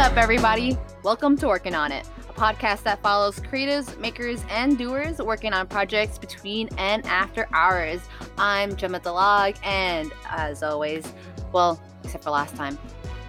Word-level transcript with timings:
up, 0.00 0.16
everybody? 0.16 0.78
Welcome 1.02 1.36
to 1.36 1.46
Working 1.46 1.74
On 1.74 1.92
It, 1.92 2.08
a 2.26 2.32
podcast 2.32 2.84
that 2.84 3.02
follows 3.02 3.38
creatives, 3.38 3.98
makers, 3.98 4.42
and 4.48 4.78
doers 4.78 5.18
working 5.18 5.52
on 5.52 5.66
projects 5.66 6.16
between 6.16 6.70
and 6.78 7.04
after 7.04 7.46
hours. 7.52 8.00
I'm 8.38 8.70
Jemma 8.76 9.02
Delag, 9.02 9.58
and 9.62 10.10
as 10.30 10.62
always, 10.62 11.12
well, 11.52 11.78
except 12.02 12.24
for 12.24 12.30
last 12.30 12.56
time, 12.56 12.78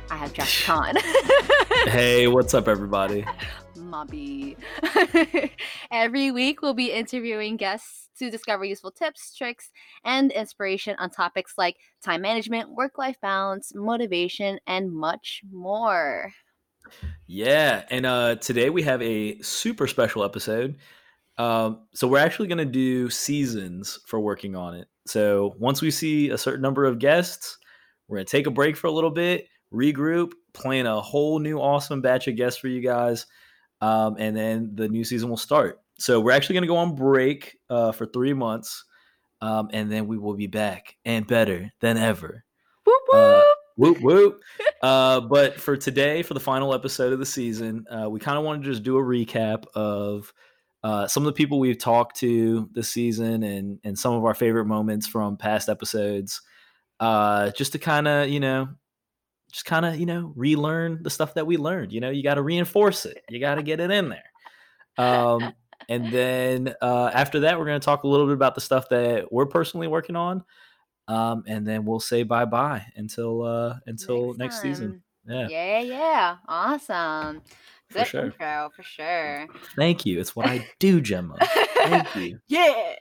I 0.10 0.16
have 0.16 0.32
Jack 0.32 0.48
Khan. 0.66 0.96
hey, 1.88 2.30
what's 2.30 2.54
up, 2.54 2.70
everybody? 2.70 3.26
Mobby. 3.76 4.56
Every 5.92 6.32
week, 6.32 6.62
we'll 6.62 6.74
be 6.74 6.94
interviewing 6.94 7.58
guests 7.58 8.08
to 8.20 8.32
discover 8.32 8.64
useful 8.64 8.92
tips, 8.92 9.36
tricks, 9.36 9.72
and 10.06 10.32
inspiration 10.32 10.96
on 11.00 11.10
topics 11.10 11.56
like 11.58 11.76
time 12.02 12.22
management, 12.22 12.70
work 12.70 12.98
life 12.98 13.18
balance, 13.22 13.74
motivation, 13.76 14.58
and 14.68 14.90
much 14.94 15.42
more. 15.52 16.32
Yeah, 17.34 17.84
and 17.90 18.06
uh, 18.06 18.36
today 18.36 18.70
we 18.70 18.82
have 18.82 19.02
a 19.02 19.42
super 19.42 19.88
special 19.88 20.26
episode. 20.26 20.76
Um, 21.38 21.88
so 21.94 22.06
we're 22.06 22.18
actually 22.18 22.50
going 22.50 22.58
to 22.58 22.66
do 22.66 23.10
seasons 23.10 24.00
for 24.06 24.20
working 24.20 24.58
on 24.58 24.76
it. 24.76 24.90
So 25.08 25.56
once 25.58 25.82
we 25.82 25.92
see 25.92 26.30
a 26.30 26.38
certain 26.38 26.62
number 26.62 26.84
of 26.84 27.00
guests, 27.00 27.58
we're 28.10 28.18
going 28.18 28.26
to 28.26 28.32
take 28.32 28.48
a 28.48 28.52
break 28.52 28.76
for 28.76 28.88
a 28.88 28.92
little 28.92 29.12
bit, 29.12 29.48
regroup, 29.74 30.34
plan 30.52 30.86
a 30.88 31.00
whole 31.00 31.40
new 31.40 31.58
awesome 31.58 32.02
batch 32.02 32.28
of 32.28 32.36
guests 32.36 32.60
for 32.60 32.68
you 32.68 32.82
guys, 32.82 33.26
um, 33.80 34.18
and 34.20 34.36
then 34.36 34.72
the 34.76 34.90
new 34.90 35.06
season 35.06 35.30
will 35.30 35.38
start. 35.38 35.80
So 36.00 36.20
we're 36.20 36.34
actually 36.34 36.56
going 36.56 36.64
to 36.64 36.68
go 36.68 36.76
on 36.76 36.96
break 36.96 37.58
uh, 37.70 37.94
for 37.94 38.08
three 38.08 38.34
months, 38.34 38.84
um, 39.40 39.70
and 39.72 39.90
then 39.90 40.06
we 40.06 40.18
will 40.18 40.36
be 40.36 40.48
back 40.48 40.98
and 41.06 41.26
better 41.26 41.72
than 41.80 41.96
ever. 41.96 42.44
Whoop 42.86 43.04
whoop! 43.08 43.24
Uh, 43.38 43.51
whoop 43.76 43.98
whoop! 44.02 44.42
uh, 44.82 45.22
but 45.22 45.60
for 45.60 45.78
today, 45.78 46.24
for 46.24 46.34
the 46.34 46.40
final 46.40 46.74
episode 46.74 47.14
of 47.14 47.20
the 47.20 47.26
season, 47.26 47.86
uh, 47.90 48.10
we 48.10 48.20
kind 48.20 48.38
of 48.38 48.44
want 48.44 48.64
to 48.64 48.70
just 48.70 48.84
do 48.84 48.98
a 48.98 49.02
recap 49.02 49.66
of 49.74 50.34
uh, 50.84 51.08
some 51.08 51.24
of 51.24 51.26
the 51.26 51.34
people 51.34 51.60
we've 51.60 51.78
talked 51.78 52.18
to 52.18 52.70
this 52.74 52.90
season 52.90 53.44
and 53.44 53.80
and 53.84 53.98
some 53.98 54.14
of 54.14 54.26
our 54.26 54.34
favorite 54.34 54.66
moments 54.66 55.08
from 55.08 55.38
past 55.38 55.70
episodes. 55.70 56.42
Uh, 57.00 57.50
just 57.52 57.72
to 57.72 57.80
kind 57.80 58.08
of 58.08 58.30
you 58.30 58.40
know 58.40 58.70
just 59.52 59.66
kind 59.66 59.86
of 59.86 60.00
you 60.00 60.06
know 60.06 60.32
relearn 60.36 61.04
the 61.04 61.10
stuff 61.10 61.34
that 61.34 61.46
we 61.46 61.58
learned 61.58 61.92
you 61.92 62.00
know 62.00 62.10
you 62.10 62.24
got 62.24 62.36
to 62.36 62.42
reinforce 62.42 63.06
it 63.06 63.24
you 63.30 63.40
got 63.40 63.56
to 63.56 63.64
get 63.64 63.80
it 63.80 63.92
in 63.92 64.10
there 64.10 64.24
um, 64.98 65.54
and 65.90 66.12
then 66.12 66.74
uh, 66.82 67.12
after 67.14 67.42
that 67.42 67.60
we're 67.60 67.66
going 67.66 67.80
to 67.80 67.86
talk 67.86 68.04
a 68.04 68.08
little 68.08 68.26
bit 68.26 68.34
about 68.34 68.56
the 68.56 68.62
stuff 68.62 68.88
that 68.90 69.32
we're 69.32 69.46
personally 69.46 69.88
working 69.88 70.16
on 70.16 70.44
um, 71.12 71.44
and 71.48 71.68
then 71.68 71.86
we'll 71.86 72.00
say 72.00 72.24
bye 72.24 72.46
bye 72.46 72.86
until 72.96 73.44
uh, 73.44 73.76
until 73.86 74.28
next, 74.36 74.38
Next 74.40 74.62
season 74.62 75.02
yeah 75.28 75.48
Yeah, 75.50 75.80
yeah. 75.82 76.36
Awesome. 76.48 77.42
For 77.90 78.06
sure. 78.06 78.26
intro, 78.28 78.70
for 78.74 78.84
sure. 78.84 79.48
thank 79.76 80.06
you 80.06 80.20
it's 80.22 80.34
what 80.34 80.48
i 80.48 80.66
do 80.80 81.02
jemma 81.02 81.36
thank 81.84 82.16
you 82.16 82.40
yeah. 82.48 82.96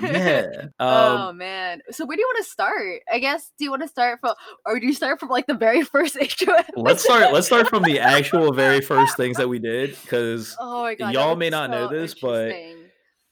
yeah 0.00 0.46
oh 0.78 1.16
um, 1.28 1.38
man. 1.38 1.80
So 1.90 2.06
where 2.06 2.16
do 2.16 2.20
you 2.20 2.28
want 2.28 2.44
to 2.44 2.50
start? 2.50 3.00
I 3.12 3.18
guess 3.18 3.50
do 3.58 3.64
you 3.64 3.70
want 3.70 3.82
to 3.82 3.88
start 3.88 4.20
from 4.20 4.34
or 4.66 4.78
do 4.78 4.86
you 4.86 4.92
start 4.94 5.18
from 5.18 5.30
like 5.30 5.46
the 5.48 5.54
very 5.54 5.82
first 5.94 6.16
intro? 6.16 6.54
let's 6.76 7.02
start 7.02 7.32
let's 7.32 7.46
start 7.48 7.68
from 7.68 7.82
the 7.82 7.98
actual 7.98 8.52
very 8.52 8.80
first 8.80 9.16
things 9.16 9.36
that 9.36 9.48
we 9.48 9.58
did 9.58 9.96
because 10.02 10.56
Oh 10.60 10.82
my 10.82 10.94
god. 10.94 11.12
y'all 11.12 11.34
may 11.36 11.50
not 11.50 11.70
know 11.70 11.88
this, 11.88 12.14
but 12.14 12.54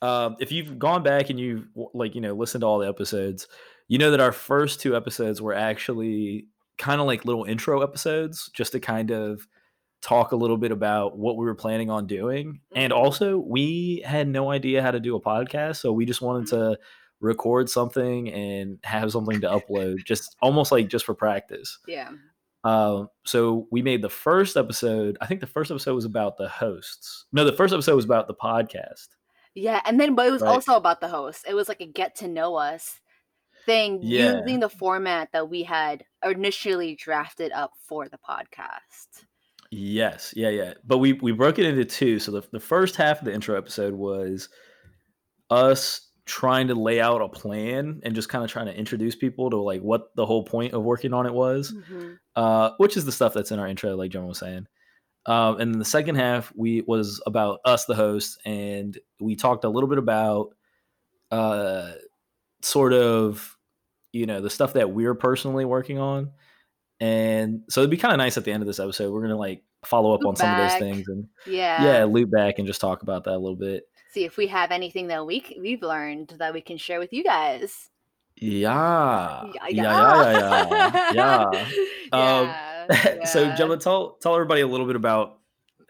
um, 0.02 0.36
if 0.40 0.50
you've 0.52 0.78
gone 0.78 1.02
back 1.02 1.30
and 1.30 1.38
you've 1.38 1.66
like 1.94 2.14
you 2.14 2.20
know 2.20 2.34
listened 2.34 2.62
to 2.62 2.66
all 2.66 2.78
the 2.78 2.88
episodes, 2.88 3.46
you 3.88 3.98
know 3.98 4.10
that 4.10 4.20
our 4.20 4.32
first 4.32 4.80
two 4.80 4.94
episodes 4.96 5.40
were 5.42 5.54
actually 5.54 6.46
kind 6.78 7.00
of 7.00 7.06
like 7.06 7.24
little 7.24 7.44
intro 7.44 7.82
episodes, 7.82 8.50
just 8.54 8.72
to 8.72 8.80
kind 8.80 9.10
of 9.10 9.46
talk 10.00 10.30
a 10.30 10.36
little 10.36 10.56
bit 10.58 10.70
about 10.70 11.18
what 11.18 11.36
we 11.36 11.44
were 11.44 11.54
planning 11.56 11.90
on 11.90 12.06
doing, 12.06 12.60
and 12.74 12.92
Mhm. 12.92 12.96
also 12.96 13.38
we 13.38 14.02
had 14.06 14.28
no 14.28 14.50
idea 14.52 14.80
how 14.82 14.92
to 14.92 15.00
do 15.00 15.16
a 15.16 15.20
podcast, 15.20 15.76
so 15.76 15.92
we 15.92 16.04
just 16.06 16.22
wanted 16.22 16.46
to 16.48 16.78
record 17.20 17.68
something 17.68 18.32
and 18.32 18.78
have 18.84 19.10
something 19.10 19.40
to 19.40 19.48
upload, 19.48 20.04
just 20.04 20.36
almost 20.40 20.70
like 20.70 20.88
just 20.88 21.04
for 21.04 21.14
practice. 21.14 21.78
yeah. 21.88 22.10
Um, 22.64 23.08
so 23.24 23.66
we 23.70 23.82
made 23.82 24.02
the 24.02 24.08
first 24.10 24.56
episode. 24.56 25.16
I 25.20 25.26
think 25.26 25.40
the 25.40 25.46
first 25.46 25.70
episode 25.70 25.94
was 25.94 26.04
about 26.04 26.36
the 26.36 26.48
hosts. 26.48 27.24
No, 27.32 27.44
the 27.44 27.52
first 27.52 27.72
episode 27.72 27.94
was 27.96 28.04
about 28.04 28.26
the 28.26 28.34
podcast. 28.34 29.08
Yeah, 29.54 29.80
and 29.86 29.98
then 29.98 30.14
but 30.14 30.26
it 30.26 30.30
was 30.32 30.42
Right. 30.42 30.50
also 30.50 30.74
about 30.76 31.00
the 31.00 31.08
host. 31.08 31.44
It 31.48 31.54
was 31.54 31.68
like 31.68 31.80
a 31.80 31.86
get 31.86 32.14
to 32.16 32.28
know 32.28 32.56
us 32.56 33.00
thing 33.66 34.00
Yeah. 34.02 34.38
using 34.40 34.60
the 34.60 34.68
format 34.68 35.30
that 35.32 35.48
we 35.48 35.62
had 35.62 36.04
initially 36.24 36.94
drafted 36.96 37.52
up 37.52 37.72
for 37.86 38.08
the 38.08 38.18
podcast. 38.18 39.24
Yes, 39.70 40.32
yeah, 40.36 40.48
yeah. 40.48 40.74
But 40.84 40.98
we 40.98 41.12
we 41.14 41.32
broke 41.32 41.58
it 41.58 41.66
into 41.66 41.84
two. 41.84 42.18
So 42.18 42.32
the 42.32 42.42
the 42.52 42.60
first 42.60 42.96
half 42.96 43.18
of 43.18 43.24
the 43.26 43.32
intro 43.34 43.56
episode 43.56 43.94
was 43.94 44.48
us 45.50 46.02
trying 46.24 46.68
to 46.68 46.74
lay 46.74 47.00
out 47.00 47.22
a 47.22 47.28
plan 47.28 48.00
and 48.02 48.14
just 48.14 48.28
kind 48.28 48.44
of 48.44 48.50
trying 48.50 48.66
to 48.66 48.76
introduce 48.76 49.14
people 49.16 49.48
to 49.50 49.56
like 49.56 49.80
what 49.80 50.14
the 50.14 50.26
whole 50.26 50.44
point 50.44 50.74
of 50.74 50.82
working 50.84 51.14
on 51.14 51.24
it 51.26 51.32
was, 51.32 51.72
Mhm. 51.72 52.18
uh, 52.36 52.70
which 52.76 52.96
is 52.98 53.06
the 53.06 53.12
stuff 53.12 53.32
that's 53.32 53.50
in 53.50 53.58
our 53.58 53.66
intro, 53.66 53.96
like 53.96 54.10
John 54.10 54.26
was 54.26 54.38
saying. 54.38 54.66
Um, 55.24 55.58
and 55.60 55.72
then 55.72 55.78
the 55.78 55.84
second 55.86 56.16
half 56.16 56.52
we 56.54 56.82
was 56.86 57.22
about 57.26 57.60
us, 57.64 57.86
the 57.86 57.94
host, 57.94 58.38
and 58.44 58.98
we 59.20 59.36
talked 59.36 59.64
a 59.64 59.68
little 59.70 59.88
bit 59.88 59.98
about 59.98 60.54
uh, 61.30 61.92
sort 62.62 62.92
of 62.92 63.56
you 64.12 64.26
know 64.26 64.40
the 64.40 64.50
stuff 64.50 64.72
that 64.74 64.90
we're 64.90 65.14
personally 65.14 65.64
working 65.64 65.98
on. 65.98 66.30
And 67.00 67.62
so 67.68 67.80
it'd 67.80 67.90
be 67.90 67.96
kind 67.96 68.12
of 68.12 68.18
nice 68.18 68.36
at 68.36 68.44
the 68.44 68.50
end 68.52 68.62
of 68.62 68.66
this 68.66 68.80
episode. 68.80 69.12
We're 69.12 69.22
gonna 69.22 69.36
like 69.36 69.62
follow 69.84 70.12
up 70.12 70.20
Loop 70.20 70.28
on 70.28 70.36
some 70.36 70.50
of 70.50 70.58
those 70.58 70.78
things 70.78 71.06
and 71.08 71.28
Yeah. 71.46 71.84
yeah, 71.84 72.04
loop 72.04 72.30
back 72.30 72.58
and 72.58 72.66
just 72.66 72.80
talk 72.80 73.02
about 73.02 73.24
that 73.24 73.34
a 73.34 73.38
little 73.38 73.56
bit. 73.56 73.84
See 74.12 74.24
if 74.24 74.36
we 74.36 74.48
have 74.48 74.72
anything 74.72 75.06
that 75.08 75.24
we 75.24 75.44
we've 75.60 75.82
learned 75.82 76.34
that 76.38 76.52
we 76.52 76.60
can 76.60 76.76
share 76.76 76.98
with 76.98 77.12
you 77.12 77.22
guys. 77.22 77.90
Yeah, 78.40 79.44
yeah, 79.52 79.66
yeah, 79.68 80.32
yeah, 80.32 81.12
yeah. 81.12 81.12
yeah. 81.12 81.68
Yeah, 82.12 82.88
um, 83.20 83.26
so 83.26 83.42
yeah. 83.42 83.56
Jemma, 83.56 83.78
tell 83.80 84.12
tell 84.20 84.34
everybody 84.34 84.60
a 84.62 84.66
little 84.66 84.86
bit 84.86 84.96
about 84.96 85.37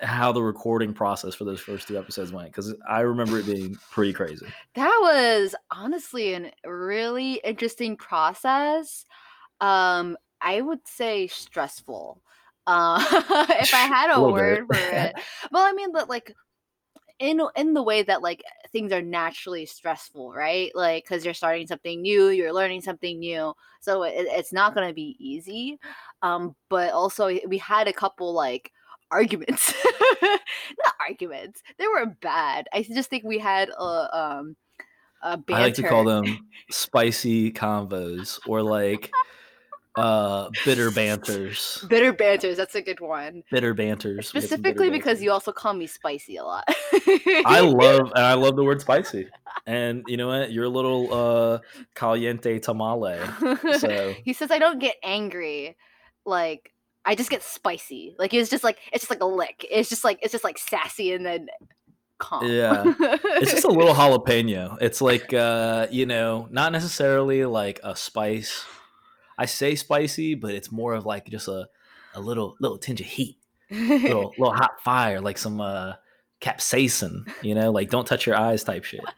how 0.00 0.32
the 0.32 0.42
recording 0.42 0.92
process 0.92 1.34
for 1.34 1.44
those 1.44 1.60
first 1.60 1.88
two 1.88 1.98
episodes 1.98 2.32
went 2.32 2.48
because 2.48 2.74
I 2.88 3.00
remember 3.00 3.38
it 3.38 3.46
being 3.46 3.76
pretty 3.90 4.12
crazy. 4.12 4.46
That 4.74 4.96
was 5.00 5.54
honestly 5.70 6.34
a 6.34 6.52
really 6.64 7.40
interesting 7.44 7.96
process. 7.96 9.04
Um, 9.60 10.16
I 10.40 10.60
would 10.60 10.86
say 10.86 11.26
stressful. 11.26 12.22
Uh, 12.66 13.02
if 13.60 13.74
I 13.74 13.86
had 13.86 14.10
a, 14.10 14.16
A 14.16 14.30
word 14.30 14.66
for 14.66 14.78
it. 14.78 15.14
Well, 15.50 15.64
I 15.64 15.72
mean, 15.72 15.90
but 15.92 16.08
like 16.08 16.34
in 17.18 17.40
in 17.56 17.74
the 17.74 17.82
way 17.82 18.02
that 18.02 18.22
like 18.22 18.44
things 18.70 18.92
are 18.92 19.02
naturally 19.02 19.66
stressful, 19.66 20.32
right? 20.32 20.70
Like 20.74 21.04
because 21.04 21.24
you're 21.24 21.34
starting 21.34 21.66
something 21.66 22.02
new, 22.02 22.28
you're 22.28 22.52
learning 22.52 22.82
something 22.82 23.18
new, 23.18 23.54
so 23.80 24.04
it, 24.04 24.14
it's 24.16 24.52
not 24.52 24.74
going 24.74 24.86
to 24.86 24.94
be 24.94 25.16
easy. 25.18 25.78
Um, 26.22 26.54
but 26.68 26.92
also 26.92 27.36
we 27.48 27.58
had 27.58 27.88
a 27.88 27.92
couple 27.92 28.32
like 28.32 28.70
arguments, 29.10 29.74
not 30.22 30.40
arguments. 31.06 31.62
They 31.78 31.86
were 31.86 32.06
bad. 32.06 32.68
I 32.72 32.82
just 32.82 33.10
think 33.10 33.24
we 33.24 33.38
had 33.38 33.68
a 33.70 34.18
um 34.18 34.56
a 35.22 35.36
banter. 35.36 35.60
I 35.60 35.64
like 35.64 35.74
to 35.74 35.82
call 35.82 36.04
them 36.04 36.48
spicy 36.70 37.52
convos 37.52 38.38
or 38.46 38.62
like 38.62 39.10
uh 39.96 40.48
bitter 40.64 40.90
banters. 40.90 41.84
bitter 41.88 42.12
banters. 42.12 42.56
That's 42.56 42.74
a 42.74 42.82
good 42.82 43.00
one. 43.00 43.42
Bitter 43.50 43.74
banters. 43.74 44.28
Some 44.28 44.38
bitter 44.40 44.46
Specifically 44.46 44.90
because 44.90 45.04
banters. 45.04 45.22
you 45.22 45.32
also 45.32 45.52
call 45.52 45.74
me 45.74 45.86
spicy 45.86 46.36
a 46.36 46.44
lot. 46.44 46.64
I 47.46 47.60
love 47.60 48.12
and 48.14 48.24
I 48.24 48.34
love 48.34 48.56
the 48.56 48.64
word 48.64 48.80
spicy. 48.80 49.28
And 49.66 50.04
you 50.06 50.16
know 50.16 50.28
what? 50.28 50.52
You're 50.52 50.64
a 50.64 50.70
little 50.70 51.12
uh 51.12 51.58
caliente 51.94 52.58
tamale. 52.60 53.18
So 53.78 54.14
he 54.24 54.32
says 54.32 54.50
I 54.50 54.58
don't 54.58 54.78
get 54.78 54.96
angry, 55.02 55.76
like 56.24 56.72
I 57.08 57.14
just 57.14 57.30
get 57.30 57.42
spicy. 57.42 58.14
Like 58.18 58.34
it's 58.34 58.50
just 58.50 58.62
like 58.62 58.76
it's 58.92 59.04
just 59.04 59.10
like 59.10 59.22
a 59.22 59.26
lick. 59.26 59.64
It's 59.70 59.88
just 59.88 60.04
like 60.04 60.18
it's 60.20 60.30
just 60.30 60.44
like 60.44 60.58
sassy 60.58 61.14
and 61.14 61.24
then 61.24 61.48
calm. 62.18 62.46
Yeah. 62.46 62.84
it's 63.00 63.50
just 63.50 63.64
a 63.64 63.70
little 63.70 63.94
jalapeno. 63.94 64.76
It's 64.82 65.00
like 65.00 65.32
uh, 65.32 65.86
you 65.90 66.04
know, 66.04 66.48
not 66.50 66.70
necessarily 66.70 67.46
like 67.46 67.80
a 67.82 67.96
spice. 67.96 68.62
I 69.38 69.46
say 69.46 69.74
spicy, 69.74 70.34
but 70.34 70.52
it's 70.52 70.70
more 70.70 70.92
of 70.92 71.06
like 71.06 71.24
just 71.28 71.48
a 71.48 71.70
a 72.12 72.20
little 72.20 72.56
little 72.60 72.76
tinge 72.76 73.00
of 73.00 73.06
heat. 73.06 73.38
Little 73.70 74.34
little 74.38 74.52
hot 74.54 74.82
fire, 74.84 75.22
like 75.22 75.38
some 75.38 75.62
uh 75.62 75.94
capsaicin, 76.42 77.26
you 77.40 77.54
know, 77.54 77.72
like 77.72 77.88
don't 77.88 78.06
touch 78.06 78.26
your 78.26 78.36
eyes 78.36 78.64
type 78.64 78.84
shit. 78.84 79.00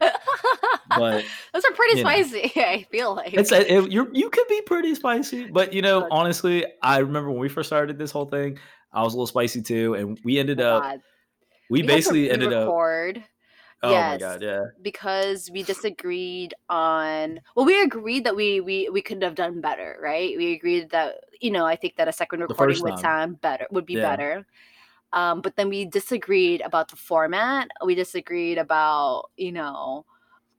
But 0.95 1.25
those 1.53 1.65
are 1.65 1.71
pretty 1.73 1.97
you 1.97 2.03
know. 2.03 2.09
spicy. 2.09 2.51
I 2.61 2.85
feel 2.91 3.15
like 3.15 3.33
it's 3.33 3.51
a, 3.51 3.71
it, 3.71 3.91
you 3.91 4.09
you 4.13 4.29
could 4.29 4.47
be 4.47 4.61
pretty 4.63 4.93
spicy, 4.95 5.45
but 5.45 5.73
you 5.73 5.81
know, 5.81 6.07
honestly, 6.11 6.65
I 6.83 6.99
remember 6.99 7.29
when 7.31 7.39
we 7.39 7.49
first 7.49 7.69
started 7.69 7.97
this 7.97 8.11
whole 8.11 8.25
thing, 8.25 8.57
I 8.91 9.03
was 9.03 9.13
a 9.13 9.17
little 9.17 9.27
spicy 9.27 9.61
too, 9.61 9.93
and 9.95 10.19
we 10.23 10.37
ended 10.39 10.59
Oh, 10.59 10.63
up 10.77 10.83
we, 11.69 11.81
We 11.81 11.87
basically 11.87 12.29
ended 12.29 12.51
up 12.51 12.73
Oh 13.83 14.03
my 14.03 14.17
god, 14.17 14.41
yeah. 14.43 14.65
because 14.81 15.49
we 15.51 15.63
disagreed 15.63 16.53
on 16.69 17.39
well 17.55 17.65
we 17.65 17.81
agreed 17.81 18.23
that 18.25 18.35
we 18.35 18.61
we 18.61 18.89
we 18.89 19.01
could 19.01 19.21
have 19.21 19.35
done 19.35 19.61
better 19.61 19.97
right 20.01 20.35
we 20.37 20.53
agreed 20.53 20.89
that 20.91 21.15
you 21.41 21.51
know 21.51 21.65
i 21.65 21.75
think 21.75 21.95
that 21.97 22.07
a 22.07 22.13
second 22.13 22.39
recording 22.41 22.81
would 22.81 22.97
sound 22.97 23.39
better 23.41 23.67
would 23.71 23.85
be 23.85 23.95
Yeah. 23.95 24.01
better 24.17 24.45
um 25.13 25.41
but 25.41 25.55
then 25.55 25.69
we 25.69 25.85
disagreed 25.85 26.61
about 26.61 26.89
the 26.89 26.95
format 26.95 27.69
we 27.85 27.95
disagreed 27.95 28.57
about 28.57 29.25
you 29.37 29.51
know 29.51 30.05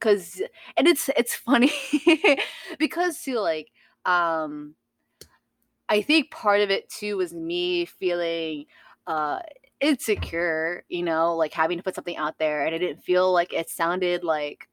because 0.02 0.42
and 0.76 0.88
it's 0.88 1.08
it's 1.16 1.34
funny 1.34 1.72
because 2.78 3.22
too 3.22 3.38
like 3.38 3.70
um 4.04 4.74
i 5.88 6.02
think 6.02 6.30
part 6.30 6.60
of 6.60 6.70
it 6.70 6.88
too 6.90 7.16
was 7.16 7.32
me 7.32 7.84
feeling 7.84 8.64
uh 9.06 9.38
insecure, 9.82 10.84
you 10.88 11.02
know, 11.02 11.34
like 11.34 11.52
having 11.52 11.76
to 11.76 11.82
put 11.82 11.94
something 11.94 12.16
out 12.16 12.38
there 12.38 12.64
and 12.64 12.74
I 12.74 12.78
didn't 12.78 13.02
feel 13.02 13.32
like 13.32 13.52
it 13.52 13.68
sounded 13.68 14.24
like 14.24 14.68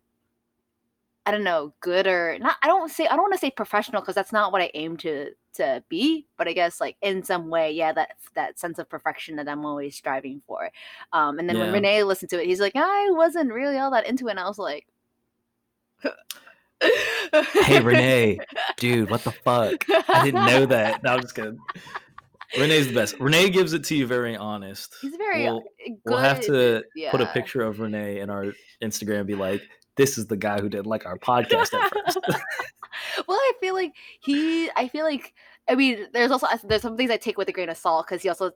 I 1.25 1.31
don't 1.31 1.43
know, 1.43 1.73
good 1.81 2.07
or 2.07 2.37
not 2.39 2.57
I 2.63 2.67
don't 2.67 2.89
say 2.89 3.07
I 3.07 3.11
don't 3.11 3.21
want 3.21 3.33
to 3.33 3.39
say 3.39 3.51
professional 3.51 4.01
because 4.01 4.15
that's 4.15 4.31
not 4.31 4.51
what 4.51 4.61
I 4.61 4.71
aim 4.75 4.97
to 4.97 5.31
to 5.55 5.83
be, 5.89 6.27
but 6.37 6.47
I 6.47 6.53
guess 6.53 6.79
like 6.79 6.95
in 7.01 7.23
some 7.23 7.49
way, 7.49 7.71
yeah, 7.71 7.91
that 7.91 8.11
that 8.35 8.59
sense 8.59 8.79
of 8.79 8.87
perfection 8.87 9.35
that 9.37 9.49
I'm 9.49 9.65
always 9.65 9.95
striving 9.95 10.41
for. 10.47 10.69
Um 11.11 11.39
and 11.39 11.49
then 11.49 11.57
when 11.59 11.73
Renee 11.73 12.03
listened 12.03 12.29
to 12.29 12.41
it, 12.41 12.47
he's 12.47 12.61
like, 12.61 12.75
I 12.75 13.07
wasn't 13.11 13.51
really 13.51 13.77
all 13.77 13.91
that 13.91 14.07
into 14.07 14.27
it. 14.27 14.31
And 14.31 14.39
I 14.39 14.47
was 14.47 14.59
like 14.59 14.87
Hey 17.61 17.81
Renee, 17.81 18.39
dude, 18.77 19.09
what 19.09 19.23
the 19.23 19.31
fuck? 19.31 19.83
I 20.09 20.23
didn't 20.23 20.45
know 20.45 20.65
that. 20.65 21.03
No, 21.03 21.13
I'm 21.13 21.21
just 21.21 21.35
kidding. 21.35 21.59
Renee's 22.57 22.87
the 22.87 22.93
best. 22.93 23.19
Renee 23.19 23.49
gives 23.49 23.73
it 23.73 23.83
to 23.85 23.95
you 23.95 24.07
very 24.07 24.35
honest. 24.35 24.95
He's 25.01 25.15
very 25.17 25.45
uh, 25.45 25.53
We'll, 25.53 25.63
good. 25.85 25.97
we'll 26.05 26.17
have 26.17 26.41
to 26.41 26.83
put 27.11 27.21
a 27.21 27.27
picture 27.27 27.61
of 27.61 27.79
Renee 27.79 28.21
in 28.21 28.29
our 28.29 28.53
Instagram 28.81 29.19
and 29.19 29.27
be 29.27 29.35
like, 29.35 29.61
this 29.97 30.17
is 30.17 30.27
the 30.27 30.37
guy 30.37 30.59
who 30.59 30.69
didn't 30.69 30.87
like 30.87 31.05
our 31.05 31.17
podcast 31.17 31.73
at 31.73 31.91
first. 31.91 32.17
well, 33.27 33.37
I 33.37 33.51
feel 33.59 33.73
like 33.73 33.93
he. 34.21 34.69
I 34.75 34.87
feel 34.87 35.03
like. 35.05 35.33
I 35.67 35.75
mean, 35.75 36.07
there's 36.13 36.31
also 36.31 36.47
there's 36.63 36.81
some 36.81 36.97
things 36.97 37.11
I 37.11 37.17
take 37.17 37.37
with 37.37 37.49
a 37.49 37.51
grain 37.51 37.69
of 37.69 37.77
salt 37.77 38.07
because 38.07 38.23
he 38.23 38.29
also 38.29 38.51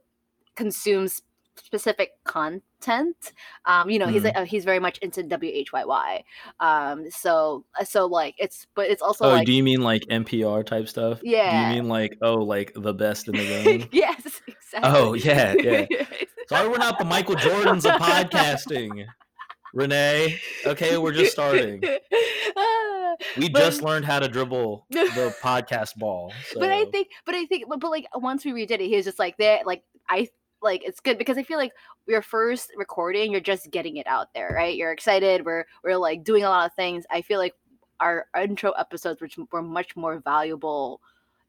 consumes 0.56 1.22
specific 1.56 2.12
content. 2.24 3.32
Um, 3.66 3.90
you 3.90 4.00
know, 4.00 4.08
he's 4.08 4.24
Mhm. 4.24 4.36
like, 4.36 4.48
he's 4.48 4.66
very 4.66 4.80
much 4.80 4.98
into 5.00 5.24
WHYY. 5.24 6.24
Um, 6.60 7.10
so 7.12 7.66
so 7.86 8.06
like 8.06 8.36
it's 8.38 8.68
but 8.76 8.90
it's 8.90 9.02
also 9.02 9.26
oh, 9.26 9.30
like 9.30 9.46
do 9.46 9.54
you 9.54 9.64
mean 9.64 9.82
like 9.82 10.04
NPR 10.10 10.66
type 10.66 10.88
stuff? 10.88 11.20
Yeah. 11.24 11.70
Do 11.70 11.76
you 11.76 11.82
mean 11.82 11.90
like, 11.90 12.18
oh, 12.22 12.36
like 12.36 12.72
the 12.76 12.94
best 12.94 13.28
in 13.28 13.36
the 13.36 13.44
game? 13.64 13.90
yes, 13.92 14.42
exactly. 14.48 14.92
Oh, 15.00 15.14
yeah, 15.14 15.54
yeah. 15.60 15.86
Sorry, 16.50 16.68
we're 16.68 16.78
not 16.78 17.00
the 17.00 17.06
Michael 17.06 17.36
Jordans 17.36 17.86
of 17.86 18.02
podcasting. 18.02 19.06
Renee, 19.74 20.40
okay, 20.68 20.98
we're 20.98 21.14
just 21.14 21.32
starting. 21.32 21.84
We 23.38 23.48
But- 23.50 23.60
just 23.60 23.82
learned 23.84 24.06
how 24.06 24.20
to 24.20 24.28
dribble 24.28 24.88
the 24.90 25.36
podcast 25.42 25.96
ball. 25.98 26.34
So. 26.52 26.60
But 26.60 26.72
I 26.72 26.86
think, 26.86 27.10
but 27.26 27.36
I 27.36 27.46
think, 27.46 27.66
but, 27.70 27.80
but 27.80 27.90
like 27.92 28.08
once 28.16 28.44
we 28.44 28.52
redid 28.52 28.72
it, 28.72 28.82
he 28.82 28.96
was 28.96 29.06
just 29.06 29.20
like 29.20 29.38
there, 29.38 29.62
like 29.66 29.84
I 30.10 30.30
like 30.64 30.84
it's 30.84 31.00
good 31.00 31.18
because 31.18 31.38
I 31.38 31.44
feel 31.44 31.58
like 31.58 31.74
your 32.08 32.22
first 32.22 32.72
recording, 32.76 33.32
you're 33.32 33.42
just 33.42 33.72
getting 33.72 33.98
it 33.98 34.08
out 34.08 34.34
there, 34.34 34.52
right? 34.54 34.76
You're 34.76 34.92
excited. 34.92 35.46
We're 35.46 35.66
we're 35.84 35.98
like 35.98 36.24
doing 36.24 36.44
a 36.44 36.50
lot 36.50 36.66
of 36.70 36.76
things. 36.76 37.06
I 37.12 37.22
feel 37.22 37.40
like 37.40 37.54
our 38.00 38.26
intro 38.42 38.72
episodes, 38.72 39.22
which 39.22 39.38
were 39.52 39.62
much 39.62 39.96
more 39.96 40.20
valuable 40.20 41.02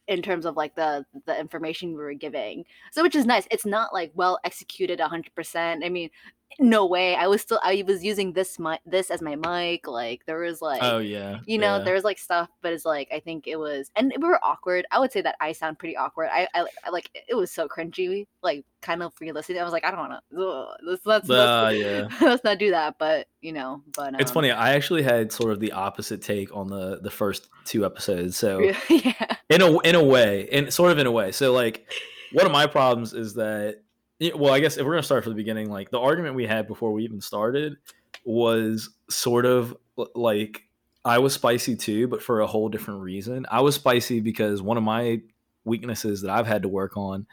in 0.06 0.20
terms 0.20 0.44
of 0.44 0.56
like 0.56 0.74
the 0.74 1.04
the 1.26 1.38
information 1.38 1.90
we 1.90 1.96
were 1.96 2.14
giving. 2.14 2.64
So 2.92 3.02
which 3.02 3.16
is 3.16 3.26
nice. 3.26 3.46
It's 3.50 3.66
not 3.66 3.92
like 3.92 4.12
well 4.14 4.38
executed 4.44 4.98
100%. 4.98 5.84
I 5.84 5.88
mean, 5.88 6.10
no 6.58 6.86
way. 6.86 7.14
I 7.16 7.26
was 7.26 7.40
still 7.42 7.60
I 7.62 7.82
was 7.86 8.04
using 8.04 8.32
this 8.32 8.58
mic 8.58 8.80
this 8.86 9.10
as 9.10 9.20
my 9.22 9.36
mic. 9.36 9.86
Like 9.86 10.24
there 10.26 10.38
was 10.38 10.62
like 10.62 10.82
oh 10.82 10.98
yeah, 10.98 11.40
you 11.46 11.58
know 11.58 11.78
yeah. 11.78 11.84
there's 11.84 12.04
like 12.04 12.18
stuff 12.18 12.48
but 12.62 12.72
it's 12.72 12.84
like 12.84 13.08
i 13.12 13.20
think 13.20 13.46
it 13.46 13.56
was 13.56 13.90
and 13.96 14.12
we 14.18 14.26
were 14.26 14.42
awkward 14.44 14.84
i 14.90 14.98
would 14.98 15.12
say 15.12 15.20
that 15.20 15.36
i 15.40 15.52
sound 15.52 15.78
pretty 15.78 15.96
awkward 15.96 16.28
i 16.32 16.46
i, 16.54 16.64
I 16.84 16.90
like 16.90 17.10
it 17.28 17.34
was 17.34 17.50
so 17.50 17.68
cringy 17.68 18.26
like 18.42 18.64
kind 18.82 19.02
of 19.02 19.14
for 19.14 19.24
you 19.24 19.32
listening 19.32 19.60
i 19.60 19.64
was 19.64 19.72
like 19.72 19.84
i 19.84 19.90
don't 19.90 20.00
want 20.00 20.12
to 20.12 20.76
let's 20.82 21.06
let's, 21.06 21.30
Uh, 21.30 21.70
let's, 21.70 21.78
yeah. 21.78 22.08
let's 22.20 22.44
not 22.44 22.58
do 22.58 22.70
that 22.70 22.96
but 22.98 23.26
you 23.40 23.52
know 23.52 23.82
but 23.94 24.14
um, 24.14 24.20
It's 24.20 24.30
funny. 24.30 24.50
I 24.50 24.74
actually 24.74 25.02
had 25.02 25.32
sort 25.32 25.52
of 25.52 25.60
the 25.60 25.72
opposite 25.72 26.22
take 26.22 26.54
on 26.56 26.68
the 26.68 27.00
the 27.00 27.10
first 27.10 27.48
two 27.64 27.84
episodes. 27.84 28.36
So 28.44 28.60
yeah 28.90 29.36
in 29.48 29.62
a 29.62 29.78
in 29.80 29.94
a 29.94 30.02
way, 30.02 30.42
in 30.50 30.70
sort 30.70 30.92
of 30.92 30.98
in 30.98 31.06
a 31.06 31.10
way. 31.10 31.32
So 31.32 31.52
like, 31.52 31.90
one 32.32 32.46
of 32.46 32.52
my 32.52 32.66
problems 32.66 33.12
is 33.14 33.34
that. 33.34 33.82
Y- 34.24 34.32
Well, 34.34 34.52
I 34.54 34.60
guess 34.60 34.76
if 34.76 34.84
we're 34.84 34.92
gonna 34.92 35.02
start 35.02 35.24
from 35.24 35.32
the 35.32 35.36
beginning, 35.36 35.70
like 35.70 35.90
the 35.90 36.00
argument 36.00 36.34
we 36.36 36.46
had 36.46 36.66
before 36.68 36.92
we 36.92 37.04
even 37.04 37.20
started 37.20 37.76
was 38.24 38.90
sort 39.10 39.46
of 39.46 39.76
like 40.14 40.62
I 41.04 41.18
was 41.18 41.34
spicy 41.34 41.76
too, 41.76 42.08
but 42.08 42.22
for 42.22 42.40
a 42.40 42.46
whole 42.46 42.68
different 42.68 43.00
reason. 43.02 43.46
I 43.50 43.60
was 43.60 43.74
spicy 43.74 44.20
because 44.20 44.62
one 44.62 44.76
of 44.78 44.82
my 44.82 45.20
weaknesses 45.64 46.22
that 46.22 46.30
I've 46.30 46.46
had 46.46 46.62
to 46.62 46.68
work 46.68 46.96
on 46.96 47.26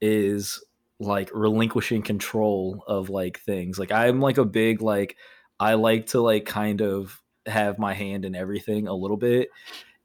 is 0.00 0.62
like 1.00 1.30
relinquishing 1.34 2.02
control 2.02 2.84
of 2.86 3.10
like 3.10 3.40
things. 3.40 3.78
Like 3.78 3.92
I'm 3.92 4.20
like 4.20 4.38
a 4.38 4.44
big 4.44 4.82
like 4.82 5.16
I 5.60 5.74
like 5.74 6.08
to 6.08 6.20
like 6.20 6.46
kind 6.46 6.80
of 6.82 7.22
have 7.46 7.78
my 7.78 7.94
hand 7.94 8.24
in 8.24 8.34
everything 8.36 8.88
a 8.88 8.94
little 8.94 9.16
bit. 9.18 9.50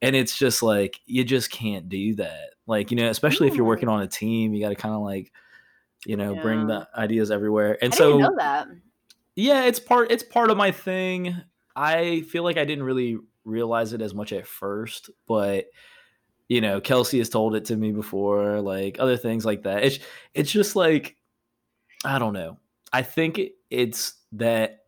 And 0.02 0.16
it's 0.16 0.38
just 0.38 0.64
like 0.64 1.00
you 1.06 1.24
just 1.24 1.52
can't 1.52 1.90
do 1.90 2.16
that. 2.16 2.52
Like, 2.68 2.92
you 2.92 2.98
know, 2.98 3.10
especially 3.10 3.48
if 3.48 3.56
you're 3.56 3.66
working 3.66 3.90
on 3.90 4.02
a 4.02 4.08
team, 4.08 4.54
you 4.54 4.62
got 4.64 4.70
to 4.70 4.76
kind 4.76 4.96
of 4.96 5.02
like 5.02 5.32
you 6.06 6.18
know, 6.18 6.36
bring 6.36 6.68
the 6.68 6.88
ideas 6.96 7.32
everywhere. 7.32 7.78
And 7.82 7.94
i 7.94 7.96
so 7.96 8.18
didn't 8.18 8.22
know 8.22 8.36
that 8.38 8.68
yeah, 9.36 9.64
it's 9.64 9.80
part 9.80 10.12
it's 10.12 10.24
part 10.24 10.50
of 10.50 10.58
my 10.58 10.72
thing. 10.72 11.36
I 11.76 12.22
feel 12.22 12.44
like 12.44 12.58
I 12.58 12.66
didn't 12.66 12.84
really 12.84 13.18
realize 13.46 13.94
it 13.94 14.02
as 14.02 14.14
much 14.14 14.34
at 14.34 14.46
first, 14.46 15.10
but 15.28 15.68
you 16.50 16.60
know, 16.60 16.82
Kelsey 16.82 17.20
has 17.20 17.30
told 17.30 17.56
it 17.56 17.66
to 17.66 17.78
me 17.78 17.94
before, 17.94 18.60
like 18.60 18.98
other 19.00 19.16
things 19.16 19.46
like 19.46 19.64
that. 19.64 19.84
It's 19.84 20.00
it's 20.34 20.52
just 20.52 20.76
like 20.76 21.16
I 22.04 22.20
don't 22.20 22.34
know. 22.34 22.58
I 22.92 23.04
think 23.04 23.40
it's 23.70 24.16
that 24.34 24.80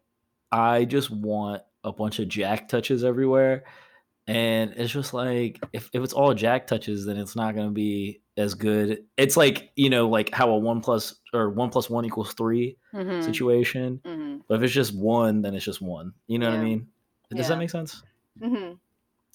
I 0.52 0.86
just 0.86 1.10
want 1.10 1.62
a 1.84 1.94
bunch 1.94 2.20
of 2.20 2.28
jack 2.28 2.68
touches 2.68 3.04
everywhere. 3.04 3.64
And 4.28 4.74
it's 4.78 4.94
just 4.94 5.14
like 5.14 5.62
if, 5.74 5.90
if 5.94 6.04
it's 6.04 6.14
all 6.14 6.34
jack 6.34 6.68
touches, 6.68 7.06
then 7.06 7.18
it's 7.18 7.36
not 7.36 7.56
gonna 7.56 7.72
be 7.72 8.22
as 8.38 8.54
good. 8.56 9.04
It's 9.18 9.38
like, 9.38 9.72
you 9.76 9.90
know, 9.90 10.10
like 10.10 10.32
how 10.34 10.50
a 10.50 10.58
one 10.58 10.82
plus 10.82 11.16
or 11.34 11.50
one 11.52 11.70
plus 11.70 11.90
one 11.90 12.04
equals 12.06 12.34
three 12.34 12.78
Mhm, 12.94 13.24
situation. 13.24 14.02
mhm, 14.06 14.42
But 14.48 14.56
if 14.56 14.64
it's 14.64 14.74
just 14.74 14.96
one, 14.96 15.42
then 15.42 15.54
it's 15.54 15.66
just 15.66 15.82
one. 15.82 16.14
You 16.28 16.40
know 16.40 16.50
what 16.50 16.60
I 16.60 16.64
mean? 16.64 16.88
Does 17.32 17.46
Yeah. 17.48 17.56
that 17.56 17.60
make 17.60 17.70
sense? 17.70 18.02
mhm. 18.42 18.78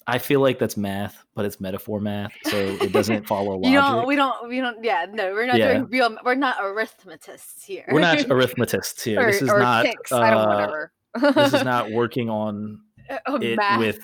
I 0.07 0.17
feel 0.17 0.39
like 0.41 0.57
that's 0.57 0.75
math, 0.75 1.23
but 1.35 1.45
it's 1.45 1.61
metaphor 1.61 1.99
math, 1.99 2.33
so 2.43 2.57
it 2.57 2.91
doesn't 2.91 3.27
follow 3.27 3.57
logic. 3.59 3.71
you 3.71 3.79
know 3.79 4.05
we 4.07 4.15
don't 4.15 4.49
we 4.49 4.59
don't 4.59 4.83
yeah 4.83 5.05
no 5.11 5.33
we're 5.33 5.45
not 5.45 5.57
Yeah. 5.57 5.73
doing 5.73 5.85
real 5.89 6.17
we're 6.25 6.33
not 6.35 6.57
arithmetists 6.57 7.63
here 7.63 7.85
We're 7.91 7.99
not 7.99 8.17
arithmetists 8.29 9.03
here. 9.03 9.21
or, 9.21 9.25
this 9.31 9.41
is 9.43 9.49
not. 9.49 9.85
i 9.85 10.29
don't 10.31 10.39
uh, 10.39 10.47
whatever 10.47 10.91
this 11.35 11.53
is 11.53 11.63
not 11.73 11.91
working 11.91 12.29
on 12.29 12.79
Oh, 13.27 13.35
it 13.37 13.55
math. 13.57 13.79
with 13.79 13.99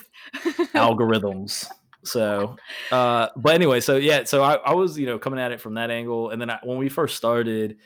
algorithms. 0.74 1.68
So, 2.06 2.56
uh, 2.90 3.28
but 3.36 3.54
anyway, 3.54 3.80
so 3.80 3.96
yeah, 3.96 4.24
so 4.24 4.42
I, 4.42 4.54
I 4.54 4.74
was, 4.74 4.98
you 4.98 5.06
know, 5.06 5.18
coming 5.18 5.40
at 5.40 5.52
it 5.52 5.60
from 5.60 5.74
that 5.74 5.90
angle. 5.90 6.30
And 6.30 6.40
then 6.40 6.50
I, 6.50 6.58
when 6.62 6.78
we 6.78 6.88
first 6.88 7.16
started, 7.16 7.76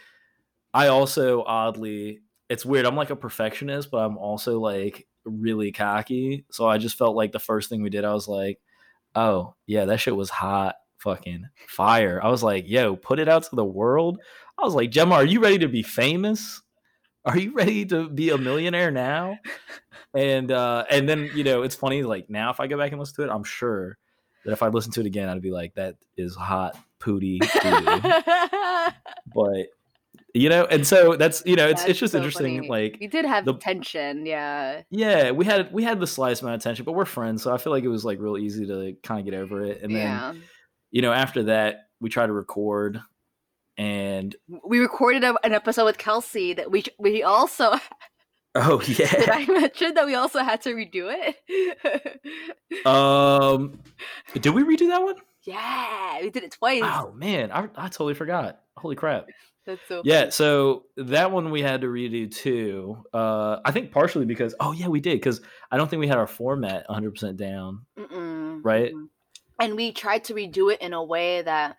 I 0.73 0.89
also 0.89 1.43
oddly, 1.43 2.21
it's 2.49 2.65
weird. 2.67 2.87
I'm 2.87 2.97
like 2.97 3.11
a 3.11 3.17
perfectionist, 3.17 3.91
but 3.91 3.99
I'm 3.99 4.19
also 4.19 4.61
like 4.61 5.07
really 5.25 5.73
cocky. 5.73 6.45
So 6.51 6.69
I 6.69 6.79
just 6.79 6.97
felt 6.97 7.17
like 7.17 7.33
the 7.33 7.39
first 7.39 7.69
thing 7.69 7.83
we 7.83 7.91
did, 7.91 8.05
I 8.05 8.13
was 8.13 8.29
like, 8.29 8.59
oh, 9.15 9.55
yeah, 9.67 9.87
that 9.87 10.01
shit 10.01 10.17
was 10.17 10.31
hot, 10.31 10.77
fucking 10.99 11.47
fire. 11.69 12.21
I 12.23 12.29
was 12.29 12.43
like, 12.43 12.69
yo, 12.69 12.97
put 12.97 13.19
it 13.19 13.29
out 13.29 13.45
to 13.45 13.57
the 13.57 13.65
world. 13.65 14.21
I 14.59 14.63
was 14.63 14.75
like, 14.75 14.91
Jemma, 14.91 15.13
are 15.13 15.25
you 15.25 15.41
ready 15.41 15.59
to 15.59 15.69
be 15.69 15.83
famous? 15.83 16.63
Are 17.25 17.39
you 17.39 17.53
ready 17.53 17.85
to 17.87 18.09
be 18.09 18.31
a 18.31 18.39
millionaire 18.39 18.91
now? 18.91 19.39
and 20.15 20.51
uh 20.51 20.85
and 20.91 21.09
then 21.09 21.31
you 21.35 21.45
know 21.45 21.63
it's 21.63 21.75
funny 21.75 22.03
like 22.03 22.29
now 22.29 22.51
if 22.51 22.61
i 22.61 22.67
go 22.67 22.77
back 22.77 22.91
and 22.91 22.99
listen 22.99 23.15
to 23.17 23.23
it 23.23 23.33
i'm 23.33 23.45
sure 23.45 23.97
that 24.45 24.53
if 24.53 24.63
i 24.63 24.69
listen 24.69 24.93
to 24.93 25.01
it 25.01 25.07
again 25.07 25.29
i'd 25.29 25.43
be 25.43 25.51
like 25.51 25.75
that 25.75 25.97
is 26.17 26.35
hot 26.35 26.77
pooty 26.99 27.39
but 29.35 29.67
you 30.35 30.49
know 30.49 30.65
and 30.67 30.87
so 30.87 31.17
that's 31.17 31.43
you 31.45 31.57
know 31.57 31.67
it's 31.67 31.81
That's 31.81 31.91
it's 31.91 32.01
just 32.01 32.13
so 32.13 32.19
interesting 32.19 32.59
funny. 32.59 32.69
like 32.69 32.99
we 33.01 33.07
did 33.07 33.25
have 33.25 33.45
the- 33.45 33.55
tension 33.55 34.27
yeah. 34.27 34.83
Yeah 34.91 35.31
we 35.33 35.45
had 35.45 35.73
we 35.73 35.83
had 35.83 35.99
the 36.01 36.07
slightest 36.07 36.43
amount 36.43 36.57
of 36.57 36.63
tension 36.63 36.85
but 36.85 36.93
we're 36.93 37.05
friends 37.05 37.43
so 37.43 37.53
i 37.53 37.59
feel 37.59 37.73
like 37.73 37.85
it 37.85 37.89
was 37.89 38.05
like 38.05 38.21
real 38.21 38.39
easy 38.39 38.67
to 38.67 38.97
kind 39.03 39.21
of 39.21 39.25
get 39.25 39.35
over 39.35 39.65
it. 39.65 39.83
And 39.83 39.95
then 39.95 40.03
yeah. 40.03 40.35
you 40.91 41.03
know 41.03 41.13
after 41.13 41.45
that 41.45 41.89
we 42.01 42.11
try 42.11 42.27
to 42.27 42.33
record 42.33 43.01
and 43.77 44.37
we 44.65 44.79
recorded 44.79 45.25
a, 45.25 45.35
an 45.43 45.53
episode 45.53 45.87
with 45.87 45.97
Kelsey 45.99 46.53
that 46.55 46.71
we 46.71 46.85
we 46.99 47.23
also 47.23 47.73
oh 48.55 48.81
yeah. 48.87 49.11
did 49.19 49.29
I 49.31 49.47
mention 49.47 49.95
that 49.95 50.07
we 50.07 50.15
also 50.15 50.41
had 50.43 50.61
to 50.63 50.75
redo 50.75 51.13
it? 51.13 52.87
um 52.87 53.79
did 54.35 54.51
we 54.51 54.63
redo 54.63 54.89
that 54.89 55.03
one 55.03 55.17
yeah, 55.45 56.21
we 56.21 56.29
did 56.31 56.43
it 56.45 56.53
twice. 56.53 56.83
oh 56.85 57.13
man 57.17 57.51
i, 57.51 57.63
I 57.77 57.89
totally 57.89 58.13
forgot 58.15 58.61
holy 58.77 58.95
crap 58.95 59.27
That's 59.67 59.81
so 59.89 60.03
Yeah, 60.05 60.21
funny. 60.21 60.31
so 60.33 60.85
that 60.97 61.31
one 61.33 61.51
we 61.51 61.63
had 61.63 61.81
to 61.83 61.87
redo 61.89 62.31
too. 62.31 63.05
Uh, 63.13 63.59
I 63.65 63.71
think 63.73 63.93
partially 63.93 64.25
because 64.27 64.55
oh 64.61 64.73
yeah, 64.73 64.89
we 64.89 65.01
did 65.01 65.15
because 65.21 65.41
I 65.71 65.77
don't 65.77 65.89
think 65.89 66.01
we 66.01 66.09
had 66.09 66.19
our 66.19 66.27
format 66.27 66.89
100 66.89 67.11
percent 67.13 67.37
down. 67.37 67.85
Mm-mm, 67.99 68.61
Right. 68.65 68.93
And 69.61 69.77
we 69.77 69.93
tried 69.93 70.25
to 70.25 70.35
redo 70.35 70.73
it 70.73 70.81
in 70.81 70.93
a 70.95 71.05
way 71.05 71.43
that 71.43 71.77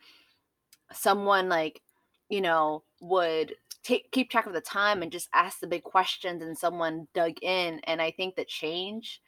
someone 0.93 1.49
like, 1.49 1.81
you 2.29 2.41
know, 2.41 2.83
would 3.01 3.55
take 3.83 4.11
keep 4.11 4.29
track 4.29 4.45
of 4.45 4.53
the 4.53 4.61
time 4.61 5.01
and 5.01 5.11
just 5.11 5.29
ask 5.33 5.59
the 5.59 5.67
big 5.67 5.83
questions 5.83 6.41
and 6.41 6.57
someone 6.57 7.07
dug 7.13 7.33
in. 7.41 7.79
And 7.85 8.01
I 8.01 8.11
think 8.11 8.35
the 8.35 8.45
change 8.45 9.21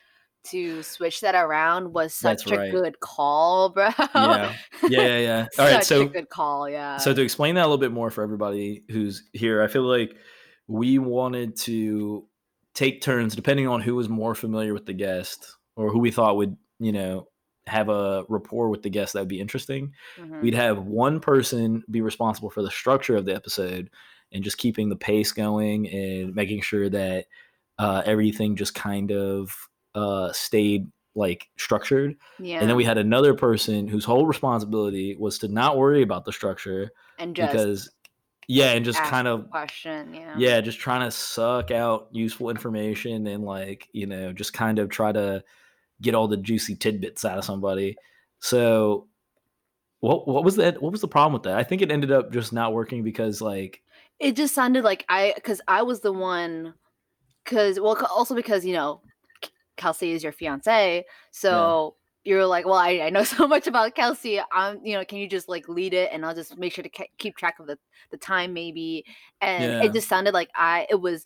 to 0.46 0.84
switch 0.84 1.22
that 1.22 1.36
around 1.36 1.94
was 1.94 2.14
such 2.14 2.52
a 2.52 2.70
good 2.70 3.00
call, 3.00 3.70
bro. 3.74 3.90
Yeah, 3.98 4.54
yeah, 4.84 4.90
yeah, 4.90 5.18
yeah. 5.18 5.48
All 5.58 5.66
right, 5.66 5.84
so 5.84 6.02
a 6.02 6.06
good 6.06 6.30
call, 6.30 6.70
yeah. 6.70 6.98
So 6.98 7.14
to 7.14 7.22
explain 7.22 7.56
that 7.56 7.62
a 7.62 7.68
little 7.68 7.78
bit 7.78 7.94
more 7.94 8.12
for 8.12 8.24
everybody 8.24 8.84
who's 8.90 9.24
here, 9.32 9.62
I 9.62 9.68
feel 9.68 9.84
like 9.84 10.16
we 10.68 11.00
wanted 11.00 11.56
to 11.58 12.28
take 12.74 13.02
turns 13.02 13.36
depending 13.36 13.68
on 13.68 13.82
who 13.82 13.96
was 13.96 14.10
more 14.10 14.36
familiar 14.36 14.74
with 14.74 14.86
the 14.86 14.94
guest 14.94 15.56
or 15.76 15.92
who 15.92 16.00
we 16.00 16.12
thought 16.12 16.36
would, 16.36 16.58
you 16.80 16.92
know, 16.92 17.28
have 17.66 17.88
a 17.88 18.26
rapport 18.28 18.70
with 18.70 18.82
the 18.84 18.90
guest 18.90 19.14
that 19.14 19.20
would 19.20 19.30
be 19.30 19.40
interesting. 19.40 19.94
Mhm. 20.20 20.42
We'd 20.42 20.56
have 20.56 20.80
one 20.80 21.22
person 21.22 21.84
be 21.90 22.02
responsible 22.02 22.50
for 22.50 22.62
the 22.62 22.72
structure 22.72 23.16
of 23.16 23.26
the 23.26 23.36
episode 23.36 23.90
and 24.34 24.44
just 24.44 24.58
keeping 24.58 24.90
the 24.90 24.96
pace 24.96 25.32
going 25.32 25.88
and 25.88 26.36
making 26.36 26.62
sure 26.62 26.90
that 26.90 27.25
uh, 27.78 28.02
everything 28.06 28.56
just 28.56 28.75
kind 28.75 29.12
of 29.12 29.56
uh, 29.96 30.32
stayed 30.32 30.92
like 31.16 31.50
structured. 31.58 32.16
yeah. 32.40 32.60
And 32.60 32.70
then 32.70 32.75
we 32.75 32.84
had 32.84 32.98
another 32.98 33.34
person 33.34 33.88
whose 33.88 34.06
whole 34.06 34.25
responsibility 34.25 35.16
was 35.16 35.38
to 35.40 35.48
not 35.48 35.78
worry 35.78 36.02
about 36.02 36.25
the 36.25 36.34
structure 36.34 36.92
and 37.20 37.36
just 37.36 37.52
because 37.52 37.92
yeah 38.48 38.72
and 38.72 38.84
just 38.84 39.00
kind 39.04 39.28
of 39.28 39.50
question, 39.50 40.13
yeah. 40.13 40.34
yeah 40.38 40.62
just 40.62 40.80
trying 40.80 41.02
to 41.02 41.12
suck 41.12 41.72
out 41.72 42.08
useful 42.12 42.50
information 42.50 43.28
and 43.28 43.44
like 43.44 43.88
you 43.94 44.06
know 44.06 44.34
just 44.34 44.54
kind 44.54 44.80
of 44.80 44.90
try 44.90 45.12
to 45.12 45.44
get 46.02 46.16
all 46.16 46.28
the 46.28 46.38
juicy 46.38 46.75
tidbits 46.75 47.24
out 47.24 47.38
of 47.38 47.46
somebody 47.46 47.96
so 48.40 49.08
what 50.02 50.28
what 50.28 50.44
was 50.44 50.58
that 50.58 50.82
what 50.82 50.92
was 50.92 51.00
the 51.00 51.08
problem 51.08 51.32
with 51.32 51.44
that 51.44 51.58
i 51.58 51.63
think 51.63 51.82
it 51.82 51.92
ended 51.92 52.12
up 52.12 52.32
just 52.34 52.52
not 52.52 52.74
working 52.74 53.04
because 53.04 53.40
like 53.40 53.82
it 54.24 54.36
just 54.38 54.56
sounded 54.56 54.84
like 54.86 55.06
I 55.10 55.34
because 55.36 55.62
I 55.68 55.84
was 55.84 56.00
the 56.00 56.13
one 56.13 56.74
because 57.44 57.80
well 57.80 57.98
also 58.10 58.34
because 58.36 58.65
you 58.65 58.74
know 58.74 59.01
Kelsey 59.75 60.12
is 60.12 60.24
your 60.24 60.32
fiance 60.32 61.03
so 61.32 61.96
you're 62.24 62.46
like 62.46 62.65
well 62.65 62.75
I, 62.75 63.01
I 63.01 63.10
know 63.10 63.24
so 63.36 63.48
much 63.48 63.68
about 63.68 63.96
Kelsey 63.96 64.39
I'm 64.51 64.80
you 64.84 64.96
know 64.96 65.03
can 65.03 65.18
you 65.18 65.27
just 65.27 65.50
like 65.50 65.68
lead 65.68 65.94
it 65.94 66.10
and 66.13 66.25
I'll 66.25 66.34
just 66.34 66.58
make 66.58 66.74
sure 66.74 66.84
to 66.84 66.89
ke- 66.89 67.12
keep 67.18 67.36
track 67.36 67.60
of 67.60 67.68
the 67.68 67.77
the 68.12 68.18
time 68.18 68.53
maybe 68.53 69.03
and 69.42 69.63
Yeah. 69.63 69.84
it 69.84 69.94
just 69.94 70.08
sounded 70.08 70.34
like 70.34 70.50
I 70.56 70.88
it 70.89 71.01
was 71.01 71.25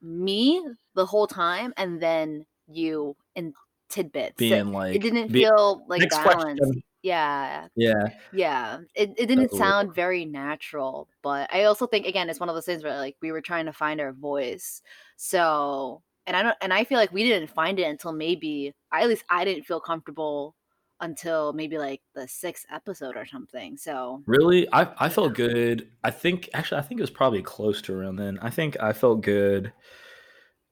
me 0.00 0.64
the 0.94 1.04
whole 1.06 1.26
time 1.26 1.74
and 1.76 2.00
then 2.00 2.46
you 2.68 3.16
in 3.34 3.54
tidbits 3.88 4.36
being 4.36 4.72
like 4.72 4.94
it 4.94 5.02
didn't 5.02 5.32
be- 5.32 5.40
feel 5.42 5.84
like 5.88 6.08
balanced 6.10 6.60
question. 6.60 6.82
Yeah 7.04 7.68
yeah 7.76 8.08
yeah, 8.32 8.78
it, 8.94 9.10
it 9.18 9.26
didn't 9.26 9.52
weird 9.52 9.62
sound 9.62 9.94
very 9.94 10.24
natural, 10.24 11.06
but 11.22 11.52
I 11.52 11.64
also 11.64 11.86
think 11.86 12.06
again 12.06 12.30
it's 12.30 12.40
one 12.40 12.48
of 12.48 12.54
those 12.54 12.64
things 12.64 12.82
where 12.82 12.96
like 12.96 13.16
we 13.20 13.30
were 13.30 13.42
trying 13.42 13.66
to 13.66 13.72
find 13.72 14.00
our 14.00 14.12
voice. 14.12 14.80
So, 15.16 16.02
and 16.26 16.34
I 16.34 16.42
don't 16.42 16.56
and 16.62 16.72
I 16.72 16.84
feel 16.84 16.98
like 16.98 17.12
we 17.12 17.22
didn't 17.22 17.50
find 17.50 17.78
it 17.78 17.84
until 17.84 18.12
maybe 18.12 18.72
I, 18.90 19.02
at 19.02 19.08
least 19.08 19.24
I 19.28 19.44
didn't 19.44 19.64
feel 19.64 19.80
comfortable 19.80 20.54
until 21.00 21.52
maybe 21.52 21.76
like 21.76 22.00
the 22.14 22.26
sixth 22.26 22.64
episode 22.72 23.16
or 23.16 23.26
something. 23.26 23.76
So, 23.76 24.22
Really? 24.26 24.66
I, 24.72 24.88
I 24.98 25.08
felt 25.10 25.34
good. 25.34 25.90
I 26.02 26.10
think 26.10 26.48
actually 26.54 26.78
I 26.78 26.82
think 26.82 27.00
it 27.00 27.02
was 27.02 27.10
probably 27.10 27.42
close 27.42 27.82
to 27.82 27.94
around 27.94 28.16
then. 28.16 28.38
I 28.40 28.48
think 28.48 28.80
I 28.80 28.94
felt 28.94 29.20
good 29.20 29.74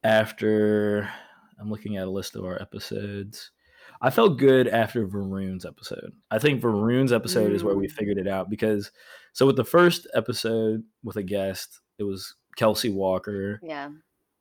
after 0.03 1.07
I'm 1.59 1.69
looking 1.69 1.97
at 1.97 2.07
a 2.07 2.11
list 2.11 2.35
of 2.35 2.43
our 2.43 2.59
episodes. 2.59 3.51
I 4.03 4.09
felt 4.09 4.37
good 4.37 4.67
after 4.67 5.07
Varun's 5.07 5.65
episode. 5.65 6.11
I 6.29 6.37
think 6.37 6.61
Varun's 6.61 7.11
episode 7.13 7.53
is 7.53 7.63
where 7.63 7.75
we 7.75 7.87
Mm. 7.87 7.91
figured 7.91 8.17
it 8.17 8.27
out 8.27 8.49
because 8.49 8.91
so 9.31 9.45
with 9.47 9.55
the 9.55 9.63
first 9.63 10.05
episode 10.13 10.83
with 11.03 11.15
a 11.15 11.23
guest, 11.23 11.79
it 11.97 12.03
was 12.03 12.35
Kelsey 12.57 12.89
Walker. 12.89 13.59
yeah. 13.63 13.89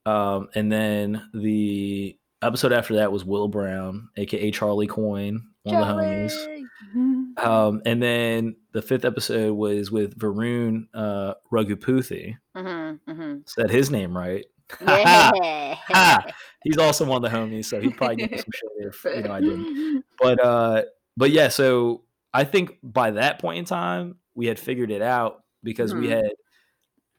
Um, 0.05 0.49
and 0.57 0.71
then 0.71 1.23
the 1.33 2.19
episode 2.43 2.73
after 2.73 2.97
that 2.97 3.13
was 3.13 3.25
Will 3.25 3.47
Brown, 3.47 4.09
aka 4.17 4.51
Charlie 4.51 4.89
Coyne, 4.89 5.41
one 5.63 5.77
of 5.77 5.87
the 5.87 5.93
homies. 5.95 6.31
Charlie! 6.45 6.59
Um, 7.39 7.81
and 7.87 8.03
then 8.03 8.57
the 8.73 8.83
fifth 8.83 9.07
episode 9.07 9.55
was 9.55 9.91
with 9.91 10.19
Varun 10.19 10.85
uh, 10.93 11.33
Raghuputhi. 11.51 12.37
Mhm, 12.55 13.01
mhm. 13.09 13.49
Said 13.49 13.71
his 13.71 13.91
name 13.91 14.15
right. 14.15 14.45
Yeah. 14.81 15.77
He's 16.65 16.79
also 16.79 17.05
one 17.05 17.25
of 17.25 17.31
the 17.31 17.37
homies, 17.37 17.65
so 17.67 17.81
he'd 17.81 17.97
probably 17.97 18.17
give 18.17 18.31
me 18.31 18.39
some 18.39 18.53
shit 18.55 18.71
if 18.79 19.05
you 19.05 19.23
know 19.23 19.33
I 19.33 19.41
didn't. 19.41 20.05
But 20.21 20.45
uh, 20.45 20.83
but 21.17 21.31
yeah, 21.33 21.49
so 21.49 22.05
I 22.33 22.45
think 22.45 22.79
by 22.83 23.11
that 23.13 23.41
point 23.41 23.59
in 23.59 23.65
time 23.65 24.17
we 24.35 24.47
had 24.47 24.59
figured 24.59 24.91
it 24.93 25.03
out 25.03 25.43
because 25.65 25.93
we 25.93 26.07
Mhm. 26.07 26.11
had 26.11 26.31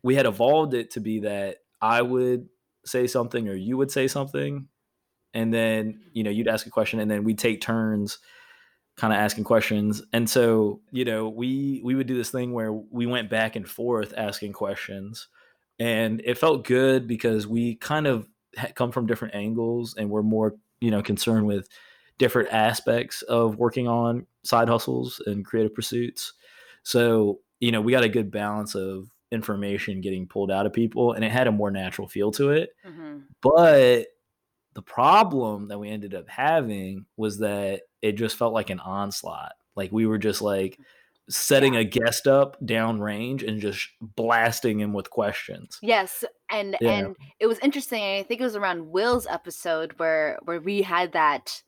we 0.04 0.16
had 0.16 0.26
evolved 0.26 0.74
it 0.74 0.92
to 0.92 1.00
be 1.02 1.20
that 1.22 1.58
I 1.82 2.02
would 2.02 2.48
say 2.86 3.08
something 3.08 3.48
or 3.50 3.54
you 3.56 3.76
would 3.78 3.92
say 3.92 4.08
something, 4.08 4.68
and 5.34 5.54
then 5.54 6.02
you 6.14 6.24
know 6.24 6.30
you'd 6.32 6.48
ask 6.48 6.66
a 6.66 6.70
question, 6.70 7.00
and 7.02 7.12
then 7.12 7.24
we'd 7.26 7.40
take 7.40 7.60
turns 7.62 8.20
kind 8.96 9.12
of 9.12 9.18
asking 9.18 9.44
questions 9.44 10.04
and 10.14 10.30
so 10.30 10.80
you 10.92 11.04
know 11.04 11.28
we 11.28 11.82
we 11.84 11.96
would 11.96 12.06
do 12.06 12.16
this 12.16 12.30
thing 12.30 12.54
where 12.54 12.72
we 12.72 13.08
went 13.08 13.28
back 13.28 13.56
and 13.56 13.68
forth 13.68 14.14
asking 14.16 14.54
questions 14.54 15.28
and 15.80 16.22
it 16.26 16.38
felt 16.38 16.66
good 16.66 17.08
because 17.08 17.48
we 17.48 17.76
kind 17.76 18.08
of 18.08 18.28
come 18.76 18.92
from 18.92 19.08
different 19.08 19.36
angles 19.36 19.96
and 19.98 20.10
we're 20.10 20.24
more 20.24 20.56
you 20.82 20.92
know 20.92 21.02
concerned 21.02 21.46
with 21.48 21.68
different 22.18 22.50
aspects 22.54 23.22
of 23.24 23.58
working 23.58 23.88
on 23.88 24.26
side 24.44 24.70
hustles 24.70 25.22
and 25.26 25.46
creative 25.46 25.74
pursuits 25.74 26.34
so 26.84 27.40
you 27.60 27.72
know 27.72 27.82
we 27.82 27.92
got 27.92 28.04
a 28.04 28.10
good 28.10 28.30
balance 28.32 28.76
of 28.76 29.10
information 29.32 30.00
getting 30.02 30.28
pulled 30.28 30.52
out 30.52 30.66
of 30.68 30.74
people 30.74 31.14
and 31.14 31.26
it 31.26 31.32
had 31.32 31.48
a 31.48 31.52
more 31.52 31.72
natural 31.72 32.08
feel 32.08 32.32
to 32.32 32.52
it 32.52 32.70
Mhm. 32.86 33.24
but 33.42 34.06
the 34.74 34.82
problem 34.82 35.68
that 35.68 35.80
we 35.80 35.90
ended 35.90 36.14
up 36.16 36.28
having 36.30 37.06
was 37.18 37.40
that 37.40 37.84
it 38.02 38.14
just 38.14 38.36
felt 38.38 38.54
like 38.54 38.70
an 38.72 38.80
onslaught. 38.80 39.54
Like 39.76 39.92
we 39.92 40.06
were 40.08 40.18
just 40.18 40.42
like 40.42 40.80
setting 41.30 41.76
a 41.76 41.84
guest 41.84 42.28
up 42.28 42.58
downrange 42.62 43.48
and 43.48 43.62
just 43.62 43.90
blasting 44.02 44.80
him 44.80 44.94
with 44.94 45.10
questions. 45.10 45.80
Yes, 45.82 46.24
and 46.50 46.78
Yeah. 46.82 46.92
and 46.92 47.16
it 47.40 47.48
was 47.48 47.60
interesting. 47.60 48.04
I 48.04 48.24
think 48.24 48.42
it 48.42 48.46
was 48.46 48.56
around 48.56 48.90
Will's 48.92 49.28
episode 49.28 49.94
where 49.98 50.38
where 50.44 50.60
we 50.60 50.82
had 50.82 51.14
that 51.14 51.62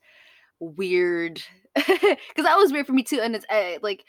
weird 0.60 1.42
because 1.74 2.16
that 2.38 2.56
was 2.56 2.72
weird 2.72 2.86
for 2.86 2.92
me 2.92 3.02
too, 3.02 3.20
and 3.20 3.34
it's 3.34 3.46
uh, 3.50 3.78
like 3.82 4.04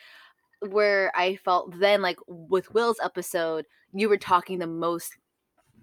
where 0.59 1.11
I 1.15 1.35
felt 1.37 1.79
then 1.79 2.01
like 2.01 2.17
with 2.27 2.73
Will's 2.73 2.99
episode, 3.03 3.65
you 3.93 4.09
were 4.09 4.17
talking 4.17 4.59
the 4.59 4.67
most 4.67 5.15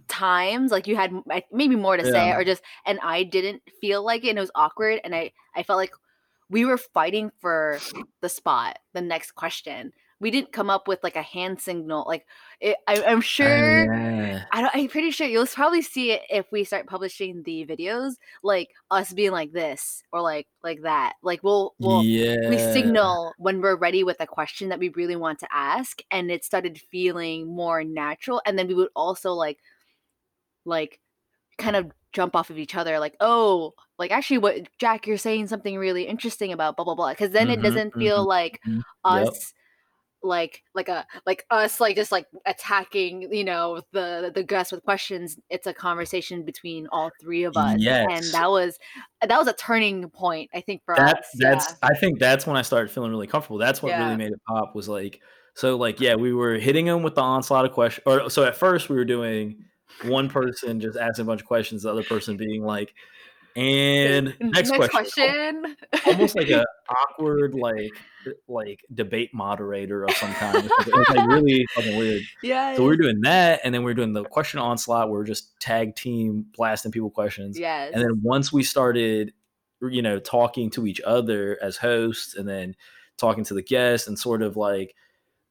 times 0.07 0.71
like 0.71 0.87
you 0.87 0.97
had 0.97 1.13
maybe 1.51 1.77
more 1.77 1.97
to 1.97 2.05
say 2.05 2.31
or 2.33 2.45
just 2.45 2.63
and 2.85 2.99
I 3.03 3.23
didn't 3.23 3.63
feel 3.81 4.05
like 4.05 4.23
it 4.23 4.29
and 4.29 4.39
it 4.39 4.41
was 4.43 4.51
awkward 4.55 5.01
and 5.03 5.15
I 5.15 5.33
I 5.57 5.63
felt 5.63 5.79
like 5.79 5.93
we 6.55 6.65
were 6.65 6.79
fighting 6.79 7.33
for 7.41 7.79
the 8.21 8.29
spot 8.29 8.79
the 8.93 9.01
next 9.01 9.33
question 9.33 9.93
we 10.21 10.31
didn't 10.31 10.53
come 10.53 10.71
up 10.71 10.87
with 10.87 11.01
like 11.03 11.17
a 11.17 11.23
hand 11.23 11.61
signal 11.61 12.05
like 12.07 12.25
it, 12.61 12.77
I, 12.87 13.03
I'm 13.03 13.19
oh, 13.19 13.21
sure 13.21 13.93
Yeah. 13.93 14.45
I 14.53 14.61
don't, 14.61 14.75
I'm 14.75 14.89
pretty 14.89 15.11
sure 15.11 15.27
you'll 15.27 15.47
probably 15.47 15.83
see 15.83 16.13
it 16.13 16.23
if 16.31 16.51
we 16.51 16.65
start 16.65 16.87
publishing 16.87 17.43
the 17.43 17.67
videos, 17.67 18.15
like 18.43 18.71
us 18.91 19.13
being 19.13 19.33
like 19.33 19.53
this 19.53 20.03
or 20.13 20.21
like 20.21 20.47
like 20.63 20.83
that. 20.83 21.15
Like 21.23 21.43
we'll 21.43 21.75
we'll 21.79 22.03
yeah. 22.03 22.49
we 22.49 22.59
signal 22.59 23.33
when 23.39 23.61
we're 23.61 23.77
ready 23.77 24.05
with 24.05 24.21
a 24.21 24.27
question 24.27 24.69
that 24.69 24.79
we 24.79 24.91
really 24.91 25.17
want 25.17 25.41
to 25.41 25.49
ask, 25.53 26.03
and 26.11 26.31
it 26.31 26.45
started 26.45 26.81
feeling 26.91 27.47
more 27.47 27.85
natural. 27.85 28.41
And 28.47 28.59
then 28.59 28.69
we 28.69 28.75
would 28.75 28.89
also 28.97 29.33
like 29.33 29.59
like 30.65 31.01
kind 31.59 31.77
of 31.77 31.91
jump 32.13 32.37
off 32.37 32.51
of 32.51 32.59
each 32.59 32.75
other, 32.75 32.99
like 32.99 33.17
oh, 33.21 33.75
like 33.99 34.11
actually, 34.11 34.39
what 34.39 34.57
Jack, 34.79 35.07
you're 35.07 35.19
saying 35.19 35.47
something 35.49 35.77
really 35.79 36.05
interesting 36.05 36.53
about 36.53 36.77
blah 36.77 36.85
blah 36.85 36.95
blah. 36.95 37.11
Because 37.11 37.31
then 37.31 37.51
it 37.51 37.61
Mhm, 37.61 37.63
doesn't 37.63 37.95
feel 37.95 38.25
like 38.27 38.61
mhm. 38.67 38.83
Yep. 39.05 39.29
us 39.29 39.55
like 40.23 40.63
like 40.75 40.89
a 40.89 41.07
like 41.27 41.45
us 41.51 41.81
like 41.81 41.97
just 41.97 42.11
like 42.11 42.27
attacking 42.47 43.31
you 43.31 43.45
know 43.45 43.83
the 43.93 44.33
the 44.35 44.43
guest 44.43 44.73
with 44.73 44.83
questions 44.83 45.37
it's 45.51 45.67
a 45.67 45.75
conversation 45.75 46.43
between 46.45 46.87
all 46.91 47.11
three 47.21 47.45
of 47.45 47.55
us 47.59 47.77
yes. 47.79 48.07
and 48.11 48.25
that 48.33 48.49
was 48.49 48.79
that 49.21 49.39
was 49.39 49.47
a 49.49 49.53
turning 49.53 50.09
point 50.09 50.49
i 50.55 50.61
think 50.63 50.81
for 50.87 50.95
that 50.97 51.19
us 51.19 51.27
that's 51.39 51.69
yeah. 51.71 51.89
I 51.91 51.95
think 51.95 52.19
that's 52.19 52.47
when 52.47 52.57
I 52.57 52.63
started 52.63 52.91
feeling 52.91 53.11
really 53.11 53.27
comfortable. 53.27 53.59
That's 53.59 53.83
what 53.83 53.91
Yeah. 53.91 54.05
really 54.05 54.17
made 54.17 54.33
it 54.33 54.41
pop 54.49 54.75
was 54.75 54.89
like 54.89 55.21
so 55.55 55.77
like 55.77 56.01
yeah, 56.01 56.15
we 56.15 56.33
were 56.33 56.55
hitting 56.55 56.87
them 56.87 57.03
with 57.03 57.15
the 57.15 57.21
onslaught 57.21 57.65
of 57.67 57.73
questions 57.73 58.03
or 58.07 58.31
so 58.31 58.45
at 58.45 58.57
first 58.57 58.89
we 58.89 58.97
were 58.97 59.05
doing 59.05 59.65
one 60.05 60.29
person 60.29 60.81
just 60.81 60.97
asking 60.99 61.25
a 61.25 61.27
bunch 61.27 61.43
of 61.43 61.47
questions, 61.47 61.83
the 61.83 61.91
other 61.91 62.03
person 62.03 62.37
being 62.37 62.63
like 62.65 62.95
And 63.57 64.35
next, 64.41 64.73
question. 64.73 64.91
question. 64.91 65.77
Almost 66.07 66.37
like 66.37 66.51
a 66.51 66.65
awkward 66.89 67.55
like 67.55 67.93
like 68.49 68.81
debate 68.93 69.31
moderator 69.33 70.05
of 70.05 70.11
some 70.13 70.33
kind. 70.35 70.57
It 70.57 70.71
was 70.87 71.09
like 71.09 71.29
really 71.29 71.65
fucking 71.75 71.97
weird. 71.97 72.23
yeah. 72.43 72.75
So 72.75 72.83
we 72.83 72.89
we're 72.89 72.97
doing 72.97 73.21
that, 73.23 73.61
and 73.63 73.73
then 73.73 73.85
we 73.85 73.93
are 73.93 73.95
doing 73.95 74.13
the 74.13 74.25
question 74.25 74.59
onslaught. 74.59 75.09
Where 75.09 75.21
we're 75.21 75.27
just 75.27 75.59
tag 75.61 75.95
team 75.95 76.47
blasting 76.57 76.91
people 76.91 77.11
questions. 77.11 77.59
yes. 77.59 77.93
And 77.95 78.03
then 78.03 78.21
once 78.23 78.53
we 78.53 78.65
started, 78.65 79.33
you 79.81 80.03
know, 80.03 80.19
talking 80.19 80.71
to 80.71 80.87
each 80.87 81.01
other 81.03 81.57
as 81.63 81.77
hosts, 81.77 82.35
and 82.35 82.49
then 82.49 82.75
talking 83.19 83.45
to 83.45 83.55
the 83.55 83.63
guests, 83.63 84.09
and 84.09 84.19
sort 84.19 84.43
of 84.43 84.57
like 84.57 84.97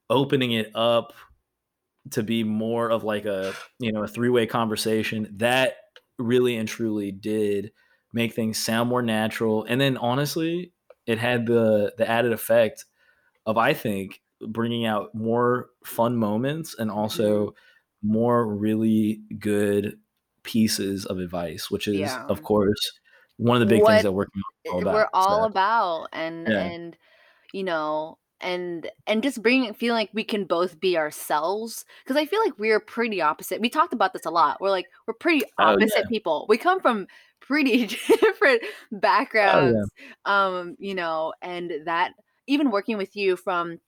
opening 0.09 0.51
it 0.51 0.71
up 0.75 1.13
to 2.11 2.21
be 2.21 2.43
more 2.43 2.91
of 2.91 3.05
like 3.05 3.23
a 3.23 3.53
you 3.79 3.93
know 3.93 4.03
a 4.03 4.07
three 4.09 4.29
way 4.29 4.45
conversation, 4.45 5.29
that 5.37 5.75
really 6.19 6.57
and 6.57 6.67
truly 6.67 7.11
did 7.13 7.71
make 8.13 8.33
things 8.33 8.57
sound 8.57 8.89
more 8.89 9.01
natural. 9.01 9.65
And 9.65 9.81
then 9.81 9.97
honestly, 9.97 10.71
it 11.05 11.17
had 11.17 11.45
the 11.45 11.93
the 11.97 12.09
added 12.09 12.31
effect 12.31 12.85
of 13.45 13.57
I 13.57 13.73
think 13.73 14.21
bringing 14.47 14.85
out 14.85 15.13
more 15.15 15.67
fun 15.85 16.15
moments 16.15 16.75
and 16.77 16.91
also 16.91 17.47
mm-hmm. 17.47 18.11
more 18.11 18.47
really 18.47 19.21
good 19.39 19.97
pieces 20.43 21.05
of 21.05 21.19
advice, 21.19 21.71
which 21.71 21.87
is 21.87 21.95
Yeah. 21.99 22.25
of 22.27 22.43
course 22.43 22.99
one 23.37 23.55
of 23.55 23.61
the 23.61 23.65
big 23.73 23.81
What 23.81 23.91
things 23.91 24.03
that 24.03 24.11
we're 24.11 24.27
all 24.71 24.77
eh, 24.77 24.81
about. 24.81 24.93
we're 24.93 25.09
all 25.13 25.41
so, 25.41 25.45
about 25.45 26.07
and 26.13 26.47
Yeah. 26.47 26.59
and 26.59 26.97
you 27.53 27.63
know 27.63 28.17
and 28.41 28.89
and 29.07 29.23
just 29.23 29.41
bringing 29.41 29.73
feeling 29.73 29.95
like 30.01 30.09
we 30.13 30.23
can 30.23 30.45
both 30.45 30.79
be 30.79 30.97
ourselves 30.97 31.85
because 32.03 32.17
i 32.17 32.25
feel 32.25 32.39
like 32.41 32.59
we're 32.59 32.79
pretty 32.79 33.21
opposite 33.21 33.61
we 33.61 33.69
talked 33.69 33.93
about 33.93 34.13
this 34.13 34.25
a 34.25 34.29
lot 34.29 34.59
we're 34.61 34.69
like 34.69 34.85
we're 35.07 35.13
pretty 35.13 35.45
Oh, 35.57 35.69
yeah. 35.69 35.75
opposite 35.75 36.09
people 36.09 36.45
we 36.49 36.57
come 36.57 36.79
from 36.81 37.07
pretty 37.47 37.85
different 38.21 38.61
Oh, 39.45 39.83
backgrounds 39.83 39.91
um 40.25 40.75
you 40.79 40.95
know 40.95 41.33
and 41.41 41.71
that 41.85 42.13
even 42.47 42.71
working 42.71 42.97
with 42.97 43.15
you 43.15 43.35
from 43.35 43.79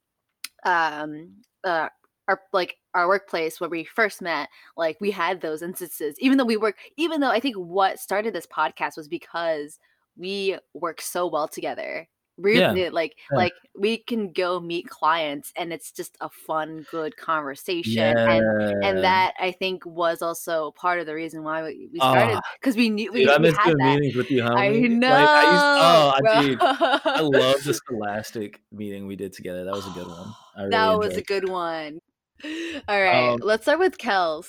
um 0.66 1.32
uh 1.64 1.90
our 2.28 2.42
like 2.54 2.78
our 2.94 3.08
workplace 3.08 3.60
where 3.60 3.70
we 3.70 3.84
first 3.84 4.22
met 4.22 4.50
like 4.78 4.98
we 5.00 5.12
had 5.12 5.42
those 5.42 5.62
instances 5.62 6.16
even 6.20 6.38
though 6.38 6.46
we 6.46 6.58
work 6.58 6.76
even 6.98 7.22
though 7.22 7.30
i 7.30 7.40
think 7.40 7.56
what 7.56 8.00
started 8.00 8.34
this 8.34 8.48
podcast 8.48 8.98
was 8.98 9.08
because 9.08 9.80
we 10.18 10.58
work 10.74 11.02
so 11.02 11.28
well 11.28 11.48
together 11.48 12.08
Yeah, 12.38 12.74
really 12.74 12.90
like 12.90 13.16
yeah. 13.32 13.38
like 13.38 13.54
we 13.78 13.98
can 13.98 14.34
go 14.34 14.60
meet 14.60 14.90
clients 14.90 15.54
and 15.56 15.72
it's 15.72 15.92
just 15.92 16.18
a 16.20 16.30
fun 16.30 16.86
good 16.92 17.16
conversation 17.16 18.18
and 18.18 18.84
and 18.84 19.04
that 19.04 19.34
i 19.40 19.52
think 19.52 19.86
was 19.86 20.22
also 20.22 20.72
part 20.72 21.00
of 21.00 21.06
the 21.06 21.16
reason 21.16 21.44
why 21.44 21.64
we, 21.64 21.88
we 21.94 22.00
started 22.00 22.36
Ah, 22.36 22.42
because 22.60 22.76
we 22.76 22.90
knew 22.90 23.12
we, 23.14 23.22
Dude, 23.22 23.30
I 23.30 23.38
we 23.38 23.44
miss 23.44 23.58
had 23.58 23.66
doing 23.68 23.78
that 23.78 23.96
meetings 23.96 24.16
with 24.16 24.30
you, 24.32 24.44
homie. 24.44 24.58
i 24.58 24.70
know 24.70 25.10
Like, 25.10 25.30
I 25.30 25.44
used, 25.54 25.64
oh, 25.66 26.14
I, 26.18 26.42
dude, 26.42 26.60
I 26.62 27.22
love 27.22 27.64
the 27.64 27.74
Scholastic 27.86 28.62
meeting 28.72 29.08
we 29.08 29.16
did 29.16 29.32
together. 29.32 29.64
That 29.64 29.74
was 29.74 29.88
a 29.88 29.92
good 29.92 30.08
one. 30.08 30.34
I 30.58 30.62
really 30.62 30.72
that 30.72 30.98
was 31.00 31.18
a 31.18 31.22
good 31.22 31.48
one 31.48 32.00
all 32.44 33.02
right 33.02 33.30
Um, 33.30 33.40
let's 33.44 33.64
start 33.64 33.80
with 33.80 33.98
kels 33.98 34.48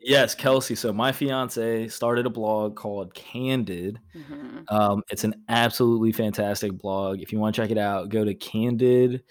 Yes, 0.00 0.34
Kelsey. 0.34 0.74
So 0.74 0.92
my 0.92 1.10
fiance 1.12 1.88
started 1.88 2.24
a 2.26 2.30
blog 2.30 2.76
called 2.76 3.14
Candid. 3.14 3.98
Mhm. 4.16 4.64
Um, 4.68 5.02
it's 5.10 5.24
an 5.24 5.34
absolutely 5.48 6.12
fantastic 6.12 6.72
blog. 6.72 7.20
If 7.20 7.32
you 7.32 7.38
want 7.38 7.54
to 7.56 7.62
check 7.62 7.70
it 7.70 7.78
out, 7.78 8.08
go 8.08 8.24
to 8.24 8.34
Candid. 8.34 9.22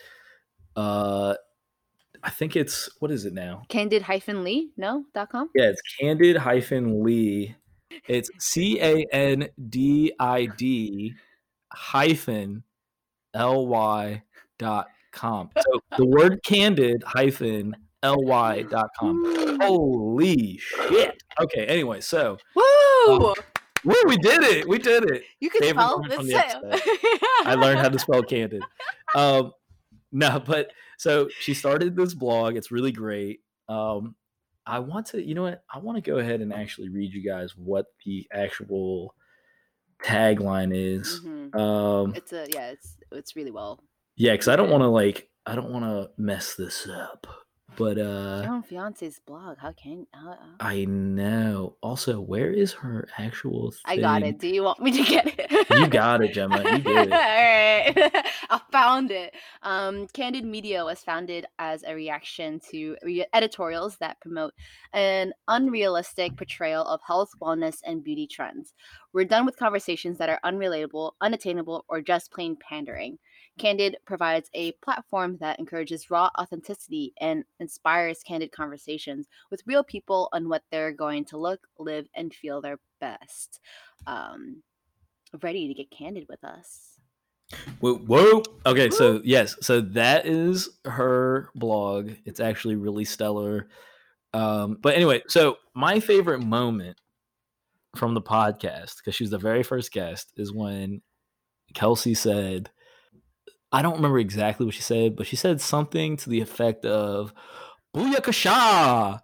Uh, 0.75 1.36
I 2.24 2.29
think 2.29 2.55
it's 2.55 2.89
what 3.00 3.12
is 3.12 3.25
it 3.25 3.33
now? 3.33 3.63
candid 3.69 4.01
hyphen 4.01 4.43
lee 4.43 4.71
no 4.75 5.05
dot 5.13 5.29
com 5.29 5.50
Yeah, 5.55 5.69
it's 5.69 5.81
Candid 6.00 6.36
hyphen 6.36 7.03
Lee. 7.03 7.55
It's 8.07 8.29
C 8.39 8.79
A 8.81 9.05
N 9.12 9.47
D 9.69 10.12
I 10.19 10.47
D 10.57 11.13
hyphen 11.71 12.63
L 13.33 13.67
Y 13.67 14.24
dot 14.57 14.88
com. 15.12 15.50
So 15.57 15.79
the 15.97 16.05
word 16.05 16.41
candid 16.43 17.03
hyphen 17.05 17.75
L 18.07 18.23
Y 18.23 18.61
dot 18.63 18.89
com. 18.99 19.59
Holy 19.61 20.57
shit. 20.57 21.21
Okay, 21.41 21.65
anyway, 21.65 21.99
so 22.01 22.37
Woo! 22.55 23.33
woo, 23.83 23.95
we 24.07 24.17
did 24.17 24.43
it. 24.43 24.67
We 24.67 24.77
did 24.79 25.03
it. 25.11 25.23
you 25.39 25.49
can 25.49 25.61
favorite 25.61 25.81
spell 25.83 25.99
line 26.01 26.09
the 26.09 26.15
from 26.15 26.27
the. 26.27 27.21
I 27.46 27.53
learned 27.55 27.79
how 27.79 27.89
to 27.89 28.00
spell 28.00 28.24
candid. 28.24 28.63
Um, 29.15 29.53
no, 30.11 30.39
but 30.39 30.72
so 30.98 31.29
she 31.39 31.53
started 31.53 31.96
this 31.96 32.13
blog. 32.13 32.57
It's 32.57 32.72
really 32.72 32.91
great. 32.91 33.39
Um, 33.70 34.15
I 34.65 34.79
want 34.79 35.05
to, 35.07 35.24
you 35.25 35.33
know 35.33 35.43
what? 35.43 35.63
I 35.74 35.79
want 35.79 35.96
to 35.96 36.01
go 36.11 36.17
ahead 36.17 36.41
and 36.41 36.53
actually 36.53 36.89
read 36.89 37.13
you 37.13 37.24
guys 37.24 37.55
what 37.55 37.85
the 38.05 38.27
actual 38.33 39.15
tagline 40.03 40.72
is. 40.75 41.22
Mhm. 41.22 41.55
Um, 41.55 42.13
It's 42.15 42.33
a 42.33 42.46
yeah, 42.53 42.72
it's 42.72 42.98
it's 43.11 43.35
really 43.37 43.51
well. 43.51 43.81
yeah, 44.17 44.33
because 44.33 44.50
I 44.50 44.55
don't 44.57 44.70
want 44.70 44.81
to 44.83 44.87
like, 44.89 45.29
I 45.46 45.55
don't 45.55 45.72
want 45.72 45.85
to 45.85 46.11
mess 46.22 46.55
this 46.55 46.85
up. 46.87 47.25
But 47.77 48.00
uh, 48.00 48.44
own 48.50 48.63
fiance's 48.63 49.20
blog. 49.25 49.59
How 49.59 49.72
can 49.72 50.07
how, 50.11 50.31
how- 50.31 50.37
I 50.59 50.85
know. 50.85 51.75
Also, 51.81 52.20
where 52.20 52.50
is 52.51 52.74
her 52.74 53.07
actual? 53.20 53.70
Thing? 53.72 53.79
I 53.85 53.98
got 53.98 54.24
it. 54.24 54.40
Do 54.40 54.48
you 54.48 54.63
want 54.63 54.79
me 54.79 54.92
to 54.92 55.03
get 55.03 55.27
it? 55.27 55.70
You 55.70 55.87
got 55.87 56.24
it, 56.24 56.33
Jemma. 56.33 56.63
You 56.63 56.79
did 56.79 57.07
it. 57.07 57.13
All 57.13 57.20
right. 57.20 58.25
I 58.50 58.61
found 58.72 59.11
it. 59.11 59.35
Um, 59.61 60.07
Candid 60.07 60.44
Media 60.44 60.83
was 60.83 61.01
founded 61.01 61.46
as 61.59 61.83
a 61.85 61.94
reaction 61.94 62.59
to 62.72 62.98
re- 63.03 63.25
editorials 63.33 63.98
that 63.98 64.20
promote 64.22 64.53
an 64.94 65.33
unrealistic 65.48 66.35
portrayal 66.35 66.83
of 66.85 67.00
health, 67.05 67.29
wellness, 67.40 67.77
and 67.85 68.03
beauty 68.03 68.25
trends. 68.25 68.74
We're 69.13 69.25
done 69.25 69.46
with 69.46 69.57
conversations 69.57 70.18
that 70.18 70.29
are 70.29 70.40
unrelatable, 70.44 71.11
unattainable, 71.22 71.85
or 71.87 72.01
just 72.01 72.31
plain 72.31 72.57
pandering. 72.57 73.20
Candid 73.57 73.98
provides 74.05 74.50
a 74.53 74.72
platform 74.83 75.37
that 75.39 75.59
encourages 75.59 76.11
raw 76.11 76.29
authenticity 76.39 77.13
and 77.20 77.43
inspires 77.59 78.24
candid 78.24 78.51
conversations 78.51 79.27
with 79.50 79.63
real 79.65 79.83
people 79.83 80.29
on 80.33 80.48
what 80.48 80.63
they're 80.72 80.91
going 80.91 81.25
to 81.25 81.37
look, 81.37 81.67
live, 81.79 82.07
and 82.15 82.33
feel 82.33 82.61
their 82.61 82.79
best. 83.00 83.59
Um, 84.05 84.63
ready 85.41 85.67
to 85.67 85.74
get 85.74 85.91
candid 85.91 86.25
with 86.29 86.43
us. 86.43 86.98
Whoa, 87.79 87.96
whoa. 87.96 88.43
Okay, 88.65 88.89
so 88.89 89.22
yes, 89.24 89.55
so 89.61 89.81
that 89.81 90.25
is 90.25 90.70
her 90.85 91.50
blog. 91.55 92.11
It's 92.25 92.39
actually 92.39 92.75
really 92.75 93.05
stellar. 93.05 93.67
Um, 94.33 94.77
but 94.81 94.96
anyway, 94.96 95.24
so 95.27 95.57
my 95.74 96.00
favorite 96.00 96.41
moment 96.41 96.98
from 97.96 98.13
the 98.13 98.22
podcast, 98.22 98.98
because 98.98 99.15
she 99.15 99.24
was 99.24 99.31
the 99.31 99.37
very 99.37 99.63
first 99.63 99.91
guest, 99.91 100.33
is 100.35 100.53
when 100.53 101.01
Kelsey 101.74 102.13
said, 102.13 102.70
I 103.77 103.83
don't 103.83 103.98
remember 103.98 104.18
exactly 104.18 104.66
what 104.66 104.74
she 104.74 104.81
said, 104.81 105.16
but 105.16 105.27
she 105.27 105.35
said 105.35 105.61
something 105.61 106.18
to 106.18 106.29
the 106.31 106.42
effect 106.42 106.83
of 106.83 107.31
Booyakasha. 107.96 109.20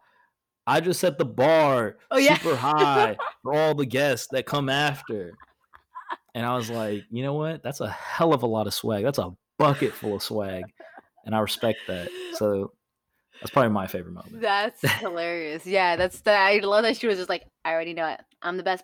I 0.67 0.79
just 0.79 0.99
set 0.99 1.17
the 1.17 1.25
bar 1.25 1.97
Oh, 2.11 2.17
yeah. 2.17 2.37
super 2.37 2.55
high 2.55 3.17
for 3.41 3.53
all 3.53 3.73
the 3.73 3.85
guests 3.85 4.27
that 4.31 4.45
come 4.45 4.69
after. 4.69 5.33
And 6.35 6.45
I 6.45 6.55
was 6.55 6.69
like, 6.69 7.03
you 7.09 7.23
know 7.23 7.33
what? 7.33 7.63
That's 7.63 7.81
a 7.81 7.89
hell 7.89 8.31
of 8.33 8.43
a 8.43 8.47
lot 8.47 8.67
of 8.67 8.73
swag. 8.73 9.03
That's 9.03 9.17
a 9.17 9.31
bucket 9.57 9.93
full 9.93 10.15
of 10.15 10.23
swag. 10.23 10.65
And 11.25 11.35
I 11.35 11.39
respect 11.39 11.79
that. 11.87 12.09
So 12.35 12.73
that's 13.41 13.49
probably 13.51 13.71
my 13.71 13.87
favorite 13.87 14.13
moment. 14.13 14.39
That's 14.39 14.81
hilarious. 14.99 15.65
Yeah, 15.65 15.95
that's 15.95 16.21
the 16.21 16.31
I 16.31 16.59
love 16.59 16.83
that 16.83 16.97
she 16.97 17.07
was 17.07 17.17
just 17.17 17.29
like, 17.29 17.43
I 17.65 17.71
already 17.71 17.93
know 17.93 18.07
it. 18.07 18.21
I'm 18.41 18.57
the 18.57 18.63
best 18.63 18.83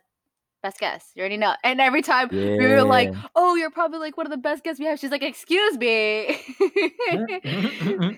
best 0.62 0.80
guess. 0.80 1.12
You 1.16 1.22
already 1.22 1.38
know. 1.38 1.54
And 1.64 1.80
every 1.82 2.02
time 2.02 2.30
we 2.32 2.58
were 2.58 2.84
like, 2.84 3.14
Oh, 3.36 3.56
you're 3.56 3.72
probably 3.72 4.00
like 4.00 4.18
one 4.18 4.26
of 4.26 4.32
the 4.32 4.38
best 4.38 4.64
guests 4.64 4.80
we 4.80 4.86
have. 4.86 5.00
She's 5.00 5.12
like, 5.12 5.24
Excuse 5.24 5.78
me. 5.78 6.40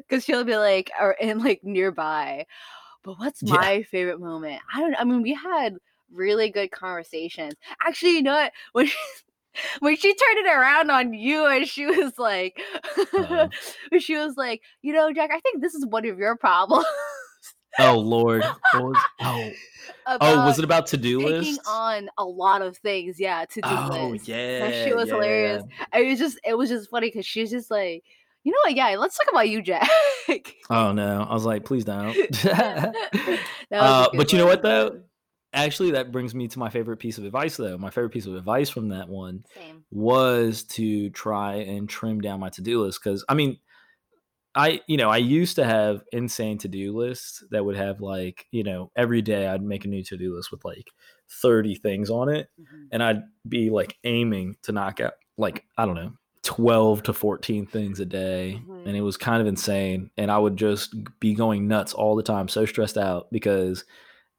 Cause 0.10 0.24
she'll 0.24 0.44
be 0.44 0.56
like 0.56 0.90
or 1.00 1.12
in 1.12 1.38
like 1.38 1.62
nearby. 1.64 2.46
But 3.02 3.18
what's 3.18 3.42
Yeah. 3.42 3.54
my 3.54 3.82
favorite 3.84 4.20
moment? 4.20 4.60
I 4.74 4.80
don't 4.80 4.94
I 4.98 5.04
mean, 5.04 5.22
we 5.22 5.34
had 5.34 5.76
really 6.12 6.50
good 6.50 6.70
conversations. 6.70 7.54
Actually, 7.86 8.16
you 8.16 8.22
know 8.22 8.34
what? 8.34 8.52
When 8.72 8.86
she, 8.86 8.96
when 9.80 9.96
she 9.96 10.14
turned 10.14 10.38
it 10.38 10.46
around 10.46 10.90
on 10.90 11.12
you 11.14 11.46
and 11.46 11.66
she 11.66 11.86
was 11.86 12.18
like 12.18 12.60
Uh-oh. 12.98 13.48
when 13.90 14.00
she 14.00 14.16
was 14.16 14.36
like, 14.36 14.62
you 14.82 14.92
know, 14.92 15.12
Jack, 15.12 15.30
I 15.32 15.40
think 15.40 15.60
this 15.60 15.74
is 15.74 15.86
one 15.86 16.06
of 16.06 16.18
your 16.18 16.36
problems. 16.36 16.84
Oh 17.78 17.98
Lord. 17.98 18.42
What 18.72 18.82
was, 18.82 18.96
oh, 19.20 19.50
oh, 20.06 20.46
was 20.46 20.58
it 20.58 20.64
about 20.64 20.86
to 20.88 20.96
do 20.96 21.20
list? 21.20 21.60
on 21.66 22.08
a 22.18 22.24
lot 22.24 22.62
of 22.62 22.76
things? 22.78 23.18
Yeah, 23.18 23.44
to 23.44 23.60
do 23.60 23.68
Oh 23.70 24.08
list. 24.10 24.28
yeah. 24.28 24.60
That 24.60 24.72
shit 24.72 24.96
was 24.96 25.08
yeah, 25.08 25.14
hilarious. 25.14 25.64
It 25.94 26.06
was 26.08 26.18
just 26.18 26.40
it 26.44 26.54
was 26.54 26.68
just 26.68 26.90
funny 26.90 27.08
because 27.08 27.26
she 27.26 27.40
was 27.42 27.50
just 27.50 27.70
like, 27.70 28.04
you 28.44 28.52
know 28.52 28.58
what? 28.64 28.74
Yeah, 28.74 28.96
let's 28.98 29.16
talk 29.16 29.28
about 29.30 29.48
you, 29.48 29.62
Jack. 29.62 29.88
Oh 30.68 30.92
no. 30.92 31.26
I 31.28 31.34
was 31.34 31.44
like, 31.44 31.64
please 31.64 31.84
don't. 31.84 32.16
Uh, 33.72 34.08
but 34.14 34.32
you 34.32 34.38
know 34.38 34.46
what 34.46 34.64
one. 34.64 34.72
though? 34.72 35.00
Actually, 35.52 35.92
that 35.92 36.10
brings 36.10 36.34
me 36.34 36.48
to 36.48 36.58
my 36.58 36.68
favorite 36.70 36.96
piece 36.96 37.18
of 37.18 37.24
advice 37.24 37.56
though. 37.56 37.78
My 37.78 37.90
favorite 37.90 38.10
piece 38.10 38.26
of 38.26 38.34
advice 38.34 38.68
from 38.68 38.88
that 38.88 39.08
one 39.08 39.44
Same. 39.54 39.84
was 39.92 40.64
to 40.64 41.10
try 41.10 41.54
and 41.54 41.88
trim 41.88 42.20
down 42.20 42.40
my 42.40 42.48
to-do 42.50 42.82
list 42.82 43.00
because 43.02 43.24
I 43.28 43.34
mean, 43.34 43.58
I, 44.54 44.80
you 44.88 44.96
know, 44.96 45.10
I 45.10 45.18
used 45.18 45.56
to 45.56 45.64
have 45.64 46.02
insane 46.12 46.58
to 46.58 46.68
do 46.68 46.96
lists 46.96 47.44
that 47.50 47.64
would 47.64 47.76
have 47.76 48.00
like, 48.00 48.46
you 48.50 48.64
know, 48.64 48.90
every 48.96 49.22
day 49.22 49.46
I'd 49.46 49.62
make 49.62 49.84
a 49.84 49.88
new 49.88 50.02
to 50.04 50.16
do 50.16 50.34
list 50.34 50.50
with 50.50 50.64
like 50.64 50.90
30 51.28 51.76
things 51.76 52.10
on 52.10 52.28
it. 52.28 52.48
Mhm. 52.58 52.88
And 52.90 53.02
I'd 53.02 53.22
be 53.48 53.70
like 53.70 53.96
aiming 54.04 54.56
to 54.62 54.72
knock 54.72 55.00
out 55.00 55.14
like, 55.38 55.64
I 55.78 55.86
don't 55.86 55.94
know, 55.94 56.14
12 56.42 57.02
to 57.04 57.12
14 57.12 57.64
things 57.66 58.00
a 58.00 58.06
day. 58.06 58.60
Mhm. 58.66 58.86
And 58.86 58.96
it 58.96 59.02
was 59.02 59.16
kind 59.16 59.40
of 59.40 59.46
insane. 59.46 60.10
And 60.16 60.30
I 60.30 60.38
would 60.38 60.56
just 60.56 60.94
be 61.20 61.34
going 61.34 61.68
nuts 61.68 61.92
all 61.94 62.16
the 62.16 62.22
time, 62.22 62.48
so 62.48 62.66
stressed 62.66 62.98
out 62.98 63.30
because 63.30 63.84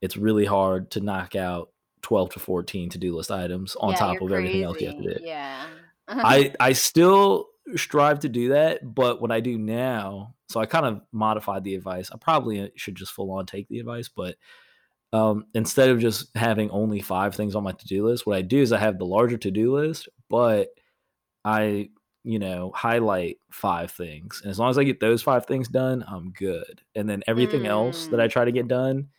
it's 0.02 0.16
really 0.16 0.44
hard 0.46 0.90
to 0.92 1.00
knock 1.00 1.36
out 1.36 1.72
12 2.02 2.30
to 2.30 2.40
14 2.40 2.90
to 2.90 2.98
do 2.98 3.16
list 3.16 3.30
items 3.30 3.76
on 3.76 3.94
Yeah, 3.94 3.96
top 3.96 4.20
of 4.22 4.32
everything 4.32 4.62
else 4.64 4.80
you 4.80 4.88
have 4.88 4.96
to 4.96 5.14
do. 5.14 5.20
Yeah. 5.20 5.68
I 6.22 6.52
I 6.60 6.72
still 6.72 7.48
strive 7.76 8.20
to 8.20 8.28
do 8.28 8.50
that, 8.50 8.94
but 8.94 9.20
what 9.20 9.32
I 9.32 9.40
do 9.40 9.58
now, 9.58 10.34
so 10.48 10.60
I 10.60 10.66
kind 10.66 10.86
of 10.86 11.02
modified 11.12 11.64
the 11.64 11.74
advice. 11.74 12.10
I 12.12 12.16
probably 12.18 12.60
uh, 12.62 12.68
should 12.76 12.96
just 12.96 13.12
full 13.12 13.30
on 13.32 13.46
take 13.46 13.68
the 13.68 13.80
advice, 13.80 14.08
but 14.08 14.36
um, 15.12 15.46
instead 15.54 15.90
of 15.90 16.00
just 16.00 16.34
having 16.36 16.70
only 16.70 17.00
five 17.02 17.34
things 17.34 17.54
on 17.54 17.64
my 17.64 17.72
to 17.72 17.86
do 17.86 18.06
list, 18.06 18.26
what 18.26 18.36
I 18.36 18.42
do 18.42 18.60
is 18.60 18.72
I 18.72 18.78
have 18.78 18.98
the 18.98 19.06
larger 19.06 19.38
to 19.38 19.50
do 19.50 19.74
list, 19.74 20.08
but 20.30 20.70
I 21.44 21.90
you 22.24 22.38
know 22.38 22.72
highlight 22.74 23.38
five 23.52 23.90
things, 23.90 24.40
and 24.42 24.50
as 24.50 24.58
long 24.58 24.70
as 24.70 24.78
I 24.78 24.84
get 24.84 25.00
those 25.00 25.22
five 25.22 25.46
things 25.46 25.68
done, 25.68 26.04
I'm 26.08 26.32
good. 26.32 26.82
And 26.94 27.08
then 27.10 27.22
everything 27.26 27.66
else 27.66 28.08
that 28.08 28.20
I 28.20 28.26
Mm. 28.26 28.28
try 28.28 28.44
to 28.44 28.52
get 28.52 28.68
done 28.68 29.10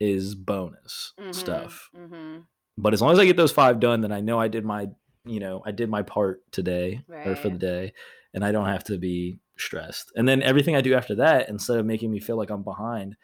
is 0.00 0.34
bonus 0.34 1.14
Mhm, 1.18 1.32
stuff 1.32 1.90
mhm. 1.92 2.46
but 2.78 2.92
as 2.92 3.00
long 3.02 3.12
as 3.12 3.18
I 3.18 3.24
get 3.24 3.36
those 3.36 3.52
five 3.52 3.80
done, 3.80 4.00
then 4.02 4.12
I 4.12 4.20
know 4.20 4.38
I 4.38 4.48
did 4.48 4.64
my, 4.64 4.88
you 5.26 5.40
know, 5.40 5.62
I 5.64 5.72
did 5.72 5.90
my 5.90 6.02
part 6.02 6.40
today 6.52 7.02
or 7.24 7.34
for 7.36 7.50
the 7.50 7.58
day, 7.58 7.92
and 8.34 8.44
I 8.44 8.52
don't 8.52 8.66
have 8.66 8.84
to 8.84 8.98
be 8.98 9.38
stressed. 9.58 10.12
And 10.16 10.28
then 10.28 10.42
everything 10.42 10.76
I 10.76 10.80
do 10.80 10.94
after 10.94 11.14
that, 11.16 11.48
instead 11.48 11.78
of 11.78 11.86
making 11.86 12.10
me 12.12 12.20
feel 12.20 12.36
like 12.36 12.50
I'm 12.50 12.62
behind, 12.62 13.16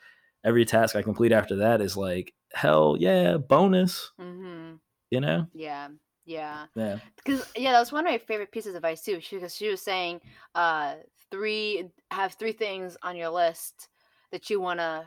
every 0.45 0.65
task 0.65 0.97
I 0.97 1.03
complete 1.03 1.33
after 1.33 1.57
that 1.57 1.81
is 1.81 1.97
like, 1.97 2.35
hell 2.55 2.97
yeah, 2.99 3.37
bonus, 3.37 4.13
Mhm. 4.19 4.81
you 5.11 5.21
know? 5.21 5.47
Yeah. 5.53 5.91
Yeah. 6.25 6.69
Yeah. 6.75 6.99
Because 7.17 7.45
yeah, 7.57 7.73
that 7.73 7.81
was 7.81 7.93
one 7.93 8.07
of 8.07 8.13
my 8.13 8.19
favorite 8.19 8.53
pieces 8.53 8.71
of 8.71 8.77
advice 8.77 9.03
too. 9.05 9.17
Because 9.31 9.55
she 9.57 9.69
was 9.69 9.83
saying, 9.83 10.21
uh, 10.55 10.97
three 11.31 11.91
have 12.11 12.35
three 12.35 12.53
things 12.53 12.97
on 13.03 13.17
your 13.17 13.31
list 13.31 13.89
that 14.31 14.51
you 14.51 14.61
want 14.61 14.81
to 14.81 15.07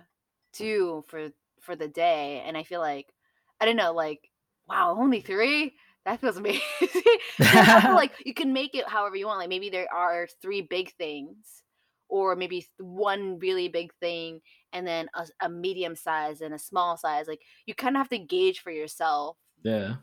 do 0.54 1.04
for 1.08 1.32
for 1.62 1.76
the 1.76 1.88
day, 1.88 2.42
and 2.46 2.58
I 2.58 2.64
feel 2.64 2.82
like 2.82 3.14
I 3.60 3.66
don't 3.66 3.76
know, 3.78 3.94
like 3.94 4.32
wow, 4.68 4.96
only 4.98 5.22
three. 5.22 5.78
That 6.06 6.22
feels 6.22 6.38
amazing. 6.38 6.62
Like 7.40 8.14
you 8.26 8.34
can 8.34 8.54
make 8.54 8.76
it 8.76 8.88
however 8.88 9.16
you 9.16 9.28
want. 9.28 9.40
Like 9.40 9.50
maybe 9.50 9.70
there 9.70 9.92
are 9.92 10.28
three 10.42 10.62
big 10.62 10.94
things, 10.94 11.64
or 12.10 12.36
maybe 12.36 12.66
one 12.78 13.40
really 13.40 13.68
big 13.68 13.92
thing, 14.00 14.42
and 14.72 14.86
then 14.86 15.10
a, 15.16 15.28
a 15.42 15.50
medium 15.50 15.96
size 15.96 16.42
and 16.42 16.54
a 16.54 16.60
small 16.60 16.98
size. 16.98 17.28
Like 17.28 17.42
you 17.66 17.74
kind 17.74 17.96
of 17.96 18.00
have 18.02 18.10
to 18.10 18.20
gauge 18.20 18.60
for 18.60 18.72
yourself 18.72 19.38
yeah. 19.64 19.96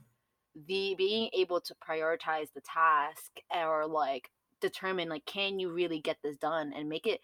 the 0.67 0.95
being 0.99 1.31
able 1.33 1.61
to 1.61 1.75
prioritize 1.75 2.49
the 2.55 2.61
task 2.61 3.31
or 3.55 3.87
like 3.87 4.29
determine 4.61 5.09
like 5.09 5.25
can 5.25 5.59
you 5.59 5.73
really 5.73 6.01
get 6.01 6.17
this 6.23 6.37
done 6.37 6.73
and 6.77 6.89
make 6.89 7.07
it 7.07 7.21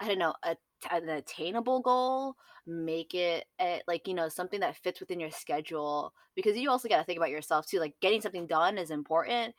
i 0.00 0.08
don't 0.08 0.18
know 0.18 0.34
a, 0.42 0.56
an 0.90 1.08
attainable 1.08 1.80
goal 1.80 2.34
make 2.66 3.14
it 3.14 3.46
a, 3.60 3.80
like 3.88 4.06
you 4.06 4.14
know 4.14 4.28
something 4.28 4.60
that 4.60 4.76
fits 4.76 5.00
within 5.00 5.20
your 5.20 5.30
schedule 5.30 6.12
because 6.34 6.56
you 6.56 6.70
also 6.70 6.88
got 6.88 6.98
to 6.98 7.04
think 7.04 7.16
about 7.18 7.30
yourself 7.30 7.66
too 7.66 7.78
like 7.80 7.94
getting 8.00 8.20
something 8.20 8.46
done 8.46 8.78
is 8.78 8.90
important 8.90 9.54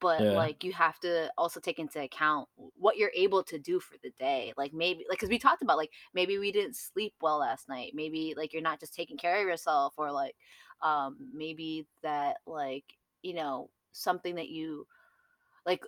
but 0.00 0.26
Yeah. 0.26 0.34
like 0.34 0.64
you 0.64 0.72
have 0.72 0.98
to 1.00 1.30
also 1.38 1.60
take 1.60 1.78
into 1.78 2.00
account 2.02 2.48
what 2.56 2.96
you're 2.96 3.12
able 3.14 3.42
to 3.42 3.58
do 3.58 3.78
for 3.80 3.96
the 4.02 4.10
day 4.18 4.52
like 4.56 4.72
maybe 4.74 5.04
like 5.08 5.18
because 5.18 5.30
we 5.30 5.38
talked 5.38 5.62
about 5.62 5.76
like 5.78 5.90
maybe 6.14 6.38
we 6.38 6.52
didn't 6.52 6.76
sleep 6.76 7.14
well 7.20 7.38
last 7.38 7.68
night 7.68 7.92
maybe 7.94 8.34
like 8.36 8.52
you're 8.52 8.62
not 8.62 8.80
just 8.80 8.94
taking 8.94 9.16
care 9.16 9.40
of 9.40 9.46
yourself 9.46 9.94
or 9.96 10.10
like 10.12 10.34
um 10.82 11.16
maybe 11.32 11.86
that 12.02 12.36
like 12.46 12.84
you 13.22 13.34
know 13.34 13.70
something 13.92 14.34
that 14.34 14.48
you 14.48 14.86
like 15.66 15.84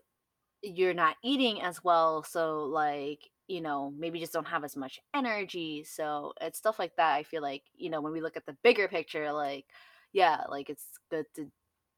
you're 0.62 0.94
not 0.94 1.16
eating 1.22 1.62
as 1.62 1.82
well 1.84 2.22
so 2.22 2.64
like 2.64 3.30
you 3.48 3.60
know 3.60 3.92
maybe 3.96 4.18
just 4.20 4.32
don't 4.32 4.46
have 4.46 4.64
as 4.64 4.76
much 4.76 5.00
energy 5.14 5.84
so 5.84 6.32
it's 6.40 6.58
stuff 6.58 6.78
like 6.78 6.96
that 6.96 7.14
i 7.14 7.22
feel 7.22 7.42
like 7.42 7.62
you 7.74 7.90
know 7.90 8.00
when 8.00 8.12
we 8.12 8.20
look 8.20 8.36
at 8.36 8.46
the 8.46 8.56
bigger 8.62 8.88
picture 8.88 9.32
like 9.32 9.66
yeah 10.12 10.44
like 10.48 10.68
it's 10.70 10.86
good 11.10 11.26
to 11.34 11.50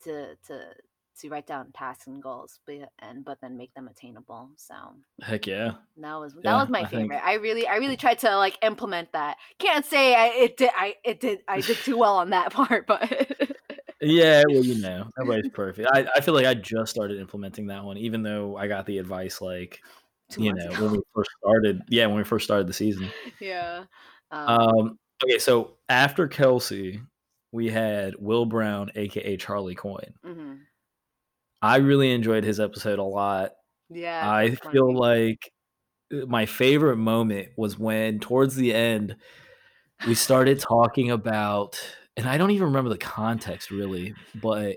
to 0.02 0.36
to 0.46 0.74
to 1.20 1.28
write 1.28 1.46
down 1.46 1.72
tasks 1.72 2.06
and 2.06 2.22
goals 2.22 2.60
but 2.66 2.90
and 3.00 3.24
but 3.24 3.38
then 3.40 3.56
make 3.56 3.72
them 3.74 3.88
attainable 3.88 4.50
so 4.56 4.74
Heck 5.22 5.46
yeah. 5.46 5.76
that 5.96 6.14
was 6.14 6.34
that 6.34 6.42
Yeah, 6.44 6.56
was 6.56 6.68
my 6.68 6.84
I 6.84 6.86
favorite 6.86 7.20
i 7.24 7.34
really 7.34 7.66
i 7.66 7.76
really 7.76 7.96
tried 7.96 8.18
to 8.20 8.36
like 8.36 8.56
implement 8.62 9.12
that 9.12 9.36
can't 9.58 9.84
say 9.84 10.14
i 10.14 10.26
it 10.28 10.56
did 10.56 10.70
i 10.74 10.94
it 11.04 11.18
did 11.20 11.40
i 11.48 11.60
did 11.60 11.82
too 11.82 11.96
well 11.98 12.16
on 12.18 12.30
that 12.30 12.52
part 12.52 12.86
but 12.86 13.10
Yeah, 14.00 14.44
well, 14.48 14.64
you 14.64 14.76
know, 14.78 15.10
nobody's 15.18 15.48
perfect. 15.52 15.88
I, 15.92 16.06
I 16.14 16.20
feel 16.20 16.32
like 16.34 16.46
I 16.46 16.54
just 16.54 16.90
started 16.92 17.18
implementing 17.18 17.66
that 17.66 17.84
one, 17.84 17.96
even 17.98 18.22
though 18.22 18.56
I 18.56 18.68
got 18.68 18.86
the 18.86 18.98
advice 18.98 19.40
like, 19.40 19.82
Two 20.30 20.44
you 20.44 20.52
know, 20.52 20.66
ago. 20.66 20.84
when 20.84 20.92
we 20.92 21.00
first 21.14 21.30
started. 21.40 21.82
Yeah, 21.88 22.06
when 22.06 22.16
we 22.16 22.24
first 22.24 22.44
started 22.44 22.66
the 22.66 22.72
season. 22.72 23.08
yeah 23.40 23.84
um, 24.30 24.48
Um, 24.48 24.98
okay, 25.24 25.38
so 25.38 25.76
after 25.88 26.28
Kelsey, 26.28 27.00
we 27.52 27.70
had 27.70 28.14
Will 28.18 28.44
Brown, 28.44 28.90
aka 28.94 29.36
Charlie 29.36 29.74
Coin. 29.74 30.14
mhm. 30.24 30.58
I 31.60 31.76
really 31.78 32.12
enjoyed 32.12 32.44
his 32.44 32.60
episode 32.60 32.98
a 32.98 33.04
lot. 33.04 33.52
yeah 33.90 34.30
I 34.30 34.54
feel 34.70 34.94
like 34.94 35.50
uh, 36.12 36.26
my 36.26 36.46
favorite 36.46 36.98
moment 36.98 37.48
was 37.56 37.78
when, 37.78 38.20
towards 38.20 38.54
the 38.54 38.74
end, 38.74 39.16
we 40.06 40.14
started 40.14 40.60
talking 40.60 41.10
about, 41.10 41.80
and 42.16 42.28
I 42.28 42.36
don't 42.36 42.50
even 42.52 42.66
remember 42.66 42.90
the 42.90 42.98
context 42.98 43.70
really, 43.70 44.14
but 44.34 44.76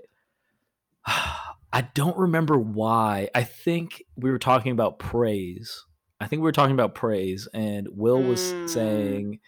I 1.72 1.82
don't 1.82 2.16
remember 2.16 2.58
why. 2.58 3.30
I 3.34 3.44
think 3.44 4.02
we 4.16 4.30
were 4.30 4.38
talking 4.38 4.72
about 4.72 4.98
praise. 4.98 5.84
I 6.20 6.26
think 6.26 6.40
we 6.40 6.44
were 6.44 6.52
talking 6.52 6.74
about 6.74 6.94
praise, 6.94 7.48
and 7.54 7.88
Will 7.90 8.24
was 8.24 8.56
Mm. 8.64 8.68
saying, 8.68 9.40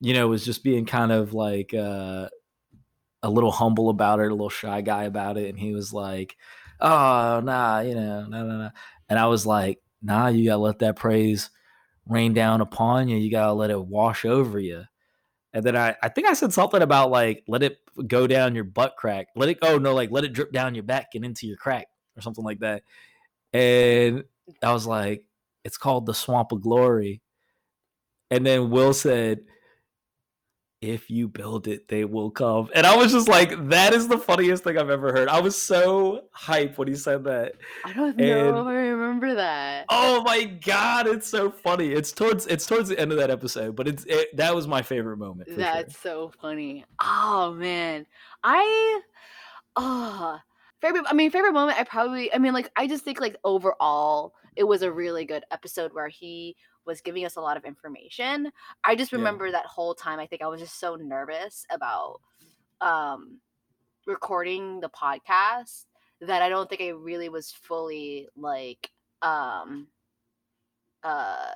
you 0.00 0.14
know, 0.14 0.28
was 0.28 0.44
just 0.44 0.64
being 0.64 0.86
kind 0.86 1.12
of 1.12 1.34
like 1.34 1.74
uh, 1.74 2.28
a 3.22 3.30
little 3.30 3.52
humble 3.52 3.90
about 3.90 4.20
it, 4.20 4.28
a 4.28 4.34
little 4.34 4.48
shy 4.50 4.80
guy 4.80 5.04
about 5.04 5.38
it, 5.38 5.48
and 5.48 5.58
he 5.58 5.72
was 5.74 5.92
like, 5.92 6.36
"Oh, 6.80 7.40
nah, 7.44 7.80
you 7.80 7.94
know, 7.94 8.26
no, 8.26 8.46
no, 8.46 8.58
no," 8.58 8.70
and 9.08 9.18
I 9.18 9.26
was 9.26 9.46
like, 9.46 9.80
"Nah, 10.02 10.28
you 10.28 10.46
gotta 10.46 10.58
let 10.58 10.80
that 10.80 10.96
praise 10.96 11.50
rain 12.06 12.34
down 12.34 12.60
upon 12.62 13.08
you. 13.08 13.16
You 13.18 13.30
gotta 13.30 13.52
let 13.54 13.70
it 13.70 13.86
wash 13.86 14.24
over 14.24 14.58
you." 14.60 14.84
And 15.54 15.64
then 15.64 15.76
I, 15.76 15.96
I 16.02 16.08
think 16.08 16.28
I 16.28 16.34
said 16.34 16.52
something 16.52 16.82
about 16.82 17.10
like 17.10 17.44
let 17.48 17.62
it 17.62 17.78
go 18.06 18.26
down 18.26 18.54
your 18.54 18.64
butt 18.64 18.94
crack. 18.96 19.28
Let 19.36 19.48
it 19.48 19.60
go. 19.60 19.78
no, 19.78 19.94
like 19.94 20.10
let 20.10 20.24
it 20.24 20.32
drip 20.32 20.52
down 20.52 20.74
your 20.74 20.84
back 20.84 21.08
and 21.14 21.24
into 21.24 21.46
your 21.46 21.56
crack 21.56 21.86
or 22.16 22.22
something 22.22 22.44
like 22.44 22.60
that. 22.60 22.82
And 23.52 24.24
I 24.62 24.72
was 24.72 24.86
like, 24.86 25.24
it's 25.64 25.78
called 25.78 26.06
the 26.06 26.14
swamp 26.14 26.52
of 26.52 26.62
glory. 26.62 27.20
And 28.30 28.44
then 28.44 28.70
Will 28.70 28.92
said, 28.92 29.40
if 30.80 31.10
you 31.10 31.26
build 31.26 31.66
it, 31.66 31.88
they 31.88 32.04
will 32.04 32.30
come. 32.30 32.70
And 32.74 32.86
I 32.86 32.96
was 32.96 33.10
just 33.10 33.26
like, 33.28 33.68
that 33.68 33.92
is 33.92 34.06
the 34.06 34.16
funniest 34.18 34.62
thing 34.62 34.78
I've 34.78 34.90
ever 34.90 35.10
heard. 35.12 35.28
I 35.28 35.40
was 35.40 35.60
so 35.60 36.22
hyped 36.36 36.78
when 36.78 36.86
he 36.86 36.94
said 36.94 37.24
that. 37.24 37.54
I 37.84 37.92
don't 37.92 38.10
And- 38.10 38.18
know 38.18 38.60
if 38.60 38.66
I 38.68 38.74
remember 38.86 39.34
that. 39.34 39.86
Oh 39.88 40.22
my 40.22 40.44
god, 40.44 41.06
it's 41.08 41.26
so 41.26 41.50
funny. 41.50 41.88
It's 41.88 42.12
towards 42.12 42.46
it's 42.46 42.64
towards 42.66 42.88
the 42.88 42.98
end 42.98 43.10
of 43.10 43.18
that 43.18 43.30
episode, 43.30 43.74
but 43.74 43.88
it's 43.88 44.04
it, 44.04 44.36
that 44.36 44.54
was 44.54 44.68
my 44.68 44.82
favorite 44.82 45.16
moment. 45.16 45.48
That's 45.56 46.00
sure. 46.00 46.30
so 46.30 46.32
funny. 46.40 46.84
Oh 47.02 47.52
man, 47.54 48.06
I 48.44 49.00
oh 49.76 50.38
favorite. 50.80 51.04
I 51.08 51.12
mean, 51.14 51.30
favorite 51.30 51.52
moment. 51.54 51.78
I 51.78 51.84
probably. 51.84 52.32
I 52.32 52.38
mean, 52.38 52.52
like 52.52 52.70
I 52.76 52.86
just 52.86 53.04
think 53.04 53.20
like 53.20 53.36
overall, 53.44 54.34
it 54.56 54.64
was 54.64 54.82
a 54.82 54.92
really 54.92 55.24
good 55.24 55.42
episode 55.50 55.92
where 55.92 56.08
he 56.08 56.56
was 56.86 57.00
giving 57.00 57.24
us 57.24 57.36
a 57.36 57.40
lot 57.40 57.56
of 57.56 57.64
information. 57.64 58.50
I 58.84 58.96
just 58.96 59.12
Yeah. 59.12 59.18
remember 59.18 59.50
that 59.50 59.66
whole 59.66 59.94
time. 59.94 60.18
I 60.18 60.26
think 60.26 60.42
I 60.42 60.46
was 60.48 60.60
just 60.60 60.78
so 60.80 60.96
nervous 60.96 61.66
about 61.70 62.20
um 62.80 63.40
recording 64.06 64.80
the 64.80 64.88
podcast 64.88 65.84
that 66.20 66.42
I 66.42 66.48
don't 66.48 66.68
think 66.68 66.80
I 66.80 66.88
really 66.88 67.28
was 67.28 67.50
fully 67.52 68.28
like 68.36 68.90
um 69.22 69.88
uh 71.02 71.54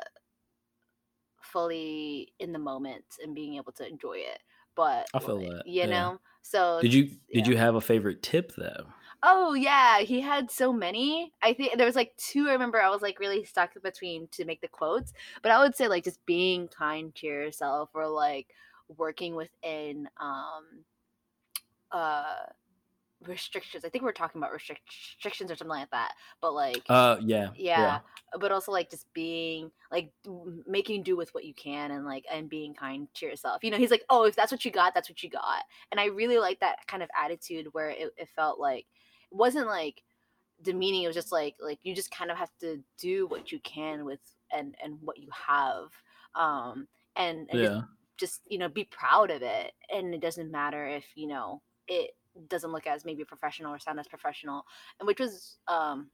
fully 1.41 2.33
in 2.39 2.53
the 2.53 2.59
moment 2.59 3.05
and 3.23 3.35
being 3.35 3.57
able 3.57 3.73
to 3.73 3.87
enjoy 3.89 4.15
it 4.19 4.39
but 4.75 5.07
I 5.15 5.19
feel 5.19 5.41
like, 5.41 5.49
that, 5.51 5.67
you 5.67 5.81
yeah. 5.81 5.87
know 5.87 6.21
so 6.43 6.81
Did 6.81 6.93
you 6.95 7.05
did 7.05 7.19
yeah. 7.29 7.49
you 7.49 7.57
have 7.57 7.75
a 7.75 7.81
favorite 7.81 8.23
tip 8.23 8.53
though? 8.57 8.87
Oh 9.23 9.55
yeah 9.55 10.01
he 10.01 10.21
had 10.21 10.51
so 10.51 10.73
many 10.73 11.33
i 11.43 11.53
think 11.53 11.77
there 11.77 11.87
was 11.87 11.95
like 11.97 12.15
two 12.17 12.49
i 12.49 12.53
remember 12.53 12.81
i 12.81 12.91
was 12.91 13.03
like 13.03 13.21
really 13.21 13.45
stuck 13.45 13.71
between 13.83 14.27
to 14.29 14.45
make 14.45 14.61
the 14.61 14.69
quotes 14.69 15.13
but 15.43 15.53
i 15.53 15.59
would 15.61 15.75
say 15.77 15.87
like 15.89 16.05
just 16.05 16.25
being 16.27 16.67
kind 16.69 17.15
to 17.15 17.27
yourself 17.27 17.91
or 17.95 18.09
like 18.09 18.49
working 18.97 19.35
within 19.35 20.09
um 20.21 20.85
uh 21.93 22.45
restrictions. 23.27 23.85
I 23.85 23.89
think 23.89 24.05
we're 24.05 24.13
talking 24.13 24.41
about 24.41 24.53
restric- 24.53 24.79
restrictions 24.89 25.51
or 25.51 25.57
something 25.57 25.69
like 25.69 25.91
that. 25.91 26.15
But 26.41 26.55
like, 26.55 26.85
Uh, 26.89 27.19
yeah, 27.21 27.51
yeah, 27.55 28.01
but 28.41 28.51
also 28.53 28.73
like 28.73 28.91
just 28.91 29.13
being 29.13 29.71
like 29.91 30.13
making 30.67 31.03
do 31.03 31.17
with 31.17 31.33
what 31.35 31.45
you 31.45 31.55
can 31.55 31.91
and 31.91 32.05
like 32.05 32.25
and 32.31 32.49
being 32.49 32.75
kind 32.75 33.09
to 33.15 33.27
yourself. 33.27 33.63
You 33.63 33.71
know, 33.71 33.77
he's 33.77 33.91
like, 33.91 34.05
oh, 34.11 34.25
if 34.25 34.35
that's 34.37 34.53
what 34.53 34.65
you 34.65 34.71
got, 34.71 34.95
that's 34.95 35.09
what 35.09 35.23
you 35.23 35.31
got. 35.31 35.65
And 35.91 36.01
I 36.01 36.07
really 36.07 36.39
like 36.39 36.61
that 36.61 36.87
kind 36.87 37.03
of 37.03 37.11
attitude 37.17 37.69
where 37.73 37.91
it, 37.91 38.13
it 38.17 38.29
felt 38.35 38.59
like 38.59 38.87
wasn't 39.33 39.67
like 39.67 40.03
demeaning. 40.63 41.03
It 41.03 41.09
was 41.09 41.17
just 41.17 41.33
like 41.33 41.57
like 41.61 41.79
you 41.83 41.95
just 41.95 42.11
kind 42.11 42.31
of 42.31 42.37
have 42.37 42.51
to 42.61 42.83
do 42.99 43.27
what 43.27 43.53
you 43.53 43.61
can 43.61 44.05
with 44.05 44.21
and 44.53 44.75
and 44.83 44.99
what 45.01 45.19
you 45.19 45.29
have. 45.47 45.91
Um, 46.35 46.89
and, 47.17 47.49
and 47.51 47.61
just 47.61 47.73
yeah, 47.73 47.83
just 48.23 48.41
you 48.49 48.57
know 48.59 48.69
be 48.69 48.85
proud 48.85 49.31
of 49.33 49.43
it 49.43 49.73
and 49.93 50.15
it 50.15 50.21
doesn't 50.21 50.51
matter 50.51 50.87
if 50.87 51.05
you 51.17 51.27
know 51.27 51.61
it 51.89 52.13
doesn't 52.49 52.71
look 52.71 52.87
as 52.87 53.05
maybe 53.05 53.25
professional 53.25 53.75
or 53.75 53.81
sound 53.81 53.99
as 53.99 54.07
professional 54.07 54.65
and 55.01 55.09
which 55.09 55.19
was 55.19 55.59
um 55.67 56.09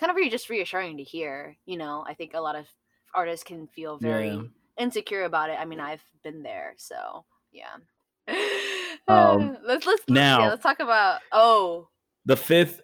kind 0.00 0.10
of 0.10 0.16
really 0.16 0.28
just 0.28 0.50
reassuring 0.50 0.96
to 0.96 1.04
hear 1.04 1.56
you 1.64 1.76
know 1.76 2.04
i 2.08 2.12
think 2.14 2.34
a 2.34 2.40
lot 2.40 2.56
of 2.56 2.66
artists 3.14 3.44
can 3.44 3.68
feel 3.68 3.98
very 3.98 4.30
yeah. 4.30 4.42
insecure 4.78 5.24
about 5.24 5.48
it 5.48 5.56
i 5.60 5.64
mean 5.64 5.78
i've 5.78 6.02
been 6.24 6.42
there 6.42 6.74
so 6.76 7.24
yeah 7.52 7.76
Um, 9.08 9.58
let's 9.64 9.86
let's 9.86 9.86
let's, 9.86 10.02
now- 10.08 10.40
yeah, 10.40 10.48
let's 10.48 10.62
talk 10.64 10.80
about 10.80 11.20
oh 11.30 11.86
The 12.26 12.36
fifth, 12.36 12.80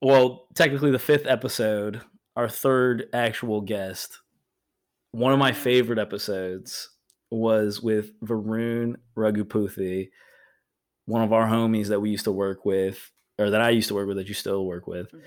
well, 0.00 0.46
technically 0.54 0.90
the 0.90 0.98
fifth 0.98 1.26
episode, 1.26 2.02
our 2.36 2.48
third 2.48 3.06
actual 3.12 3.60
guest. 3.60 4.20
One 5.12 5.32
of 5.32 5.38
my 5.38 5.52
favorite 5.52 5.98
episodes 5.98 6.90
was 7.30 7.82
with 7.82 8.18
Varun 8.20 8.96
Raghuputhi, 9.16 10.10
one 11.06 11.22
of 11.22 11.32
our 11.32 11.46
homies 11.46 11.88
that 11.88 12.00
we 12.00 12.10
used 12.10 12.24
to 12.24 12.32
work 12.32 12.64
with, 12.64 13.10
or 13.38 13.50
that 13.50 13.60
I 13.60 13.70
used 13.70 13.88
to 13.88 13.94
work 13.94 14.06
with, 14.06 14.18
that 14.18 14.28
you 14.28 14.34
still 14.34 14.64
work 14.64 14.86
with. 14.86 15.10
mhm. 15.12 15.20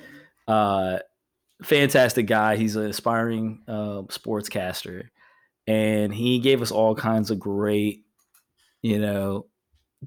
uh 0.48 1.00
fantastic 1.64 2.28
guy 2.28 2.58
he's 2.58 2.76
an 2.76 2.86
aspiring 2.86 3.62
uh, 3.68 4.02
sportscaster 4.10 5.06
and 5.68 6.14
he 6.14 6.40
gave 6.40 6.62
us 6.62 6.72
all 6.72 6.94
kinds 6.96 7.32
of 7.32 7.40
great 7.40 8.04
you 8.82 9.00
know 9.00 9.46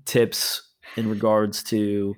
tips 0.04 0.62
in 0.96 1.08
regards 1.08 1.62
to 1.62 2.14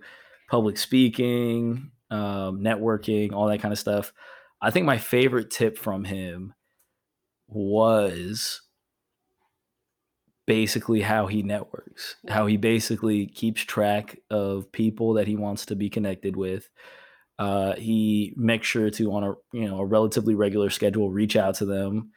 public 0.50 0.76
speaking 0.76 1.90
um, 2.10 2.60
networking 2.60 3.32
all 3.32 3.46
that 3.46 3.60
kind 3.60 3.72
of 3.72 3.78
stuff. 3.78 4.12
I 4.60 4.70
think 4.70 4.84
my 4.84 4.98
favorite 4.98 5.50
tip 5.50 5.78
from 5.78 6.04
him 6.04 6.54
was 7.48 8.62
basically 10.46 11.00
how 11.00 11.28
he 11.28 11.42
networks 11.42 12.16
how 12.28 12.46
he 12.46 12.56
basically 12.56 13.26
keeps 13.26 13.62
track 13.62 14.18
of 14.30 14.72
people 14.72 15.14
that 15.14 15.28
he 15.28 15.36
wants 15.36 15.66
to 15.66 15.76
be 15.76 15.88
connected 15.88 16.36
with. 16.36 16.68
Uh, 17.38 17.74
he 17.76 18.34
makes 18.36 18.66
sure 18.66 18.90
to 18.90 19.12
on 19.12 19.22
a 19.22 19.34
you 19.52 19.68
know 19.68 19.78
a 19.78 19.84
relatively 19.84 20.34
regular 20.34 20.68
schedule 20.68 21.10
reach 21.10 21.36
out 21.36 21.54
to 21.54 21.64
them 21.64 22.10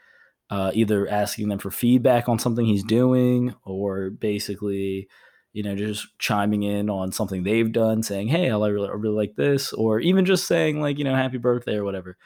uh, 0.50 0.72
either 0.74 1.08
asking 1.08 1.50
them 1.50 1.60
for 1.60 1.72
feedback 1.72 2.28
on 2.28 2.40
something 2.40 2.66
he's 2.66 2.84
doing 2.84 3.56
or 3.66 4.10
basically 4.10 5.08
you 5.54 5.64
know 5.64 5.76
just 5.76 6.08
chiming 6.20 6.64
in 6.64 6.90
on 6.90 7.12
something 7.12 7.44
they've 7.44 7.72
done 7.72 8.04
saying 8.04 8.28
hey 8.28 8.50
i 8.50 8.68
really, 8.68 8.90
I 8.90 8.92
really 8.92 9.16
like 9.16 9.36
this 9.36 9.72
or 9.74 10.00
even 10.00 10.26
just 10.26 10.48
saying 10.48 10.82
like 10.82 10.98
you 10.98 11.04
know 11.04 11.16
happy 11.16 11.38
birthday 11.38 11.76
or 11.76 11.84
whatever 11.84 12.18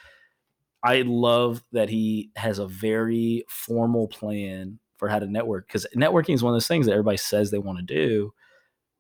i 0.84 1.02
love 1.02 1.64
that 1.72 1.90
he 1.90 2.32
has 2.36 2.60
a 2.60 2.68
very 2.68 3.46
formal 3.50 4.08
plan 4.08 4.80
for 4.98 5.10
how 5.10 5.20
to 5.20 5.28
network 5.28 5.68
because 5.68 5.86
networking 5.96 6.34
is 6.34 6.42
one 6.42 6.54
of 6.54 6.56
those 6.56 6.68
things 6.68 6.86
that 6.86 6.94
everybody 6.94 7.18
says 7.18 7.52
they 7.52 7.60
want 7.60 7.78
to 7.78 7.84
do 7.84 8.34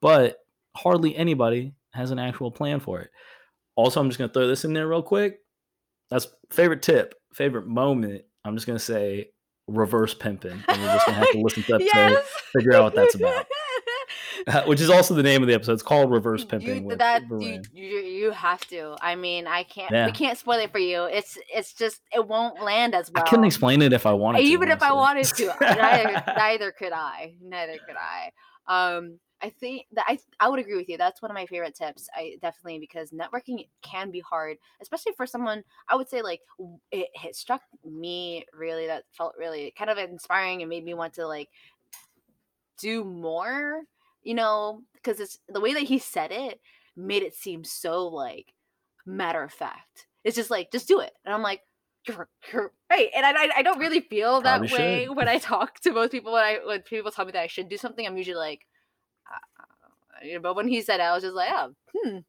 but 0.01 0.45
hardly 0.75 1.15
anybody 1.15 1.73
has 1.93 2.11
an 2.11 2.19
actual 2.19 2.51
plan 2.51 2.79
for 2.79 2.99
it 2.99 3.09
also, 3.77 4.01
I'm 4.01 4.09
just 4.09 4.17
going 4.17 4.29
to 4.29 4.33
throw 4.33 4.47
this 4.47 4.65
in 4.65 4.73
there 4.73 4.87
real 4.87 5.03
quick. 5.03 5.39
That's 6.09 6.27
favorite 6.49 6.81
tip, 6.81 7.13
favorite 7.31 7.67
moment. 7.67 8.23
I'm 8.43 8.55
just 8.55 8.65
going 8.65 8.77
to 8.77 8.83
say 8.83 9.29
reverse 9.67 10.15
pimping. 10.15 10.63
And 10.67 10.81
you're 10.81 10.93
just 10.93 11.05
going 11.05 11.19
to 11.19 11.25
have 11.25 11.31
to 11.31 11.39
listen 11.39 11.63
to 11.63 11.71
that 11.73 11.79
to 11.93 12.23
figure 12.57 12.73
out 12.73 12.83
what 12.83 12.95
that's 12.95 13.15
about. 13.15 13.45
Uh, 14.47 14.63
which 14.65 14.81
is 14.81 14.89
also 14.89 15.13
the 15.13 15.23
name 15.23 15.41
of 15.41 15.47
the 15.47 15.53
episode. 15.53 15.73
It's 15.73 15.83
called 15.83 16.09
Reverse 16.11 16.45
Pimping. 16.45 16.89
You, 16.89 16.95
that 16.95 17.23
you, 17.29 17.61
you 17.73 17.99
you 17.99 18.31
have 18.31 18.61
to. 18.67 18.95
I 19.01 19.15
mean, 19.15 19.47
I 19.47 19.63
can't. 19.63 19.91
Yeah. 19.91 20.05
We 20.05 20.11
can't 20.11 20.37
spoil 20.37 20.59
it 20.59 20.71
for 20.71 20.79
you. 20.79 21.03
It's 21.03 21.37
it's 21.53 21.73
just 21.73 22.01
it 22.13 22.25
won't 22.25 22.61
land 22.61 22.95
as 22.95 23.11
well. 23.11 23.23
I 23.23 23.29
couldn't 23.29 23.45
explain 23.45 23.81
it 23.81 23.93
if 23.93 24.05
I 24.05 24.13
wanted 24.13 24.39
to. 24.39 24.43
even 24.43 24.69
if 24.69 24.81
I 24.81 24.93
wanted 24.93 25.25
to. 25.25 25.55
neither, 25.61 26.23
neither 26.37 26.71
could 26.71 26.93
I. 26.93 27.35
Neither 27.41 27.77
could 27.85 27.95
I. 27.97 28.31
Um, 28.67 29.19
I 29.41 29.49
think 29.49 29.85
that 29.93 30.05
I 30.07 30.17
I 30.39 30.49
would 30.49 30.59
agree 30.59 30.77
with 30.77 30.89
you. 30.89 30.97
That's 30.97 31.21
one 31.21 31.29
of 31.29 31.35
my 31.35 31.45
favorite 31.45 31.75
tips. 31.75 32.07
I 32.15 32.37
definitely 32.41 32.79
because 32.79 33.11
networking 33.11 33.67
can 33.81 34.11
be 34.11 34.19
hard, 34.21 34.57
especially 34.81 35.13
for 35.15 35.25
someone. 35.25 35.63
I 35.89 35.95
would 35.95 36.09
say 36.09 36.21
like 36.21 36.41
it, 36.91 37.09
it 37.23 37.35
struck 37.35 37.61
me 37.85 38.45
really 38.53 38.87
that 38.87 39.03
felt 39.11 39.35
really 39.37 39.73
kind 39.77 39.89
of 39.91 39.97
inspiring 39.97 40.61
and 40.61 40.69
made 40.69 40.83
me 40.83 40.93
want 40.93 41.13
to 41.15 41.27
like 41.27 41.49
do 42.79 43.03
more. 43.03 43.83
You 44.27 44.35
know, 44.35 44.81
because 44.93 45.19
it's 45.19 45.39
the 45.47 45.61
way 45.61 45.73
that 45.73 45.83
he 45.83 45.99
said 45.99 46.31
it 46.31 46.59
made 46.95 47.23
it 47.23 47.33
seem 47.33 47.63
so 47.63 48.07
like 48.07 48.53
matter 49.05 49.41
of 49.41 49.53
fact. 49.53 50.07
It's 50.23 50.35
just 50.35 50.51
like 50.51 50.71
just 50.71 50.87
do 50.87 50.99
it, 50.99 51.13
and 51.25 51.33
I'm 51.33 51.41
like. 51.41 51.61
You're, 52.07 52.29
you're 52.53 52.71
right, 52.89 53.09
and 53.13 53.25
I, 53.25 53.49
I 53.57 53.61
don't 53.63 53.79
really 53.79 53.99
feel 53.99 54.39
that 54.39 54.59
Probably 54.59 54.77
way 54.77 55.05
should. 55.07 55.17
when 55.17 55.27
I 55.27 55.39
talk 55.53 55.77
to 55.81 55.91
most 55.91 56.11
people. 56.13 56.31
When 56.31 56.41
I 56.41 56.59
when 56.65 56.81
people 56.83 57.11
tell 57.11 57.25
me 57.25 57.33
that 57.33 57.41
I 57.41 57.47
should 57.47 57.67
do 57.67 57.75
something, 57.75 58.07
I'm 58.07 58.15
usually 58.15 58.37
like, 58.37 58.61
uh, 59.29 60.25
you 60.25 60.35
know, 60.35 60.39
but 60.39 60.55
when 60.55 60.69
he 60.69 60.81
said 60.81 61.01
it, 61.01 61.03
I 61.03 61.13
was 61.13 61.23
just 61.23 61.35
like, 61.35 61.49
oh, 61.51 61.73
hmm, 61.93 62.19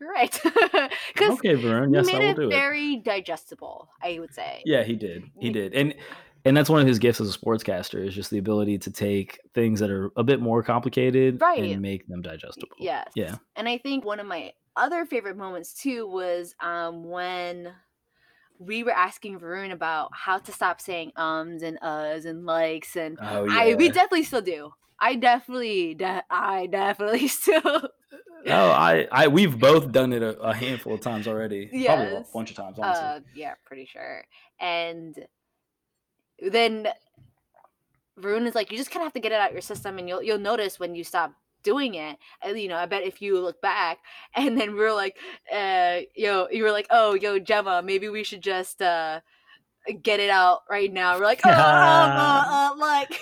you're 0.00 0.10
right. 0.10 0.40
Because 1.14 1.32
Okay, 1.34 1.54
Varun. 1.56 1.92
Yes, 1.94 2.08
he 2.08 2.14
I 2.14 2.18
made 2.18 2.24
will 2.26 2.30
it 2.30 2.36
do 2.36 2.46
it. 2.46 2.50
very 2.50 2.96
digestible, 2.98 3.88
I 4.00 4.18
would 4.20 4.32
say. 4.32 4.62
Yeah, 4.64 4.84
he 4.84 4.94
did. 4.94 5.24
He 5.40 5.50
did. 5.50 5.74
And 5.74 5.94
and 6.46 6.56
that's 6.56 6.70
one 6.70 6.80
of 6.80 6.86
his 6.86 6.98
gifts 6.98 7.20
as 7.20 7.34
a 7.34 7.38
sportscaster 7.38 8.02
is 8.06 8.14
just 8.14 8.30
the 8.30 8.38
ability 8.38 8.78
to 8.78 8.90
take 8.90 9.40
things 9.52 9.80
that 9.80 9.90
are 9.90 10.10
a 10.16 10.22
bit 10.24 10.40
more 10.40 10.62
complicated 10.62 11.40
Right. 11.40 11.62
and 11.62 11.82
make 11.82 12.06
them 12.06 12.22
digestible. 12.22 12.76
Yes. 12.78 13.10
Yeah. 13.14 13.36
And 13.56 13.68
I 13.68 13.78
think 13.78 14.04
one 14.04 14.20
of 14.20 14.26
my 14.26 14.52
other 14.76 15.04
favorite 15.06 15.36
moments 15.36 15.74
too 15.74 16.06
was 16.06 16.54
um 16.60 17.04
when 17.04 17.72
we 18.58 18.82
were 18.84 18.92
asking 18.92 19.38
Varun 19.40 19.72
about 19.72 20.10
how 20.14 20.38
to 20.38 20.52
stop 20.52 20.80
saying 20.80 21.12
ums 21.16 21.62
and 21.62 21.78
uhs 21.80 22.24
and 22.24 22.46
likes 22.46 22.96
and 22.96 23.18
Oh 23.20 23.46
I 23.50 23.74
we 23.74 23.88
definitely 23.88 24.22
still 24.24 24.42
do. 24.42 24.72
I 25.00 25.16
definitely 25.16 25.94
de- 25.94 26.24
I 26.30 26.66
definitely 26.66 27.28
still 27.42 27.90
Oh, 28.48 28.70
I, 28.70 29.08
I, 29.10 29.26
we've 29.26 29.58
both 29.58 29.90
done 29.90 30.12
it 30.12 30.22
a, 30.22 30.38
a 30.38 30.54
handful 30.54 30.94
of 30.94 31.00
times 31.00 31.26
already. 31.26 31.66
Probably 31.84 32.14
a 32.14 32.24
bunch 32.32 32.50
of 32.50 32.56
times, 32.56 32.78
honestly. 32.78 33.04
Uh, 33.04 33.20
yeah, 33.34 33.54
pretty 33.64 33.86
sure. 33.86 34.22
And 34.60 35.16
then 36.40 36.88
Varun 38.20 38.46
is 38.46 38.54
like, 38.54 38.70
you 38.70 38.78
just 38.78 38.90
kind 38.90 39.02
of 39.02 39.06
have 39.06 39.12
to 39.14 39.20
get 39.20 39.32
it 39.32 39.40
out 39.40 39.52
your 39.52 39.60
system, 39.60 39.98
and 39.98 40.08
you'll 40.08 40.22
you'll 40.22 40.38
notice 40.38 40.80
when 40.80 40.94
you 40.94 41.04
stop 41.04 41.32
doing 41.62 41.94
it. 41.94 42.16
You 42.46 42.68
know, 42.68 42.76
I 42.76 42.86
bet 42.86 43.02
if 43.02 43.20
you 43.20 43.38
look 43.40 43.60
back, 43.60 43.98
and 44.34 44.58
then 44.58 44.74
we're 44.76 44.94
like, 44.94 45.16
uh, 45.52 46.00
yo, 46.14 46.48
you 46.50 46.62
were 46.62 46.72
like, 46.72 46.86
oh, 46.90 47.14
yo, 47.14 47.38
Jemma, 47.38 47.84
maybe 47.84 48.08
we 48.08 48.24
should 48.24 48.42
just 48.42 48.80
uh 48.80 49.20
get 50.02 50.18
it 50.18 50.30
out 50.30 50.62
right 50.70 50.92
now. 50.92 51.18
We're 51.18 51.24
like, 51.24 51.40
oh, 51.44 51.50
uh, 51.50 52.74
like, 52.78 53.20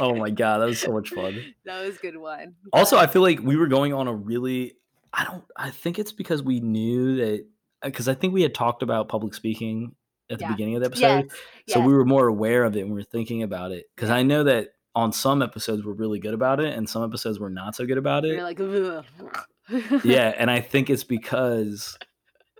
oh 0.00 0.14
my 0.16 0.30
god, 0.42 0.58
that 0.58 0.66
was 0.66 0.80
so 0.80 0.92
much 0.92 1.10
fun. 1.10 1.54
that 1.64 1.84
was 1.84 1.96
a 1.96 2.00
good 2.00 2.16
one. 2.16 2.54
Also, 2.72 2.96
I 2.96 3.06
feel 3.06 3.22
like 3.22 3.40
we 3.40 3.56
were 3.56 3.68
going 3.68 3.92
on 3.92 4.08
a 4.08 4.14
really. 4.14 4.74
I 5.12 5.24
don't. 5.24 5.44
I 5.56 5.70
think 5.70 5.98
it's 5.98 6.12
because 6.12 6.42
we 6.42 6.60
knew 6.60 7.16
that 7.16 7.44
because 7.82 8.08
I 8.08 8.14
think 8.14 8.32
we 8.32 8.42
had 8.42 8.54
talked 8.54 8.82
about 8.82 9.08
public 9.08 9.34
speaking 9.34 9.96
at 10.30 10.38
the 10.38 10.44
Yeah. 10.44 10.50
beginning 10.52 10.76
of 10.76 10.80
the 10.82 10.86
episode, 10.86 11.30
yes. 11.66 11.74
so 11.74 11.80
we 11.80 11.92
were 11.92 12.04
more 12.04 12.26
aware 12.28 12.64
of 12.64 12.76
it 12.76 12.80
and 12.80 12.90
we 12.90 12.94
were 12.94 13.02
thinking 13.02 13.42
about 13.42 13.72
it. 13.72 13.86
Because 13.94 14.10
I 14.10 14.22
know 14.22 14.44
that 14.44 14.68
on 14.94 15.12
some 15.12 15.42
episodes 15.42 15.84
we're 15.84 15.92
really 15.92 16.18
good 16.18 16.34
about 16.34 16.60
it, 16.60 16.74
and 16.76 16.88
some 16.88 17.04
episodes 17.04 17.38
we're 17.38 17.48
not 17.48 17.74
so 17.76 17.86
good 17.86 17.98
about 17.98 18.24
it. 18.24 18.32
You're 18.34 18.42
like, 18.42 18.58
yeah, 20.04 20.34
and 20.36 20.50
I 20.50 20.60
think 20.60 20.90
it's 20.90 21.04
because 21.04 21.96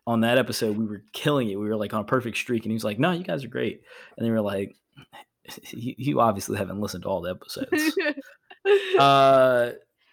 on 0.06 0.20
that 0.20 0.38
episode 0.38 0.76
we 0.76 0.87
were 0.87 1.02
killing 1.12 1.48
it. 1.50 1.56
We 1.59 1.68
were 1.68 1.76
like 1.76 1.92
on 1.94 2.00
a 2.02 2.04
perfect 2.04 2.37
streak, 2.37 2.64
and 2.64 2.70
he 2.70 2.74
was 2.74 2.85
like, 2.85 2.98
"No, 2.98 3.12
you 3.12 3.24
guys 3.24 3.44
are 3.44 3.48
great," 3.48 3.80
and 4.16 4.26
they 4.26 4.30
were 4.30 4.40
like, 4.40 4.74
"You, 5.72 5.94
you 5.98 6.20
obviously 6.20 6.56
haven't 6.59 6.80
listened 6.80 7.02
to 7.02 7.09
all 7.09 7.20
the 7.20 7.30
episodes." 7.30 7.96
uh, 8.98 9.72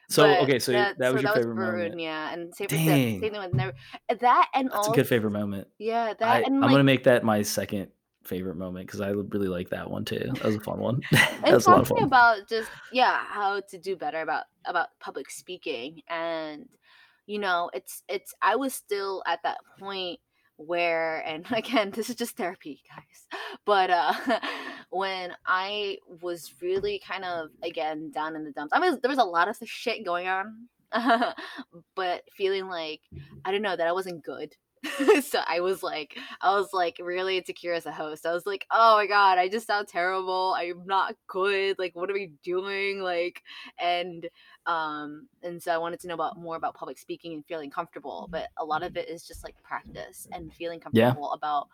so 0.09 0.23
But 0.23 0.41
okay, 0.43 0.59
so 0.59 0.71
that, 0.71 0.97
was 0.97 1.21
your 1.21 1.33
favorite 1.33 1.55
Varun, 1.55 1.73
moment. 1.73 1.99
Yeah, 1.99 2.33
and 2.33 2.53
same, 2.55 2.67
with 2.69 2.71
Dang. 2.71 3.21
same 3.21 3.33
with 3.33 3.53
never 3.53 3.73
that 4.19 4.49
and 4.53 4.69
That's 4.71 4.87
all 4.87 4.93
a 4.93 4.95
good 4.95 5.07
favorite 5.07 5.31
moment. 5.31 5.67
yeah 5.79 6.13
that 6.19 6.27
I, 6.27 6.43
I'm 6.45 6.59
like 6.59 6.71
gonna 6.71 6.83
make 6.83 7.03
that 7.05 7.23
my 7.23 7.41
second 7.41 7.89
favorite 8.23 8.55
moment 8.57 8.85
because 8.87 8.99
I 9.01 9.09
really 9.09 9.47
like 9.47 9.69
that 9.69 9.89
one 9.89 10.03
too. 10.05 10.19
That 10.33 10.43
was 10.43 10.55
a 10.55 10.59
fun 10.59 10.79
one. 10.79 11.01
that 11.11 11.43
was 11.43 11.65
a 11.65 11.69
lot 11.69 11.81
of 11.81 11.87
talking 11.87 12.01
fun. 12.01 12.07
about 12.07 12.47
just 12.49 12.69
yeah 12.91 13.23
how 13.27 13.61
to 13.61 13.77
do 13.77 13.95
better 13.95 14.21
about 14.21 14.45
about 14.65 14.89
public 14.99 15.29
speaking 15.29 16.01
and 16.09 16.67
you 17.25 17.39
know 17.39 17.69
it's 17.73 18.03
it's 18.07 18.33
i 18.41 18.55
was 18.55 18.73
still 18.73 19.21
at 19.27 19.41
that 19.43 19.57
point 19.79 20.19
where 20.57 21.19
and 21.25 21.45
again 21.51 21.91
this 21.91 22.09
is 22.09 22.15
just 22.15 22.35
therapy 22.35 22.81
guys 22.89 23.39
but 23.65 23.89
uh 23.89 24.13
when 24.89 25.31
i 25.45 25.97
was 26.21 26.53
really 26.61 27.01
kind 27.05 27.25
of 27.25 27.49
again 27.63 28.11
down 28.11 28.35
in 28.35 28.43
the 28.43 28.51
dumps 28.51 28.73
i 28.73 28.79
was 28.79 28.97
there 28.99 29.09
was 29.09 29.19
a 29.19 29.23
lot 29.23 29.47
of 29.47 29.57
shit 29.65 30.05
going 30.05 30.27
on 30.27 30.67
but 31.95 32.23
feeling 32.35 32.67
like 32.67 33.01
I 33.45 33.51
don't 33.51 33.61
know 33.61 33.75
that 33.75 33.87
I 33.87 33.91
wasn't 33.91 34.23
good. 34.23 34.55
so 35.23 35.41
I 35.47 35.59
was 35.59 35.83
like, 35.83 36.15
I 36.41 36.51
was 36.57 36.69
like 36.71 36.97
really 37.01 37.37
insecure 37.37 37.73
as 37.73 37.85
a 37.85 37.91
host. 37.91 38.25
I 38.25 38.31
was 38.31 38.45
like, 38.45 38.65
oh 38.71 38.95
my 38.95 39.07
god, 39.07 39.37
I 39.37 39.49
just 39.49 39.67
sound 39.67 39.87
terrible. 39.87 40.55
I'm 40.57 40.85
not 40.85 41.15
good. 41.27 41.77
Like, 41.79 41.95
what 41.95 42.09
are 42.09 42.13
we 42.13 42.31
doing? 42.43 42.99
Like, 43.01 43.41
and 43.79 44.29
um, 44.65 45.27
and 45.43 45.61
so 45.61 45.71
I 45.71 45.77
wanted 45.77 45.99
to 46.01 46.07
know 46.07 46.13
about 46.13 46.37
more 46.37 46.55
about 46.55 46.75
public 46.75 46.97
speaking 46.99 47.33
and 47.33 47.45
feeling 47.45 47.69
comfortable. 47.71 48.27
But 48.31 48.47
a 48.57 48.63
lot 48.65 48.83
of 48.83 48.95
it 48.95 49.09
is 49.09 49.27
just 49.27 49.43
like 49.43 49.55
practice 49.63 50.27
and 50.31 50.53
feeling 50.53 50.79
Yeah. 50.93 51.11
comfortable 51.11 51.31
about 51.33 51.67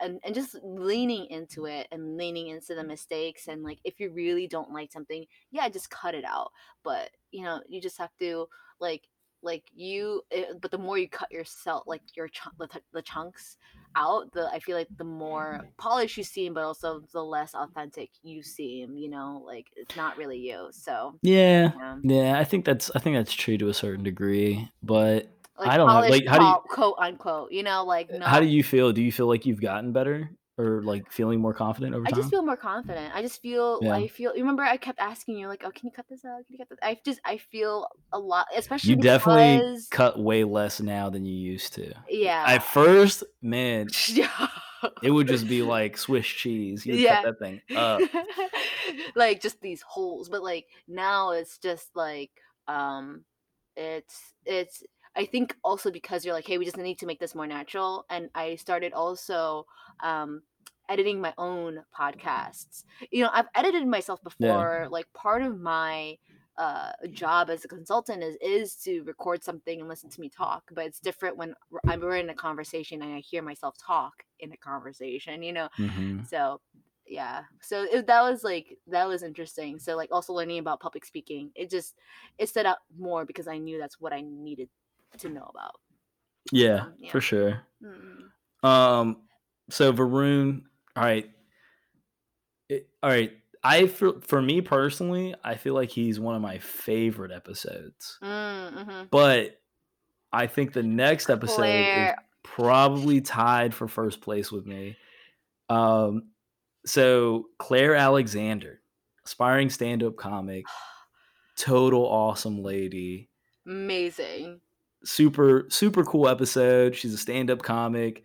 and, 0.00 0.20
and 0.24 0.34
just 0.34 0.56
leaning 0.62 1.26
into 1.26 1.66
it 1.66 1.86
and 1.92 2.16
leaning 2.16 2.48
into 2.48 2.74
the 2.74 2.84
mistakes 2.84 3.48
and 3.48 3.62
like 3.62 3.78
if 3.84 4.00
you 4.00 4.10
really 4.10 4.46
don't 4.46 4.72
like 4.72 4.92
something 4.92 5.24
yeah 5.50 5.68
just 5.68 5.90
cut 5.90 6.14
it 6.14 6.24
out 6.24 6.50
but 6.82 7.10
you 7.30 7.44
know 7.44 7.60
you 7.68 7.80
just 7.80 7.98
have 7.98 8.10
to 8.18 8.46
like 8.80 9.08
like 9.42 9.64
you 9.74 10.22
it, 10.30 10.60
but 10.60 10.70
the 10.70 10.78
more 10.78 10.98
you 10.98 11.08
cut 11.08 11.30
yourself 11.32 11.84
like 11.86 12.02
your 12.14 12.28
chunk 12.28 12.56
the, 12.58 12.68
the 12.92 13.02
chunks 13.02 13.56
out 13.96 14.30
the 14.32 14.48
i 14.52 14.58
feel 14.58 14.76
like 14.76 14.88
the 14.98 15.04
more 15.04 15.58
mm-hmm. 15.58 15.66
polished 15.78 16.16
you 16.16 16.24
seem 16.24 16.52
but 16.52 16.62
also 16.62 17.02
the 17.12 17.22
less 17.22 17.54
authentic 17.54 18.10
you 18.22 18.42
seem 18.42 18.96
you 18.96 19.08
know 19.08 19.42
like 19.46 19.66
it's 19.76 19.96
not 19.96 20.16
really 20.16 20.38
you 20.38 20.68
so 20.72 21.14
Yeah. 21.22 21.72
yeah 21.76 21.96
Yeah, 22.02 22.38
I 22.38 22.44
think 22.44 22.64
that's 22.64 22.90
I 22.94 22.98
think 22.98 23.16
that's 23.16 23.32
true 23.32 23.58
to 23.58 23.68
a 23.68 23.74
certain 23.74 24.04
degree, 24.04 24.68
but 24.82 25.28
like 25.60 25.68
I 25.70 25.76
don't 25.76 25.86
know. 25.88 26.00
Like, 26.08 26.26
how 26.26 26.38
do 26.38 26.44
you 26.44 26.52
quote, 26.52 26.68
quote 26.68 26.94
unquote 26.98 27.52
you 27.52 27.62
know 27.62 27.84
like 27.84 28.10
how 28.22 28.40
do 28.40 28.46
you 28.46 28.62
feel? 28.64 28.92
Do 28.92 29.02
you 29.02 29.12
feel 29.12 29.26
like 29.28 29.46
you've 29.46 29.60
gotten 29.60 29.92
better 29.92 30.30
or 30.58 30.82
like 30.82 31.10
feeling 31.12 31.40
more 31.40 31.54
confident 31.54 31.94
over 31.94 32.04
time? 32.04 32.12
I 32.14 32.16
just 32.16 32.30
feel 32.30 32.42
more 32.44 32.56
confident. 32.56 33.14
I 33.14 33.22
just 33.22 33.40
feel 33.40 33.78
Yeah. 33.82 33.94
I 33.94 34.08
feel 34.08 34.32
you 34.34 34.40
remember 34.42 34.62
I 34.62 34.76
kept 34.76 34.98
asking 34.98 35.36
you 35.38 35.46
like, 35.48 35.62
"Oh, 35.64 35.70
can 35.70 35.86
you 35.86 35.92
cut 35.92 36.06
this 36.10 36.24
out? 36.24 36.38
Can 36.46 36.52
you 36.54 36.58
cut 36.58 36.68
this?" 36.70 36.78
I 36.82 36.98
just 37.04 37.20
I 37.24 37.36
feel 37.38 37.86
a 38.12 38.18
lot 38.18 38.46
especially 38.56 38.90
You 38.90 38.96
definitely 38.96 39.78
cut 39.90 40.18
way 40.18 40.44
less 40.44 40.80
now 40.80 41.08
than 41.10 41.24
you 41.24 41.34
used 41.34 41.74
to. 41.74 41.92
yeah. 42.08 42.44
At 42.46 42.62
first, 42.62 43.22
man, 43.42 43.88
yeah. 44.08 44.48
it 45.02 45.10
would 45.10 45.28
just 45.28 45.46
be 45.46 45.62
like 45.62 45.96
Swiss 45.98 46.26
cheese. 46.26 46.86
You'd 46.86 47.00
Yeah. 47.00 47.22
cut 47.22 47.38
that 47.38 47.44
thing 47.44 47.60
up. 47.76 48.00
like 49.14 49.40
just 49.40 49.60
these 49.60 49.82
holes, 49.82 50.28
but 50.28 50.42
like 50.42 50.66
now 50.88 51.30
it's 51.32 51.58
just 51.58 51.88
like 51.94 52.30
um 52.68 53.24
it's 53.76 54.20
it's 54.44 54.82
I 55.16 55.26
think 55.26 55.56
also 55.64 55.90
because 55.90 56.24
you're 56.24 56.34
like, 56.34 56.46
"Hey, 56.46 56.58
we 56.58 56.64
just 56.64 56.76
need 56.76 56.98
to 57.00 57.06
make 57.06 57.20
this 57.20 57.34
more 57.34 57.46
natural." 57.46 58.04
And 58.10 58.30
I 58.34 58.56
started 58.56 58.92
also 58.92 59.66
um 60.00 60.42
editing 60.88 61.20
my 61.20 61.34
own 61.38 61.84
podcasts. 61.96 62.84
You 63.10 63.24
know, 63.24 63.30
I've 63.32 63.48
edited 63.54 63.86
myself 63.86 64.22
Yeah. 64.38 64.64
before. 64.64 64.88
Like 64.90 65.12
part 65.12 65.42
of 65.42 65.58
my 65.60 66.18
uh 66.56 66.92
job 67.12 67.48
as 67.50 67.64
a 67.64 67.68
consultant 67.68 68.22
is 68.22 68.36
is 68.40 68.76
to 68.82 69.02
record 69.04 69.42
something 69.44 69.80
and 69.80 69.88
listen 69.88 70.10
to 70.10 70.20
me 70.20 70.28
talk 70.28 70.64
but 70.72 70.84
it's 70.84 70.98
different 70.98 71.36
when 71.36 71.54
I'm 71.86 72.00
we're 72.00 72.16
in 72.16 72.28
a 72.28 72.34
conversation 72.34 73.02
and 73.02 73.14
I 73.14 73.20
hear 73.20 73.40
myself 73.40 73.76
talk 73.78 74.24
in 74.40 74.52
a 74.52 74.56
conversation 74.56 75.42
you 75.44 75.52
know 75.52 75.68
hmm 75.78 76.20
so 76.22 76.60
yeah 77.06 77.44
so 77.62 77.84
it, 77.84 78.06
that 78.06 78.22
was 78.22 78.44
like 78.44 78.78
that 78.86 79.06
was 79.08 79.22
interesting 79.22 79.78
so 79.78 79.96
like 79.96 80.10
also 80.12 80.32
learning 80.32 80.58
about 80.58 80.80
public 80.80 81.04
speaking 81.04 81.50
it 81.54 81.70
just 81.70 81.96
it 82.38 82.48
set 82.48 82.66
out 82.66 82.78
more 82.96 83.24
because 83.24 83.48
i 83.48 83.58
knew 83.58 83.78
that's 83.78 83.98
what 84.00 84.12
i 84.12 84.20
needed 84.20 84.68
to 85.18 85.28
know 85.28 85.50
about 85.52 85.80
Yeah, 86.52 86.84
Um, 86.84 86.94
yeah. 86.98 87.10
for 87.12 87.20
sure. 87.20 87.62
Mm. 87.82 88.30
Um, 88.68 89.22
so 89.70 89.92
Varun, 89.92 90.62
all 90.96 91.04
right, 91.04 91.30
It- 92.68 92.88
all 93.02 93.10
right. 93.10 93.32
I 93.62 93.88
for, 93.88 94.20
for 94.22 94.40
me 94.40 94.62
personally, 94.62 95.34
I 95.44 95.56
feel 95.56 95.74
like 95.74 95.90
he's 95.90 96.18
one 96.18 96.34
of 96.34 96.40
my 96.40 96.58
favorite 96.58 97.30
episodes. 97.32 98.18
Mm, 98.22 98.86
mhm. 98.86 99.10
But 99.10 99.60
I 100.32 100.46
think 100.46 100.72
the 100.72 100.82
next 100.82 101.28
episode 101.28 101.64
is 101.64 102.14
probably 102.42 103.20
tied 103.20 103.74
for 103.74 103.86
first 103.88 104.20
place 104.22 104.50
with 104.50 104.64
me. 104.66 104.96
Um, 105.68 106.30
so 106.86 107.48
Claire 107.58 107.94
Alexander, 107.96 108.80
aspiring 109.26 109.68
stand-up 109.68 110.16
comic, 110.16 110.64
total 111.58 112.06
awesome 112.06 112.62
lady, 112.62 113.28
amazing 113.66 114.60
super 115.04 115.66
super 115.68 116.04
cool 116.04 116.28
episode. 116.28 116.94
She's 116.96 117.14
a 117.14 117.18
stand-up 117.18 117.62
comic. 117.62 118.22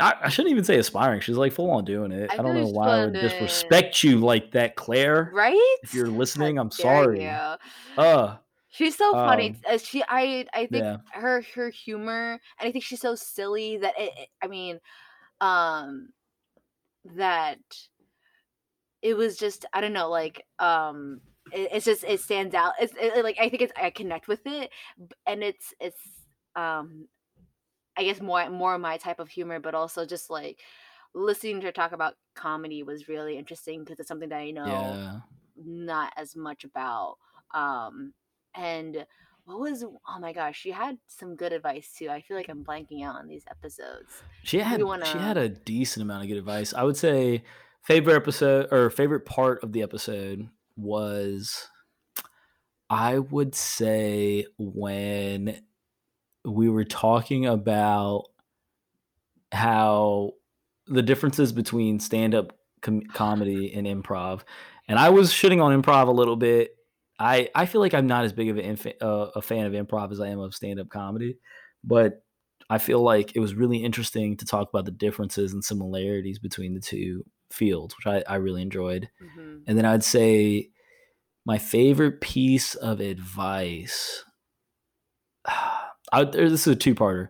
I, 0.00 0.14
I 0.22 0.28
shouldn't 0.28 0.52
even 0.52 0.64
say 0.64 0.78
aspiring. 0.78 1.20
She's 1.20 1.36
like 1.36 1.52
full 1.52 1.70
on 1.72 1.84
doing 1.84 2.12
it. 2.12 2.30
I 2.30 2.34
I, 2.34 2.36
don't 2.36 2.54
know 2.54 2.68
why 2.68 2.88
I 3.00 3.04
would 3.06 3.16
it. 3.16 3.20
disrespect 3.20 4.04
you 4.04 4.18
like 4.18 4.52
that, 4.52 4.76
Claire. 4.76 5.30
right 5.34 5.76
If 5.82 5.92
you're 5.92 6.06
How 6.06 6.12
listening, 6.12 6.56
I'm 6.58 6.70
sorry. 6.70 7.24
you. 7.24 7.28
Uh, 8.02 8.36
she's 8.70 8.96
so 8.96 9.12
funny 9.12 9.48
Um, 9.66 9.74
uh, 9.74 9.78
she 9.78 10.04
i 10.08 10.46
i 10.52 10.66
think 10.66 10.84
yeah. 10.84 10.98
her 11.12 11.42
her 11.54 11.70
humor 11.70 12.38
and 12.60 12.68
i 12.68 12.70
think 12.70 12.84
she's 12.84 13.00
so 13.00 13.14
silly 13.14 13.78
that 13.78 13.94
it, 13.98 14.12
it- 14.16 14.28
i 14.42 14.46
mean 14.46 14.78
um 15.40 16.10
that 17.16 17.58
it 19.00 19.14
was 19.16 19.36
just 19.38 19.64
i 19.72 19.80
don't 19.80 19.94
know 19.94 20.10
like 20.10 20.44
um 20.58 21.20
it, 21.52 21.68
it's 21.72 21.84
just 21.84 22.04
it 22.04 22.20
stands 22.20 22.54
out 22.54 22.72
it's 22.80 22.92
it, 23.00 23.22
like 23.24 23.36
i 23.40 23.48
think 23.48 23.62
it's 23.62 23.72
i 23.76 23.90
connect 23.90 24.28
with 24.28 24.40
it 24.46 24.70
and 25.26 25.42
it's 25.42 25.74
it's 25.80 26.00
um 26.56 27.06
i 27.96 28.02
guess 28.04 28.20
more 28.20 28.48
more 28.50 28.78
my 28.78 28.96
type 28.96 29.18
of 29.20 29.28
humor 29.28 29.60
but 29.60 29.74
also 29.74 30.04
just 30.06 30.30
like 30.30 30.60
listening 31.14 31.60
to 31.60 31.66
her 31.66 31.72
talk 31.72 31.92
about 31.92 32.14
comedy 32.34 32.82
was 32.82 33.08
really 33.08 33.36
interesting 33.38 33.80
because 33.84 33.98
it's 33.98 34.08
something 34.08 34.28
that 34.28 34.38
i 34.38 34.50
know 34.50 34.64
Yeah. 34.66 35.20
not 35.56 36.12
as 36.16 36.36
much 36.36 36.64
about 36.64 37.16
um 37.54 38.12
and 38.54 39.06
what 39.44 39.58
was 39.60 39.82
oh 39.84 40.18
my 40.20 40.32
gosh 40.34 40.60
she 40.60 40.70
had 40.70 40.98
some 41.06 41.34
good 41.34 41.52
advice 41.54 41.90
too 41.98 42.10
i 42.10 42.20
feel 42.20 42.36
like 42.36 42.48
i'm 42.50 42.62
blanking 42.64 43.02
out 43.04 43.16
on 43.16 43.26
these 43.26 43.44
episodes 43.50 44.22
She 44.42 44.58
had 44.58 44.80
she 44.80 44.84
wanna- 44.84 45.06
had 45.06 45.38
a 45.38 45.48
decent 45.48 46.02
amount 46.02 46.22
of 46.22 46.28
good 46.28 46.36
advice. 46.38 46.74
I 46.74 46.82
would 46.84 46.96
say 46.98 47.42
favorite 47.82 48.16
episode 48.16 48.68
or 48.70 48.90
favorite 48.90 49.24
part 49.24 49.62
of 49.64 49.72
the 49.72 49.82
episode 49.82 50.48
was 50.78 51.68
I 52.88 53.18
would 53.18 53.54
say 53.54 54.46
when 54.56 55.60
we 56.44 56.68
were 56.70 56.84
talking 56.84 57.46
about 57.46 58.24
how 59.52 60.32
the 60.86 61.02
differences 61.02 61.52
between 61.52 62.00
stand-up 62.00 62.52
com- 62.80 63.02
comedy 63.02 63.72
and 63.74 63.86
improv. 63.86 64.42
And 64.88 64.98
I 64.98 65.10
was 65.10 65.30
shitting 65.30 65.62
on 65.62 65.80
improv 65.80 66.08
a 66.08 66.12
little 66.12 66.36
bit. 66.36 66.70
I 67.18 67.50
I 67.54 67.66
feel 67.66 67.80
like 67.80 67.94
I'm 67.94 68.06
not 68.06 68.24
as 68.24 68.32
big 68.32 68.48
of 68.48 68.58
an 68.58 68.78
uh, 69.02 69.30
a 69.34 69.42
fan 69.42 69.66
of 69.66 69.72
improv 69.72 70.12
as 70.12 70.20
I 70.20 70.28
am 70.28 70.38
of 70.38 70.54
stand-up 70.54 70.88
comedy, 70.88 71.38
but 71.84 72.22
I 72.70 72.78
feel 72.78 73.02
like 73.02 73.34
it 73.34 73.40
was 73.40 73.54
really 73.54 73.78
interesting 73.78 74.36
to 74.38 74.44
talk 74.44 74.68
about 74.68 74.84
the 74.84 74.90
differences 74.90 75.52
and 75.52 75.64
similarities 75.64 76.38
between 76.38 76.74
the 76.74 76.80
two 76.80 77.24
fields, 77.50 77.94
which 77.96 78.06
I, 78.06 78.32
I 78.32 78.36
really 78.36 78.62
enjoyed. 78.62 79.08
Mhm. 79.22 79.62
And 79.66 79.76
then 79.78 79.84
I'd 79.84 80.04
say 80.04 80.70
my 81.46 81.58
favorite 81.58 82.20
piece 82.20 82.74
of 82.74 83.00
advice. 83.00 84.24
I, 86.12 86.24
there- 86.24 86.48
this 86.50 86.66
is 86.66 86.72
a 86.72 86.76
two-parter. 86.76 87.28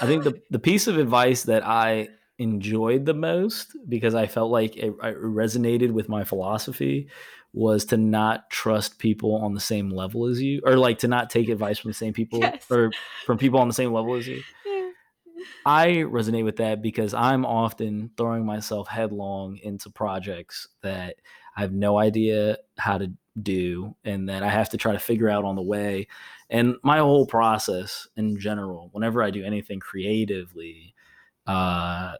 I 0.00 0.06
think 0.06 0.24
the 0.24 0.40
the 0.50 0.58
piece 0.58 0.86
of 0.88 0.98
advice 0.98 1.44
that 1.44 1.66
I 1.66 2.08
enjoyed 2.38 3.06
the 3.06 3.14
most 3.14 3.74
because 3.88 4.14
I 4.14 4.26
felt 4.26 4.50
like 4.50 4.76
it, 4.76 4.88
it 5.02 5.16
resonated 5.22 5.92
with 5.92 6.08
my 6.08 6.24
philosophy 6.24 7.08
was 7.52 7.84
to 7.86 7.96
not 7.96 8.48
trust 8.50 8.98
people 8.98 9.34
on 9.36 9.54
the 9.54 9.60
same 9.60 9.90
level 9.90 10.26
as 10.26 10.40
you, 10.40 10.60
or 10.64 10.76
like 10.76 10.98
to 11.00 11.08
not 11.08 11.30
take 11.30 11.48
advice 11.56 11.78
from 11.78 11.90
the 11.90 11.94
same 11.94 12.12
people 12.12 12.40
Yes. 12.40 12.64
or 12.70 12.90
from 13.26 13.38
people 13.38 13.58
on 13.58 13.68
the 13.68 13.74
same 13.74 13.92
level 13.92 14.14
as 14.16 14.26
you. 14.28 14.42
I 15.64 15.88
resonate 15.88 16.44
with 16.44 16.56
that 16.56 16.82
because 16.82 17.14
I'm 17.14 17.44
often 17.44 18.10
throwing 18.16 18.44
myself 18.44 18.88
headlong 18.88 19.58
into 19.62 19.90
projects 19.90 20.68
that 20.82 21.16
I 21.56 21.60
have 21.60 21.72
no 21.72 21.98
idea 21.98 22.58
how 22.78 22.98
to 22.98 23.12
do 23.40 23.96
and 24.04 24.28
that 24.28 24.42
I 24.42 24.48
have 24.48 24.70
to 24.70 24.76
try 24.76 24.92
to 24.92 24.98
figure 24.98 25.28
out 25.28 25.44
on 25.44 25.56
the 25.56 25.62
way. 25.62 26.08
And 26.48 26.76
my 26.82 26.98
whole 26.98 27.26
process 27.26 28.08
in 28.16 28.38
general, 28.38 28.88
whenever 28.92 29.22
I 29.22 29.30
do 29.30 29.44
anything 29.44 29.80
creatively, 29.80 30.94
uh, 31.46 32.14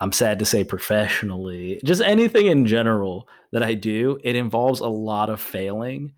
I'm 0.00 0.12
sad 0.12 0.38
to 0.40 0.44
say 0.44 0.64
professionally, 0.64 1.80
just 1.84 2.02
anything 2.02 2.46
in 2.46 2.66
general 2.66 3.28
that 3.52 3.62
I 3.62 3.74
do, 3.74 4.18
it 4.24 4.34
involves 4.34 4.80
a 4.80 4.88
lot 4.88 5.30
of 5.30 5.40
failing 5.40 6.14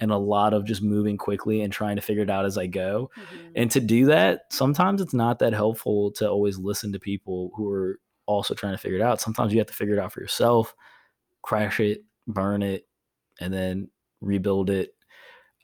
and 0.00 0.10
a 0.10 0.18
lot 0.18 0.52
of 0.54 0.64
just 0.64 0.82
moving 0.82 1.16
quickly 1.16 1.62
and 1.62 1.72
trying 1.72 1.96
to 1.96 2.02
figure 2.02 2.22
it 2.22 2.30
out 2.30 2.44
as 2.44 2.58
I 2.58 2.66
go. 2.66 3.10
Mhm. 3.16 3.52
And 3.54 3.70
to 3.70 3.80
do 3.80 4.06
that, 4.06 4.42
sometimes 4.50 5.00
it's 5.00 5.14
not 5.14 5.38
that 5.38 5.52
helpful 5.54 6.10
to 6.12 6.28
always 6.28 6.58
listen 6.58 6.92
to 6.92 6.98
people 6.98 7.50
who 7.56 7.68
are 7.70 7.98
also 8.26 8.54
trying 8.54 8.74
to 8.74 8.78
figure 8.78 8.98
it 8.98 9.02
out. 9.02 9.20
Sometimes 9.20 9.52
you 9.52 9.58
have 9.58 9.68
to 9.68 9.74
figure 9.74 9.94
it 9.94 10.00
out 10.00 10.12
for 10.12 10.20
yourself, 10.20 10.74
crash 11.42 11.80
it, 11.80 12.04
burn 12.26 12.62
it, 12.62 12.88
and 13.40 13.52
then 13.54 13.90
rebuild 14.20 14.70
it. 14.70 14.94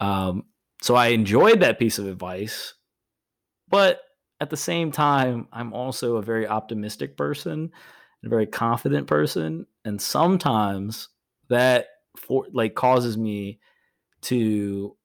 Um, 0.01 0.45
so 0.83 0.95
I 0.97 1.09
enjoyed 1.09 1.61
that 1.61 1.79
piece 1.79 1.99
of 1.99 2.07
advice, 2.07 2.75
but 3.69 4.01
at 4.41 4.51
the 4.51 4.57
same 4.57 4.91
time, 4.91 5.49
I'm 5.53 5.73
also 5.73 6.17
a 6.17 6.23
very 6.23 6.47
optimistic 6.47 7.17
person 7.17 7.53
and 8.23 8.27
a 8.27 8.29
very 8.29 8.47
confident 8.47 9.07
person, 9.07 9.67
and 9.85 10.01
sometimes 10.01 11.09
that 11.49 11.87
for 12.17 12.47
like 12.53 12.75
causes 12.75 13.17
me 13.17 13.61
to 14.23 14.97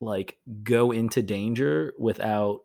like 0.00 0.38
go 0.62 0.90
into 0.90 1.22
danger 1.22 1.94
without 1.98 2.60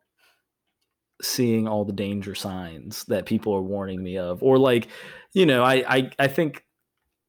seeing 1.21 1.67
all 1.67 1.85
the 1.85 1.93
danger 1.93 2.35
signs 2.35 3.03
that 3.05 3.25
people 3.25 3.53
are 3.53 3.61
warning 3.61 4.01
me 4.01 4.17
of 4.17 4.41
or 4.41 4.57
like 4.57 4.87
you 5.33 5.45
know 5.45 5.63
i 5.63 5.83
i, 5.87 6.11
I 6.17 6.27
think 6.27 6.65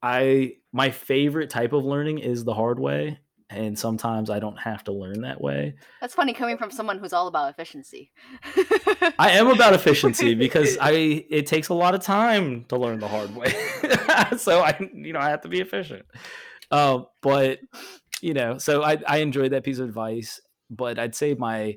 i 0.01 0.53
my 0.71 0.89
favorite 0.89 1.49
type 1.49 1.73
of 1.73 1.85
learning 1.85 2.19
is 2.19 2.43
the 2.43 2.53
hard 2.53 2.79
way 2.79 3.19
and 3.49 3.77
sometimes 3.77 4.29
i 4.29 4.39
don't 4.39 4.59
have 4.59 4.83
to 4.83 4.91
learn 4.91 5.21
that 5.21 5.39
way. 5.39 5.75
That's 6.01 6.15
funny 6.15 6.33
coming 6.33 6.57
from 6.57 6.71
someone 6.71 6.97
who's 6.97 7.13
all 7.13 7.27
about 7.27 7.51
efficiency. 7.51 8.11
i 9.19 9.31
am 9.31 9.47
about 9.47 9.73
efficiency 9.75 10.33
because 10.33 10.77
i 10.81 10.91
it 11.29 11.45
takes 11.45 11.69
a 11.69 11.73
lot 11.73 11.93
of 11.93 12.01
time 12.01 12.65
to 12.65 12.77
learn 12.77 12.99
the 12.99 13.07
hard 13.07 13.35
way. 13.35 13.53
So 14.37 14.61
i 14.61 14.77
you 14.93 15.13
know 15.13 15.19
i 15.19 15.29
have 15.29 15.41
to 15.41 15.49
be 15.49 15.59
efficient. 15.59 16.05
Um 16.71 17.05
but 17.21 17.59
you 18.23 18.33
know 18.33 18.57
so 18.57 18.83
i 18.83 18.97
i 19.07 19.17
enjoyed 19.17 19.51
that 19.51 19.63
piece 19.63 19.79
of 19.79 19.87
advice 19.87 20.39
but 20.69 20.97
i'd 20.97 21.15
say 21.15 21.33
my 21.33 21.75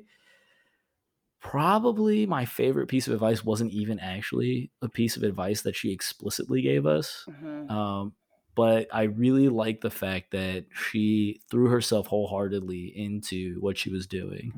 probably 1.39 2.25
my 2.25 2.45
favorite 2.45 2.87
piece 2.87 3.07
of 3.07 3.13
advice 3.13 3.45
wasn't 3.45 3.71
even 3.71 3.99
actually 3.99 4.71
a 4.81 4.89
piece 4.89 5.15
of 5.17 5.23
advice 5.23 5.61
that 5.61 5.75
she 5.75 5.91
explicitly 5.91 6.61
gave 6.61 6.85
us 6.85 7.25
Mhm. 7.29 7.69
um, 7.69 8.13
but 8.55 8.87
I 8.91 9.03
really 9.03 9.49
like 9.49 9.81
the 9.81 9.91
fact 9.91 10.31
that 10.31 10.65
she 10.73 11.41
threw 11.51 11.67
herself 11.69 12.07
wholeheartedly 12.07 12.91
into 12.95 13.59
what 13.61 13.77
she 13.77 13.91
was 13.91 14.07
doing. 14.07 14.51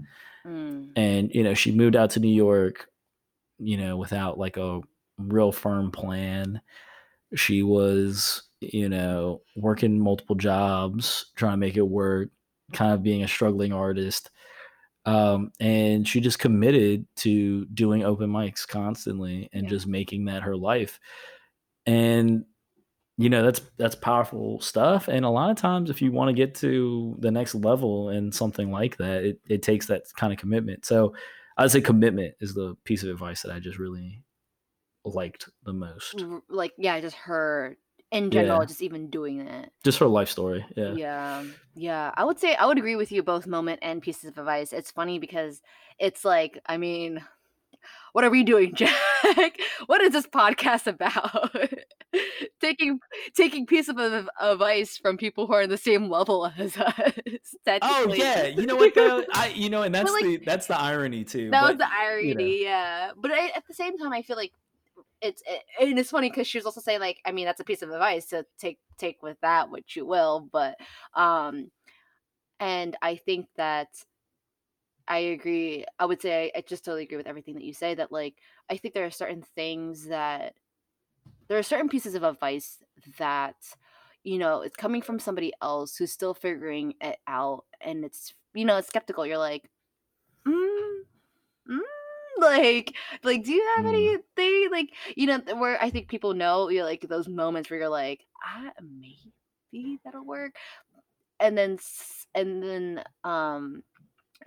Mm. 0.46 0.92
And, 0.96 1.30
you 1.36 1.44
know, 1.44 1.54
she 1.54 1.74
moved 1.74 1.98
out 1.98 2.12
to 2.12 2.22
New 2.22 2.34
York, 2.34 2.88
you 3.58 3.76
know, 3.76 3.98
without 3.98 4.38
like 4.40 4.56
a 4.56 4.80
real 5.18 5.52
firm 5.52 5.92
plan. 5.92 6.62
She 7.36 7.62
was, 7.62 8.44
you 8.62 8.90
know, 8.90 9.42
working 9.56 10.00
multiple 10.00 10.36
jobs, 10.36 11.32
trying 11.36 11.54
to 11.54 11.58
make 11.58 11.78
it 11.78 11.82
work, 11.88 12.30
kind 12.74 12.94
of 12.94 13.04
being 13.04 13.24
a 13.24 13.28
struggling 13.28 13.74
artist. 13.74 14.32
Um, 15.06 15.52
and 15.60 16.08
she 16.08 16.20
just 16.20 16.40
committed 16.40 17.08
to 17.18 17.66
doing 17.68 18.04
open 18.04 18.30
mics 18.30 18.68
constantly 18.68 19.50
and 19.54 19.64
Yeah. 19.64 19.70
just 19.70 19.88
making 19.88 20.26
that 20.26 20.44
her 20.44 20.56
life. 20.56 21.00
And 21.86 22.46
you 23.18 23.30
know 23.30 23.44
that's 23.44 23.62
that's 23.78 23.96
powerful 23.96 24.62
stuff 24.62 25.10
and 25.10 25.26
a 25.26 25.30
lot 25.30 25.50
of 25.52 25.58
times 25.58 25.90
if 25.90 26.02
you 26.02 26.12
want 26.12 26.30
to 26.30 26.34
get 26.34 26.56
to 26.56 27.18
the 27.20 27.30
next 27.30 27.54
level 27.54 28.10
in 28.10 28.32
something 28.32 28.72
like 28.72 28.96
that 28.98 29.26
it, 29.26 29.42
it 29.50 29.62
takes 29.62 29.88
that 29.88 30.04
kind 30.16 30.32
of 30.32 30.40
commitment 30.40 30.86
so 30.86 31.14
i'd 31.58 31.70
say 31.70 31.82
commitment 31.82 32.34
is 32.40 32.54
the 32.54 32.76
piece 32.86 33.04
of 33.04 33.10
advice 33.10 33.42
that 33.42 33.52
i 33.52 33.60
just 33.60 33.78
really 33.78 34.24
liked 35.04 35.50
the 35.64 35.74
most 35.74 36.24
Like, 36.50 36.74
yeah, 36.78 37.00
just 37.02 37.16
her 37.18 37.78
in 38.12 38.32
general, 38.32 38.60
Yeah. 38.60 38.66
just 38.66 38.82
even 38.82 39.10
doing 39.10 39.46
that. 39.46 39.72
just 39.84 40.00
her 40.00 40.08
life 40.08 40.30
story 40.30 40.66
yeah 40.76 40.94
Yeah, 40.94 41.44
yeah. 41.76 42.12
I 42.16 42.24
would 42.24 42.40
say 42.40 42.56
I 42.56 42.66
would 42.66 42.78
agree 42.78 42.96
with 42.96 43.12
you 43.12 43.22
both 43.24 43.46
moment 43.48 43.80
and 43.84 44.02
pieces 44.02 44.26
of 44.30 44.38
advice. 44.38 44.74
It's 44.74 44.92
funny 44.92 45.20
because 45.20 45.62
it's 46.00 46.26
like, 46.26 46.60
I 46.66 46.78
mean, 46.78 47.24
what 48.14 48.24
are 48.24 48.30
we 48.32 48.44
doing, 48.44 48.74
Jack? 48.80 49.60
what 49.86 50.02
is 50.02 50.14
this 50.14 50.26
podcast 50.28 50.88
about? 50.88 51.56
taking 52.62 53.00
taking 53.36 53.66
pieces 53.68 53.90
of 53.90 54.00
adv- 54.00 54.30
advice 54.42 54.98
from 54.98 55.16
people 55.18 55.46
who 55.48 55.54
are 55.54 55.62
in 55.62 55.70
the 55.70 55.78
same 55.78 56.10
level 56.10 56.52
as 56.58 56.76
us. 56.78 57.12
oh 57.84 58.14
yeah 58.16 58.48
you 58.48 58.66
know 58.66 58.76
what 58.76 58.94
though 58.96 59.24
i 59.34 59.48
you 59.56 59.70
know 59.70 59.84
and 59.84 59.94
that's 59.94 60.12
like, 60.12 60.24
the 60.24 60.38
that's 60.46 60.66
the 60.68 60.78
irony 60.78 61.24
too 61.24 61.50
that 61.52 61.62
was 61.62 61.78
but, 61.78 61.78
the 61.78 61.86
you 62.26 62.34
know. 62.34 62.42
irony, 62.44 62.64
yeah. 62.64 63.12
But 63.16 63.32
I, 63.32 63.48
at 63.56 63.64
the 63.68 63.74
same 63.76 63.98
time, 63.98 64.12
I 64.12 64.24
feel 64.24 64.36
like 64.36 64.52
it's 65.22 65.42
it, 65.46 65.64
and 65.82 66.00
it's 66.00 66.12
funny 66.12 66.30
because 66.30 66.48
she 66.48 66.58
was 66.58 66.66
also 66.66 66.82
saying 66.82 67.00
like, 67.00 67.20
I 67.26 67.32
mean, 67.32 67.46
that's 67.46 67.60
a 67.60 67.66
piece 67.66 67.82
of 67.82 67.92
advice 67.92 68.28
to 68.28 68.46
take 68.58 68.80
take 68.98 69.22
with 69.24 69.38
that 69.42 69.70
what 69.70 69.96
you 69.96 70.06
will, 70.06 70.48
but 70.52 70.78
um, 71.16 71.72
and 72.60 72.96
I 73.02 73.16
think 73.16 73.48
that 73.58 73.90
I 75.08 75.20
agree. 75.20 75.86
I 75.98 76.06
would 76.06 76.22
say 76.22 76.52
I, 76.56 76.62
just 76.62 76.86
totally 76.86 77.04
agree 77.04 77.18
with 77.18 77.28
everything 77.28 77.56
that 77.56 77.64
you 77.64 77.74
say. 77.74 77.96
That 77.96 78.12
like 78.12 78.36
I 78.70 78.78
think 78.78 78.94
there 78.94 79.06
are 79.06 79.12
certain 79.12 79.44
things 79.56 80.08
that 80.08 80.54
there 81.48 81.58
are 81.58 81.64
certain 81.64 81.90
pieces 81.90 82.16
of 82.16 82.24
advice 82.24 82.78
that 83.18 83.56
you 84.24 84.38
know 84.38 84.62
it's 84.62 84.76
coming 84.76 85.02
from 85.02 85.20
somebody 85.20 85.54
else 85.62 85.98
who's 85.98 86.12
still 86.12 86.34
figuring 86.36 86.94
it 87.02 87.18
out, 87.28 87.66
and 87.82 88.06
it's 88.06 88.34
you 88.54 88.66
know 88.66 88.78
it's 88.78 88.88
skeptical. 88.88 89.26
You're 89.26 89.38
like, 89.40 89.70
mm, 90.48 91.00
mm, 91.72 91.80
like 92.40 92.96
like 93.24 93.44
do 93.44 93.52
you 93.54 93.64
have 93.78 93.86
Mm. 93.86 94.20
anything 94.38 94.72
like 94.72 94.94
you 95.18 95.28
know 95.28 95.40
where 95.58 95.82
I 95.82 95.90
think 95.90 96.10
people 96.10 96.34
know 96.34 96.70
you 96.70 96.80
know, 96.80 96.86
like 96.86 97.02
those 97.02 97.28
moments 97.28 97.70
where 97.70 97.80
you're 97.80 97.90
like, 97.90 98.26
ah, 98.46 98.72
maybe 98.82 100.00
that'll 100.04 100.26
work, 100.26 100.56
and 101.40 101.58
then 101.58 101.78
and 102.36 102.64
then 102.64 103.04
um 103.24 103.84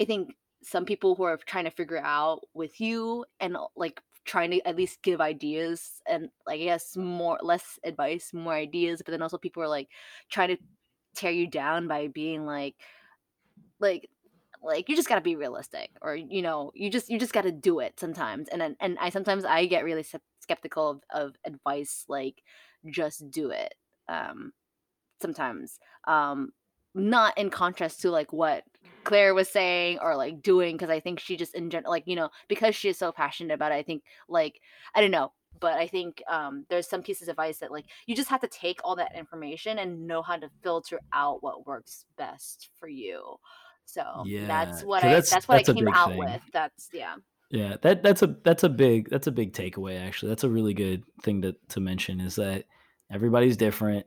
I 0.00 0.04
think 0.04 0.36
some 0.62 0.84
people 0.84 1.16
who 1.16 1.24
are 1.24 1.38
trying 1.38 1.64
to 1.64 1.70
figure 1.70 1.98
out 1.98 2.40
with 2.54 2.80
you 2.80 3.26
and 3.40 3.56
uh, 3.56 3.66
like 3.76 4.02
trying 4.24 4.50
to 4.52 4.60
at 4.68 4.76
least 4.76 5.02
give 5.02 5.20
ideas 5.20 6.02
and 6.08 6.30
like 6.46 6.60
I 6.60 6.64
guess 6.64 6.96
more 6.96 7.38
less 7.42 7.78
advice, 7.84 8.32
more 8.34 8.54
ideas, 8.54 9.02
but 9.04 9.12
then 9.12 9.22
also 9.22 9.38
people 9.38 9.62
are 9.62 9.68
like 9.68 9.90
trying 10.30 10.50
to 10.56 10.58
tear 11.16 11.32
you 11.32 11.48
down 11.48 11.88
by 11.88 12.08
being 12.08 12.46
like 12.46 12.76
like 13.80 14.08
like 14.62 14.88
you 14.88 14.96
just 14.96 15.08
got 15.08 15.16
to 15.16 15.20
be 15.20 15.36
realistic 15.36 15.90
or 16.00 16.14
you 16.14 16.42
know 16.42 16.70
you 16.74 16.90
just 16.90 17.10
you 17.10 17.18
just 17.18 17.32
got 17.32 17.42
to 17.42 17.52
do 17.52 17.80
it 17.80 17.98
sometimes 17.98 18.48
and 18.48 18.60
then 18.60 18.76
and 18.80 18.98
I 19.00 19.10
sometimes 19.10 19.44
I 19.44 19.66
get 19.66 19.84
really 19.84 20.04
skeptical 20.40 20.90
of, 20.90 21.00
of 21.12 21.34
advice 21.44 22.04
like 22.08 22.42
just 22.90 23.30
do 23.30 23.50
it 23.50 23.74
um 24.08 24.52
sometimes 25.20 25.78
um 26.08 26.50
not 26.94 27.36
in 27.38 27.48
contrast 27.48 28.00
to 28.00 28.10
like 28.10 28.32
what 28.32 28.64
claire 29.04 29.34
was 29.34 29.48
saying 29.48 29.98
or 30.02 30.16
like 30.16 30.42
doing 30.42 30.76
because 30.76 30.90
i 30.90 31.00
think 31.00 31.18
she 31.18 31.36
just 31.36 31.54
in 31.54 31.70
general 31.70 31.90
like 31.90 32.04
you 32.06 32.16
know 32.16 32.28
because 32.48 32.74
she 32.74 32.88
is 32.88 32.98
so 32.98 33.10
passionate 33.10 33.54
about 33.54 33.72
it 33.72 33.76
i 33.76 33.82
think 33.82 34.02
like 34.28 34.60
i 34.94 35.00
don't 35.00 35.10
know 35.10 35.32
but 35.58 35.74
i 35.74 35.86
think 35.86 36.22
um 36.28 36.64
there's 36.68 36.88
some 36.88 37.02
pieces 37.02 37.28
of 37.28 37.32
advice 37.32 37.58
that 37.58 37.72
like 37.72 37.86
you 38.06 38.14
just 38.14 38.28
have 38.28 38.40
to 38.40 38.48
take 38.48 38.80
all 38.84 38.96
that 38.96 39.16
information 39.16 39.78
and 39.78 40.06
know 40.06 40.22
how 40.22 40.36
to 40.36 40.50
filter 40.62 41.00
out 41.12 41.42
what 41.42 41.66
works 41.66 42.04
best 42.16 42.68
for 42.78 42.88
you 42.88 43.36
so 43.84 44.22
yeah. 44.26 44.46
that's 44.46 44.82
what 44.82 45.04
i 45.04 45.08
that's- 45.08 45.30
that's, 45.30 45.48
what 45.48 45.56
that's 45.58 45.68
i 45.68 45.72
came 45.74 45.88
out 45.88 46.10
thing. 46.10 46.18
with 46.18 46.40
that's 46.52 46.88
yeah 46.92 47.14
Yeah, 47.50 47.76
that 47.82 48.02
that's 48.02 48.22
a 48.22 48.34
that's 48.44 48.64
a 48.64 48.68
big 48.70 49.10
that's 49.10 49.26
a 49.26 49.30
big 49.32 49.52
takeaway 49.52 50.00
actually. 50.00 50.30
That's 50.30 50.44
a 50.44 50.48
really 50.48 50.72
good 50.72 51.02
thing 51.22 51.42
to 51.42 51.54
to 51.68 51.80
mention 51.80 52.18
is 52.20 52.36
that 52.36 52.64
everybody's 53.10 53.58
different. 53.58 54.06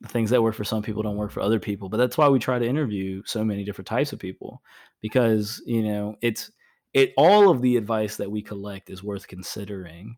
The 0.00 0.08
things 0.08 0.30
that 0.30 0.42
work 0.42 0.56
for 0.56 0.64
some 0.64 0.82
people 0.82 1.04
don't 1.04 1.16
work 1.16 1.30
for 1.30 1.40
other 1.40 1.60
people, 1.60 1.88
but 1.88 1.98
that's 1.98 2.18
why 2.18 2.28
we 2.28 2.40
try 2.40 2.58
to 2.58 2.66
interview 2.66 3.22
so 3.24 3.44
many 3.44 3.62
different 3.64 3.86
types 3.86 4.12
of 4.12 4.18
people 4.18 4.60
because, 5.00 5.62
you 5.66 5.84
know, 5.84 6.16
it's 6.20 6.50
it 6.92 7.12
all 7.16 7.48
of 7.48 7.62
the 7.62 7.76
advice 7.76 8.16
that 8.16 8.30
we 8.30 8.42
collect 8.42 8.90
is 8.90 9.04
worth 9.04 9.28
considering. 9.28 10.16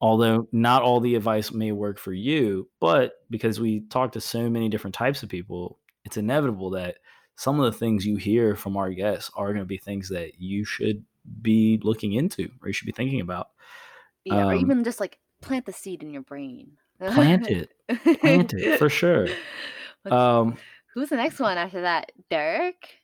Although 0.00 0.48
not 0.52 0.82
all 0.82 1.00
the 1.00 1.14
advice 1.16 1.52
may 1.52 1.70
work 1.70 1.98
for 1.98 2.14
you, 2.14 2.68
but 2.80 3.12
because 3.28 3.60
we 3.60 3.82
talk 3.90 4.12
to 4.12 4.20
so 4.22 4.48
many 4.48 4.68
different 4.70 4.94
types 4.94 5.22
of 5.22 5.28
people, 5.28 5.78
it's 6.04 6.16
inevitable 6.16 6.70
that 6.70 6.96
some 7.36 7.58
of 7.60 7.72
the 7.72 7.78
things 7.78 8.06
you 8.06 8.16
hear 8.16 8.54
from 8.56 8.76
our 8.76 8.90
guests 8.90 9.30
are 9.36 9.48
going 9.48 9.58
to 9.58 9.64
be 9.64 9.78
things 9.78 10.08
that 10.10 10.40
you 10.40 10.64
should 10.64 11.04
be 11.40 11.80
looking 11.82 12.12
into 12.12 12.48
or 12.60 12.68
you 12.68 12.72
should 12.72 12.86
be 12.86 12.92
thinking 12.92 13.20
about. 13.20 13.48
yeah 14.24 14.46
or 14.46 14.52
Um, 14.54 14.60
even 14.60 14.84
just 14.84 15.00
like 15.00 15.18
plant 15.40 15.66
the 15.66 15.72
seed 15.72 16.02
in 16.02 16.10
your 16.10 16.22
brain 16.22 16.72
Plant 17.10 17.48
it, 17.48 17.72
plant 18.20 18.54
it 18.54 18.78
for 18.78 18.88
sure. 18.88 19.28
Um, 20.10 20.56
Who's 20.94 21.10
the 21.10 21.16
next 21.16 21.38
one 21.38 21.56
after 21.56 21.82
that? 21.82 22.10
Derek? 22.28 22.96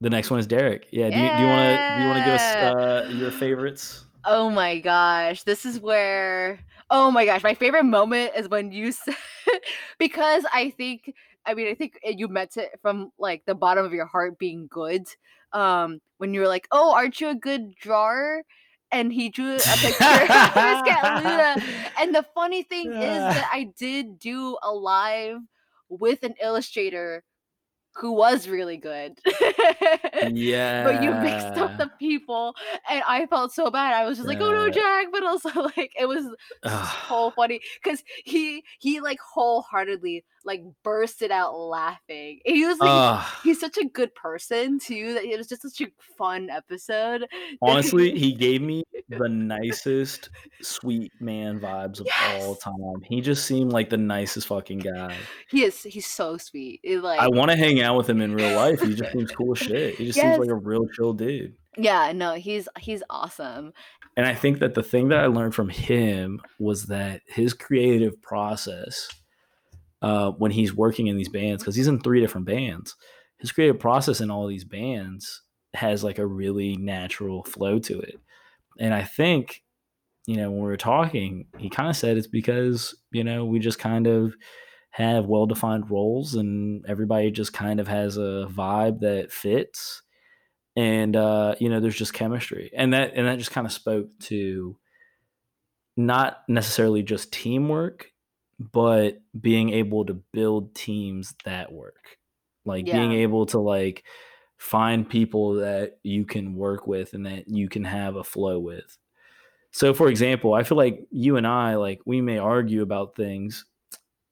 the 0.00 0.10
next 0.10 0.28
one 0.30 0.40
is 0.40 0.46
Derek. 0.48 0.88
Yeah, 0.90 1.08
do 1.10 1.16
you, 1.16 1.28
do 1.36 1.42
you 1.42 1.46
want 1.46 1.78
to 1.78 1.94
do 1.96 2.02
you 2.02 2.08
want 2.08 2.18
to 2.18 2.24
give 2.24 2.34
us 2.34 2.54
uh, 2.56 3.10
your 3.12 3.30
favorites? 3.30 4.06
Oh 4.24 4.50
my 4.50 4.80
gosh. 4.80 5.44
This 5.44 5.64
is 5.64 5.78
where 5.78 6.58
Oh 6.90 7.12
my 7.12 7.24
gosh, 7.24 7.44
my 7.44 7.54
favorite 7.54 7.84
moment 7.84 8.32
is 8.36 8.48
when 8.48 8.72
you 8.72 8.90
said 8.90 9.14
because 9.98 10.44
I 10.52 10.70
think 10.70 11.14
I 11.46 11.54
mean 11.54 11.68
I 11.68 11.74
think 11.74 11.98
you 12.04 12.28
meant 12.28 12.56
it 12.56 12.78
from 12.82 13.10
like 13.18 13.44
the 13.46 13.54
bottom 13.54 13.84
of 13.84 13.92
your 13.92 14.06
heart 14.06 14.38
being 14.38 14.68
good. 14.70 15.06
Um 15.52 16.00
when 16.18 16.34
you 16.34 16.40
were 16.40 16.48
like, 16.48 16.68
"Oh, 16.70 16.94
aren't 16.94 17.20
you 17.20 17.28
a 17.28 17.34
good 17.34 17.74
drawer?" 17.76 18.42
and 18.92 19.12
he 19.12 19.28
drew 19.28 19.54
a 19.54 19.58
picture 19.58 20.04
of 20.04 20.28
Miss 20.28 20.82
Catalina. 20.82 21.62
And 22.00 22.14
the 22.14 22.24
funny 22.34 22.62
thing 22.62 22.92
is 22.92 23.18
that 23.18 23.48
I 23.52 23.70
did 23.78 24.18
do 24.18 24.58
a 24.62 24.72
live 24.72 25.38
with 25.88 26.22
an 26.22 26.34
illustrator 26.42 27.22
who 27.96 28.12
was 28.12 28.48
really 28.48 28.76
good. 28.76 29.18
Yeah, 30.30 30.84
but 30.84 31.02
you 31.02 31.12
mixed 31.12 31.58
up 31.58 31.76
the 31.76 31.90
people 31.98 32.54
and 32.88 33.02
I 33.06 33.26
felt 33.26 33.52
so 33.52 33.70
bad. 33.70 33.94
I 33.94 34.06
was 34.06 34.18
just 34.18 34.28
like, 34.28 34.40
oh 34.40 34.52
no, 34.52 34.70
Jack, 34.70 35.06
but 35.12 35.24
also 35.24 35.50
like 35.76 35.92
it 35.98 36.08
was 36.08 36.24
so 37.08 37.32
funny 37.34 37.60
because 37.82 38.02
he 38.24 38.62
he 38.78 39.00
like 39.00 39.18
wholeheartedly 39.20 40.24
like 40.44 40.62
bursted 40.82 41.30
out 41.30 41.54
laughing. 41.56 42.40
He 42.46 42.64
was 42.66 42.78
like, 42.78 42.88
Uh, 42.90 43.24
he's 43.44 43.60
such 43.60 43.76
a 43.78 43.84
good 43.86 44.14
person 44.14 44.78
too. 44.78 45.14
That 45.14 45.24
it 45.24 45.36
was 45.36 45.46
just 45.48 45.62
such 45.62 45.80
a 45.80 45.90
fun 46.16 46.48
episode. 46.50 47.26
honestly, 47.62 48.16
he 48.18 48.32
gave 48.32 48.62
me 48.62 48.84
the 49.08 49.28
nicest 49.28 50.30
sweet 50.62 51.12
man 51.20 51.60
vibes 51.60 52.00
of 52.00 52.06
all 52.36 52.54
time. 52.54 53.02
He 53.04 53.20
just 53.20 53.44
seemed 53.44 53.72
like 53.72 53.90
the 53.90 53.96
nicest 53.96 54.46
fucking 54.46 54.78
guy. 54.78 55.16
he 55.48 55.64
is. 55.64 55.82
He's 55.82 56.06
so 56.06 56.36
sweet. 56.36 56.80
It, 56.82 57.02
like, 57.02 57.20
I 57.20 57.28
want 57.28 57.50
to 57.50 57.56
hang 57.56 57.80
out 57.82 57.96
with 57.96 58.08
him 58.08 58.20
in 58.20 58.34
real 58.34 58.54
life. 58.56 58.80
He 58.80 58.94
just 58.94 59.12
seems 59.12 59.30
cool 59.32 59.52
as 59.52 59.58
shit. 59.58 59.96
He 59.96 60.06
just 60.06 60.16
Yes. 60.16 60.36
seems 60.36 60.38
like 60.38 60.50
a 60.50 60.54
real 60.54 60.86
chill 60.88 61.12
dude. 61.12 61.54
yeah, 61.76 62.12
no, 62.12 62.34
he's 62.34 62.68
he's 62.78 63.02
awesome. 63.10 63.72
And 64.16 64.26
I 64.26 64.34
think 64.34 64.58
that 64.58 64.74
the 64.74 64.82
thing 64.82 65.08
that 65.08 65.20
I 65.20 65.26
learned 65.26 65.54
from 65.54 65.68
him 65.68 66.40
was 66.58 66.86
that 66.86 67.22
his 67.26 67.52
creative 67.54 68.20
process, 68.20 69.08
uh, 70.02 70.30
when 70.32 70.50
he's 70.50 70.74
working 70.74 71.06
in 71.06 71.16
these 71.16 71.28
bands, 71.28 71.62
because 71.62 71.76
he's 71.76 71.88
in 71.88 72.00
three 72.00 72.20
different 72.20 72.46
bands, 72.46 72.96
his 73.38 73.52
creative 73.52 73.78
process 73.78 74.20
in 74.20 74.30
all 74.30 74.46
these 74.46 74.64
bands 74.64 75.42
has 75.74 76.02
like 76.02 76.18
a 76.18 76.26
really 76.26 76.76
natural 76.76 77.44
flow 77.44 77.78
to 77.78 77.98
it. 78.00 78.18
And 78.78 78.92
I 78.94 79.02
think, 79.02 79.62
you 80.26 80.36
know, 80.36 80.50
when 80.50 80.60
we 80.60 80.66
were 80.66 80.76
talking, 80.76 81.46
he 81.58 81.68
kind 81.68 81.88
of 81.88 81.96
said 81.96 82.16
it's 82.16 82.26
because, 82.26 82.94
you 83.12 83.24
know, 83.24 83.44
we 83.44 83.58
just 83.58 83.78
kind 83.78 84.06
of 84.06 84.34
have 84.90 85.26
well 85.26 85.46
defined 85.46 85.90
roles 85.90 86.34
and 86.34 86.84
everybody 86.86 87.30
just 87.30 87.52
kind 87.52 87.78
of 87.78 87.86
has 87.86 88.16
a 88.16 88.48
vibe 88.50 89.00
that 89.00 89.32
fits. 89.32 90.02
And 90.76 91.16
uh 91.16 91.54
you 91.60 91.68
know 91.68 91.80
there's 91.80 91.96
just 91.96 92.14
chemistry. 92.14 92.70
And 92.76 92.92
that 92.92 93.12
and 93.14 93.26
that 93.26 93.38
just 93.38 93.50
kind 93.52 93.66
of 93.66 93.72
spoke 93.72 94.08
to 94.22 94.76
not 95.96 96.42
necessarily 96.48 97.02
just 97.02 97.32
teamwork 97.32 98.10
but 98.60 99.20
being 99.40 99.70
able 99.70 100.06
to 100.06 100.14
build 100.14 100.74
teams 100.76 101.34
that 101.44 101.72
work. 101.72 102.18
Like 102.66 102.90
being 102.90 103.12
able 103.14 103.46
to 103.46 103.58
like 103.60 104.04
find 104.58 105.08
people 105.08 105.54
that 105.54 105.98
you 106.04 106.26
can 106.26 106.54
work 106.54 106.86
with 106.86 107.14
and 107.14 107.26
that 107.26 107.48
you 107.48 107.68
can 107.68 107.84
have 107.84 108.16
a 108.16 108.24
flow 108.24 108.60
with. 108.60 108.98
So 109.72 109.94
for 109.94 110.08
example 110.08 110.54
i 110.54 110.62
feel 110.64 110.78
like 110.78 111.06
you 111.10 111.36
and 111.36 111.46
i 111.46 111.76
like 111.76 112.00
we 112.06 112.20
may 112.20 112.38
argue 112.38 112.82
about 112.82 113.16
things 113.16 113.66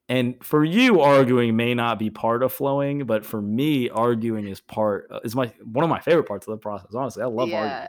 and 0.09 0.43
for 0.45 0.65
you 0.65 1.01
arguing 1.01 1.57
may 1.57 1.75
not 1.75 1.99
be 1.99 2.11
part 2.11 2.43
of 2.43 2.53
flowing 2.53 3.07
but 3.07 3.27
for 3.27 3.43
me 3.43 3.91
arguing 3.91 4.49
is 4.49 4.61
part 4.61 5.07
uh, 5.11 5.21
is 5.25 5.37
my 5.37 5.47
one 5.65 5.85
of 5.85 5.91
my 5.91 6.01
favorite 6.01 6.27
parts 6.29 6.47
of 6.47 6.53
the 6.53 6.59
process 6.59 6.95
honestly 6.95 7.23
i 7.23 7.27
love 7.27 7.49
Yeah. 7.51 7.59
arguing 7.59 7.89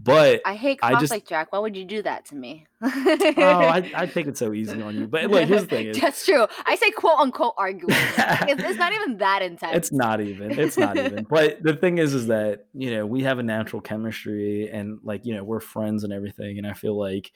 but 0.00 0.40
I 0.46 0.54
hate 0.54 0.78
I 0.82 0.92
just- 0.92 1.00
conflict, 1.10 1.28
Jack. 1.28 1.52
Why 1.52 1.58
would 1.58 1.76
you 1.76 1.84
do 1.84 2.02
that 2.02 2.24
to 2.26 2.36
me? 2.36 2.66
oh 2.82 2.88
I, 3.36 3.90
I 3.96 4.06
take 4.06 4.26
it 4.28 4.38
so 4.38 4.52
easy 4.52 4.80
on 4.80 4.94
you 4.96 5.06
but 5.08 5.24
look 5.24 5.48
here's 5.48 5.62
the 5.62 5.66
thing 5.66 5.86
is, 5.88 6.00
That's 6.00 6.24
true. 6.24 6.46
I 6.64 6.76
say 6.76 6.90
quote 6.92 7.18
unquote 7.18 7.54
arguing. 7.58 7.92
it's, 7.92 8.62
it's 8.62 8.78
not 8.78 8.92
even 9.00 9.18
that 9.18 9.42
intense. 9.42 9.76
it's 9.76 9.92
not 9.92 10.20
even 10.20 10.56
it's 10.58 10.78
not 10.78 10.96
even 10.96 11.26
but 11.28 11.62
the 11.62 11.74
thing 11.74 11.98
is 11.98 12.14
is 12.14 12.28
that 12.28 12.66
you 12.74 12.90
know 12.92 13.04
we 13.04 13.22
have 13.24 13.38
a 13.40 13.42
natural 13.42 13.82
chemistry 13.82 14.68
and 14.70 15.00
like 15.02 15.26
you 15.26 15.34
know 15.34 15.42
we're 15.42 15.58
friends 15.60 16.04
and 16.04 16.12
everything 16.12 16.58
and 16.58 16.66
i 16.66 16.72
feel 16.72 16.96
like 16.96 17.32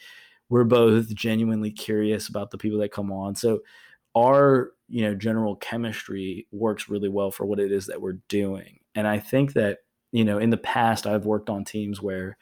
we're 0.49 0.63
both 0.65 1.09
genuinely 1.15 1.71
curious 1.73 2.29
about 2.29 2.51
the 2.53 2.59
people 2.59 2.79
that 2.79 2.93
come 2.93 3.11
on 3.11 3.35
so 3.35 3.61
our 4.17 4.71
you 4.89 5.03
know 5.03 5.15
general 5.15 5.57
chemistry 5.57 6.47
works 6.53 6.89
really 6.89 7.09
well 7.09 7.31
for 7.33 7.47
what 7.47 7.59
it 7.59 7.73
is 7.73 7.87
that 7.87 8.01
we're 8.01 8.19
doing 8.29 8.79
and 8.95 9.09
i 9.09 9.19
think 9.19 9.55
that 9.55 9.79
you 10.13 10.25
know 10.25 10.39
in 10.39 10.51
the 10.51 10.57
past 10.57 11.07
i've 11.07 11.27
worked 11.27 11.51
on 11.51 11.65
teams 11.65 12.01
where 12.01 12.37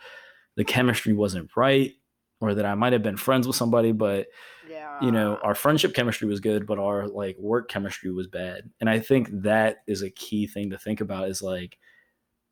the 0.57 0.65
chemistry 0.65 1.13
wasn't 1.13 1.51
right 1.57 1.95
or 2.41 2.55
that 2.55 2.67
i 2.67 2.75
might 2.75 2.93
have 2.93 3.03
been 3.03 3.17
friends 3.17 3.47
with 3.47 3.57
somebody 3.57 3.93
but 3.93 4.27
yeah. 4.69 4.99
you 5.01 5.11
know 5.11 5.39
our 5.43 5.55
friendship 5.55 5.95
chemistry 5.95 6.29
was 6.29 6.41
good 6.41 6.67
but 6.67 6.79
our 6.79 7.07
like 7.09 7.37
work 7.39 7.69
chemistry 7.69 8.13
was 8.13 8.27
bad. 8.27 8.71
And 8.81 8.91
i 8.91 8.99
think 8.99 9.29
that 9.43 9.79
is 9.87 10.03
a 10.03 10.11
key 10.11 10.47
thing 10.47 10.71
to 10.71 10.79
think 10.79 11.01
about 11.01 11.29
is 11.29 11.43
like 11.43 11.79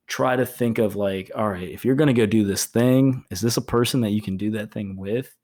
try 0.09 0.35
to 0.35 0.47
think 0.47 0.79
of 0.79 0.97
like 0.97 1.31
all 1.37 1.49
right 1.49 1.69
if 1.69 1.85
you're 1.85 1.95
going 1.95 2.09
to 2.09 2.15
go 2.15 2.27
do 2.27 2.45
this 2.45 2.65
thing 2.65 3.25
is 3.31 3.41
this 3.41 3.59
a 3.59 3.63
person 3.63 4.01
that 4.01 4.11
you 4.11 4.23
can 4.23 4.37
do 4.37 4.53
that 4.53 4.73
thing 4.73 4.97
with? 4.97 5.37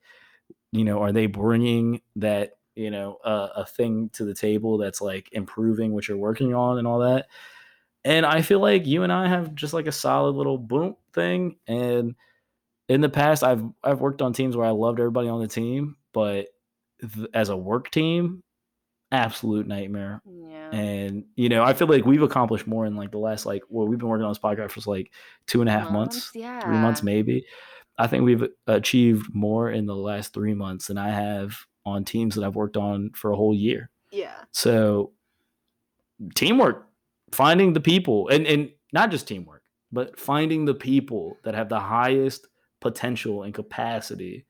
You 0.72 0.84
know 0.84 1.00
are 1.02 1.12
they 1.12 1.26
bringing 1.26 2.00
that 2.16 2.56
you 2.74 2.90
know 2.90 3.18
uh, 3.24 3.50
a 3.56 3.66
thing 3.66 4.10
to 4.14 4.24
the 4.24 4.34
table 4.34 4.78
that's 4.78 5.00
like 5.00 5.28
improving 5.32 5.92
what 5.92 6.08
you're 6.08 6.16
working 6.16 6.54
on 6.54 6.78
and 6.78 6.88
all 6.88 6.98
that 7.00 7.26
and 8.04 8.24
i 8.26 8.42
feel 8.42 8.60
like 8.60 8.86
you 8.86 9.02
and 9.02 9.12
i 9.12 9.26
have 9.28 9.54
just 9.54 9.72
like 9.74 9.86
a 9.86 9.92
solid 9.92 10.34
little 10.36 10.58
boom 10.58 10.96
thing 11.12 11.56
and 11.66 12.14
in 12.88 13.00
the 13.00 13.08
past 13.08 13.42
i've 13.42 13.64
i've 13.82 14.00
worked 14.00 14.20
on 14.22 14.32
teams 14.32 14.56
where 14.56 14.66
i 14.66 14.70
loved 14.70 14.98
everybody 15.00 15.28
on 15.28 15.40
the 15.40 15.48
team 15.48 15.96
but 16.12 16.48
th- 17.00 17.28
as 17.34 17.48
a 17.48 17.56
work 17.56 17.90
team 17.90 18.42
absolute 19.12 19.66
nightmare 19.68 20.20
yeah. 20.26 20.70
and 20.70 21.24
you 21.36 21.48
know 21.48 21.62
i 21.62 21.72
feel 21.72 21.86
like 21.86 22.04
we've 22.04 22.22
accomplished 22.22 22.66
more 22.66 22.84
in 22.84 22.96
like 22.96 23.12
the 23.12 23.18
last 23.18 23.46
like 23.46 23.62
well 23.68 23.86
we've 23.86 23.98
been 23.98 24.08
working 24.08 24.24
on 24.24 24.30
this 24.30 24.38
podcast 24.38 24.72
for 24.72 24.80
like 24.90 25.12
two 25.46 25.60
and 25.60 25.68
a 25.68 25.72
half 25.72 25.90
months 25.90 26.30
Yeah. 26.34 26.60
three 26.60 26.76
months 26.76 27.02
maybe 27.02 27.46
i 27.96 28.06
think 28.08 28.24
we've 28.24 28.44
achieved 28.66 29.32
more 29.32 29.70
in 29.70 29.86
the 29.86 29.94
last 29.94 30.34
three 30.34 30.54
months 30.54 30.88
than 30.88 30.98
i 30.98 31.10
have 31.10 31.56
on 31.86 32.04
teams 32.04 32.34
that 32.34 32.42
i've 32.44 32.56
worked 32.56 32.76
on 32.76 33.10
for 33.14 33.30
a 33.30 33.36
whole 33.36 33.54
year 33.54 33.88
Yeah. 34.10 34.34
so 34.50 35.12
teamwork 36.34 36.88
finding 37.34 37.72
the 37.72 37.80
people 37.80 38.28
and 38.28 38.46
and 38.46 38.70
not 38.92 39.10
just 39.10 39.28
teamwork 39.28 39.62
but 39.92 40.18
finding 40.18 40.64
the 40.64 40.74
people 40.74 41.36
that 41.44 41.54
have 41.54 41.68
the 41.68 41.80
highest 41.80 42.46
potential 42.80 43.42
and 43.42 43.54
capacity 43.54 44.46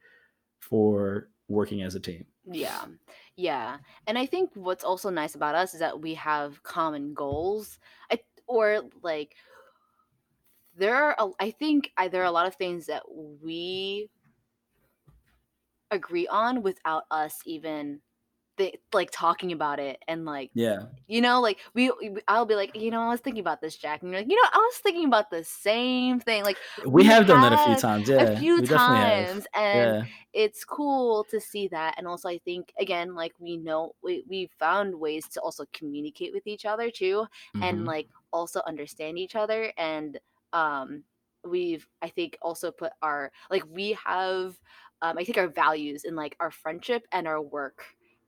for 0.60 1.28
working 1.48 1.82
as 1.82 1.94
a 1.94 2.00
team 2.00 2.26
Yeah. 2.46 2.84
Yeah. 3.36 3.78
And 4.06 4.18
I 4.18 4.26
think 4.26 4.50
what's 4.54 4.84
also 4.84 5.10
nice 5.10 5.34
about 5.34 5.54
us 5.54 5.74
is 5.74 5.80
that 5.80 6.00
we 6.00 6.14
have 6.14 6.62
common 6.62 7.14
goals. 7.14 7.78
I 8.10 8.20
or 8.46 8.82
like 9.02 9.34
there 10.76 10.94
are 10.96 11.16
a, 11.18 11.30
I 11.40 11.50
think 11.50 11.92
I, 11.96 12.08
there 12.08 12.22
are 12.22 12.26
a 12.26 12.30
lot 12.30 12.46
of 12.46 12.56
things 12.56 12.86
that 12.86 13.02
we 13.08 14.10
agree 15.90 16.26
on 16.26 16.62
without 16.62 17.04
us 17.10 17.40
even 17.46 18.00
like 18.92 19.10
talking 19.12 19.52
about 19.52 19.78
it 19.80 19.98
and 20.08 20.24
like 20.24 20.52
yeah 20.54 20.86
you 21.06 21.20
know 21.20 21.40
like 21.40 21.58
we 21.74 21.90
we- 22.00 22.22
I'll 22.28 22.46
be 22.46 22.54
like 22.54 22.74
you 22.74 22.90
know 22.90 23.02
I 23.02 23.08
was 23.08 23.20
thinking 23.20 23.40
about 23.40 23.60
this 23.60 23.76
Jack 23.76 24.02
and 24.02 24.10
you're 24.10 24.20
like 24.20 24.30
you 24.30 24.36
know 24.36 24.48
I 24.52 24.58
was 24.58 24.78
thinking 24.78 25.04
about 25.06 25.30
the 25.30 25.44
same 25.44 26.20
thing 26.20 26.44
like 26.44 26.60
we 26.90 27.04
We 27.04 27.04
have 27.04 27.26
done 27.26 27.40
that 27.42 27.52
a 27.52 27.58
few 27.58 27.74
times 27.74 28.08
yeah 28.08 28.18
a 28.18 28.26
few 28.26 28.62
times 28.62 29.46
and 29.54 29.98
yeah 29.98 30.04
it's 30.32 30.64
cool 30.64 31.24
to 31.30 31.40
see 31.40 31.68
that 31.68 31.94
and 31.98 32.06
also 32.06 32.28
i 32.28 32.38
think 32.38 32.72
again 32.78 33.14
like 33.14 33.32
we 33.38 33.56
know 33.56 33.94
we, 34.02 34.24
we 34.28 34.48
found 34.58 34.94
ways 34.94 35.28
to 35.28 35.40
also 35.40 35.64
communicate 35.72 36.32
with 36.32 36.46
each 36.46 36.64
other 36.64 36.90
too 36.90 37.26
and 37.60 37.84
Mhm. 37.84 37.86
like 37.86 38.08
also 38.32 38.60
understand 38.66 39.18
each 39.18 39.36
other 39.36 39.72
and 39.76 40.18
um 40.52 41.04
we've 41.44 41.88
i 42.02 42.08
think 42.08 42.38
also 42.40 42.70
put 42.70 42.92
our 43.02 43.30
like 43.50 43.64
we 43.68 43.92
have 44.04 44.58
um 45.02 45.18
i 45.18 45.24
think 45.24 45.36
our 45.38 45.48
values 45.48 46.04
in 46.04 46.14
like 46.14 46.36
our 46.40 46.50
friendship 46.50 47.06
and 47.12 47.26
our 47.28 47.40
work 47.40 47.84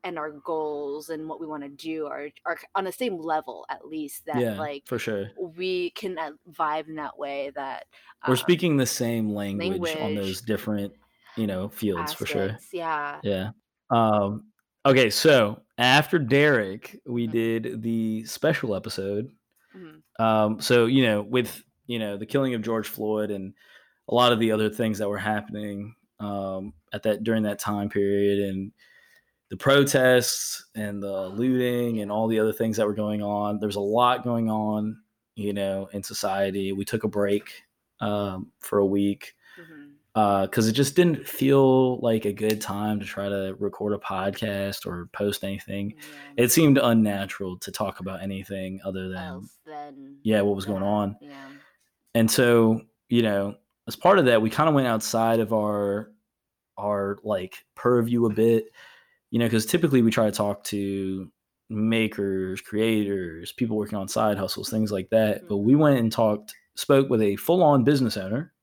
and 0.07 0.19
our 0.19 0.31
goals 0.31 1.11
and 1.11 1.29
what 1.29 1.41
we 1.41 1.47
want 1.49 1.65
to 1.65 1.69
do 1.69 2.07
are 2.07 2.29
are 2.45 2.57
on 2.77 2.85
the 2.85 2.93
same 2.93 3.19
level 3.19 3.67
at 3.69 3.85
least 3.87 4.25
that 4.27 4.41
yeah 4.41 4.57
like 4.57 4.85
for 4.87 4.99
sure. 5.01 5.31
we 5.37 5.91
can 5.91 6.17
uh, 6.17 6.31
vibe 6.53 6.89
in 6.89 6.95
that 6.95 7.19
way 7.19 7.51
that 7.57 7.87
we're 8.27 8.35
um, 8.35 8.37
speaking 8.39 8.77
the 8.77 8.87
same 8.87 9.29
language, 9.31 9.97
on 10.01 10.15
those 10.15 10.41
different 10.43 10.93
you 11.37 11.47
know 11.49 11.69
fields 11.69 12.13
for 12.13 12.25
sure. 12.25 12.57
yeah. 12.73 13.19
Yeah. 13.23 13.51
Um 13.91 14.45
okay 14.87 15.11
so 15.11 15.63
after 15.77 16.19
derek 16.21 17.01
we 17.05 17.27
Mhm. 17.27 17.33
did 17.33 17.83
the 17.83 18.25
special 18.27 18.75
episode. 18.77 19.33
Mhm. 19.77 20.03
um 20.21 20.61
so 20.61 20.87
you 20.87 21.03
know 21.03 21.23
with 21.23 21.63
you 21.89 21.99
know 21.99 22.17
the 22.17 22.27
killing 22.27 22.55
of 22.55 22.63
george 22.63 22.89
floyd 22.89 23.31
and 23.33 23.55
a 24.09 24.15
lot 24.15 24.33
of 24.33 24.39
the 24.39 24.53
other 24.53 24.71
things 24.71 24.99
that 24.99 25.09
were 25.09 25.19
happening 25.19 25.95
um 26.21 26.73
at 26.93 27.03
that 27.03 27.25
during 27.25 27.43
that 27.43 27.59
time 27.59 27.89
period 27.89 28.39
and 28.49 28.73
the 29.51 29.57
protests 29.57 30.65
and 30.75 31.03
the 31.03 31.29
looting 31.29 32.01
and 32.01 32.11
all 32.11 32.27
the 32.27 32.41
other 32.41 32.53
things 32.53 32.77
that 32.77 32.87
were 32.87 32.95
going 32.95 33.23
on 33.23 33.59
there's 33.61 33.77
a 33.77 33.81
lot 33.81 34.25
going 34.25 34.51
on 34.51 34.97
you 35.35 35.53
know 35.53 35.89
in 35.93 36.03
society 36.03 36.73
we 36.73 36.85
took 36.85 37.05
a 37.05 37.09
break 37.09 37.63
um 38.01 38.51
for 38.61 38.79
a 38.79 38.87
week 38.87 39.35
because 40.17 40.67
it 40.67 40.73
just 40.73 40.97
didn't 40.97 41.29
feel 41.29 41.99
like 41.99 42.25
a 42.25 42.33
good 42.33 42.59
time 42.59 42.99
to 42.99 43.05
try 43.05 43.29
to 43.29 43.55
record 43.59 43.93
a 43.93 43.99
podcast 43.99 44.87
or 44.87 45.11
post 45.13 45.45
anything. 45.45 45.93
Yeah. 45.95 46.45
It 46.45 46.53
seemed 46.53 46.79
unnatural 46.79 47.59
to 47.59 47.71
talk 47.71 48.01
about 48.01 48.23
anything 48.23 48.81
other 48.83 49.11
than 49.11 49.47
than 49.67 50.17
yeah, 50.23 50.41
what 50.41 50.57
was 50.57 50.65
going 50.65 50.83
on. 50.83 51.17
Yeah. 51.21 51.35
And 52.15 52.31
so, 52.31 52.81
you 53.11 53.21
know, 53.21 53.57
as 53.87 53.95
part 53.95 54.19
of 54.19 54.25
that, 54.25 54.41
we 54.41 54.49
kind 54.49 54.71
of 54.71 54.75
went 54.75 54.87
outside 54.87 55.39
of 55.39 55.53
our 55.53 56.11
our 56.79 57.19
like 57.23 57.67
purview 57.75 58.25
a 58.25 58.33
bit, 58.33 58.71
you 59.37 59.39
know, 59.39 59.45
because 59.45 59.67
typically 59.67 60.01
we 60.01 60.11
try 60.11 60.25
to 60.25 60.33
talk 60.33 60.65
to 60.65 61.31
makers, 61.69 62.63
creators, 62.63 63.53
people 63.53 63.77
working 63.77 63.99
on 63.99 64.09
side 64.09 64.39
hustles, 64.39 64.71
things 64.71 64.91
like 64.91 65.11
that. 65.11 65.47
But 65.47 65.59
we 65.59 65.75
went 65.75 65.99
and 65.99 66.11
talked, 66.11 66.55
spoke 66.75 67.11
with 67.11 67.21
a 67.21 67.37
full 67.37 67.63
on 67.63 67.85
business 67.85 68.17
owner, 68.17 68.55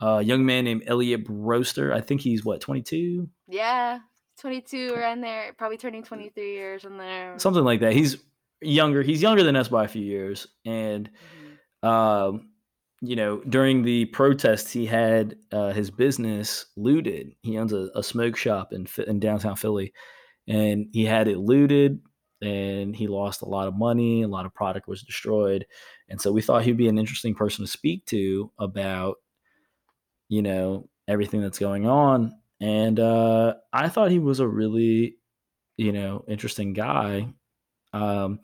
a 0.00 0.20
young 0.20 0.44
man 0.44 0.64
named 0.64 0.82
Elliot 0.88 1.24
Broster. 1.24 1.94
I 1.94 2.00
think 2.00 2.20
he's 2.20 2.44
what, 2.44 2.60
22? 2.60 3.28
Yeah. 3.46 4.00
22 4.40 4.92
around 4.92 5.20
there, 5.20 5.52
probably 5.56 5.76
turning 5.76 6.02
23 6.02 6.52
years 6.52 6.84
in 6.84 6.98
there. 6.98 7.38
something 7.38 7.62
like 7.62 7.78
that. 7.78 7.92
He's 7.92 8.16
younger. 8.60 9.02
He's 9.02 9.22
younger 9.22 9.44
than 9.44 9.54
us 9.54 9.68
by 9.68 9.84
a 9.84 9.88
few 9.88 10.02
years, 10.02 10.48
and 10.66 11.08
Mhm. 11.84 11.88
um, 11.88 12.48
you 13.04 13.16
know, 13.16 13.42
during 13.48 13.82
the 13.82 14.04
protests, 14.06 14.70
he 14.70 14.86
had 14.86 15.34
uh, 15.50 15.72
his 15.72 15.90
business 15.90 16.66
looted. 16.76 17.34
He 17.42 17.58
owns 17.58 17.72
a, 17.72 17.90
a 17.96 18.02
smoke 18.02 18.36
shop 18.36 18.72
in 18.72 18.86
in 19.08 19.18
downtown 19.18 19.56
Philly, 19.56 19.92
and 20.46 20.86
he 20.92 21.04
had 21.04 21.26
it 21.26 21.38
looted, 21.38 22.00
and 22.40 22.94
he 22.94 23.08
lost 23.08 23.42
a 23.42 23.48
lot 23.48 23.66
of 23.66 23.74
money. 23.74 24.22
A 24.22 24.28
lot 24.28 24.46
of 24.46 24.54
product 24.54 24.86
was 24.86 25.02
destroyed, 25.02 25.66
and 26.08 26.20
so 26.20 26.30
we 26.30 26.42
thought 26.42 26.62
he'd 26.62 26.76
be 26.76 26.86
an 26.86 26.98
interesting 26.98 27.34
person 27.34 27.64
to 27.64 27.70
speak 27.70 28.06
to 28.06 28.52
about, 28.56 29.16
you 30.28 30.42
know, 30.42 30.88
everything 31.08 31.42
that's 31.42 31.58
going 31.58 31.88
on. 31.88 32.32
And 32.60 33.00
uh, 33.00 33.54
I 33.72 33.88
thought 33.88 34.12
he 34.12 34.20
was 34.20 34.38
a 34.38 34.46
really, 34.46 35.16
you 35.76 35.90
know, 35.90 36.24
interesting 36.28 36.72
guy. 36.72 37.32
Um, 37.92 38.38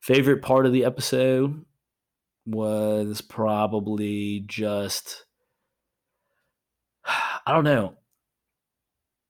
favorite 0.00 0.40
part 0.40 0.64
of 0.64 0.72
the 0.72 0.86
episode 0.86 1.66
was 2.46 3.20
probably 3.20 4.44
just 4.46 5.24
I 7.46 7.52
don't 7.52 7.64
know. 7.64 7.94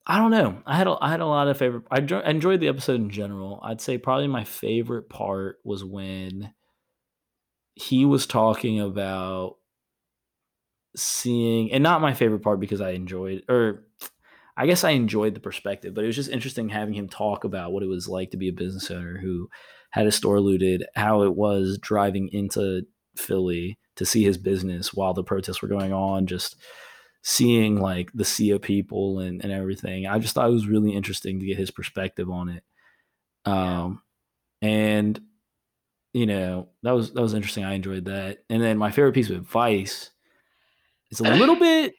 I 0.06 0.18
don't 0.18 0.30
know. 0.30 0.62
I 0.66 0.76
had 0.76 0.86
a, 0.86 0.96
I 1.00 1.10
had 1.10 1.20
a 1.20 1.26
lot 1.26 1.48
of 1.48 1.56
favorite. 1.56 1.84
I, 1.90 1.96
I 1.96 2.30
enjoyed 2.30 2.60
the 2.60 2.68
episode 2.68 3.00
in 3.00 3.10
general. 3.10 3.60
I'd 3.62 3.80
say 3.80 3.96
probably 3.96 4.28
my 4.28 4.44
favorite 4.44 5.08
part 5.08 5.58
was 5.64 5.82
when 5.82 6.52
he 7.74 8.04
was 8.04 8.26
talking 8.26 8.80
about 8.80 9.56
seeing, 10.94 11.72
and 11.72 11.82
not 11.82 12.02
my 12.02 12.12
favorite 12.14 12.42
part 12.42 12.60
because 12.60 12.80
I 12.80 12.90
enjoyed, 12.90 13.44
or 13.48 13.84
I 14.56 14.66
guess 14.66 14.84
I 14.84 14.90
enjoyed 14.90 15.34
the 15.34 15.40
perspective, 15.40 15.94
but 15.94 16.04
it 16.04 16.06
was 16.06 16.16
just 16.16 16.30
interesting 16.30 16.68
having 16.68 16.94
him 16.94 17.08
talk 17.08 17.44
about 17.44 17.72
what 17.72 17.82
it 17.82 17.88
was 17.88 18.06
like 18.06 18.30
to 18.32 18.36
be 18.36 18.48
a 18.48 18.52
business 18.52 18.90
owner 18.90 19.18
who 19.18 19.48
had 19.90 20.06
a 20.06 20.12
store 20.12 20.38
looted, 20.38 20.84
how 20.94 21.22
it 21.22 21.34
was 21.34 21.78
driving 21.80 22.28
into 22.30 22.82
Philly 23.16 23.78
to 23.96 24.04
see 24.04 24.24
his 24.24 24.38
business 24.38 24.92
while 24.92 25.14
the 25.14 25.22
protests 25.22 25.62
were 25.62 25.68
going 25.68 25.92
on, 25.92 26.26
just 26.26 26.56
seeing 27.22 27.80
like 27.80 28.10
the 28.12 28.24
sea 28.24 28.50
of 28.50 28.62
people 28.62 29.20
and, 29.20 29.42
and 29.42 29.52
everything. 29.52 30.06
I 30.06 30.18
just 30.18 30.34
thought 30.34 30.48
it 30.48 30.52
was 30.52 30.66
really 30.66 30.92
interesting 30.92 31.40
to 31.40 31.46
get 31.46 31.56
his 31.56 31.70
perspective 31.70 32.30
on 32.30 32.48
it. 32.48 32.64
Um 33.44 34.02
and 34.62 35.20
you 36.12 36.26
know, 36.26 36.68
that 36.82 36.92
was 36.92 37.12
that 37.12 37.20
was 37.20 37.34
interesting. 37.34 37.64
I 37.64 37.74
enjoyed 37.74 38.06
that. 38.06 38.38
And 38.48 38.62
then 38.62 38.78
my 38.78 38.90
favorite 38.90 39.14
piece 39.14 39.30
of 39.30 39.36
advice 39.36 40.10
is 41.10 41.20
a 41.20 41.24
little 41.24 41.56
bit 41.60 41.94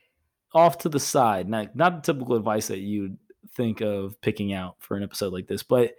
off 0.54 0.80
to 0.80 0.90
the 0.90 1.00
side. 1.00 1.50
Not 1.50 1.76
not 1.76 2.04
the 2.04 2.14
typical 2.14 2.36
advice 2.36 2.68
that 2.68 2.80
you'd 2.80 3.18
think 3.56 3.82
of 3.82 4.20
picking 4.22 4.54
out 4.54 4.76
for 4.80 4.96
an 4.96 5.04
episode 5.04 5.34
like 5.34 5.48
this, 5.48 5.64
but 5.64 5.94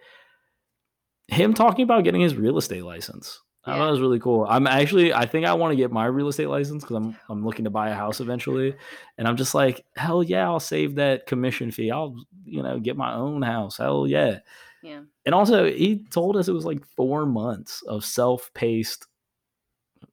him 1.28 1.54
talking 1.54 1.82
about 1.82 2.04
getting 2.04 2.20
his 2.20 2.36
real 2.36 2.58
estate 2.58 2.84
license. 2.84 3.40
Yeah. 3.66 3.86
it 3.86 3.90
was 3.90 4.00
really 4.00 4.20
cool. 4.20 4.46
I'm 4.48 4.66
actually, 4.66 5.12
I 5.12 5.26
think 5.26 5.44
I 5.46 5.54
want 5.54 5.72
to 5.72 5.76
get 5.76 5.90
my 5.90 6.06
real 6.06 6.28
estate 6.28 6.48
license 6.48 6.82
because 6.84 6.96
I'm, 6.96 7.16
I'm 7.28 7.44
looking 7.44 7.64
to 7.64 7.70
buy 7.70 7.90
a 7.90 7.94
house 7.94 8.20
eventually, 8.20 8.74
and 9.18 9.26
I'm 9.26 9.36
just 9.36 9.54
like, 9.54 9.84
hell 9.96 10.22
yeah, 10.22 10.44
I'll 10.46 10.60
save 10.60 10.94
that 10.96 11.26
commission 11.26 11.70
fee. 11.70 11.90
I'll, 11.90 12.16
you 12.44 12.62
know, 12.62 12.78
get 12.78 12.96
my 12.96 13.12
own 13.14 13.42
house. 13.42 13.76
Hell 13.78 14.06
yeah. 14.06 14.38
Yeah. 14.82 15.00
And 15.24 15.34
also, 15.34 15.64
he 15.70 16.04
told 16.10 16.36
us 16.36 16.46
it 16.48 16.52
was 16.52 16.64
like 16.64 16.84
four 16.96 17.26
months 17.26 17.82
of 17.82 18.04
self-paced, 18.04 19.06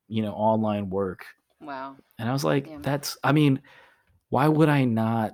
you 0.07 0.21
know, 0.23 0.33
online 0.33 0.89
work, 0.89 1.25
Wow. 1.61 1.95
and 2.17 2.27
I 2.29 2.33
was 2.33 2.43
like, 2.43 2.67
Yeah. 2.67 2.77
that's, 2.81 3.17
I 3.23 3.31
mean, 3.33 3.61
why 4.29 4.47
would 4.47 4.69
I 4.69 4.85
not 4.85 5.33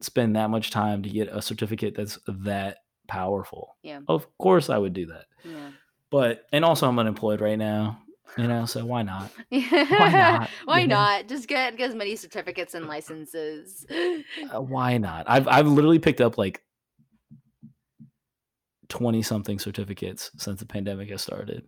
spend 0.00 0.36
that 0.36 0.48
much 0.48 0.70
time 0.70 1.02
to 1.02 1.10
get 1.10 1.28
a 1.28 1.42
certificate 1.42 1.94
that's 1.94 2.18
that 2.28 2.78
powerful? 3.08 3.76
Yeah. 3.82 4.00
Of 4.08 4.26
course, 4.38 4.70
I 4.70 4.78
would 4.78 4.94
do 4.94 5.06
that. 5.06 5.26
Yeah. 5.44 5.70
But 6.10 6.46
and 6.52 6.64
also 6.64 6.88
I'm 6.88 6.98
unemployed 6.98 7.40
right 7.40 7.58
now, 7.58 8.00
you 8.36 8.46
know, 8.46 8.66
so 8.66 8.84
why 8.84 9.02
not? 9.02 9.30
Why 9.50 10.10
not? 10.10 10.50
Why 10.64 10.80
You 10.80 10.86
know? 10.86 10.94
not? 10.96 11.28
Just 11.28 11.48
get, 11.48 11.76
get 11.76 11.90
as 11.90 11.94
many 11.94 12.16
certificates 12.16 12.74
and 12.74 12.86
licenses. 12.86 13.86
Uh, 13.90 14.60
why 14.60 14.98
not? 14.98 15.24
I've 15.28 15.48
I've 15.48 15.66
literally 15.66 15.98
picked 15.98 16.20
up 16.20 16.38
like 16.38 16.62
20 18.88 19.22
something 19.22 19.58
certificates 19.58 20.30
since 20.38 20.60
the 20.60 20.66
pandemic 20.66 21.10
has 21.10 21.22
started. 21.22 21.64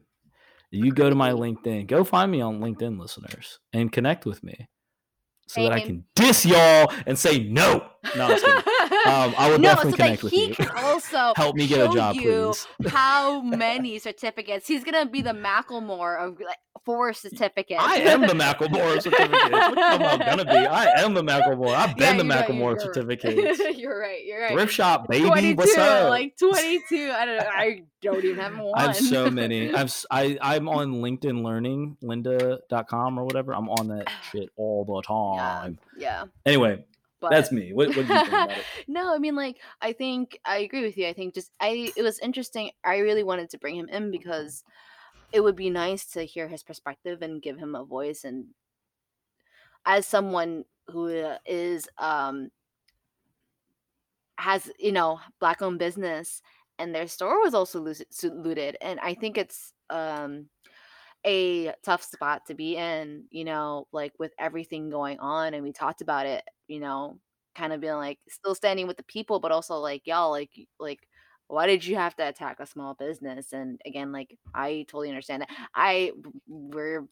You 0.71 0.93
go 0.93 1.11
to 1.11 1.17
my 1.17 1.33
LinkedIn, 1.33 1.89
go 1.89 2.05
find 2.05 2.31
me 2.31 2.41
on 2.41 2.61
LinkedIn 2.61 2.99
listeners 2.99 3.59
and 3.73 3.91
connect 3.91 4.25
with 4.25 4.43
me 4.45 4.69
so 5.49 5.65
that 5.65 5.73
I 5.73 5.81
can 5.81 6.05
diss 6.15 6.47
y'all 6.47 6.93
and 7.07 7.19
say 7.19 7.41
no. 7.43 7.85
No, 8.17 8.25
I'm 8.25 8.31
just 8.31 8.45
kidding. 8.45 8.63
Um, 9.07 9.35
I 9.39 9.51
would 9.51 9.61
no, 9.61 9.69
definitely 9.71 9.93
so 9.93 9.97
connect 9.97 10.23
with 10.23 10.33
he 10.33 10.47
you. 10.49 10.55
can 10.55 10.69
also 10.77 11.33
Help 11.37 11.57
me 11.57 11.67
get 11.67 11.81
a 11.91 11.93
job, 11.95 12.17
you 12.17 12.53
please. 12.53 12.67
how 12.93 13.41
many 13.41 13.99
certificates. 13.99 14.67
He's 14.67 14.85
gonna 14.85 15.07
be 15.07 15.23
the 15.23 15.33
Macklemore 15.33 16.19
of 16.21 16.39
like 16.41 16.59
four 16.85 17.13
certificates. 17.13 17.81
I 17.83 17.97
am 17.97 18.23
the 18.23 18.29
Macklemore 18.35 19.01
certificate. 19.03 19.31
What 19.53 19.79
am 19.79 20.03
I 20.03 20.17
gonna 20.25 20.45
be? 20.45 20.51
I 20.51 21.03
am 21.03 21.15
the 21.15 21.23
Macklemore. 21.23 21.75
I've 21.75 21.97
been 21.97 22.17
Yeah, 22.17 22.23
the 22.23 22.29
right, 22.29 22.47
Macklemore 22.49 22.61
you're- 22.73 22.81
certificates. 22.81 23.79
you're 23.79 23.99
right. 24.01 24.25
You're 24.25 24.41
right. 24.43 24.53
Thrift 24.53 24.73
shop, 24.73 25.09
baby. 25.09 25.27
22, 25.27 25.57
What's 25.57 25.77
up? 25.79 26.11
like 26.11 26.37
22. 26.39 27.13
I 27.15 27.25
don't 27.25 27.37
know. 27.39 27.45
I 27.51 27.83
don't 28.03 28.25
even 28.25 28.39
have 28.39 28.59
one. 28.59 28.73
I 28.75 28.83
have 28.89 28.97
so 28.97 29.31
many. 29.31 29.73
I've 29.75 29.95
I 30.11 30.39
I'm 30.41 30.69
on 30.69 30.95
LinkedIn 31.03 31.43
Learning, 31.45 31.97
Lynda.com 32.03 33.19
or 33.19 33.25
whatever. 33.25 33.55
I'm 33.55 33.69
on 33.71 33.89
that 33.89 34.09
shit 34.33 34.49
all 34.57 34.85
the 34.85 35.03
yeah, 35.37 35.61
time. 35.61 35.79
yeah. 35.99 36.25
Anyway, 36.47 36.85
But 37.21 37.31
that's 37.31 37.53
me. 37.53 37.73
What, 37.73 37.89
what 37.89 37.95
do 37.95 38.01
you 38.01 38.07
think 38.07 38.29
about 38.29 38.51
it? 38.51 38.65
no, 38.89 39.15
I 39.15 39.19
mean 39.19 39.37
like 39.37 39.59
I 39.81 39.93
think 39.93 40.39
I 40.45 40.59
agree 40.59 40.83
with 40.83 40.97
you. 40.97 41.07
I 41.07 41.13
think 41.13 41.35
just 41.35 41.51
I 41.61 41.93
it 41.97 42.03
was 42.03 42.19
interesting. 42.19 42.71
I 42.85 42.99
really 42.99 43.23
wanted 43.23 43.51
to 43.51 43.59
bring 43.59 43.77
him 43.77 43.89
in 43.89 44.11
because 44.11 44.65
it 45.33 45.41
would 45.41 45.57
be 45.57 45.71
nice 45.71 46.07
to 46.07 46.25
hear 46.25 46.49
his 46.49 46.63
perspective 46.63 47.23
and 47.23 47.43
give 47.43 47.59
him 47.59 47.75
a 47.75 47.85
voice 47.85 48.25
and 48.25 48.47
as 49.87 50.07
someone 50.07 50.65
who 50.89 51.17
uh, 51.17 51.39
um 51.99 52.51
has 54.39 54.71
you 54.79 54.93
know 54.93 55.21
black 55.39 55.63
owned 55.63 55.79
business 55.79 56.43
and 56.79 56.95
their 56.95 57.07
store 57.07 57.41
was 57.43 57.55
also 57.55 57.81
looted 58.23 58.77
and 58.81 58.99
I 59.01 59.15
think 59.15 59.37
it's 59.39 59.73
um 59.91 60.47
a 61.27 61.73
tough 61.83 62.03
spot 62.03 62.47
to 62.47 62.55
be 62.55 62.77
in, 62.77 63.25
you 63.31 63.45
know, 63.45 63.87
like 63.93 64.13
with 64.19 64.33
everything 64.39 64.91
going 64.91 65.19
on. 65.19 65.55
And 65.55 65.63
we 65.63 65.73
talked 65.73 66.01
about 66.01 66.27
it, 66.27 66.43
you 66.71 66.81
know, 66.81 67.21
kind 67.57 67.73
of 67.75 67.81
being 67.83 67.95
like 67.95 68.21
still 68.31 68.55
standing 68.57 68.87
with 68.89 68.97
the 68.99 69.05
people, 69.05 69.41
but 69.41 69.53
also 69.53 69.77
like, 69.79 70.07
y'all, 70.07 70.31
like, 70.33 70.53
like, 70.81 71.01
why 71.49 71.67
did 71.67 71.85
you 71.85 71.97
have 71.97 72.17
to 72.17 72.29
attack 72.29 72.61
a 72.61 72.67
small 72.67 72.95
business? 72.95 73.53
And 73.53 73.81
again, 73.87 74.13
like, 74.13 74.39
I 74.55 74.87
totally 74.89 75.11
understand 75.11 75.43
that. 75.43 75.51
I, 75.75 76.13
we're, 76.49 77.09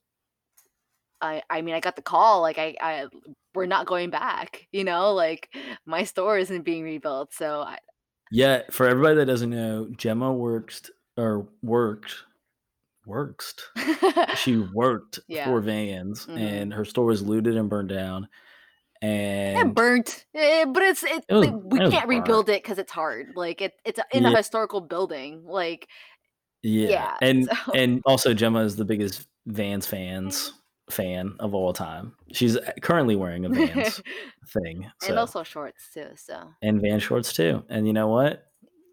I, 1.21 1.43
I 1.51 1.63
mean, 1.63 1.75
I 1.75 1.81
got 1.81 1.97
the 1.97 2.03
call, 2.03 2.41
like, 2.43 2.59
I, 2.59 2.77
I, 2.81 3.07
we're 3.55 3.67
not 3.67 3.87
going 3.87 4.11
back, 4.11 4.69
you 4.71 4.85
know, 4.85 5.13
like, 5.15 5.55
my 5.85 6.05
store 6.05 6.39
isn't 6.39 6.63
being 6.63 6.85
rebuilt. 6.85 7.35
So 7.35 7.63
I, 7.63 7.79
Yeah, 8.31 8.63
for 8.71 8.87
everybody 8.87 9.17
that 9.17 9.27
doesn't 9.27 9.51
know, 9.51 9.87
Jemma 9.93 10.37
worked 10.37 10.91
or 11.17 11.49
worked 11.63 12.25
works. 13.07 13.55
She 14.33 14.59
worked 14.59 15.21
Yeah. 15.29 15.45
for 15.45 15.61
Vans, 15.61 16.29
Mhm. 16.29 16.37
and 16.37 16.73
her 16.75 16.85
store 16.85 17.07
was 17.07 17.23
looted 17.23 17.57
and 17.57 17.71
burned 17.71 17.89
down. 17.91 18.29
And 19.03 19.59
And 19.59 19.75
burnt, 19.75 20.25
eh, 20.35 20.65
but 20.65 20.83
it's 20.83 21.03
it. 21.05 21.25
It 21.29 21.35
was- 21.35 21.51
we 21.51 21.81
it 21.81 21.91
can't 21.91 22.09
rebuild 22.09 22.49
it 22.49 22.63
because 22.63 22.79
it's 22.79 22.93
hard. 22.93 23.29
Like 23.37 23.61
it, 23.61 23.75
it's 23.85 24.01
in 24.13 24.25
a 24.27 24.37
historical 24.37 24.81
building. 24.81 25.45
Like 25.47 25.89
yeah, 26.63 26.89
yeah, 26.89 27.17
and 27.23 27.45
so- 27.47 27.73
and 27.75 28.03
also 28.05 28.35
Jemma 28.35 28.65
is 28.65 28.77
the 28.77 28.85
biggest 28.85 29.27
Vans 29.47 29.87
fans 29.87 30.53
fan 30.91 31.35
of 31.39 31.55
all 31.55 31.73
time. 31.73 32.15
She's 32.33 32.57
currently 32.83 33.15
wearing 33.15 33.45
a 33.45 33.49
Vans 33.51 34.03
thing, 34.49 34.91
so. 35.03 35.09
and 35.11 35.19
also 35.19 35.43
shorts 35.43 35.91
too. 35.95 36.09
So 36.17 36.49
and 36.63 36.81
Van 36.81 36.99
shorts 36.99 37.33
too. 37.33 37.63
And 37.69 37.87
you 37.87 37.93
know 37.93 38.09
what? 38.09 38.45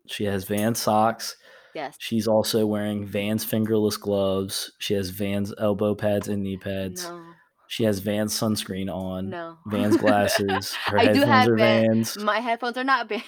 She 0.08 0.26
has 0.26 0.44
Van 0.46 0.76
socks. 0.76 1.36
yes, 1.74 1.96
She's 1.98 2.28
also 2.28 2.66
wearing 2.68 3.06
Vans 3.06 3.44
fingerless 3.44 3.98
gloves. 3.98 4.72
She 4.78 4.94
has 4.94 5.10
Vans 5.10 5.52
elbow 5.58 5.96
pads 5.96 6.28
and 6.28 6.44
knee 6.44 6.58
pads. 6.58 7.06
no, 7.06 7.24
She 7.68 7.84
has 7.84 8.00
Vans 8.00 8.34
sunscreen 8.40 8.94
on. 8.94 9.30
no. 9.30 9.58
Vans 9.68 9.98
glasses. 9.98 10.74
Her 10.86 11.00
I 11.00 11.06
do 11.14 11.20
headphones 11.22 11.26
have 11.30 11.48
are 11.50 11.56
Van- 11.58 11.86
Vans. 11.88 12.18
My 12.24 12.40
headphones 12.40 12.78
are 12.78 12.84
not 12.84 13.10
bad. 13.10 13.24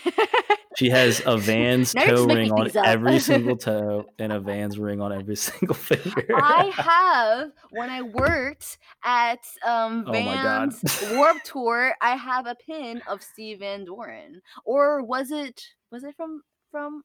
She 0.77 0.89
has 0.91 1.21
a 1.25 1.37
Vans 1.39 1.93
toe 1.93 2.25
ring 2.25 2.51
on 2.51 2.69
every 2.85 3.17
single 3.19 3.57
toe 3.57 4.05
and 4.19 4.31
a 4.31 4.39
Vans 4.39 4.77
ring 4.77 5.01
on 5.01 5.11
every 5.11 5.35
single 5.35 5.73
finger. 5.75 6.27
I 6.35 6.71
have 6.75 7.51
when 7.71 7.89
I 7.89 8.03
worked 8.03 8.77
at 9.03 9.39
um 9.65 10.05
Oh. 10.07 10.11
Vans 10.11 10.83
Warp 11.13 11.37
Tour. 11.43 11.93
I 12.01 12.15
have 12.15 12.45
a 12.45 12.55
pin 12.55 13.01
of 13.07 13.23
Steve 13.23 13.59
Van 13.59 13.85
Doren, 13.85 14.41
or 14.65 15.03
was 15.03 15.31
it 15.31 15.61
was 15.91 16.03
it 16.03 16.15
from 16.15 16.43
from 16.69 17.01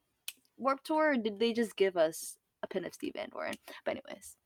Warp 0.59 0.83
Tour? 0.85 1.12
Or 1.12 1.16
did 1.16 1.39
they 1.39 1.53
just 1.55 1.74
give 1.76 1.97
us 1.97 2.37
a 2.62 2.66
pin 2.66 2.85
of 2.85 2.93
Steve 2.93 3.12
Van 3.16 3.28
Doren? 3.30 3.55
But 3.87 3.93
anyways, 3.93 4.37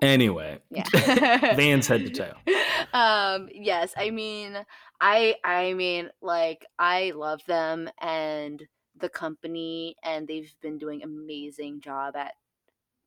anyway, 0.00 0.58
yeah. 0.70 0.84
Vans 1.56 1.86
head 1.86 2.06
to 2.06 2.10
toe. 2.10 2.32
um 2.92 3.48
yes 3.52 3.92
i 3.96 4.10
mean 4.10 4.56
i 5.00 5.34
i 5.44 5.72
mean 5.74 6.08
like 6.20 6.64
i 6.78 7.12
love 7.14 7.40
them 7.46 7.88
and 8.00 8.66
the 8.98 9.08
company 9.08 9.96
and 10.04 10.26
they've 10.28 10.54
been 10.60 10.78
doing 10.78 11.02
amazing 11.02 11.80
job 11.80 12.16
at 12.16 12.34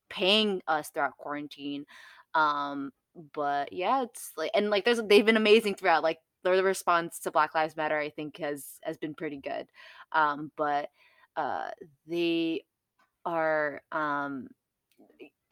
paying 0.10 0.62
us 0.68 0.90
throughout 0.90 1.18
quarantine 1.18 1.86
um 2.34 2.92
but 3.34 3.72
yeah 3.72 4.04
it's 4.04 4.32
like 4.38 4.52
and 4.54 4.70
like 4.70 4.86
there's 4.86 5.02
they've 5.08 5.26
been 5.26 5.38
amazing 5.38 5.76
throughout 5.76 6.04
like 6.04 6.20
their 6.44 6.62
response 6.64 7.20
to 7.20 7.32
black 7.32 7.56
lives 7.56 7.76
matter 7.76 7.98
i 7.98 8.10
think 8.10 8.38
has 8.38 8.80
has 8.84 8.98
been 8.98 9.14
pretty 9.14 9.38
good 9.38 9.68
um 10.12 10.52
but 10.58 10.90
uh 11.38 11.70
they 12.08 12.64
are 13.26 13.82
um 13.92 14.48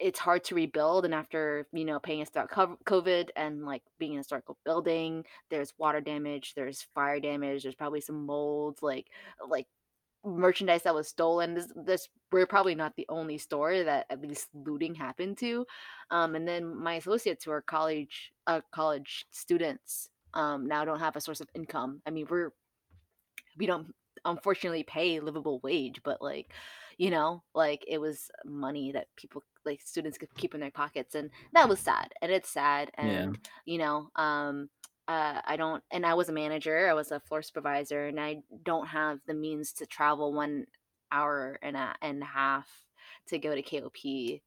it's 0.04 0.18
hard 0.18 0.44
to 0.44 0.54
rebuild 0.54 1.06
and 1.06 1.14
after 1.14 1.66
you 1.72 1.86
know 1.86 1.98
paying 1.98 2.20
us 2.20 2.28
throughout 2.28 2.50
covid 2.84 3.30
and 3.36 3.64
like 3.64 3.82
being 3.98 4.12
in 4.12 4.18
a 4.18 4.20
historical 4.20 4.58
building 4.62 5.24
there's 5.50 5.72
water 5.78 6.02
damage 6.02 6.52
there's 6.54 6.86
fire 6.94 7.18
damage 7.18 7.62
there's 7.62 7.74
probably 7.74 8.02
some 8.02 8.26
molds, 8.26 8.82
like 8.82 9.06
like 9.48 9.66
merchandise 10.22 10.82
that 10.82 10.94
was 10.94 11.08
stolen 11.08 11.54
this, 11.54 11.72
this 11.74 12.08
we're 12.30 12.46
probably 12.46 12.74
not 12.74 12.94
the 12.96 13.06
only 13.08 13.38
store 13.38 13.82
that 13.82 14.04
at 14.10 14.20
least 14.20 14.48
looting 14.52 14.94
happened 14.94 15.38
to. 15.38 15.66
Um 16.10 16.34
and 16.34 16.46
then 16.46 16.76
my 16.76 16.94
associates 16.96 17.44
who 17.44 17.50
are 17.50 17.62
college 17.62 18.30
uh 18.46 18.60
college 18.72 19.26
students 19.30 20.10
um 20.34 20.66
now 20.66 20.84
don't 20.84 21.00
have 21.00 21.16
a 21.16 21.20
source 21.20 21.40
of 21.40 21.48
income. 21.54 22.02
I 22.06 22.10
mean 22.10 22.26
we're 22.28 22.52
we 23.56 23.64
don't 23.64 23.94
unfortunately 24.26 24.82
pay 24.82 25.20
livable 25.20 25.60
wage 25.62 26.00
but 26.04 26.20
like 26.20 26.52
you 26.98 27.10
know 27.10 27.42
like 27.54 27.84
it 27.88 27.98
was 27.98 28.30
money 28.44 28.92
that 28.92 29.08
people 29.16 29.42
like 29.64 29.80
students 29.82 30.18
could 30.18 30.34
keep 30.36 30.54
in 30.54 30.60
their 30.60 30.70
pockets 30.70 31.14
and 31.14 31.30
that 31.52 31.68
was 31.68 31.80
sad 31.80 32.12
and 32.22 32.30
it's 32.30 32.50
sad 32.50 32.90
and 32.94 33.38
Yeah. 33.38 33.64
you 33.66 33.78
know 33.78 34.08
um 34.16 34.68
uh, 35.06 35.42
I 35.44 35.56
don't, 35.56 35.84
and 35.90 36.06
I 36.06 36.14
was 36.14 36.30
a 36.30 36.32
manager. 36.32 36.88
I 36.88 36.94
was 36.94 37.10
a 37.12 37.20
floor 37.20 37.42
supervisor, 37.42 38.06
and 38.06 38.18
I 38.18 38.38
don't 38.62 38.86
have 38.86 39.18
the 39.26 39.34
means 39.34 39.72
to 39.74 39.86
travel 39.86 40.32
one 40.32 40.66
hour 41.12 41.58
and 41.62 41.76
a 41.76 41.94
and 42.00 42.22
a 42.22 42.26
half 42.26 42.68
to 43.28 43.38
go 43.38 43.54
to 43.54 43.62
KOP. 43.62 44.42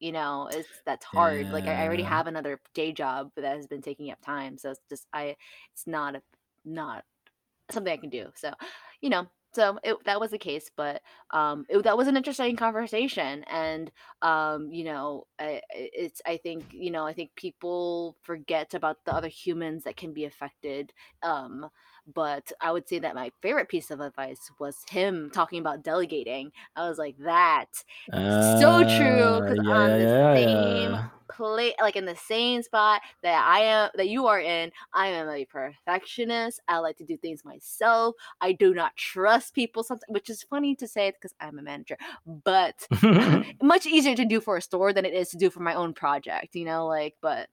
You 0.00 0.10
know, 0.12 0.48
it's 0.52 0.82
that's 0.84 1.04
hard. 1.04 1.52
Like 1.52 1.68
I, 1.68 1.74
I 1.74 1.84
already 1.86 2.02
have 2.02 2.26
another 2.26 2.60
day 2.74 2.92
job 2.92 3.30
that 3.36 3.44
has 3.56 3.68
been 3.68 3.82
taking 3.82 4.10
up 4.10 4.20
time, 4.24 4.58
so 4.58 4.70
it's 4.72 4.80
just 4.88 5.06
I, 5.12 5.36
it's 5.72 5.86
not 5.86 6.16
a 6.16 6.22
not 6.64 7.04
something 7.70 7.92
I 7.92 7.96
can 7.96 8.10
do. 8.10 8.30
So, 8.36 8.52
you 9.00 9.10
know, 9.10 9.26
so 9.54 9.78
it, 9.84 9.96
that 10.04 10.20
was 10.20 10.30
the 10.30 10.38
case, 10.38 10.70
but 10.76 11.02
um, 11.32 11.64
it, 11.68 11.82
that 11.84 11.96
was 11.96 12.08
an 12.08 12.16
interesting 12.16 12.56
conversation, 12.56 13.44
and 13.44 13.90
um, 14.22 14.72
you 14.72 14.84
know, 14.84 15.26
I, 15.38 15.60
it's 15.70 16.22
I 16.26 16.38
think 16.38 16.66
you 16.72 16.90
know 16.90 17.06
I 17.06 17.12
think 17.12 17.34
people 17.36 18.16
forget 18.22 18.74
about 18.74 19.04
the 19.04 19.14
other 19.14 19.28
humans 19.28 19.84
that 19.84 19.96
can 19.96 20.12
be 20.12 20.24
affected. 20.24 20.92
Um, 21.22 21.68
but 22.06 22.52
I 22.60 22.72
would 22.72 22.88
say 22.88 22.98
that 23.00 23.14
my 23.14 23.30
favorite 23.40 23.68
piece 23.68 23.90
of 23.90 24.00
advice 24.00 24.50
was 24.58 24.84
him 24.90 25.30
talking 25.32 25.58
about 25.60 25.82
delegating. 25.82 26.52
I 26.76 26.88
was 26.88 26.98
like, 26.98 27.16
that 27.18 27.66
so 28.58 28.84
true 28.84 29.40
Uh, 29.40 29.44
because 29.44 29.60
yeah, 29.62 29.72
on 29.72 29.96
the 29.96 30.08
yeah, 30.08 30.34
same 30.34 30.96
yeah. 30.96 31.08
play 31.30 31.74
like 31.80 31.96
in 31.96 32.04
the 32.04 32.16
same 32.16 32.62
spot 32.62 33.00
that 33.22 33.42
I 33.46 33.60
am 33.60 33.90
that 33.94 34.08
you 34.08 34.26
are 34.26 34.40
in 34.40 34.70
I 34.92 35.06
am 35.08 35.28
a 35.30 35.44
perfectionist 35.46 36.60
I 36.68 36.78
like 36.78 36.98
to 36.98 37.04
do 37.04 37.16
things 37.16 37.42
myself 37.44 38.16
I 38.42 38.52
do 38.52 38.74
not 38.74 38.94
trust 38.96 39.54
people 39.54 39.82
sometimes 39.82 40.04
which 40.08 40.28
is 40.28 40.42
funny 40.42 40.74
to 40.76 40.86
say 40.86 41.10
because 41.10 41.34
I'm 41.40 41.58
a 41.58 41.62
manager 41.62 41.96
but 42.44 42.86
much 43.62 43.86
easier 43.86 44.14
to 44.14 44.26
do 44.26 44.40
for 44.40 44.58
a 44.58 44.62
store 44.62 44.92
than 44.92 45.06
it 45.06 45.14
is 45.14 45.30
to 45.30 45.38
do 45.38 45.48
for 45.48 45.60
my 45.60 45.74
own 45.74 45.94
project 45.94 46.54
you 46.54 46.66
know 46.66 46.86
like 46.86 47.16
but 47.22 47.48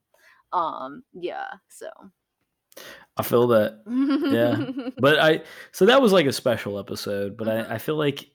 um 0.51 1.03
yeah 1.13 1.47
so 1.69 1.87
I 3.17 3.23
feel 3.23 3.47
that. 3.47 3.81
Yeah. 3.87 4.89
But 4.99 5.19
I 5.19 5.41
so 5.71 5.85
that 5.85 6.01
was 6.01 6.11
like 6.13 6.25
a 6.25 6.33
special 6.33 6.79
episode, 6.79 7.37
but. 7.37 7.47
I, 7.49 7.75
I 7.75 7.77
feel 7.77 7.95
like 7.95 8.29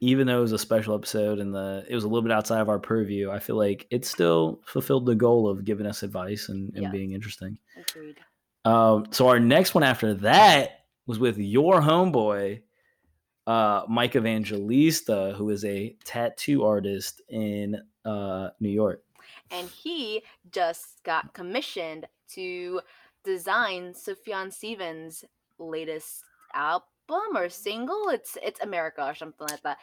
even 0.00 0.26
though 0.26 0.38
it 0.38 0.42
was 0.42 0.52
a 0.52 0.58
special 0.58 0.94
episode 0.94 1.38
and 1.38 1.54
the 1.54 1.84
it 1.88 1.94
was 1.94 2.04
a 2.04 2.08
little 2.08 2.22
bit 2.22 2.30
outside 2.32 2.60
of 2.60 2.68
our 2.68 2.78
purview, 2.78 3.30
I 3.30 3.38
feel 3.38 3.56
like 3.56 3.86
it 3.90 4.04
still 4.04 4.60
fulfilled 4.66 5.06
the 5.06 5.14
goal 5.14 5.48
of 5.48 5.64
giving 5.64 5.86
us 5.86 6.02
advice 6.02 6.48
and, 6.50 6.72
and 6.74 6.82
Yeah. 6.84 6.90
being 6.90 7.12
interesting. 7.12 7.58
agreed 7.90 8.16
Um, 8.64 9.06
so 9.10 9.28
our 9.28 9.40
next 9.40 9.74
one 9.74 9.84
after 9.84 10.12
that 10.14 10.84
was 11.06 11.18
with 11.18 11.38
your 11.38 11.80
homeboy, 11.80 12.60
uh, 13.46 13.82
Mike 13.88 14.14
Evangelista, 14.14 15.34
who 15.38 15.48
is 15.50 15.64
a 15.64 15.96
tattoo 16.04 16.64
artist 16.64 17.22
in 17.30 17.80
uh, 18.04 18.50
New 18.60 18.68
York. 18.70 19.02
and 19.50 19.68
he 19.70 20.22
just 20.50 21.02
got 21.04 21.32
commissioned 21.32 22.06
to 22.34 22.80
design 23.28 23.92
Sufjan 23.92 24.50
Stevens' 24.52 25.24
latest 25.58 26.24
album 26.54 27.36
or 27.36 27.48
single. 27.48 28.08
It's 28.08 28.38
it's 28.42 28.60
America 28.60 29.04
or 29.06 29.14
something 29.14 29.46
like 29.50 29.62
that. 29.62 29.76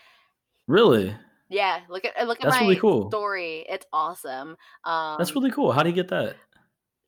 Really? 0.68 1.16
Yeah, 1.50 1.82
look 1.90 2.06
at 2.06 2.28
look 2.28 2.40
at 2.40 2.46
That's 2.50 2.56
my 2.58 2.62
really 2.62 2.80
cool. 2.80 3.10
story. 3.10 3.66
It's 3.70 3.86
awesome. 3.94 4.58
Um, 4.84 5.16
That's 5.20 5.36
really 5.36 5.52
cool. 5.52 5.72
How 5.72 5.84
do 5.84 5.90
you 5.90 5.96
get 5.96 6.10
that? 6.10 6.36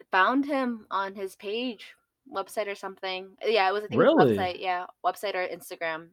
found 0.09 0.45
him 0.45 0.85
on 0.89 1.13
his 1.13 1.35
page, 1.35 1.93
website 2.33 2.67
or 2.67 2.75
something. 2.75 3.35
Yeah, 3.43 3.67
it 3.67 3.73
was 3.73 3.83
I 3.83 3.87
think 3.87 3.99
Really? 4.01 4.37
website. 4.37 4.61
Yeah, 4.61 4.85
website 5.03 5.35
or 5.35 5.45
Instagram. 5.47 6.07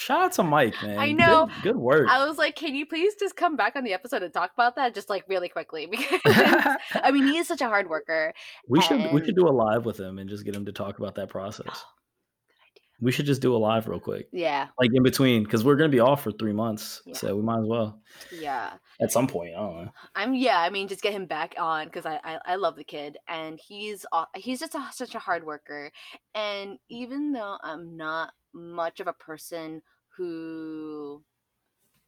Shout 0.00 0.22
out 0.22 0.32
to 0.32 0.42
Mike, 0.42 0.74
man. 0.82 0.98
I 0.98 1.12
know. 1.12 1.46
Good, 1.46 1.62
good 1.62 1.76
work. 1.76 2.08
I 2.08 2.26
was 2.26 2.38
like, 2.38 2.56
can 2.56 2.74
you 2.74 2.86
please 2.86 3.14
just 3.20 3.36
come 3.36 3.54
back 3.54 3.76
on 3.76 3.84
the 3.84 3.92
episode 3.92 4.22
and 4.22 4.32
talk 4.32 4.50
about 4.54 4.76
that, 4.76 4.94
just 4.94 5.10
like 5.10 5.24
really 5.28 5.48
quickly? 5.48 5.86
Because 5.90 6.20
I 6.94 7.10
mean, 7.12 7.26
he 7.26 7.36
is 7.38 7.46
such 7.46 7.60
a 7.60 7.68
hard 7.68 7.88
worker. 7.88 8.32
we 8.68 8.80
should 8.80 8.96
we 8.98 9.04
and- 9.04 9.26
should 9.26 9.36
do 9.36 9.46
a 9.46 9.50
live 9.52 9.84
with 9.84 9.98
him 10.00 10.18
and 10.18 10.28
just 10.30 10.44
get 10.44 10.56
him 10.56 10.64
to 10.64 10.72
talk 10.72 10.98
about 10.98 11.16
that 11.16 11.28
process. 11.28 11.66
Good 11.66 11.72
idea. 11.72 12.90
We 13.02 13.12
should 13.12 13.26
just 13.26 13.42
do 13.42 13.54
a 13.54 13.58
live 13.58 13.88
real 13.88 14.00
quick, 14.00 14.28
Yeah, 14.32 14.68
like 14.78 14.90
in 14.94 15.02
between, 15.02 15.44
because 15.44 15.64
we're 15.64 15.76
gonna 15.76 15.88
be 15.90 16.00
off 16.00 16.22
for 16.22 16.32
three 16.32 16.52
months, 16.52 17.02
Yeah. 17.06 17.14
so 17.14 17.36
we 17.36 17.42
might 17.42 17.60
as 17.60 17.66
well 17.66 18.00
yeah. 18.32 18.72
at 19.00 19.12
some 19.12 19.26
point. 19.26 19.50
I 19.54 19.58
don't 19.60 19.84
know. 19.84 19.90
I'm 20.14 20.34
yeah. 20.34 20.58
I 20.60 20.70
mean, 20.70 20.88
just 20.88 21.02
get 21.02 21.12
him 21.12 21.26
back 21.26 21.54
on 21.58 21.86
because 21.86 22.06
I, 22.06 22.20
I 22.24 22.38
I 22.46 22.54
love 22.56 22.76
the 22.76 22.84
kid 22.84 23.16
and 23.28 23.58
he's 23.68 24.06
he's 24.36 24.60
just 24.60 24.74
a, 24.74 24.86
such 24.92 25.14
a 25.14 25.18
hard 25.18 25.44
worker. 25.44 25.90
And 26.34 26.78
even 26.88 27.32
though 27.32 27.56
I'm 27.62 27.96
not 27.96 28.32
much 28.52 29.00
of 29.00 29.06
a 29.06 29.12
person 29.12 29.82
who 30.16 31.22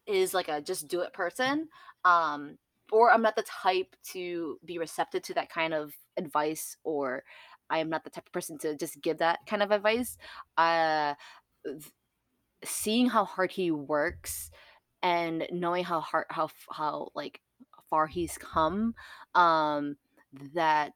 is 0.07 0.35
like 0.35 0.49
a 0.49 0.61
just 0.61 0.89
do 0.89 1.01
it 1.01 1.13
person, 1.13 1.69
um, 2.05 2.59
or 2.91 3.11
I'm 3.11 3.23
not 3.23 3.37
the 3.37 3.45
type 3.45 3.95
to 4.13 4.59
be 4.65 4.79
receptive 4.79 5.23
to 5.23 5.35
that 5.35 5.51
kind 5.51 5.75
of 5.75 5.95
advice, 6.17 6.77
or 6.85 7.25
I 7.71 7.79
am 7.79 7.89
not 7.89 8.05
the 8.05 8.11
type 8.11 8.27
of 8.27 8.33
person 8.33 8.59
to 8.59 8.77
just 8.77 9.01
give 9.01 9.19
that 9.19 9.41
kind 9.47 9.63
of 9.63 9.71
advice. 9.71 10.19
Uh, 10.59 11.15
seeing 12.65 13.09
how 13.09 13.25
hard 13.25 13.51
he 13.51 13.71
works 13.71 14.51
and 15.03 15.47
knowing 15.51 15.85
how 15.85 16.01
hard 16.01 16.27
how 16.31 16.49
how 16.71 17.09
like 17.15 17.41
far 17.91 18.07
he's 18.07 18.39
come 18.39 18.95
um 19.35 19.97
that 20.55 20.95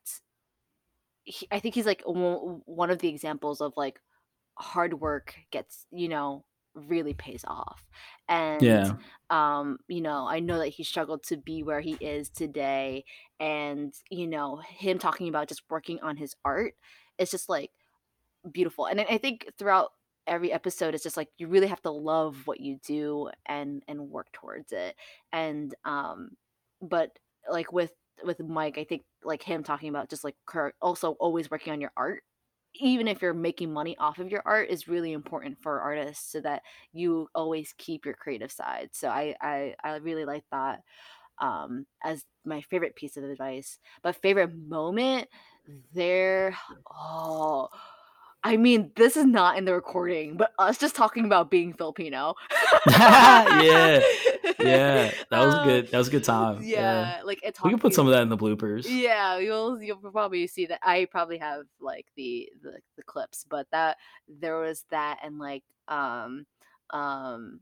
he, 1.24 1.46
i 1.50 1.58
think 1.58 1.74
he's 1.74 1.86
like 1.86 2.02
one 2.04 2.90
of 2.90 2.98
the 2.98 3.08
examples 3.08 3.60
of 3.60 3.72
like 3.76 4.00
hard 4.58 5.00
work 5.00 5.34
gets 5.50 5.86
you 5.90 6.08
know 6.08 6.44
really 6.74 7.14
pays 7.14 7.44
off. 7.46 7.86
And 8.28 8.84
Yeah, 8.86 8.96
um 9.30 9.78
you 9.88 10.00
know 10.00 10.26
i 10.28 10.38
know 10.40 10.58
that 10.58 10.68
he 10.68 10.84
struggled 10.84 11.22
to 11.24 11.36
be 11.36 11.62
where 11.62 11.80
he 11.80 11.94
is 11.94 12.30
today 12.30 13.04
and 13.40 13.92
you 14.10 14.26
know 14.26 14.56
him 14.68 14.98
talking 14.98 15.28
about 15.28 15.48
just 15.48 15.62
working 15.68 15.98
on 16.00 16.16
his 16.16 16.34
art 16.44 16.74
it's 17.18 17.30
just 17.32 17.48
like 17.48 17.72
beautiful. 18.52 18.86
And 18.86 19.00
I- 19.00 19.04
i 19.10 19.18
think 19.18 19.46
throughout 19.58 19.92
every 20.26 20.52
episode 20.52 20.94
it's 20.94 21.02
just 21.04 21.16
like 21.16 21.28
you 21.38 21.46
really 21.48 21.68
have 21.68 21.82
to 21.82 21.90
love 21.90 22.46
what 22.46 22.60
you 22.60 22.78
do 22.84 23.30
and 23.46 23.82
and 23.88 24.10
work 24.10 24.26
towards 24.32 24.72
it. 24.72 24.96
And 25.32 25.74
um 25.84 26.30
but 26.82 27.18
like 27.50 27.72
with 27.72 27.92
with 28.24 28.40
mike 28.40 28.78
i 28.78 28.84
think 28.84 29.04
like 29.22 29.42
him 29.42 29.62
talking 29.62 29.88
about 29.88 30.08
just 30.10 30.24
like 30.24 30.36
cur- 30.46 30.72
also 30.80 31.12
always 31.12 31.50
working 31.50 31.72
on 31.72 31.80
your 31.80 31.92
art 31.96 32.22
even 32.80 33.08
if 33.08 33.22
you're 33.22 33.34
making 33.34 33.72
money 33.72 33.96
off 33.98 34.18
of 34.18 34.30
your 34.30 34.42
art 34.44 34.70
is 34.70 34.88
really 34.88 35.12
important 35.12 35.58
for 35.62 35.80
artists 35.80 36.30
so 36.32 36.40
that 36.40 36.62
you 36.92 37.28
always 37.34 37.74
keep 37.78 38.04
your 38.04 38.14
creative 38.14 38.52
side 38.52 38.90
so 38.92 39.08
i 39.08 39.34
i, 39.40 39.74
I 39.82 39.96
really 39.96 40.24
like 40.24 40.44
that 40.52 40.80
um 41.40 41.86
as 42.04 42.24
my 42.44 42.62
favorite 42.62 42.96
piece 42.96 43.16
of 43.16 43.24
advice 43.24 43.78
but 44.02 44.16
favorite 44.16 44.54
moment 44.54 45.28
there 45.94 46.56
oh 46.90 47.68
i 48.44 48.56
mean 48.56 48.90
this 48.96 49.16
is 49.16 49.24
not 49.24 49.56
in 49.58 49.64
the 49.64 49.72
recording 49.74 50.36
but 50.36 50.52
us 50.58 50.78
just 50.78 50.94
talking 50.94 51.24
about 51.24 51.50
being 51.50 51.72
filipino 51.72 52.34
Yeah, 52.86 54.02
yeah, 54.60 55.10
that 55.30 55.44
was 55.44 55.54
Uh, 55.54 55.64
good. 55.64 55.90
That 55.90 55.98
was 55.98 56.08
a 56.08 56.10
good 56.10 56.24
time. 56.24 56.60
yeah, 56.62 57.20
like 57.24 57.40
it's 57.42 57.62
we 57.62 57.70
can 57.70 57.78
put 57.78 57.92
some 57.94 58.06
of 58.06 58.12
that 58.12 58.22
in 58.22 58.28
the 58.28 58.36
bloopers. 58.36 58.84
yeah, 58.88 59.38
you'll 59.38 59.82
you'll 59.82 59.96
probably 59.98 60.46
see 60.46 60.66
that. 60.66 60.78
I 60.82 61.06
probably 61.10 61.38
have 61.38 61.64
like 61.80 62.06
the 62.16 62.48
the, 62.62 62.78
the 62.96 63.02
clips, 63.02 63.44
but 63.48 63.66
that 63.72 63.96
there 64.28 64.58
was 64.58 64.84
that 64.90 65.18
and 65.24 65.38
like 65.38 65.64
um 65.88 66.46
um 66.90 67.60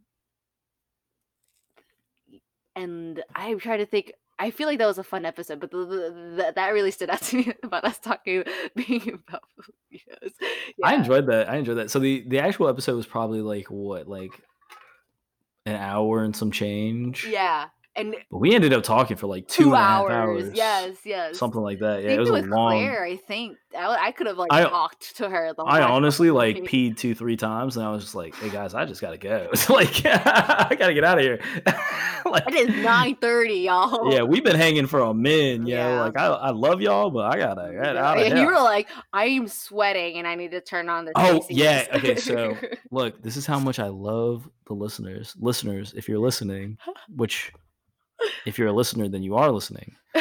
and 2.76 3.22
I 3.34 3.54
try 3.54 3.76
to 3.78 3.86
think 3.86 4.12
I 4.38 4.50
feel 4.50 4.66
like 4.66 4.78
that 4.78 4.86
was 4.86 4.98
a 4.98 5.04
fun 5.04 5.24
episode, 5.24 5.60
but 5.60 5.70
the, 5.70 5.78
the, 5.78 6.34
the, 6.36 6.52
that 6.56 6.68
really 6.70 6.90
stood 6.90 7.08
out 7.10 7.22
to 7.22 7.36
me 7.38 7.52
about 7.62 7.84
us 7.84 7.98
talking, 7.98 8.44
being 8.74 9.20
about 9.28 9.42
Filipinos. 9.54 10.32
I 10.82 10.92
Yeah. 10.94 10.98
enjoyed 10.98 11.26
that. 11.28 11.48
I 11.48 11.56
enjoyed 11.56 11.78
that. 11.78 11.90
So 11.90 11.98
the 12.00 12.24
the 12.26 12.40
actual 12.40 12.68
episode 12.68 12.96
was 12.96 13.06
probably 13.06 13.40
like 13.42 13.66
what, 13.70 14.08
like 14.08 14.32
an 15.66 15.76
hour 15.76 16.22
and 16.24 16.34
some 16.34 16.50
change. 16.50 17.26
Yeah, 17.30 17.68
and 17.96 18.16
But 18.30 18.38
we 18.38 18.54
ended 18.54 18.72
up 18.72 18.82
talking 18.82 19.16
for 19.16 19.26
like 19.26 19.46
two, 19.48 19.64
two 19.64 19.68
and 19.70 19.74
a 19.74 19.78
half 19.78 20.00
hours. 20.10 20.44
hours. 20.44 20.50
Yes, 20.54 20.96
yes. 21.04 21.38
Something 21.38 21.60
like 21.60 21.78
that. 21.78 22.02
Yeah, 22.02 22.10
it 22.10 22.18
was 22.18 22.28
thing 22.28 22.38
a 22.38 22.42
with 22.42 22.50
long. 22.50 22.72
Claire. 22.72 23.04
I 23.04 23.16
think 23.16 23.56
I, 23.76 24.06
I 24.06 24.12
could 24.12 24.26
have 24.26 24.36
like 24.38 24.52
I- 24.52 24.64
talked 24.64 25.16
to 25.16 25.28
her. 25.28 25.52
The 25.56 25.62
I 25.62 25.82
honestly 25.82 26.30
like 26.30 26.56
peed 26.64 26.96
two, 26.96 27.14
three 27.14 27.36
times, 27.36 27.76
and 27.76 27.86
I 27.86 27.90
was 27.90 28.02
just 28.02 28.14
like, 28.14 28.34
"Hey 28.36 28.50
guys, 28.50 28.74
I 28.74 28.84
just 28.84 29.00
gotta 29.00 29.18
go. 29.18 29.48
It's 29.52 29.68
like 29.70 30.02
I 30.06 30.74
gotta 30.78 30.94
get 30.94 31.04
out 31.04 31.18
of 31.18 31.24
here." 31.24 31.40
like, 32.24 32.46
It 32.48 32.68
is 32.70 32.84
nine 32.84 33.16
thirty, 33.16 33.54
y'all. 33.60 34.12
yeah, 34.12 34.22
we've 34.22 34.44
been 34.44 34.56
hanging 34.56 34.86
for 34.86 35.00
a 35.00 35.14
min. 35.14 35.66
Yeah. 35.66 36.00
like 36.02 36.18
I, 36.18 36.26
I 36.26 36.50
love 36.50 36.80
y'all, 36.80 37.10
but 37.10 37.32
I 37.32 37.36
gotta 37.38 37.72
get 37.72 37.96
out 37.96 38.16
of 38.18 38.24
and 38.24 38.34
here. 38.34 38.42
you 38.44 38.46
were 38.52 38.60
like, 38.62 38.88
I 39.12 39.26
am 39.26 39.46
sweating 39.48 40.16
and 40.18 40.26
I 40.26 40.34
need 40.34 40.50
to 40.52 40.60
turn 40.60 40.88
on 40.88 41.04
the. 41.04 41.12
Oh, 41.16 41.40
TCs." 41.40 41.46
yeah, 41.50 41.86
okay, 41.94 42.16
so- 42.16 42.56
Look, 42.90 43.22
this 43.22 43.36
is 43.36 43.46
how 43.46 43.58
much 43.58 43.78
I 43.78 43.88
love 43.88 44.48
the 44.66 44.72
listeners. 44.74 45.34
Listeners, 45.38 45.92
if 45.96 46.08
you're 46.08 46.18
listening, 46.18 46.78
which 47.14 47.52
if 48.46 48.58
you're 48.58 48.68
a 48.68 48.72
listener, 48.72 49.08
then 49.08 49.22
you 49.22 49.36
are 49.36 49.50
listening. 49.50 49.96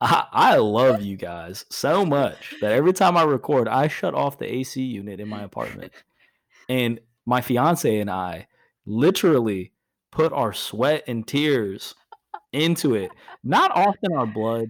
I, 0.00 0.26
I 0.32 0.56
love 0.56 1.02
you 1.02 1.16
guys 1.16 1.64
so 1.70 2.04
much 2.04 2.56
that 2.60 2.72
every 2.72 2.92
time 2.92 3.16
I 3.16 3.22
record, 3.22 3.68
I 3.68 3.86
shut 3.86 4.14
off 4.14 4.38
the 4.38 4.52
AC 4.52 4.82
unit 4.82 5.20
in 5.20 5.28
my 5.28 5.42
apartment. 5.42 5.92
And 6.68 7.00
my 7.24 7.40
fiance 7.40 8.00
and 8.00 8.10
I 8.10 8.48
literally 8.84 9.72
put 10.10 10.32
our 10.32 10.52
sweat 10.52 11.04
and 11.06 11.26
tears 11.26 11.94
into 12.52 12.94
it. 12.94 13.10
Not 13.44 13.70
often 13.76 14.12
our 14.12 14.26
blood. 14.26 14.68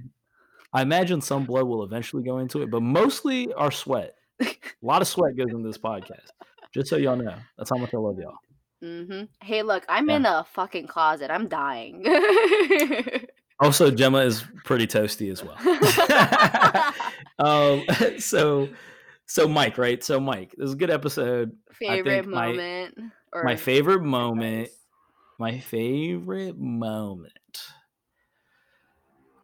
I 0.72 0.82
imagine 0.82 1.20
some 1.20 1.44
blood 1.44 1.64
will 1.64 1.82
eventually 1.82 2.22
go 2.22 2.38
into 2.38 2.62
it, 2.62 2.70
but 2.70 2.82
mostly 2.82 3.52
our 3.54 3.70
sweat. 3.70 4.14
A 4.40 4.54
lot 4.82 5.02
of 5.02 5.08
sweat 5.08 5.36
goes 5.36 5.50
into 5.50 5.66
this 5.66 5.78
podcast. 5.78 6.28
Just 6.74 6.88
so 6.88 6.96
y'all 6.96 7.16
know. 7.16 7.34
That's 7.56 7.70
how 7.70 7.76
much 7.76 7.94
I 7.94 7.98
love 7.98 8.18
y'all. 8.18 8.36
Hmm 8.82 9.22
Hey, 9.42 9.62
look, 9.62 9.84
I'm 9.88 10.10
Yeah. 10.10 10.16
in 10.16 10.26
a 10.26 10.44
fucking 10.54 10.86
closet. 10.88 11.30
I'm 11.30 11.48
dying. 11.48 12.04
Also, 13.60 13.92
Jemma 13.92 14.26
is 14.26 14.42
pretty 14.64 14.88
toasty 14.88 15.30
as 15.30 15.44
well. 15.44 15.56
um, 17.38 17.84
so, 18.18 18.68
so 19.26 19.46
Mike, 19.46 19.78
right? 19.78 20.02
So 20.02 20.18
Mike, 20.18 20.52
this 20.58 20.66
is 20.66 20.72
a 20.72 20.76
good 20.76 20.90
episode. 20.90 21.52
favorite 21.72 22.22
think 22.24 22.34
my- 22.34 22.48
moment. 22.48 22.98
or 23.32 23.44
my 23.44 23.54
favorite 23.54 24.02
moment 24.02 24.62
advice? 24.62 24.78
my 25.38 25.58
favorite 25.60 26.58
moment 26.58 27.32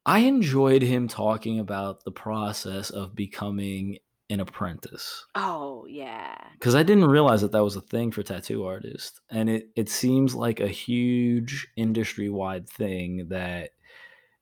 i 0.04 0.20
enjoyed 0.20 0.82
him 0.82 1.06
talking 1.08 1.58
about 1.60 2.04
the 2.04 2.10
process 2.12 2.90
of 2.90 3.14
becoming 3.14 3.98
an 4.30 4.40
apprentice 4.40 5.24
Oh 5.34 5.86
yeah. 5.88 6.36
because 6.52 6.74
i 6.74 6.82
didn't 6.82 7.06
realize 7.06 7.40
that 7.40 7.52
that 7.52 7.64
was 7.64 7.76
a 7.76 7.80
thing 7.80 8.10
for 8.10 8.22
tattoo 8.22 8.64
artists 8.64 9.20
and 9.30 9.48
it, 9.48 9.68
it 9.76 9.88
seems 9.88 10.34
like 10.34 10.60
a 10.60 10.68
huge 10.68 11.66
industry-wide 11.76 12.68
thing 12.68 13.26
that 13.30 13.70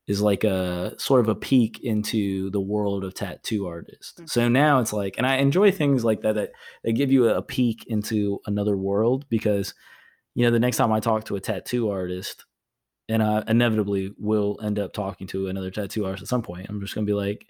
is 0.09 0.21
like 0.21 0.45
a 0.45 0.95
sort 0.99 1.21
of 1.21 1.29
a 1.29 1.35
peek 1.35 1.81
into 1.83 2.49
the 2.51 2.61
world 2.61 3.05
of 3.05 3.15
tattoo 3.15 3.67
artists 3.67 4.21
Mhm. 4.21 4.29
so 4.31 4.49
now 4.49 4.81
it's 4.81 4.93
like 4.93 5.15
and 5.19 5.27
i 5.27 5.37
enjoy 5.37 5.71
things 5.71 6.05
like 6.05 6.23
that 6.23 6.35
that, 6.35 6.51
that 6.85 6.93
give 6.93 7.13
you 7.13 7.29
a 7.29 7.43
peek 7.43 7.85
into 7.87 8.41
another 8.47 8.77
world 8.77 9.25
because 9.29 9.75
you 10.35 10.45
know 10.45 10.51
the 10.51 10.61
next 10.61 10.77
time 10.79 10.93
i 10.93 11.01
talk 11.01 11.25
to 11.25 11.37
a 11.37 11.41
tattoo 11.41 11.91
artist 11.91 12.45
and 13.09 13.23
i 13.23 13.43
inevitably 13.47 14.13
will 14.19 14.59
end 14.63 14.79
up 14.79 14.93
talking 14.93 15.27
to 15.29 15.47
another 15.49 15.71
tattoo 15.71 16.05
artist 16.05 16.23
at 16.23 16.29
some 16.29 16.43
point 16.43 16.67
i'm 16.69 16.81
just 16.81 16.95
gonna 16.95 17.07
be 17.07 17.13
like 17.13 17.47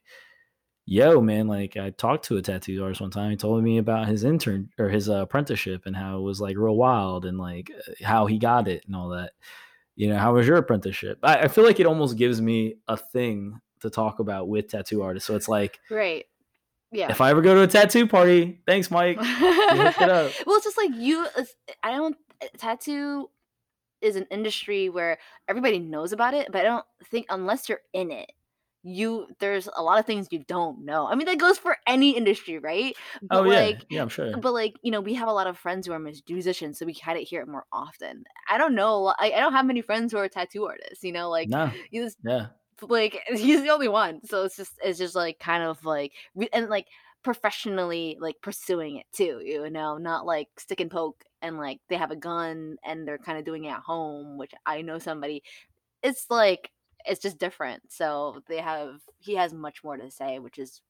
yo 0.87 1.21
man 1.21 1.49
like 1.49 1.77
i 1.77 1.91
talked 1.91 2.25
to 2.25 2.37
a 2.37 2.43
tattoo 2.43 2.83
artist 2.83 3.01
one 3.01 3.11
time 3.11 3.31
he 3.31 3.37
told 3.37 3.63
me 3.63 3.79
about 3.79 4.07
his 4.07 4.23
intern 4.25 4.71
or 4.79 4.89
his 4.89 5.09
uh, 5.09 5.17
apprenticeship 5.23 5.83
and 5.85 5.97
how 5.97 6.17
it 6.17 6.23
was 6.23 6.41
like 6.41 6.57
real 6.57 6.77
wild 6.77 7.25
and 7.25 7.39
like 7.39 7.71
uh, 7.77 7.93
how 8.05 8.27
he 8.27 8.39
got 8.39 8.69
it 8.69 8.85
and 8.87 8.95
all 8.95 9.09
that 9.09 9.33
you 9.97 10.09
know 10.09 10.17
how 10.17 10.33
was 10.35 10.47
your 10.47 10.57
apprenticeship 10.57 11.19
I, 11.23 11.41
I 11.41 11.49
feel 11.49 11.65
like 11.65 11.81
it 11.81 11.87
almost 11.87 12.17
gives 12.17 12.41
me 12.41 12.77
a 12.87 12.97
thing 12.97 13.61
to 13.81 13.91
talk 13.91 14.21
about 14.21 14.49
with 14.49 14.69
tattoo 14.69 15.03
artists 15.03 15.27
so 15.27 15.35
it's 15.35 15.49
like 15.49 15.81
Right. 15.91 16.25
Yeah. 16.93 17.11
if 17.11 17.21
i 17.21 17.31
ever 17.31 17.43
go 17.43 17.55
to 17.55 17.63
a 17.63 17.67
tattoo 17.67 18.07
party 18.07 18.61
thanks 18.67 18.91
mike 18.91 19.19
it 19.21 20.09
up. 20.09 20.33
well, 20.47 20.57
it's 20.57 20.65
just 20.65 20.79
like 20.79 20.91
you. 20.95 21.27
I 21.83 21.91
don't. 21.93 22.17
Tattoo 22.59 23.29
is 24.01 24.17
an 24.17 24.27
industry 24.31 24.89
where 24.89 25.19
everybody 25.49 25.79
knows 25.79 26.13
about 26.13 26.35
it, 26.35 26.49
but 26.53 26.61
I 26.61 26.65
don't 26.65 26.85
think 27.11 27.27
unless 27.31 27.69
you're 27.69 27.81
in 27.93 28.11
it, 28.11 28.31
you 28.87 29.27
there's 29.41 29.69
a 29.75 29.83
lot 29.83 29.99
of 29.99 30.07
things 30.07 30.29
you 30.31 30.45
don't 30.47 30.85
know. 30.85 31.07
I 31.07 31.17
mean, 31.17 31.27
that 31.27 31.39
goes 31.39 31.59
for 31.59 31.77
any 31.87 32.17
industry, 32.17 32.59
right? 32.59 32.95
But 33.21 33.39
oh 33.39 33.45
yeah 33.51 33.61
like, 33.61 33.85
yeah 33.91 34.03
i'm 34.03 34.09
sure 34.09 34.37
but 34.37 34.53
like 34.53 34.75
you 34.83 34.91
know, 34.91 35.01
we 35.01 35.15
have 35.15 35.29
a 35.29 35.33
lot 35.33 35.47
of 35.47 35.59
friends 35.59 35.87
who 35.87 35.93
are 35.93 35.99
musicians, 35.99 36.79
so 36.79 36.87
we 36.87 36.95
kind 36.95 37.19
of 37.19 37.27
hear 37.27 37.43
it 37.43 37.49
more 37.49 37.65
often. 37.73 38.25
I 38.49 38.59
don't 38.59 38.75
know. 38.75 39.15
I, 39.19 39.33
I 39.33 39.41
don't 39.41 39.53
have 39.53 39.67
many 39.67 39.83
friends 39.83 40.13
who 40.13 40.19
are 40.19 40.29
tattoo 40.29 40.67
artists. 40.67 41.03
You 41.03 41.13
know, 41.13 41.29
like 41.29 41.49
no 41.49 41.71
you 41.91 42.05
just 42.05 42.19
yeah 42.25 42.47
like 42.83 43.23
he's 43.29 43.63
the 43.63 43.71
only 43.71 43.89
one 43.89 44.21
so 44.25 44.45
it's 44.45 44.57
just 44.57 44.73
it's 44.85 44.99
just 44.99 45.15
like 45.15 45.39
kind 45.39 45.63
of 45.63 45.83
like 45.85 46.13
and 46.53 46.69
like 46.69 46.87
professionally 47.23 48.17
like 48.21 48.37
pursuing 48.41 48.97
it 48.97 49.07
too 49.13 49.41
you 49.45 49.69
know 49.71 49.97
not 49.99 50.27
like 50.27 50.49
stick 50.59 50.81
and 50.81 50.91
poke 50.91 51.25
and 51.43 51.57
like 51.59 51.81
they 51.89 51.97
have 51.97 52.11
a 52.11 52.17
gun 52.17 52.77
and 52.85 53.07
they're 53.07 53.19
kind 53.19 53.39
of 53.39 53.45
doing 53.45 53.65
it 53.65 53.71
at 53.71 53.81
home 53.81 54.39
which 54.39 54.53
i 54.65 54.83
know 54.83 54.99
somebody 54.99 55.43
it's 56.03 56.27
like 56.31 56.71
it's 57.07 57.21
just 57.21 57.39
different 57.39 57.91
so 57.93 58.43
they 58.49 58.59
have 58.59 59.03
he 59.19 59.35
has 59.37 59.53
much 59.55 59.85
more 59.85 59.97
to 59.97 60.11
say 60.11 60.39
which 60.39 60.59
is 60.59 60.83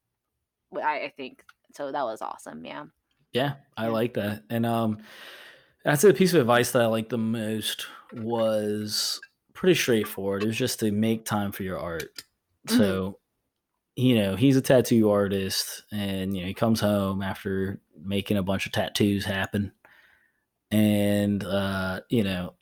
what 0.69 0.83
i, 0.83 1.05
I 1.05 1.09
think 1.09 1.43
so 1.73 1.91
that 1.91 2.03
was 2.03 2.21
awesome 2.21 2.65
yeah 2.65 2.85
Yeah, 3.33 3.55
I 3.75 3.87
Yeah. 3.87 3.93
like 3.93 4.13
that. 4.15 4.43
And 4.49 4.65
um 4.65 4.99
say 5.95 6.09
the 6.09 6.13
piece 6.13 6.33
of 6.33 6.41
advice 6.41 6.71
that 6.71 6.81
I 6.81 6.87
liked 6.87 7.09
the 7.09 7.17
most 7.17 7.87
was 8.13 9.21
pretty 9.53 9.75
straightforward. 9.75 10.43
It 10.43 10.47
was 10.47 10.57
just 10.57 10.79
to 10.81 10.91
make 10.91 11.25
time 11.25 11.51
for 11.51 11.63
your 11.63 11.79
art. 11.79 12.23
Mhm. 12.69 12.77
So, 12.77 13.19
you 13.95 14.15
know, 14.15 14.35
he's 14.35 14.57
a 14.57 14.61
tattoo 14.61 15.09
artist 15.11 15.83
and 15.91 16.35
you 16.35 16.41
know, 16.43 16.47
he 16.47 16.55
comes 16.55 16.81
home 16.81 17.21
after 17.23 17.81
making 17.97 18.37
a 18.37 18.43
bunch 18.43 18.65
of 18.65 18.73
tattoos 18.73 19.25
happen. 19.25 19.73
And 20.71 21.43
uh, 21.43 22.01
you 22.09 22.23
know, 22.23 22.55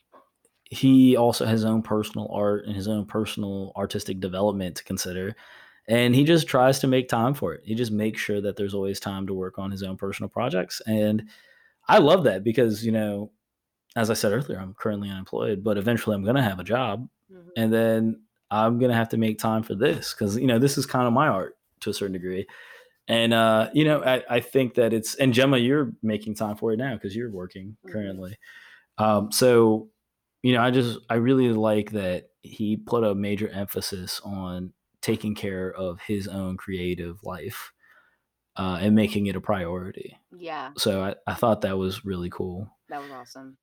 he 0.66 1.16
also 1.16 1.46
has 1.46 1.62
his 1.62 1.66
own 1.66 1.82
personal 1.82 2.30
art 2.32 2.66
and 2.66 2.76
his 2.76 2.88
own 2.88 3.06
personal 3.06 3.72
artistic 3.76 4.20
development 4.20 4.76
to 4.78 4.84
consider 4.84 5.36
and 5.88 6.16
he 6.16 6.24
just 6.24 6.48
tries 6.48 6.80
to 6.80 6.88
make 6.88 7.08
time 7.08 7.34
for 7.34 7.54
it. 7.54 7.62
He 7.64 7.76
just 7.76 7.92
makes 7.92 8.20
sure 8.20 8.42
that 8.42 8.56
there's 8.56 8.74
always 8.74 9.00
time 9.00 9.28
to 9.28 9.34
work 9.34 9.60
on 9.60 9.70
his 9.72 9.84
own 9.84 9.98
personal 9.98 10.30
projects. 10.30 10.82
And 10.88 11.30
I 11.88 12.00
love 12.00 12.24
that 12.24 12.44
because, 12.44 12.84
you 12.86 12.92
know, 12.92 13.32
as 13.96 14.10
I 14.10 14.16
said 14.16 14.34
earlier, 14.34 14.60
I'm 14.60 14.74
currently 14.74 15.10
unemployed, 15.10 15.64
but 15.64 15.78
eventually 15.78 16.16
I'm 16.16 16.24
going 16.24 16.36
to 16.36 16.42
have 16.42 16.60
a 16.60 16.64
job 16.64 17.08
and 17.56 17.72
then 17.72 18.22
I'm 18.50 18.80
going 18.80 18.90
to 18.90 18.98
have 18.98 19.10
to 19.10 19.18
make 19.18 19.38
time 19.38 19.64
for 19.64 19.76
this 19.76 20.14
because, 20.14 20.38
you 20.38 20.48
know, 20.48 20.60
this 20.60 20.78
is 20.78 20.86
kind 20.86 21.08
of 21.08 21.14
my 21.14 21.28
art 21.28 21.56
to 21.82 21.92
a 21.92 21.94
certain 21.94 22.14
degree. 22.14 22.48
And, 23.08 23.34
uh, 23.34 23.70
you 23.74 23.86
know, 23.86 24.04
I, 24.04 24.24
I 24.30 24.40
think 24.40 24.74
that 24.76 24.92
it's, 24.94 25.16
and 25.16 25.34
Jemma, 25.34 25.64
you're 25.64 25.94
making 26.02 26.36
time 26.36 26.56
for 26.58 26.74
it 26.74 26.78
now 26.78 26.96
because 26.96 27.16
you're 27.16 27.32
working 27.32 27.78
Mhm. 27.86 27.92
currently. 27.92 28.38
Um, 28.98 29.32
so, 29.32 29.90
you 30.46 30.54
know, 30.54 30.62
I 30.62 30.70
just, 30.70 31.00
I 31.10 31.16
really 31.16 31.50
like 31.54 31.90
that 31.94 32.30
he 32.44 32.78
put 32.78 33.04
a 33.04 33.16
major 33.16 33.50
emphasis 33.50 34.22
on 34.24 34.74
taking 35.02 35.34
care 35.34 35.74
of 35.74 36.00
his 36.02 36.28
own 36.28 36.56
creative 36.56 37.18
life 37.24 37.74
uh, 38.56 38.78
and 38.80 38.94
making 38.94 39.26
it 39.26 39.36
a 39.36 39.42
priority. 39.42 40.20
yeah 40.38 40.70
So 40.78 41.02
I, 41.02 41.16
I 41.26 41.34
thought 41.34 41.62
that 41.62 41.80
was 41.80 42.06
really 42.06 42.30
cool. 42.30 42.70
that 42.90 43.02
was 43.02 43.10
awesome 43.10 43.58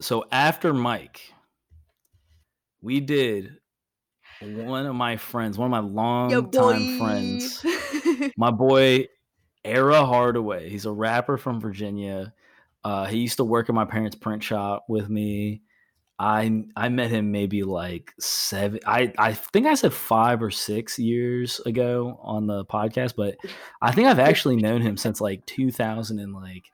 So 0.00 0.24
after 0.32 0.72
Mike, 0.72 1.34
we 2.80 3.00
did 3.00 3.58
one 4.40 4.86
of 4.86 4.94
my 4.94 5.18
friends, 5.18 5.58
one 5.58 5.66
of 5.66 5.70
my 5.70 5.86
long 5.86 6.50
time 6.50 6.98
friends, 6.98 7.62
my 8.38 8.50
boy 8.50 9.06
Era 9.66 10.06
Hardaway. 10.06 10.70
He's 10.70 10.86
a 10.86 10.92
rapper 10.92 11.36
from 11.36 11.60
Virginia. 11.60 12.32
Uh, 12.84 13.06
he 13.06 13.18
used 13.18 13.36
to 13.36 13.44
work 13.44 13.68
in 13.68 13.74
my 13.74 13.84
parents' 13.84 14.16
print 14.16 14.42
shop 14.42 14.84
with 14.88 15.08
me. 15.08 15.62
I 16.18 16.64
I 16.76 16.88
met 16.88 17.10
him 17.10 17.32
maybe 17.32 17.62
like 17.62 18.12
seven. 18.20 18.80
I 18.86 19.12
I 19.18 19.32
think 19.32 19.66
I 19.66 19.74
said 19.74 19.92
five 19.92 20.42
or 20.42 20.50
six 20.50 20.98
years 20.98 21.60
ago 21.60 22.20
on 22.22 22.46
the 22.46 22.64
podcast, 22.64 23.14
but 23.16 23.36
I 23.80 23.92
think 23.92 24.08
I've 24.08 24.18
actually 24.18 24.56
known 24.56 24.82
him 24.82 24.96
since 24.96 25.20
like 25.20 25.44
2000 25.46 26.18
and 26.18 26.32
like 26.34 26.64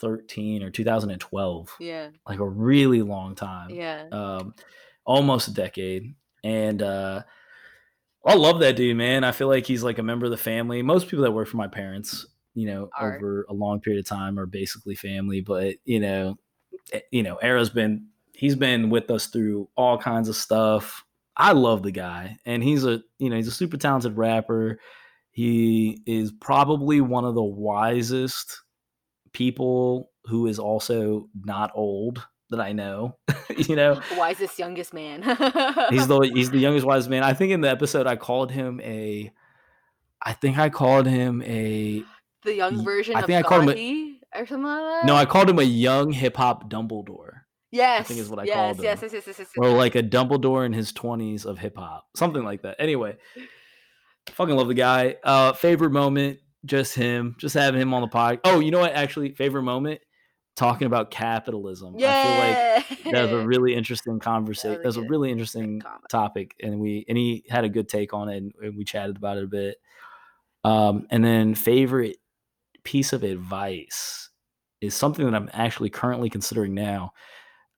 13 0.00 0.62
or 0.62 0.70
2012, 0.70 1.76
yeah 1.80 2.08
like 2.28 2.38
a 2.38 2.48
really 2.48 3.00
long 3.00 3.34
time 3.34 3.70
yeah 3.70 4.06
um, 4.12 4.54
almost 5.04 5.48
a 5.48 5.52
decade. 5.54 6.14
And 6.42 6.82
uh, 6.82 7.22
I 8.24 8.34
love 8.34 8.60
that 8.60 8.76
dude, 8.76 8.96
man. 8.96 9.24
I 9.24 9.32
feel 9.32 9.48
like 9.48 9.66
he's 9.66 9.82
like 9.82 9.98
a 9.98 10.02
member 10.02 10.26
of 10.26 10.30
the 10.30 10.36
family. 10.36 10.82
Most 10.82 11.08
people 11.08 11.24
that 11.24 11.32
work 11.32 11.48
for 11.48 11.56
my 11.56 11.68
parents, 11.68 12.26
you 12.54 12.66
know, 12.66 12.90
Are. 12.98 13.16
over 13.16 13.46
a 13.48 13.52
long 13.52 13.80
period 13.80 14.00
of 14.00 14.08
time 14.08 14.38
are 14.38 14.46
basically 14.46 14.94
family. 14.94 15.40
But 15.40 15.76
you 15.84 16.00
know, 16.00 16.38
eh, 16.92 17.00
you 17.10 17.22
know, 17.22 17.36
Era's 17.36 17.70
been 17.70 18.08
he's 18.32 18.56
been 18.56 18.90
with 18.90 19.10
us 19.10 19.26
through 19.26 19.68
all 19.76 19.98
kinds 19.98 20.28
of 20.28 20.36
stuff. 20.36 21.04
I 21.36 21.52
love 21.52 21.82
the 21.82 21.90
guy, 21.90 22.38
and 22.46 22.62
he's 22.62 22.84
a 22.84 23.02
you 23.18 23.30
know 23.30 23.36
he's 23.36 23.48
a 23.48 23.52
super 23.52 23.76
talented 23.76 24.16
rapper. 24.16 24.78
He 25.30 26.00
is 26.06 26.30
probably 26.30 27.00
one 27.00 27.24
of 27.24 27.34
the 27.34 27.42
wisest 27.42 28.62
people 29.32 30.10
who 30.26 30.46
is 30.46 30.60
also 30.60 31.28
not 31.44 31.72
old 31.74 32.24
that 32.50 32.60
I 32.60 32.72
know. 32.72 33.16
you 33.56 33.76
know, 33.76 34.00
wisest 34.16 34.58
youngest 34.58 34.94
man. 34.94 35.22
he's 35.90 36.06
the 36.06 36.30
he's 36.32 36.50
the 36.50 36.58
youngest 36.60 36.86
wisest 36.86 37.10
man. 37.10 37.22
I 37.22 37.34
think 37.34 37.52
in 37.52 37.60
the 37.60 37.70
episode 37.70 38.06
I 38.06 38.16
called 38.16 38.50
him 38.50 38.80
a. 38.82 39.32
I 40.22 40.32
think 40.32 40.56
I 40.56 40.70
called 40.70 41.06
him 41.06 41.42
a. 41.42 42.04
The 42.44 42.54
young 42.54 42.84
version 42.84 43.16
I 43.16 43.22
think 43.22 43.44
I 43.44 43.48
called 43.48 43.68
him 43.68 43.70
a, 43.70 44.40
or 44.40 44.46
something 44.46 44.64
like 44.64 44.80
that. 44.80 45.06
No, 45.06 45.16
I 45.16 45.24
called 45.24 45.48
him 45.48 45.58
a 45.58 45.64
young 45.64 46.12
hip 46.12 46.36
hop 46.36 46.70
Dumbledore. 46.70 47.40
Yes, 47.70 48.00
I 48.00 48.02
think 48.04 48.20
is 48.20 48.28
what 48.28 48.38
I 48.38 48.44
yes, 48.44 48.54
called 48.54 48.76
him. 48.76 48.84
Yes, 48.84 48.98
yes, 49.02 49.12
yes, 49.12 49.24
yes, 49.26 49.38
yes. 49.38 49.48
Or 49.56 49.68
like 49.70 49.94
a 49.96 50.02
Dumbledore 50.02 50.64
in 50.64 50.72
his 50.72 50.92
twenties 50.92 51.44
of 51.44 51.58
hip 51.58 51.76
hop, 51.76 52.06
something 52.14 52.44
like 52.44 52.62
that. 52.62 52.76
Anyway, 52.78 53.16
fucking 54.30 54.54
love 54.54 54.68
the 54.68 54.74
guy. 54.74 55.16
Uh, 55.24 55.54
favorite 55.54 55.90
moment, 55.90 56.38
just 56.64 56.94
him, 56.94 57.34
just 57.38 57.54
having 57.54 57.80
him 57.80 57.92
on 57.92 58.02
the 58.02 58.08
pod. 58.08 58.40
Oh, 58.44 58.60
you 58.60 58.70
know 58.70 58.80
what? 58.80 58.92
Actually, 58.92 59.32
favorite 59.32 59.62
moment, 59.62 60.00
talking 60.56 60.86
about 60.86 61.10
capitalism. 61.10 61.94
Yeah. 61.98 62.76
I 62.78 62.82
feel 62.82 62.98
like 63.08 63.14
that 63.14 63.22
was 63.22 63.42
a 63.42 63.46
really 63.46 63.74
interesting 63.76 64.18
conversation. 64.18 64.78
That 64.82 64.86
was, 64.86 64.96
a 64.96 65.02
really 65.02 65.30
interesting 65.30 65.82
topic, 66.08 66.54
and 66.62 66.78
we 66.78 67.04
and 67.08 67.18
he 67.18 67.44
had 67.48 67.64
a 67.64 67.68
good 67.68 67.88
take 67.88 68.14
on 68.14 68.28
it, 68.28 68.36
and, 68.36 68.52
and 68.62 68.76
we 68.76 68.84
chatted 68.84 69.16
about 69.16 69.38
it 69.38 69.44
a 69.44 69.48
bit. 69.48 69.78
Um, 70.62 71.06
and 71.10 71.24
then 71.24 71.54
favorite 71.54 72.18
piece 72.84 73.12
of 73.12 73.22
advice 73.22 74.30
is 74.80 74.94
something 74.94 75.24
that 75.24 75.34
I'm 75.34 75.50
actually 75.52 75.90
currently 75.90 76.30
considering 76.30 76.74
now. 76.74 77.12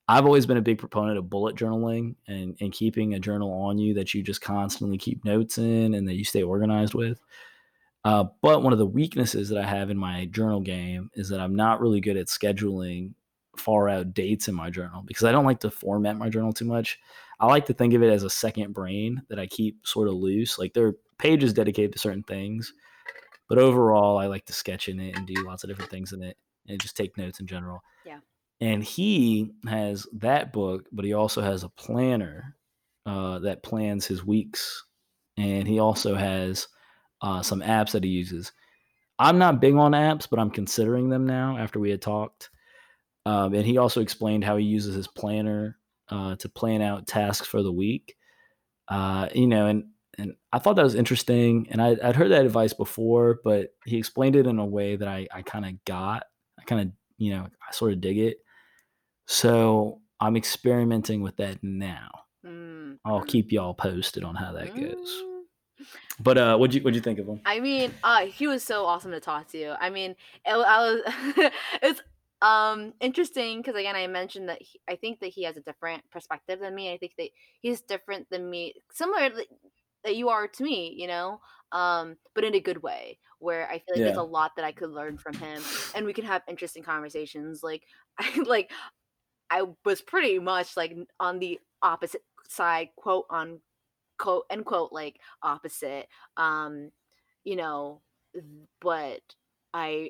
I've 0.09 0.25
always 0.25 0.45
been 0.45 0.57
a 0.57 0.61
big 0.61 0.77
proponent 0.77 1.17
of 1.17 1.29
bullet 1.29 1.55
journaling 1.55 2.15
and, 2.27 2.55
and 2.61 2.71
keeping 2.71 3.13
a 3.13 3.19
journal 3.19 3.51
on 3.51 3.77
you 3.77 3.93
that 3.95 4.13
you 4.13 4.23
just 4.23 4.41
constantly 4.41 4.97
keep 4.97 5.25
notes 5.25 5.57
in 5.57 5.93
and 5.93 6.07
that 6.07 6.15
you 6.15 6.23
stay 6.23 6.43
organized 6.43 6.93
with. 6.93 7.19
Uh, 8.05 8.25
but 8.41 8.63
one 8.63 8.71
of 8.71 8.79
the 8.79 8.85
weaknesses 8.85 9.49
that 9.49 9.57
I 9.57 9.67
have 9.67 9.89
in 9.89 9.97
my 9.97 10.25
journal 10.25 10.61
game 10.61 11.09
is 11.15 11.27
that 11.29 11.41
I'm 11.41 11.55
not 11.55 11.81
really 11.81 11.99
good 11.99 12.15
at 12.15 12.27
scheduling 12.27 13.13
far 13.57 13.89
out 13.89 14.13
dates 14.13 14.47
in 14.47 14.55
my 14.55 14.69
journal 14.69 15.03
because 15.05 15.25
I 15.25 15.31
don't 15.31 15.45
like 15.45 15.59
to 15.61 15.71
format 15.71 16.15
my 16.15 16.29
journal 16.29 16.53
too 16.53 16.65
much. 16.65 16.99
I 17.39 17.47
like 17.47 17.65
to 17.65 17.73
think 17.73 17.93
of 17.93 18.03
it 18.03 18.11
as 18.11 18.23
a 18.23 18.29
second 18.29 18.73
brain 18.73 19.23
that 19.29 19.39
I 19.39 19.47
keep 19.47 19.85
sort 19.85 20.07
of 20.07 20.13
loose. 20.13 20.57
Like 20.57 20.73
there 20.73 20.87
are 20.87 20.97
pages 21.17 21.53
dedicated 21.53 21.91
to 21.93 21.99
certain 21.99 22.23
things, 22.23 22.73
but 23.47 23.57
overall, 23.57 24.17
I 24.17 24.27
like 24.27 24.45
to 24.45 24.53
sketch 24.53 24.89
in 24.89 24.99
it 24.99 25.15
and 25.15 25.25
do 25.25 25.45
lots 25.45 25.63
of 25.63 25.69
different 25.69 25.91
things 25.91 26.13
in 26.13 26.21
it 26.21 26.37
and 26.67 26.79
just 26.79 26.97
take 26.97 27.17
notes 27.17 27.39
in 27.39 27.47
general. 27.47 27.81
Yeah. 28.05 28.19
And 28.59 28.83
he 28.83 29.51
has 29.67 30.07
that 30.13 30.51
book, 30.51 30.85
but 30.91 31.05
he 31.05 31.13
also 31.13 31.41
has 31.41 31.63
a 31.63 31.69
planner 31.69 32.55
uh, 33.05 33.39
that 33.39 33.63
plans 33.63 34.05
his 34.05 34.25
weeks. 34.25 34.83
And 35.37 35.67
he 35.67 35.79
also 35.79 36.15
has 36.15 36.67
uh, 37.21 37.41
some 37.41 37.61
apps 37.61 37.91
that 37.91 38.03
he 38.03 38.09
uses. 38.09 38.51
I'm 39.19 39.37
not 39.37 39.61
big 39.61 39.75
on 39.75 39.91
apps, 39.93 40.27
but 40.29 40.39
I'm 40.39 40.51
considering 40.51 41.09
them 41.09 41.25
now 41.25 41.57
after 41.57 41.79
we 41.79 41.89
had 41.89 42.01
talked. 42.01 42.49
Um, 43.25 43.53
and 43.53 43.65
he 43.65 43.77
also 43.77 44.01
explained 44.01 44.43
how 44.43 44.57
he 44.57 44.65
uses 44.65 44.95
his 44.95 45.07
planner 45.07 45.77
uh, 46.09 46.35
to 46.37 46.49
plan 46.49 46.81
out 46.81 47.07
tasks 47.07 47.47
for 47.47 47.61
the 47.61 47.71
week. 47.71 48.15
Uh, 48.87 49.27
you 49.33 49.47
know, 49.47 49.67
and 49.67 49.85
and 50.17 50.33
I 50.51 50.59
thought 50.59 50.75
that 50.77 50.83
was 50.83 50.95
interesting. 50.95 51.67
And 51.69 51.81
I, 51.81 51.89
would 51.91 52.15
heard 52.15 52.31
that 52.31 52.45
advice 52.45 52.73
before, 52.73 53.39
but 53.43 53.73
he 53.85 53.97
explained 53.97 54.35
it 54.35 54.47
in 54.47 54.59
a 54.59 54.65
way 54.65 54.95
that 54.95 55.07
I, 55.07 55.27
I 55.31 55.41
kind 55.43 55.65
of 55.65 55.83
got. 55.85 56.23
I 56.59 56.63
kind 56.63 56.81
of, 56.81 56.91
you 57.17 57.33
know, 57.33 57.43
I 57.45 57.71
sort 57.71 57.93
of 57.93 58.01
dig 58.01 58.17
it. 58.17 58.37
So 59.27 60.01
I'm 60.19 60.35
experimenting 60.35 61.21
with 61.21 61.37
that 61.37 61.59
now. 61.61 62.09
Mm-hmm. 62.45 62.93
I'll 63.05 63.23
keep 63.23 63.51
y'all 63.51 63.73
posted 63.73 64.23
on 64.23 64.35
how 64.35 64.53
that 64.53 64.75
goes. 64.75 64.95
Mm-hmm. 64.95 65.83
But 66.19 66.37
uh, 66.37 66.57
what'd 66.57 66.73
you 66.73 66.81
what'd 66.81 66.95
you 66.95 67.01
think 67.01 67.19
of 67.19 67.27
him? 67.27 67.41
I 67.45 67.59
mean, 67.59 67.93
uh, 68.03 68.25
he 68.25 68.47
was 68.47 68.63
so 68.63 68.85
awesome 68.85 69.11
to 69.11 69.19
talk 69.19 69.47
to. 69.49 69.77
I 69.79 69.89
mean, 69.89 70.11
it, 70.45 70.53
I 70.53 70.79
was 70.79 71.51
it's 71.83 72.01
um 72.41 72.93
interesting 72.99 73.61
because 73.61 73.75
again, 73.75 73.95
I 73.95 74.07
mentioned 74.07 74.49
that 74.49 74.61
he, 74.61 74.79
I 74.89 74.95
think 74.95 75.19
that 75.19 75.27
he 75.27 75.43
has 75.43 75.57
a 75.57 75.61
different 75.61 76.09
perspective 76.09 76.59
than 76.59 76.73
me. 76.73 76.91
I 76.91 76.97
think 76.97 77.13
that 77.19 77.29
he's 77.61 77.81
different 77.81 78.27
than 78.31 78.49
me, 78.49 78.73
similar 78.91 79.29
that 80.07 80.15
you 80.15 80.29
are 80.29 80.47
to 80.47 80.63
me, 80.63 80.93
you 80.97 81.07
know, 81.07 81.39
um, 81.71 82.17
but 82.33 82.43
in 82.43 82.55
a 82.55 82.59
good 82.59 82.81
way. 82.83 83.19
Where 83.39 83.67
I 83.69 83.73
feel 83.73 83.93
like 83.93 83.97
yeah. 83.99 84.05
there's 84.05 84.17
a 84.17 84.23
lot 84.23 84.55
that 84.55 84.65
I 84.65 84.71
could 84.71 84.89
learn 84.89 85.19
from 85.19 85.35
him, 85.35 85.61
and 85.93 86.07
we 86.07 86.13
can 86.13 86.25
have 86.25 86.41
interesting 86.47 86.81
conversations. 86.81 87.61
Like, 87.61 87.83
I 88.17 88.39
like 88.47 88.71
I 89.51 89.63
was 89.85 90.01
pretty 90.01 90.39
much 90.39 90.75
like 90.75 90.97
on 91.19 91.37
the 91.37 91.59
opposite 91.83 92.23
side, 92.47 92.89
quote 92.97 93.25
on 93.29 93.59
quote 94.17 94.45
end 94.49 94.65
quote 94.65 94.91
like 94.91 95.19
opposite 95.43 96.07
um 96.37 96.91
you 97.43 97.55
know 97.55 98.01
but 98.81 99.21
i 99.73 100.09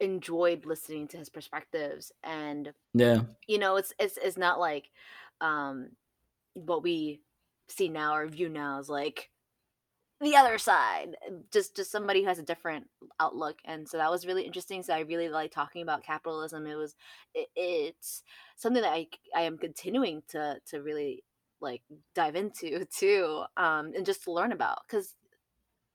enjoyed 0.00 0.64
listening 0.64 1.06
to 1.06 1.16
his 1.16 1.28
perspectives 1.28 2.10
and 2.24 2.72
yeah 2.94 3.20
you 3.46 3.58
know 3.58 3.76
it's 3.76 3.92
it's 3.98 4.18
it's 4.22 4.36
not 4.36 4.58
like 4.58 4.90
um 5.40 5.90
what 6.54 6.82
we 6.82 7.20
see 7.70 7.88
now 7.88 8.14
or 8.14 8.26
view 8.26 8.48
now 8.48 8.78
is 8.78 8.88
like 8.88 9.30
the 10.20 10.36
other 10.36 10.58
side 10.58 11.16
just 11.50 11.74
just 11.74 11.90
somebody 11.90 12.22
who 12.22 12.28
has 12.28 12.38
a 12.38 12.42
different 12.42 12.86
outlook. 13.18 13.58
And 13.64 13.88
so 13.88 13.96
that 13.96 14.10
was 14.10 14.26
really 14.26 14.42
interesting 14.44 14.82
so 14.82 14.94
i 14.94 15.00
really 15.00 15.28
like 15.28 15.50
talking 15.50 15.82
about 15.82 16.04
capitalism. 16.04 16.66
It 16.66 16.74
was 16.76 16.94
it, 17.34 17.48
it's 17.56 18.22
something 18.56 18.82
that 18.82 18.92
i 18.92 19.06
i 19.34 19.42
am 19.42 19.58
continuing 19.58 20.22
to 20.28 20.58
to 20.66 20.82
really 20.82 21.24
like 21.60 21.82
dive 22.14 22.36
into 22.36 22.84
too 22.86 23.42
um 23.56 23.92
and 23.96 24.06
just 24.06 24.24
to 24.24 24.32
learn 24.32 24.52
about 24.52 24.78
because 24.86 25.14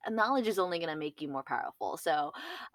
knowledge 0.09 0.47
is 0.47 0.59
only 0.59 0.79
going 0.79 0.89
to 0.89 0.95
make 0.95 1.21
you 1.21 1.27
more 1.27 1.43
powerful. 1.43 1.97
So 1.97 2.31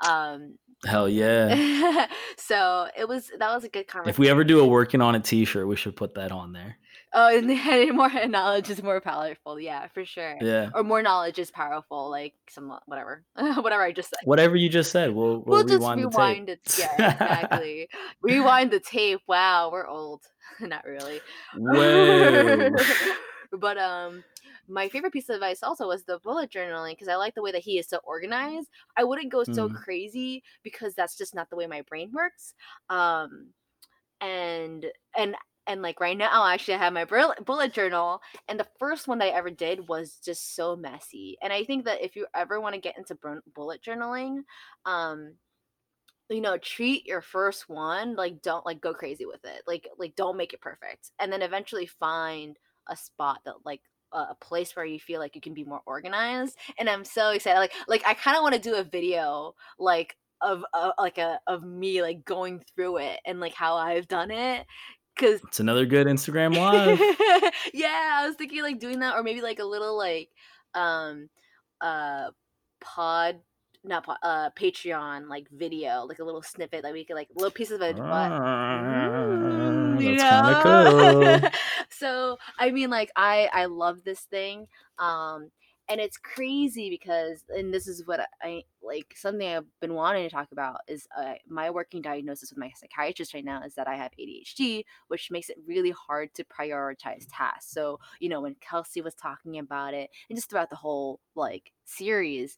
um 0.07 0.59
hell 0.84 1.08
yeah. 1.08 2.06
So 2.36 2.88
it 2.98 3.06
was 3.06 3.30
that 3.38 3.54
was 3.54 3.64
a 3.64 3.68
good 3.68 3.86
conversation 3.86 4.10
if 4.10 4.18
we 4.18 4.28
ever 4.28 4.42
do 4.42 4.60
a 4.60 4.66
working 4.66 5.00
on 5.00 5.14
a 5.14 5.20
t-shirt 5.20 5.68
we 5.68 5.76
should 5.76 5.94
put 5.94 6.14
that 6.14 6.32
on 6.32 6.52
there. 6.52 6.78
Oh 7.12 7.28
and 7.28 7.46
more 7.96 8.10
knowledge 8.26 8.70
is 8.70 8.82
more 8.82 9.00
powerful. 9.00 9.60
Yeah 9.60 9.86
for 9.88 10.04
sure. 10.04 10.36
Yeah. 10.40 10.70
Or 10.74 10.82
more 10.82 11.02
knowledge 11.02 11.38
is 11.38 11.50
powerful 11.50 12.10
like 12.10 12.34
some 12.48 12.76
whatever. 12.86 13.24
Whatever 13.36 13.82
i 13.82 13.92
just 13.92 14.10
said. 14.10 14.18
Whatever 14.24 14.56
you 14.56 14.68
just 14.68 14.90
said 14.90 15.12
we'll, 15.14 15.42
we'll, 15.46 15.64
we'll 15.64 15.78
rewind, 15.78 16.00
just 16.00 16.16
rewind 16.16 16.48
it. 16.48 16.60
Yeah 16.78 17.12
exactly. 17.12 17.88
Rewind 18.22 18.70
the 18.70 18.80
tape. 18.80 19.20
Wow 19.28 19.70
we're 19.72 19.86
old. 19.86 20.22
Not 20.60 20.84
really. 20.84 21.20
But 23.52 23.78
um 23.78 24.24
my 24.70 24.88
favorite 24.88 25.12
piece 25.12 25.28
of 25.28 25.34
advice 25.34 25.62
also 25.62 25.88
was 25.88 26.04
the 26.04 26.18
bullet 26.20 26.50
journaling 26.50 26.92
because 26.92 27.08
I 27.08 27.16
like 27.16 27.34
the 27.34 27.42
way 27.42 27.52
that 27.52 27.62
he 27.62 27.78
is 27.78 27.88
so 27.88 27.98
organized. 28.04 28.68
I 28.96 29.04
wouldn't 29.04 29.32
go 29.32 29.44
so 29.44 29.68
mm. 29.68 29.74
crazy 29.74 30.42
because 30.62 30.94
that's 30.94 31.16
just 31.16 31.34
not 31.34 31.50
the 31.50 31.56
way 31.56 31.66
my 31.66 31.82
brain 31.82 32.10
works. 32.12 32.54
Um, 32.88 33.48
and 34.20 34.86
and 35.16 35.36
and 35.66 35.82
like 35.82 36.00
right 36.00 36.16
now, 36.16 36.46
actually, 36.46 36.74
I 36.74 36.78
have 36.78 36.92
my 36.92 37.04
bullet 37.04 37.72
journal, 37.72 38.20
and 38.48 38.58
the 38.58 38.66
first 38.78 39.06
one 39.06 39.18
that 39.18 39.26
I 39.26 39.36
ever 39.36 39.50
did 39.50 39.88
was 39.88 40.18
just 40.24 40.56
so 40.56 40.74
messy. 40.74 41.36
And 41.42 41.52
I 41.52 41.64
think 41.64 41.84
that 41.84 42.02
if 42.02 42.16
you 42.16 42.26
ever 42.34 42.60
want 42.60 42.74
to 42.74 42.80
get 42.80 42.98
into 42.98 43.18
bullet 43.54 43.80
journaling, 43.82 44.42
um, 44.84 45.34
you 46.30 46.40
know 46.40 46.56
treat 46.58 47.06
your 47.06 47.20
first 47.20 47.68
one 47.68 48.14
like 48.14 48.40
don't 48.40 48.64
like 48.64 48.80
go 48.80 48.94
crazy 48.94 49.26
with 49.26 49.44
it 49.44 49.62
like 49.66 49.88
like 49.98 50.14
don't 50.16 50.36
make 50.36 50.52
it 50.52 50.60
perfect 50.60 51.10
and 51.18 51.32
then 51.32 51.42
eventually 51.42 51.86
find 51.86 52.56
a 52.88 52.96
spot 52.96 53.40
that 53.44 53.54
like 53.64 53.80
a 54.12 54.34
place 54.40 54.74
where 54.74 54.84
you 54.84 54.98
feel 54.98 55.20
like 55.20 55.34
you 55.34 55.40
can 55.40 55.54
be 55.54 55.64
more 55.64 55.80
organized 55.86 56.56
and 56.78 56.88
i'm 56.88 57.04
so 57.04 57.30
excited 57.30 57.58
like 57.58 57.72
like 57.88 58.02
i 58.06 58.14
kind 58.14 58.36
of 58.36 58.42
want 58.42 58.54
to 58.54 58.61
do 58.61 58.74
a 58.74 58.82
video 58.82 59.54
like 59.78 60.16
of 60.42 60.64
uh, 60.72 60.90
like 60.98 61.18
a 61.18 61.38
of 61.46 61.62
me 61.62 62.02
like 62.02 62.24
going 62.24 62.62
through 62.74 62.96
it 62.96 63.20
and 63.26 63.40
like 63.40 63.54
how 63.54 63.76
i've 63.76 64.08
done 64.08 64.30
it 64.30 64.66
because 65.14 65.40
it's 65.46 65.61
another 65.61 65.86
good 65.86 66.06
instagram 66.06 66.56
live 66.56 66.98
yeah 67.74 68.20
i 68.20 68.26
was 68.26 68.36
thinking 68.36 68.62
like 68.62 68.80
doing 68.80 69.00
that 69.00 69.14
or 69.14 69.22
maybe 69.22 69.40
like 69.40 69.58
a 69.58 69.64
little 69.64 69.96
like 69.96 70.28
um 70.74 71.28
uh 71.80 72.30
pod 72.80 73.40
not 73.82 74.04
uh 74.22 74.50
Patreon 74.50 75.28
like 75.28 75.48
video, 75.50 76.04
like 76.04 76.18
a 76.18 76.24
little 76.24 76.42
snippet 76.42 76.82
that 76.82 76.92
we 76.92 77.04
could 77.04 77.16
like 77.16 77.28
little 77.34 77.50
pieces 77.50 77.76
of 77.76 77.82
it. 77.82 77.96
You 77.96 78.02
that's 80.16 80.62
know? 80.62 80.62
cool. 80.62 81.50
so 82.01 82.38
I 82.59 82.70
mean, 82.70 82.90
like 82.90 83.11
I 83.16 83.48
I 83.53 83.66
love 83.66 84.05
this 84.05 84.20
thing, 84.20 84.66
um, 84.98 85.51
and 85.88 86.01
it's 86.01 86.16
crazy 86.18 86.88
because, 86.90 87.44
and 87.48 87.74
this 87.74 87.88
is 87.88 88.07
what 88.07 88.20
I 88.42 88.62
like 88.82 89.14
something 89.16 89.46
I've 89.48 89.66
been 89.80 89.94
wanting 89.94 90.24
to 90.28 90.34
talk 90.34 90.48
about 90.53 90.80
is 90.88 91.07
uh, 91.16 91.34
my 91.48 91.70
working 91.70 92.03
diagnosis 92.03 92.51
with 92.51 92.59
my 92.59 92.70
psychiatrist 92.76 93.34
right 93.34 93.44
now 93.44 93.62
is 93.64 93.74
that 93.74 93.88
I 93.88 93.96
have 93.96 94.12
ADHD, 94.18 94.84
which 95.09 95.30
makes 95.30 95.48
it 95.51 95.59
really 95.66 95.92
hard 95.92 96.32
to 96.34 96.44
prioritize 96.44 97.26
tasks. 97.32 97.72
So 97.72 97.98
you 98.20 98.28
know 98.28 98.40
when 98.42 98.57
Kelsey 98.61 99.03
was 99.03 99.14
talking 99.14 99.59
about 99.59 99.94
it, 99.94 100.11
and 100.28 100.36
just 100.36 100.51
throughout 100.51 100.70
the 100.70 100.76
whole 100.76 101.20
like 101.34 101.72
series 101.84 102.57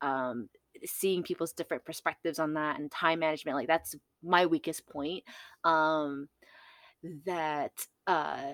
um, 0.00 0.48
seeing 0.84 1.22
people's 1.22 1.52
different 1.52 1.84
perspectives 1.84 2.38
on 2.38 2.54
that 2.54 2.78
and 2.80 2.90
time 2.90 3.20
management 3.20 3.56
like 3.56 3.68
that's 3.68 3.94
my 4.22 4.46
weakest 4.46 4.86
point 4.88 5.22
um 5.64 6.28
that 7.26 7.72
uh 8.06 8.52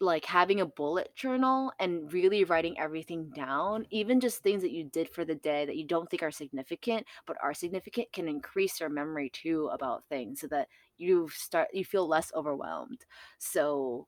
like 0.00 0.24
having 0.24 0.60
a 0.60 0.66
bullet 0.66 1.14
journal 1.16 1.72
and 1.80 2.12
really 2.12 2.44
writing 2.44 2.78
everything 2.78 3.30
down, 3.30 3.84
even 3.90 4.20
just 4.20 4.42
things 4.42 4.62
that 4.62 4.70
you 4.72 4.84
did 4.84 5.08
for 5.08 5.24
the 5.24 5.34
day 5.34 5.66
that 5.66 5.76
you 5.76 5.84
don't 5.86 6.08
think 6.08 6.22
are 6.22 6.30
significant 6.30 7.06
but 7.26 7.36
are 7.42 7.54
significant 7.54 8.12
can 8.12 8.28
increase 8.28 8.80
your 8.80 8.88
memory 8.88 9.30
too 9.30 9.68
about 9.72 10.04
things 10.08 10.40
so 10.40 10.46
that 10.48 10.68
you 10.98 11.28
start 11.30 11.68
you 11.72 11.84
feel 11.84 12.06
less 12.06 12.32
overwhelmed. 12.34 13.04
So 13.38 14.06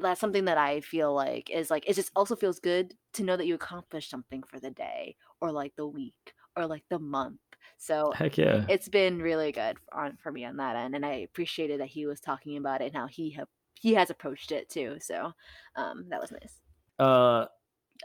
that's 0.00 0.20
something 0.20 0.44
that 0.44 0.58
I 0.58 0.80
feel 0.80 1.14
like 1.14 1.50
is 1.50 1.70
like 1.70 1.88
it 1.88 1.94
just 1.94 2.12
also 2.14 2.36
feels 2.36 2.60
good 2.60 2.94
to 3.14 3.24
know 3.24 3.36
that 3.36 3.46
you 3.46 3.54
accomplished 3.54 4.10
something 4.10 4.42
for 4.44 4.60
the 4.60 4.70
day 4.70 5.16
or 5.40 5.50
like 5.52 5.74
the 5.76 5.86
week 5.86 6.34
or 6.56 6.66
like 6.66 6.84
the 6.88 6.98
month. 6.98 7.40
So 7.78 8.14
Heck 8.14 8.36
yeah. 8.38 8.66
it's 8.68 8.88
been 8.88 9.20
really 9.20 9.52
good 9.52 9.78
on 9.92 10.16
for 10.22 10.30
me 10.32 10.44
on 10.44 10.56
that 10.58 10.76
end, 10.76 10.94
and 10.94 11.04
I 11.06 11.14
appreciated 11.14 11.80
that 11.80 11.88
he 11.88 12.06
was 12.06 12.20
talking 12.20 12.56
about 12.56 12.80
it 12.82 12.86
and 12.88 12.96
how 12.96 13.06
he 13.06 13.30
have 13.32 13.48
he 13.80 13.94
has 13.94 14.10
approached 14.10 14.52
it 14.52 14.68
too. 14.68 14.96
So 15.00 15.32
um, 15.76 16.06
that 16.10 16.20
was 16.20 16.32
nice. 16.32 16.54
Uh, 16.98 17.46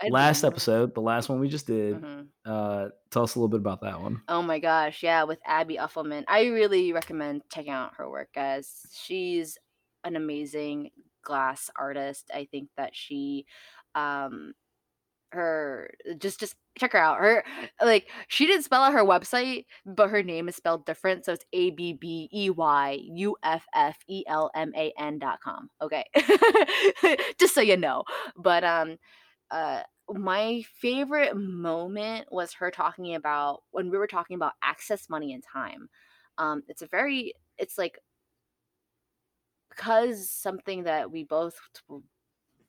last 0.10 0.44
episode, 0.44 0.94
the 0.96 1.02
last 1.02 1.30
one 1.30 1.40
we 1.40 1.50
just 1.50 1.68
did. 1.68 2.02
Mhm. 2.02 2.28
Uh, 2.46 2.90
tell 3.12 3.24
us 3.24 3.36
a 3.36 3.40
little 3.40 3.50
bit 3.50 3.60
about 3.60 3.82
that 3.82 4.02
one. 4.02 4.22
Oh 4.28 4.42
my 4.42 4.60
gosh, 4.60 5.04
yeah, 5.04 5.24
with 5.24 5.40
Abbey 5.46 5.78
Uffelman. 5.78 6.24
I 6.28 6.46
really 6.48 6.94
recommend 6.94 7.44
checking 7.52 7.72
out 7.72 7.94
her 7.98 8.10
work, 8.10 8.30
guys. 8.34 8.86
She's 8.94 9.58
an 10.04 10.16
amazing 10.16 10.92
glass 11.24 11.70
artist. 11.78 12.30
I 12.34 12.46
think 12.52 12.70
that 12.78 12.96
she 12.96 13.46
um 13.96 14.54
her 15.34 15.90
just 16.20 16.40
just 16.40 16.56
check 16.78 16.94
her 16.94 17.00
out. 17.00 17.20
Her 17.20 17.44
like 17.82 18.10
she 18.28 18.46
didn't 18.46 18.64
spell 18.64 18.84
out 18.84 18.94
her 18.94 19.04
website, 19.04 19.66
but 19.86 20.10
her 20.10 20.24
name 20.24 20.48
is 20.48 20.56
spelled 20.56 20.86
different. 20.86 21.26
So 21.26 21.34
it's 21.34 21.46
A 21.54 21.72
B 21.72 21.94
B 21.94 22.30
E 22.34 22.50
Y 22.50 23.00
U 23.04 23.36
F 23.44 23.66
F 23.76 23.98
E 24.08 24.24
L 24.28 24.52
M 24.56 24.72
A 24.76 24.94
N 25.00 25.20
dot 25.20 25.40
com. 25.42 25.70
Okay. 25.82 26.06
just 27.40 27.56
so 27.56 27.62
you 27.62 27.78
know. 27.78 28.04
But 28.38 28.64
um 28.64 28.98
uh 29.52 29.82
my 30.10 30.64
favorite 30.76 31.36
moment 31.38 32.28
was 32.32 32.54
her 32.54 32.70
talking 32.72 33.16
about 33.16 33.64
when 33.72 33.90
we 33.90 33.98
were 33.98 34.08
talking 34.08 34.36
about 34.36 34.54
access 34.64 35.10
money 35.10 35.34
and 35.34 35.44
time. 35.44 35.90
Um 36.38 36.64
it's 36.68 36.82
a 36.82 36.88
very 36.88 37.34
it's 37.58 37.78
like 37.78 38.00
because 39.70 40.30
something 40.30 40.84
that 40.84 41.12
we 41.12 41.24
both 41.24 41.60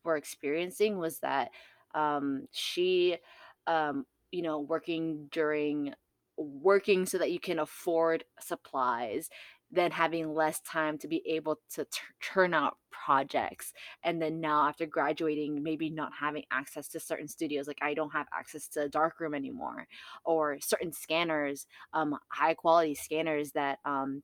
were 0.05 0.17
experiencing 0.17 0.99
was 0.99 1.19
that 1.21 1.51
um 1.95 2.47
she 2.53 3.17
um 3.67 4.05
you 4.33 4.43
know 4.43 4.61
working 4.61 5.29
during 5.31 5.95
working 6.37 7.07
so 7.07 7.19
that 7.19 7.31
you 7.33 7.39
can 7.39 7.59
afford 7.61 8.25
supplies 8.41 9.29
then 9.71 9.91
having 9.91 10.33
less 10.35 10.61
time 10.61 10.99
to 10.99 11.09
be 11.09 11.23
able 11.27 11.59
to 11.73 11.85
t- 11.85 12.01
turn 12.23 12.55
out 12.55 12.77
projects 12.91 13.73
and 14.03 14.21
then 14.21 14.41
now 14.41 14.69
after 14.69 14.87
graduating 14.87 15.63
maybe 15.63 15.91
not 15.91 16.13
having 16.19 16.43
access 16.51 16.89
to 16.89 17.01
certain 17.01 17.29
studios 17.29 17.67
like 17.69 17.79
i 17.83 17.95
don't 17.95 18.13
have 18.13 18.27
access 18.37 18.69
to 18.69 18.89
darkroom 18.89 19.35
anymore 19.35 19.87
or 20.25 20.59
certain 20.61 20.93
scanners 20.93 21.67
um 21.93 22.17
high 22.29 22.55
quality 22.55 22.95
scanners 22.95 23.53
that 23.53 23.79
um 23.85 24.23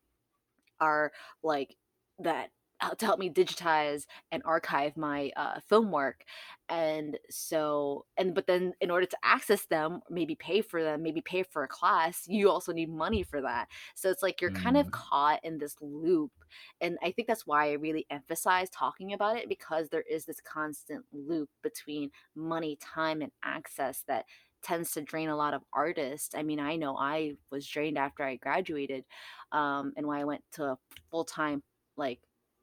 are 0.80 1.12
like 1.42 1.76
that 2.18 2.50
to 2.98 3.06
help 3.06 3.18
me 3.18 3.30
digitize 3.30 4.06
and 4.32 4.42
archive 4.44 4.96
my 4.96 5.30
uh, 5.36 5.60
film 5.60 5.90
work 5.90 6.24
and 6.68 7.18
so 7.28 8.06
and 8.16 8.34
but 8.34 8.46
then 8.46 8.72
in 8.80 8.90
order 8.90 9.06
to 9.06 9.16
access 9.24 9.66
them 9.66 10.00
maybe 10.08 10.34
pay 10.34 10.60
for 10.62 10.82
them 10.82 11.02
maybe 11.02 11.20
pay 11.20 11.42
for 11.42 11.62
a 11.64 11.68
class 11.68 12.24
you 12.28 12.48
also 12.50 12.72
need 12.72 12.88
money 12.88 13.22
for 13.22 13.40
that. 13.42 13.68
So 13.94 14.10
it's 14.10 14.22
like 14.22 14.40
you're 14.40 14.50
kind 14.52 14.76
of 14.76 14.90
Mm, 14.90 14.92
caught 14.92 15.40
in 15.44 15.58
this 15.58 15.76
loop 15.80 16.32
and 16.80 16.98
i 17.02 17.10
think 17.10 17.28
that's 17.28 17.46
why 17.46 17.68
i 17.70 17.72
really 17.72 18.06
emphasize 18.10 18.70
talking 18.70 19.12
about 19.12 19.36
it 19.36 19.48
because 19.48 19.88
there 19.88 20.02
is 20.02 20.24
this 20.24 20.40
constant 20.40 21.04
loop 21.12 21.48
between 21.62 22.10
money 22.34 22.76
time 22.80 23.22
and 23.22 23.32
access 23.44 24.02
that 24.08 24.24
tends 24.62 24.92
to 24.92 25.00
drain 25.00 25.30
a 25.30 25.36
lot 25.36 25.54
of 25.54 25.62
artists. 25.72 26.34
I 26.34 26.42
mean 26.42 26.60
i 26.60 26.76
know 26.76 26.96
i 26.96 27.32
was 27.50 27.66
drained 27.66 27.96
after 27.98 28.22
i 28.24 28.36
graduated 28.36 29.04
um, 29.52 29.92
and 29.96 30.06
why 30.06 30.20
I 30.20 30.24
went 30.24 30.42
to 30.52 30.64
a 30.64 30.78
full 31.10 31.24
time 31.24 31.62
like 31.96 32.20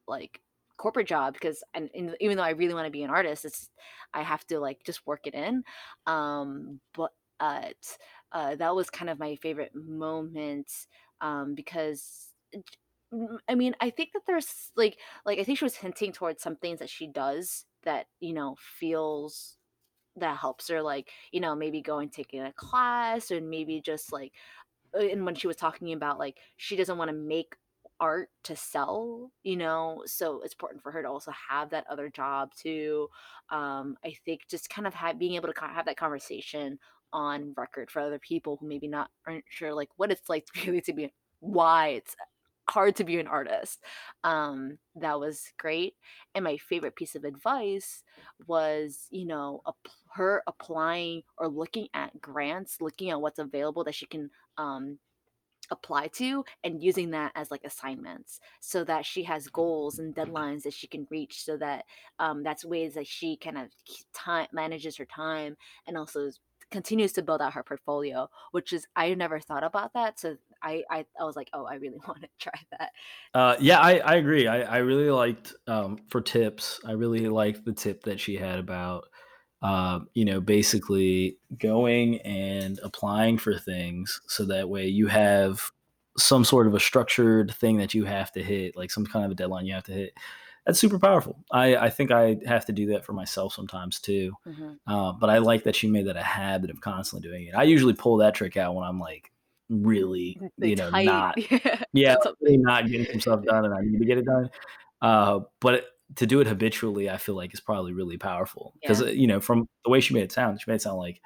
like 0.07 0.41
corporate 0.77 1.07
job 1.07 1.33
because 1.33 1.63
and, 1.73 1.89
and 1.95 2.15
even 2.19 2.37
though 2.37 2.43
I 2.43 2.51
really 2.51 2.73
want 2.73 2.85
to 2.85 2.91
be 2.91 3.03
an 3.03 3.09
artist, 3.09 3.45
it's 3.45 3.69
I 4.13 4.21
have 4.23 4.45
to 4.47 4.59
like 4.59 4.83
just 4.85 5.05
work 5.05 5.21
it 5.25 5.33
in. 5.33 5.63
Um, 6.05 6.79
but 6.95 7.11
uh, 7.39 7.69
uh, 8.31 8.55
that 8.55 8.75
was 8.75 8.89
kind 8.89 9.09
of 9.09 9.19
my 9.19 9.35
favorite 9.35 9.71
moment 9.75 10.71
um, 11.21 11.55
because. 11.55 12.29
I 13.47 13.55
mean, 13.55 13.73
I 13.79 13.89
think 13.89 14.09
that 14.13 14.23
there's 14.27 14.71
like 14.75 14.97
like 15.25 15.39
I 15.39 15.43
think 15.43 15.57
she 15.57 15.63
was 15.63 15.77
hinting 15.77 16.11
towards 16.11 16.43
some 16.43 16.57
things 16.57 16.79
that 16.79 16.89
she 16.89 17.07
does 17.07 17.63
that 17.83 18.07
you 18.19 18.33
know 18.33 18.57
feels 18.59 19.55
that 20.17 20.37
helps 20.37 20.67
her 20.67 20.81
like 20.81 21.09
you 21.31 21.39
know 21.39 21.55
maybe 21.55 21.81
going 21.81 22.09
taking 22.09 22.41
a 22.41 22.51
class 22.53 23.31
and 23.31 23.49
maybe 23.49 23.81
just 23.81 24.11
like 24.11 24.33
uh, 24.95 25.05
and 25.05 25.25
when 25.25 25.35
she 25.35 25.47
was 25.47 25.55
talking 25.55 25.93
about 25.93 26.19
like 26.19 26.37
she 26.57 26.75
doesn't 26.75 26.97
want 26.97 27.09
to 27.09 27.15
make 27.15 27.55
art 27.99 28.29
to 28.43 28.55
sell 28.55 29.31
you 29.43 29.55
know 29.57 30.03
so 30.05 30.41
it's 30.43 30.53
important 30.53 30.81
for 30.83 30.91
her 30.91 31.01
to 31.01 31.09
also 31.09 31.31
have 31.49 31.69
that 31.69 31.85
other 31.89 32.09
job 32.09 32.51
too 32.55 33.07
um 33.49 33.95
i 34.05 34.13
think 34.25 34.41
just 34.49 34.69
kind 34.69 34.87
of 34.87 34.93
ha- 34.93 35.13
being 35.13 35.33
able 35.35 35.51
to 35.51 35.59
have 35.61 35.85
that 35.85 35.97
conversation 35.97 36.77
on 37.13 37.53
record 37.57 37.89
for 37.89 38.01
other 38.01 38.19
people 38.19 38.57
who 38.59 38.67
maybe 38.67 38.87
not 38.87 39.09
aren't 39.25 39.45
sure 39.49 39.73
like 39.73 39.89
what 39.97 40.11
it's 40.11 40.29
like 40.29 40.45
really 40.65 40.81
to 40.81 40.93
be 40.93 41.11
why 41.39 41.89
it's 41.89 42.15
hard 42.69 42.97
to 42.97 43.05
be 43.05 43.17
an 43.17 43.27
artist 43.27 43.79
um 44.25 44.77
that 44.95 45.17
was 45.19 45.53
great 45.57 45.93
and 46.35 46.43
my 46.43 46.57
favorite 46.57 46.97
piece 46.97 47.15
of 47.15 47.23
advice 47.23 48.03
was 48.45 49.07
you 49.09 49.25
know 49.25 49.61
her 50.13 50.43
applying 50.47 51.21
or 51.37 51.47
looking 51.47 51.87
at 51.93 52.19
grants 52.19 52.81
looking 52.81 53.09
at 53.09 53.21
what's 53.21 53.39
available 53.39 53.85
that 53.85 53.95
she 53.95 54.05
can 54.05 54.29
um 54.57 54.99
apply 55.71 56.07
to 56.07 56.43
and 56.63 56.83
using 56.83 57.11
that 57.11 57.31
as 57.35 57.51
like 57.51 57.63
assignments 57.63 58.39
so 58.61 58.83
that 58.83 59.05
she 59.05 59.23
has 59.23 59.47
goals 59.47 59.99
and 59.99 60.15
deadlines 60.15 60.63
that 60.63 60.73
she 60.73 60.87
can 60.87 61.07
reach 61.09 61.43
so 61.43 61.57
that 61.57 61.85
um, 62.19 62.43
that's 62.43 62.65
ways 62.65 62.93
that 62.93 63.07
she 63.07 63.37
kind 63.37 63.57
of 63.57 63.67
time 64.13 64.47
manages 64.51 64.97
her 64.97 65.05
time 65.05 65.57
and 65.87 65.97
also 65.97 66.29
continues 66.69 67.13
to 67.13 67.21
build 67.21 67.41
out 67.41 67.53
her 67.53 67.63
portfolio 67.63 68.29
which 68.51 68.73
is 68.73 68.85
i 68.95 69.13
never 69.13 69.39
thought 69.39 69.63
about 69.63 69.93
that 69.93 70.19
so 70.19 70.35
i 70.61 70.83
i, 70.91 71.05
I 71.17 71.23
was 71.23 71.37
like 71.37 71.49
oh 71.53 71.65
i 71.65 71.75
really 71.75 71.99
want 72.07 72.21
to 72.21 72.27
try 72.39 72.59
that 72.71 72.91
Uh, 73.33 73.55
yeah, 73.59 73.79
I, 73.79 73.99
I 73.99 74.15
agree. 74.15 74.47
I, 74.47 74.61
I 74.61 74.77
really 74.79 75.09
liked 75.11 75.53
um, 75.67 75.99
for 76.09 76.21
tips. 76.21 76.79
I 76.85 76.93
really 76.93 77.27
liked 77.27 77.65
the 77.65 77.73
tip 77.73 78.03
that 78.03 78.19
she 78.19 78.35
had 78.35 78.57
about, 78.59 79.05
uh, 79.61 79.99
you 80.13 80.25
know, 80.25 80.39
basically 80.39 81.37
going 81.57 82.19
and 82.21 82.79
applying 82.83 83.37
for 83.37 83.57
things 83.57 84.21
so 84.27 84.45
that 84.45 84.69
way 84.69 84.87
you 84.87 85.07
have 85.07 85.71
some 86.17 86.43
sort 86.43 86.67
of 86.67 86.73
a 86.73 86.79
structured 86.79 87.53
thing 87.53 87.77
that 87.77 87.93
you 87.93 88.05
have 88.05 88.31
to 88.31 88.43
hit, 88.43 88.75
like 88.75 88.91
some 88.91 89.05
kind 89.05 89.25
of 89.25 89.31
a 89.31 89.35
deadline 89.35 89.65
you 89.65 89.73
have 89.73 89.83
to 89.85 89.93
hit. 89.93 90.13
That's 90.65 90.79
super 90.79 90.99
powerful. 90.99 91.43
I, 91.51 91.77
I 91.77 91.89
think 91.89 92.11
I 92.11 92.37
have 92.45 92.65
to 92.65 92.73
do 92.73 92.87
that 92.87 93.05
for 93.05 93.13
myself 93.13 93.53
sometimes 93.53 93.99
too. 93.99 94.33
hmm 94.45 94.73
Uh, 94.85 95.13
but 95.13 95.29
I 95.29 95.37
like 95.37 95.63
that 95.63 95.75
she 95.75 95.87
made 95.87 96.07
that 96.07 96.17
a 96.17 96.23
habit 96.23 96.69
of 96.69 96.81
constantly 96.81 97.27
doing 97.27 97.45
it. 97.45 97.55
I 97.55 97.63
usually 97.63 97.93
pull 97.93 98.17
that 98.17 98.35
trick 98.35 98.57
out 98.57 98.75
when 98.75 98.85
I'm 98.85 98.99
like 98.99 99.31
really, 99.69 100.39
you 100.57 100.75
know, 100.75 100.89
tight 100.91 101.05
not 101.05 101.51
yeah 101.51 101.83
yeah, 101.93 102.09
that's 102.13 102.25
like, 102.25 102.33
what 102.33 102.35
really 102.41 102.57
not 102.57 102.87
getting 102.87 103.05
some 103.05 103.21
stuff 103.21 103.43
done, 103.45 103.65
and 103.65 103.73
I 103.73 103.81
need 103.81 103.99
to 103.99 104.05
get 104.05 104.17
it 104.17 104.25
done. 104.25 104.49
Uh, 105.01 105.39
but 105.61 105.85
to 106.15 106.25
do 106.25 106.39
it 106.39 106.47
habitually, 106.47 107.09
I 107.09 107.17
feel 107.17 107.35
like 107.35 107.53
is 107.53 107.59
probably 107.59 107.93
really 107.93 108.17
powerful 108.17 108.73
because 108.81 109.01
yeah 109.01 109.07
you 109.11 109.27
know 109.27 109.39
from 109.39 109.67
the 109.83 109.91
way 109.91 109.99
she 109.99 110.13
made 110.13 110.23
it 110.23 110.31
sound, 110.31 110.59
she 110.61 110.69
made 110.69 110.75
it 110.77 110.81
sound 110.81 110.97
like 110.97 111.21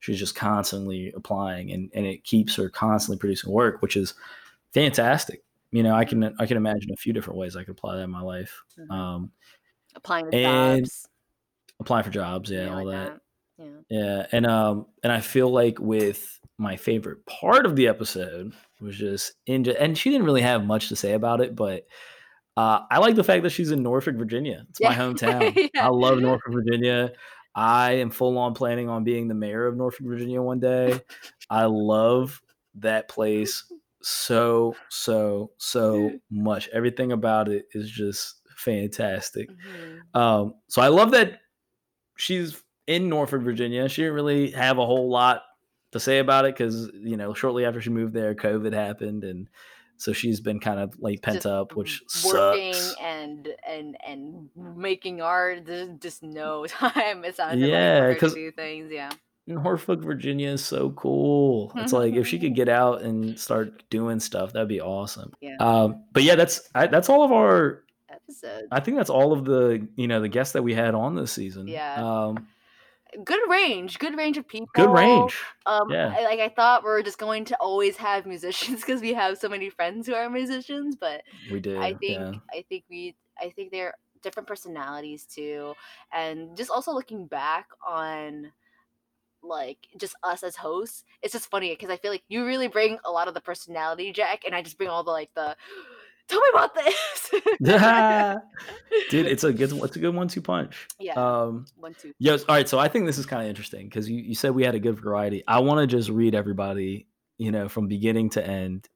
she's 0.00 0.18
just 0.18 0.34
constantly 0.36 1.12
applying, 1.16 1.72
and 1.72 1.90
and 1.94 2.06
it 2.06 2.24
keeps 2.24 2.56
her 2.56 2.68
constantly 2.70 3.18
producing 3.18 3.52
work, 3.52 3.82
which 3.82 3.96
is 3.96 4.14
fantastic. 4.74 5.42
You 5.70 5.82
know, 5.82 5.94
I 5.94 6.04
can 6.04 6.24
I 6.38 6.46
can 6.46 6.56
imagine 6.56 6.92
a 6.92 6.96
few 6.96 7.12
different 7.12 7.38
ways 7.38 7.56
I 7.56 7.64
could 7.64 7.72
apply 7.72 7.96
that 7.96 8.02
in 8.02 8.10
my 8.10 8.22
life. 8.22 8.62
hmm 8.76 8.92
Um, 8.92 9.32
applying 9.94 10.30
and 10.32 10.80
jobs 10.80 11.08
applying 11.80 12.04
for 12.04 12.10
jobs, 12.10 12.50
yeah, 12.50 12.64
yeah 12.64 12.70
all 12.70 12.84
like 12.84 12.96
that. 12.96 13.20
that 13.58 13.64
yeah 13.64 13.80
Yeah, 13.90 14.26
and 14.32 14.46
um, 14.46 14.86
and 15.02 15.12
I 15.12 15.20
feel 15.20 15.50
like 15.50 15.78
with 15.78 16.38
my 16.58 16.76
favorite 16.76 17.24
part 17.26 17.66
of 17.66 17.76
the 17.76 17.88
episode 17.88 18.52
was 18.80 18.96
just 18.96 19.32
in, 19.46 19.68
and 19.68 19.96
she 19.96 20.10
didn't 20.10 20.26
really 20.26 20.42
have 20.42 20.64
much 20.64 20.88
to 20.88 20.96
say 20.96 21.12
about 21.12 21.40
it, 21.40 21.54
but 21.56 21.86
uh, 22.58 22.84
I 22.90 22.98
like 22.98 23.14
the 23.14 23.22
fact 23.22 23.44
that 23.44 23.50
she's 23.50 23.70
in 23.70 23.84
Norfolk, 23.84 24.16
Virginia. 24.16 24.66
It's 24.68 24.80
my 24.80 24.90
yeah 24.90 24.96
hometown. 24.98 25.70
I 25.76 25.88
love 25.88 26.18
Norfolk, 26.18 26.52
Virginia. 26.52 27.12
I 27.54 27.92
am 27.92 28.10
full 28.10 28.36
on 28.36 28.54
planning 28.54 28.88
on 28.88 29.04
being 29.04 29.28
the 29.28 29.34
mayor 29.34 29.68
of 29.68 29.76
Norfolk, 29.76 30.04
Virginia 30.04 30.42
one 30.42 30.58
day. 30.58 31.00
I 31.48 31.66
love 31.66 32.42
that 32.74 33.08
place 33.08 33.64
so, 34.02 34.74
so, 34.88 35.52
so 35.58 36.10
much. 36.32 36.68
Everything 36.72 37.12
about 37.12 37.48
it 37.48 37.66
is 37.74 37.88
just 37.88 38.40
fantastic. 38.56 39.48
hmm 39.50 40.20
Um, 40.20 40.54
so 40.66 40.82
I 40.82 40.88
love 40.88 41.12
that 41.12 41.38
she's 42.16 42.60
in 42.88 43.08
Norfolk, 43.08 43.42
Virginia. 43.42 43.88
She 43.88 44.02
didn't 44.02 44.16
really 44.16 44.50
have 44.50 44.78
a 44.78 44.86
whole 44.86 45.08
lot 45.08 45.42
to 45.92 46.00
say 46.00 46.18
about 46.18 46.44
it 46.44 46.56
because 46.56 46.90
you 46.92 47.16
know 47.16 47.34
shortly 47.34 47.64
after 47.64 47.80
she 47.80 47.90
moved 47.90 48.14
there, 48.14 48.34
COVID 48.34 48.72
happened, 48.72 49.22
and 49.22 49.48
so 49.98 50.12
she's 50.14 50.40
been 50.40 50.58
kind 50.60 50.80
of 50.80 50.98
like 50.98 51.20
pent 51.20 51.36
Just 51.38 51.46
up, 51.46 51.76
which 51.76 52.02
working 52.24 52.72
sucks. 52.72 52.94
and 53.02 53.48
and 53.68 53.96
and 54.06 54.48
making 54.56 55.20
art. 55.20 55.66
There's 55.66 55.90
just 56.00 56.22
no 56.22 56.64
time. 56.68 57.24
it's 57.24 57.38
like 57.38 57.58
Yeah, 57.58 57.98
for 58.00 58.06
her 58.06 58.14
to 58.14 58.20
'cause- 58.20 58.34
do 58.34 58.50
things. 58.52 58.90
Yeah. 58.90 59.10
Norfolk, 59.46 60.00
Virginia 60.00 60.50
is 60.50 60.62
so 60.62 60.90
cool. 60.90 61.72
It's 61.76 61.92
like 61.94 62.12
if 62.14 62.26
she 62.26 62.38
could 62.38 62.54
get 62.54 62.68
out 62.68 63.00
and 63.00 63.38
start 63.40 63.82
doing 63.88 64.20
stuff, 64.20 64.52
that'd 64.52 64.68
be 64.68 64.80
awesome. 64.82 65.32
Yeah. 65.40 65.56
Um, 65.58 66.04
but 66.12 66.22
yeah, 66.22 66.34
that's 66.34 66.68
I, 66.74 66.86
that's 66.86 67.08
all 67.08 67.22
of 67.24 67.32
our. 67.32 67.82
Episode. 68.10 68.68
I 68.70 68.80
think 68.80 68.98
that's 68.98 69.08
all 69.08 69.32
of 69.32 69.46
the 69.46 69.88
you 69.96 70.06
know 70.06 70.20
the 70.20 70.28
guests 70.28 70.52
that 70.52 70.62
we 70.62 70.74
had 70.74 70.94
on 70.94 71.14
this 71.14 71.32
season. 71.32 71.66
Yeah. 71.66 71.94
Um, 71.96 72.46
Good 73.24 73.40
range. 73.48 73.98
Good 73.98 74.16
range 74.16 74.36
of 74.36 74.46
people. 74.46 74.68
good 74.74 74.90
range. 74.90 75.34
Um, 75.66 75.90
Yeah. 75.90 76.14
I, 76.16 76.24
like 76.24 76.40
I 76.40 76.48
thought 76.48 76.84
we 76.84 76.90
are 76.90 77.02
just 77.02 77.18
going 77.18 77.44
to 77.46 77.56
always 77.56 77.96
have 77.96 78.26
musicians 78.26 78.80
because 78.84 79.00
we 79.00 79.14
have 79.14 79.38
so 79.38 79.48
many 79.48 79.70
friends 79.70 80.06
who 80.06 80.14
are 80.14 80.28
musicians, 80.28 80.96
but 80.96 81.22
We 81.50 81.60
did. 81.60 81.78
I 81.78 81.94
think 81.94 82.20
yeah. 82.20 82.32
I 82.52 82.64
think 82.68 82.84
we 82.90 83.16
I 83.40 83.50
think 83.50 83.70
they're 83.70 83.94
different 84.22 84.48
personalities 84.48 85.24
too, 85.24 85.74
and 86.12 86.56
just 86.56 86.70
also 86.70 86.92
looking 86.92 87.26
back 87.26 87.68
on 87.86 88.52
like 89.42 89.78
just 89.96 90.16
us 90.22 90.42
as 90.42 90.56
hosts, 90.56 91.04
it's 91.22 91.32
just 91.32 91.50
funny 91.50 91.70
because 91.70 91.90
I 91.90 91.96
feel 91.96 92.10
like 92.10 92.24
you 92.28 92.44
really 92.44 92.68
bring 92.68 92.98
a 93.04 93.10
lot 93.10 93.28
of 93.28 93.34
the 93.34 93.40
personality, 93.40 94.12
Jack, 94.12 94.42
and 94.44 94.54
I 94.54 94.62
just 94.62 94.76
bring 94.76 94.90
all 94.90 95.04
the 95.04 95.10
like 95.10 95.30
the 95.34 95.56
tell 96.28 96.40
me 96.40 96.48
about 96.52 96.74
this. 96.74 97.30
Dude, 99.10 99.26
it's 99.26 99.44
a 99.44 99.52
good 99.52 99.72
it's 99.72 99.96
a 99.96 99.98
good 99.98 100.14
one 100.14 100.28
two 100.28 100.40
punch. 100.42 100.86
yeah, 100.98 101.14
Um, 101.14 101.66
one 101.76 101.94
two. 101.94 102.12
yes. 102.18 102.44
All 102.44 102.54
right. 102.54 102.68
So 102.68 102.78
I 102.78 102.88
think 102.88 103.06
this 103.06 103.18
is 103.18 103.26
kind 103.26 103.42
of 103.42 103.48
interesting 103.48 103.86
because 103.88 104.08
you, 104.08 104.18
you 104.18 104.34
said 104.34 104.52
we 104.54 104.64
had 104.64 104.74
a 104.74 104.80
good 104.80 105.00
variety. 105.00 105.42
I 105.46 105.60
want 105.60 105.80
to 105.80 105.86
just 105.96 106.10
read 106.10 106.34
everybody, 106.34 107.06
you 107.38 107.50
know, 107.50 107.68
from 107.68 107.86
beginning 107.88 108.30
to 108.30 108.46
end, 108.46 108.88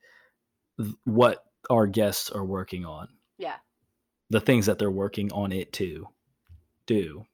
th- 0.80 0.94
what 1.04 1.44
our 1.70 1.86
guests 1.86 2.30
are 2.30 2.44
working 2.44 2.84
on. 2.84 3.08
Yeah. 3.38 3.56
The 4.30 4.40
things 4.40 4.66
that 4.66 4.78
they're 4.78 4.90
working 4.90 5.32
on 5.32 5.52
it 5.52 5.72
to 5.74 6.06
do 6.86 7.24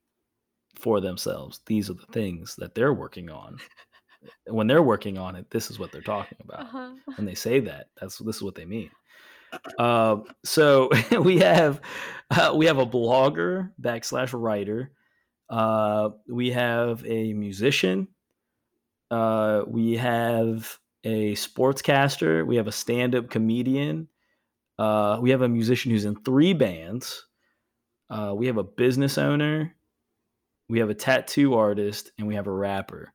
for 0.76 1.00
themselves. 1.00 1.60
These 1.66 1.90
are 1.90 1.94
the 1.94 2.06
things 2.12 2.54
that 2.56 2.74
they're 2.74 2.94
working 2.94 3.30
on. 3.30 3.58
when 4.46 4.66
they're 4.66 4.82
working 4.82 5.16
on 5.18 5.36
it, 5.36 5.48
this 5.50 5.70
is 5.70 5.78
what 5.78 5.92
they're 5.92 6.00
talking 6.02 6.38
about. 6.42 6.60
Uh-huh. 6.60 6.90
when 7.16 7.24
they 7.26 7.34
say 7.34 7.60
that 7.60 7.88
that's 8.00 8.18
this 8.18 8.36
is 8.36 8.42
what 8.42 8.54
they 8.54 8.64
mean 8.64 8.90
uh, 9.78 10.16
so 10.44 10.90
we 11.22 11.38
have 11.38 11.80
uh, 12.30 12.52
we 12.54 12.66
have 12.66 12.78
a 12.78 12.86
blogger 12.86 13.70
backslash 13.80 14.38
writer 14.38 14.92
uh, 15.50 16.10
we 16.28 16.50
have 16.50 17.04
a 17.06 17.32
musician 17.32 18.08
uh, 19.10 19.62
we 19.66 19.96
have 19.96 20.78
a 21.04 21.32
sportscaster 21.34 22.46
we 22.46 22.56
have 22.56 22.66
a 22.66 22.72
stand-up 22.72 23.30
comedian 23.30 24.08
uh, 24.78 25.18
we 25.20 25.30
have 25.30 25.42
a 25.42 25.48
musician 25.48 25.90
who's 25.90 26.04
in 26.04 26.16
three 26.22 26.52
bands 26.52 27.26
uh, 28.10 28.32
we 28.36 28.46
have 28.46 28.58
a 28.58 28.64
business 28.64 29.16
owner 29.16 29.74
we 30.68 30.80
have 30.80 30.90
a 30.90 30.94
tattoo 30.94 31.54
artist 31.54 32.12
and 32.18 32.26
we 32.26 32.34
have 32.34 32.46
a 32.46 32.52
rapper 32.52 33.12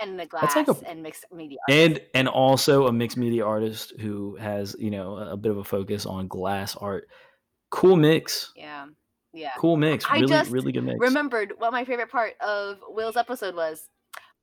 And 0.00 0.18
the 0.18 0.26
glass 0.26 0.56
like 0.56 0.68
a- 0.68 0.88
and 0.88 1.02
mixed 1.02 1.24
media. 1.32 1.58
and 1.68 2.00
and 2.14 2.28
also 2.28 2.86
a 2.86 2.92
mixed 2.92 3.16
media 3.16 3.44
artist 3.46 3.92
who 4.00 4.36
has 4.36 4.74
you 4.78 4.90
know 4.90 5.16
a, 5.16 5.32
a 5.32 5.36
bit 5.36 5.52
of 5.52 5.58
a 5.58 5.64
focus 5.64 6.04
on 6.04 6.26
glass 6.26 6.76
art 6.76 7.08
cool 7.70 7.96
mix 7.96 8.52
yeah, 8.56 8.86
yeah. 9.32 9.50
cool 9.58 9.76
mix 9.76 10.04
I 10.08 10.16
really 10.16 10.26
just 10.28 10.50
really 10.50 10.72
good 10.72 10.84
mix 10.84 10.98
Remembered 11.00 11.54
what 11.58 11.72
my 11.72 11.84
favorite 11.84 12.10
part 12.10 12.34
of 12.40 12.78
Will's 12.88 13.16
episode 13.16 13.54
was 13.54 13.88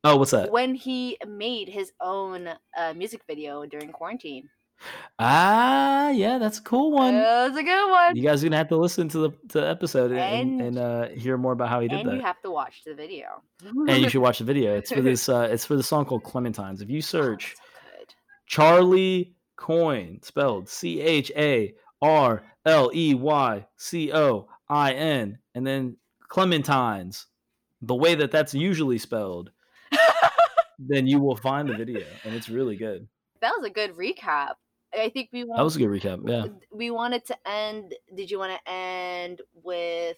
oh 0.04 0.18
what's 0.18 0.32
that 0.32 0.52
when 0.52 0.74
he 0.74 1.18
made 1.28 1.68
his 1.70 1.92
own 2.02 2.50
uh, 2.78 2.94
music 2.94 3.22
video 3.28 3.66
during 3.66 3.92
quarantine. 3.92 4.50
Ah 5.20 6.10
yeah 6.10 6.38
that's 6.40 6.58
a 6.58 6.62
cool 6.64 6.92
one 6.92 7.14
That 7.14 7.50
was 7.50 7.58
a 7.58 7.64
good 7.64 7.90
one. 7.92 8.16
you 8.16 8.24
guys 8.24 8.44
are 8.44 8.48
gonna 8.48 8.58
have 8.58 8.70
to 8.70 8.78
listen 8.78 9.08
to 9.10 9.18
the, 9.20 9.30
to 9.50 9.62
the 9.62 9.70
episode 9.70 10.12
and, 10.12 10.62
And- 10.62 10.62
and 10.62 10.78
uh, 10.78 11.08
hear 11.10 11.38
more 11.38 11.52
about 11.54 11.70
how 11.70 11.80
he 11.80 11.88
did 11.88 12.00
and 12.02 12.10
that 12.10 12.16
you 12.16 12.22
have 12.22 12.42
to 12.42 12.52
watch 12.52 12.84
the 12.86 12.94
video. 12.96 13.42
and 13.64 14.02
you 14.02 14.10
should 14.10 14.22
watch 14.22 14.40
the 14.40 14.46
video 14.46 14.76
it's 14.76 14.92
for 14.92 15.02
this 15.10 15.30
uh, 15.30 15.48
it's 15.52 15.66
for 15.66 15.76
the 15.76 15.84
song 15.84 16.06
called 16.06 16.24
clementines 16.24 16.82
if 16.82 16.90
you 16.90 17.00
Oh, 17.00 17.02
search 17.02 17.56
so 17.56 17.62
charley 18.48 19.34
coin 19.58 20.20
spelled 20.24 20.68
c-h-a 20.70 21.74
R 22.02 22.44
L 22.66 22.92
E 22.94 23.14
Y 23.14 23.66
C 23.78 24.12
O 24.12 24.48
I 24.70 24.94
N, 24.94 25.38
and 25.54 25.68
then 25.68 25.98
Clementines, 26.32 27.26
the 27.82 27.94
way 27.94 28.16
that 28.16 28.32
that's 28.32 28.54
usually 28.56 28.98
spelled, 28.98 29.52
then 30.80 31.06
you 31.06 31.20
will 31.20 31.36
find 31.36 31.68
the 31.70 31.74
video, 31.76 32.06
and 32.24 32.34
it's 32.34 32.50
really 32.50 32.76
good. 32.76 33.08
that 33.42 33.52
was 33.58 33.66
a 33.66 33.70
good 33.70 33.92
recap. 33.96 34.54
I 34.94 35.10
think 35.10 35.30
we 35.32 35.44
That 35.44 35.64
was 35.64 35.76
a 35.76 35.80
good 35.80 35.90
recap. 35.90 36.28
Yeah. 36.28 36.48
we 36.72 36.92
wanted 36.92 37.26
to 37.26 37.38
end. 37.48 37.94
Did 38.16 38.30
you 38.32 38.40
want 38.40 38.54
to 38.54 38.72
end 38.72 39.42
with 39.64 40.18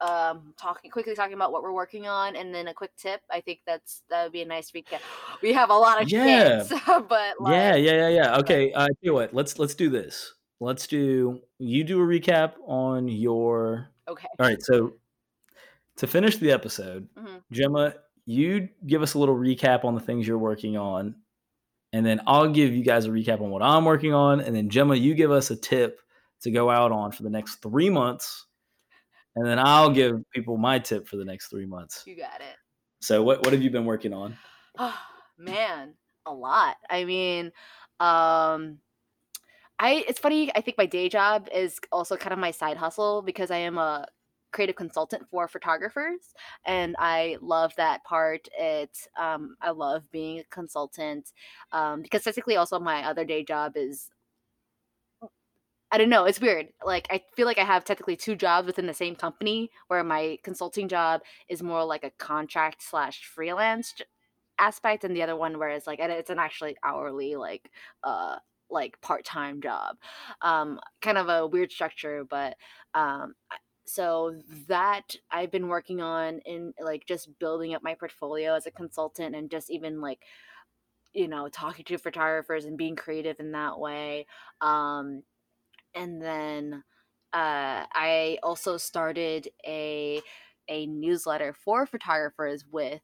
um 0.00 0.54
talking 0.58 0.90
quickly 0.90 1.14
talking 1.14 1.34
about 1.34 1.52
what 1.52 1.62
we're 1.62 1.72
working 1.72 2.06
on 2.06 2.34
and 2.34 2.54
then 2.54 2.68
a 2.68 2.74
quick 2.74 2.90
tip? 2.96 3.20
I 3.30 3.40
think 3.40 3.60
that's 3.66 4.02
that 4.10 4.22
would 4.24 4.32
be 4.32 4.42
a 4.42 4.46
nice 4.46 4.70
recap. 4.72 5.00
We 5.42 5.52
have 5.52 5.70
a 5.70 5.74
lot 5.74 6.02
of 6.02 6.08
Yeah. 6.08 6.64
shit, 6.66 6.78
but 6.86 7.40
like, 7.40 7.52
Yeah, 7.52 7.74
yeah, 7.76 7.92
yeah, 7.92 8.08
yeah. 8.08 8.36
Okay, 8.38 8.72
uh, 8.72 8.86
tell 8.86 8.94
you 9.02 9.14
what. 9.14 9.34
Let's 9.34 9.58
let's 9.58 9.74
do 9.74 9.88
this. 9.90 10.34
Let's 10.58 10.86
do. 10.86 11.40
You 11.58 11.84
do 11.84 12.00
a 12.00 12.04
recap 12.06 12.52
on 12.66 13.08
your. 13.08 13.88
okay. 14.08 14.28
All 14.38 14.46
right. 14.46 14.60
So 14.62 14.94
to 15.96 16.06
finish 16.06 16.36
the 16.38 16.50
episode, 16.50 17.08
Mhm. 17.16 17.42
Jemma, 17.52 17.94
you 18.26 18.68
give 18.86 19.02
us 19.02 19.14
a 19.14 19.18
little 19.18 19.36
recap 19.36 19.84
on 19.84 19.94
the 19.94 20.00
things 20.00 20.26
you're 20.26 20.38
working 20.38 20.76
on, 20.76 21.14
and 21.92 22.04
then 22.04 22.20
I'll 22.26 22.50
give 22.50 22.72
you 22.72 22.82
guys 22.82 23.06
a 23.06 23.10
recap 23.10 23.40
on 23.40 23.50
what 23.50 23.62
I'm 23.62 23.84
working 23.84 24.14
on, 24.14 24.40
and 24.40 24.54
then 24.54 24.68
Jemma, 24.68 25.00
you 25.00 25.14
give 25.14 25.30
us 25.30 25.50
a 25.50 25.56
tip 25.56 26.00
to 26.42 26.50
go 26.50 26.70
out 26.70 26.92
on 26.92 27.12
for 27.12 27.22
the 27.22 27.30
next 27.30 27.56
three 27.56 27.90
months, 27.90 28.46
and 29.36 29.46
then 29.46 29.58
I'll 29.58 29.90
give 29.90 30.22
people 30.30 30.56
my 30.56 30.78
tip 30.78 31.06
for 31.06 31.16
the 31.16 31.24
next 31.24 31.48
three 31.48 31.66
months. 31.66 32.04
You 32.06 32.16
got 32.16 32.40
it. 32.40 32.56
So 33.00 33.22
what 33.22 33.44
what 33.44 33.52
have 33.52 33.62
you 33.62 33.70
been 33.70 33.84
working 33.84 34.12
on? 34.12 34.36
Oh, 34.78 34.98
man, 35.38 35.94
a 36.26 36.32
lot. 36.32 36.76
I 36.88 37.04
mean, 37.04 37.46
um 37.98 38.78
I 39.78 40.04
it's 40.06 40.20
funny, 40.20 40.50
I 40.54 40.60
think 40.60 40.76
my 40.76 40.86
day 40.86 41.08
job 41.08 41.48
is 41.54 41.80
also 41.90 42.16
kind 42.16 42.32
of 42.32 42.38
my 42.38 42.50
side 42.50 42.76
hustle 42.76 43.22
because 43.22 43.50
I 43.50 43.56
am 43.56 43.78
a 43.78 44.06
creative 44.52 44.76
consultant 44.76 45.26
for 45.30 45.48
photographers 45.48 46.34
and 46.66 46.96
I 46.98 47.38
love 47.40 47.72
that 47.76 48.04
part. 48.04 48.48
It's 48.58 49.08
um 49.18 49.56
I 49.60 49.70
love 49.70 50.10
being 50.10 50.40
a 50.40 50.44
consultant 50.44 51.32
um 51.72 52.02
because 52.02 52.22
technically 52.24 52.56
also 52.56 52.78
my 52.80 53.04
other 53.04 53.24
day 53.24 53.44
job 53.44 53.72
is 53.76 54.10
I 55.92 55.98
don't 55.98 56.08
know. 56.08 56.24
It's 56.24 56.40
weird. 56.40 56.68
Like 56.84 57.06
I 57.10 57.22
feel 57.34 57.46
like 57.46 57.58
I 57.58 57.64
have 57.64 57.84
technically 57.84 58.16
two 58.16 58.36
jobs 58.36 58.66
within 58.66 58.86
the 58.86 58.94
same 58.94 59.16
company, 59.16 59.70
where 59.88 60.04
my 60.04 60.38
consulting 60.44 60.88
job 60.88 61.22
is 61.48 61.62
more 61.62 61.84
like 61.84 62.04
a 62.04 62.10
contract 62.12 62.82
slash 62.82 63.24
freelance 63.24 63.94
aspect, 64.58 65.04
and 65.04 65.16
the 65.16 65.22
other 65.22 65.36
one 65.36 65.58
where 65.58 65.70
it's 65.70 65.86
like 65.88 66.00
it's 66.00 66.30
an 66.30 66.38
actually 66.40 66.76
hourly 66.84 67.36
like 67.36 67.70
uh 68.04 68.36
like 68.70 69.00
part 69.02 69.24
time 69.24 69.60
job. 69.62 69.96
Um, 70.42 70.80
kind 71.02 71.18
of 71.18 71.28
a 71.28 71.46
weird 71.46 71.72
structure, 71.72 72.24
but 72.24 72.56
um. 72.94 73.34
So 73.86 74.34
that 74.68 75.16
I've 75.30 75.50
been 75.50 75.68
working 75.68 76.00
on 76.00 76.40
in 76.46 76.72
like 76.80 77.06
just 77.06 77.38
building 77.38 77.74
up 77.74 77.82
my 77.82 77.94
portfolio 77.94 78.54
as 78.54 78.66
a 78.66 78.70
consultant 78.70 79.34
and 79.34 79.50
just 79.50 79.70
even 79.70 80.00
like 80.00 80.20
you 81.12 81.26
know 81.26 81.48
talking 81.48 81.84
to 81.86 81.98
photographers 81.98 82.64
and 82.66 82.78
being 82.78 82.94
creative 82.94 83.40
in 83.40 83.50
that 83.52 83.80
way 83.80 84.26
um 84.60 85.24
and 85.94 86.22
then 86.22 86.84
uh, 87.32 87.86
I 87.92 88.38
also 88.42 88.76
started 88.76 89.48
a 89.66 90.20
a 90.68 90.86
newsletter 90.86 91.52
for 91.52 91.86
photographers 91.86 92.64
with 92.70 93.00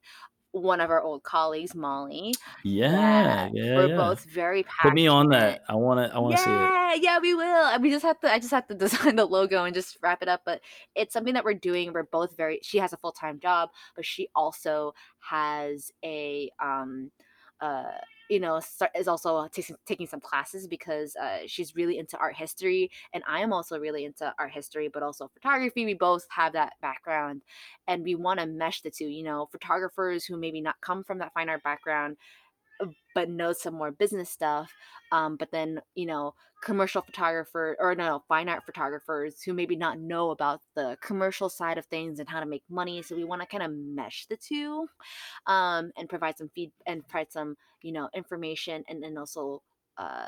one 0.57 0.81
of 0.81 0.91
our 0.91 1.01
old 1.01 1.23
colleagues, 1.23 1.75
Molly. 1.75 2.35
Yeah, 2.65 3.49
yeah, 3.53 3.77
we're 3.77 3.89
yeah. 3.89 3.97
both 3.97 4.25
very 4.25 4.63
passionate. 4.63 4.91
Put 4.91 4.95
me 4.95 5.07
on 5.07 5.29
that. 5.31 5.63
I 5.69 5.75
want 5.75 6.01
to. 6.01 6.15
I 6.15 6.19
want 6.19 6.37
to 6.37 6.43
see 6.43 6.51
it. 6.51 6.55
yeah, 6.55 6.95
yeah, 6.95 7.19
we 7.19 7.35
will. 7.35 7.67
And 7.67 7.83
We 7.83 7.91
just 7.91 8.05
have 8.05 8.21
to. 8.21 8.33
I 8.33 8.39
just 8.39 8.51
have 8.53 8.67
to 8.69 8.75
design 8.87 9.17
the 9.17 9.25
logo 9.25 9.65
and 9.65 9.75
just 9.75 9.99
wrap 10.03 10.23
it 10.23 10.29
up. 10.29 10.43
But 10.45 10.61
it's 10.95 11.13
something 11.13 11.35
that 11.35 11.45
we're 11.45 11.55
doing. 11.55 11.93
We're 11.93 12.05
both 12.05 12.37
very. 12.37 12.61
She 12.63 12.79
has 12.79 12.93
a 12.93 12.97
full 12.97 13.13
time 13.13 13.39
job, 13.39 13.71
but 13.95 14.05
she 14.05 14.29
also 14.35 14.95
has 15.21 15.93
a 16.05 16.51
um, 16.63 17.11
uh, 17.61 17.93
you 18.29 18.41
know, 18.41 18.61
is 18.97 19.09
also 19.09 19.49
taking 19.87 20.07
some 20.07 20.21
classes 20.21 20.67
because 20.67 21.15
uh, 21.17 21.39
she's 21.47 21.77
really 21.77 21.99
into 21.99 22.17
art 22.19 22.35
history, 22.35 22.91
and 23.13 23.23
I 23.29 23.41
am 23.41 23.53
also 23.53 23.79
really 23.79 24.05
into 24.05 24.35
art 24.39 24.51
history, 24.51 24.89
but 24.93 25.03
also 25.03 25.29
photography. 25.29 25.85
We 25.85 25.95
both 25.95 26.27
have 26.31 26.53
that 26.55 26.75
background, 26.83 27.43
and 27.87 28.03
we 28.03 28.15
want 28.15 28.41
to 28.41 28.47
mesh 28.47 28.83
the 28.83 28.91
two. 28.91 29.07
You 29.07 29.23
know, 29.23 29.49
photographers 29.53 30.25
who 30.25 30.37
maybe 30.37 30.61
not 30.61 30.77
come 30.81 31.05
from 31.05 31.19
that 31.19 31.33
fine 31.35 31.49
art 31.49 31.63
background 31.63 32.17
but 33.15 33.29
know 33.29 33.53
some 33.53 33.75
more 33.75 33.91
business 33.91 34.31
stuff 34.31 34.73
um, 35.13 35.37
but 35.37 35.51
then 35.51 35.81
you 35.95 36.07
know 36.07 36.35
commercial 36.63 37.03
photographer 37.03 37.77
or 37.79 37.95
no, 37.95 38.09
no 38.09 38.23
fine 38.29 38.49
art 38.49 38.65
photographers 38.65 39.43
who 39.43 39.53
maybe 39.53 39.77
not 39.77 39.99
know 39.99 40.31
about 40.31 40.61
the 40.75 40.97
commercial 41.03 41.49
side 41.49 41.79
of 41.79 41.87
things 41.87 42.19
and 42.19 42.29
how 42.29 42.41
to 42.41 42.47
make 42.47 42.63
money 42.69 43.03
so 43.03 43.15
we 43.15 43.25
want 43.25 43.41
to 43.41 43.47
kind 43.47 43.63
of 43.63 43.71
mesh 43.71 44.27
the 44.29 44.37
two 44.37 44.87
um, 45.47 45.91
and 45.97 46.09
provide 46.09 46.37
some 46.37 46.51
feed 46.55 46.73
and 46.87 47.07
provide 47.07 47.31
some 47.31 47.57
you 47.83 47.93
know 47.93 48.09
information 48.15 48.83
and 48.89 49.03
then 49.03 49.17
also 49.19 49.63
uh, 49.99 50.27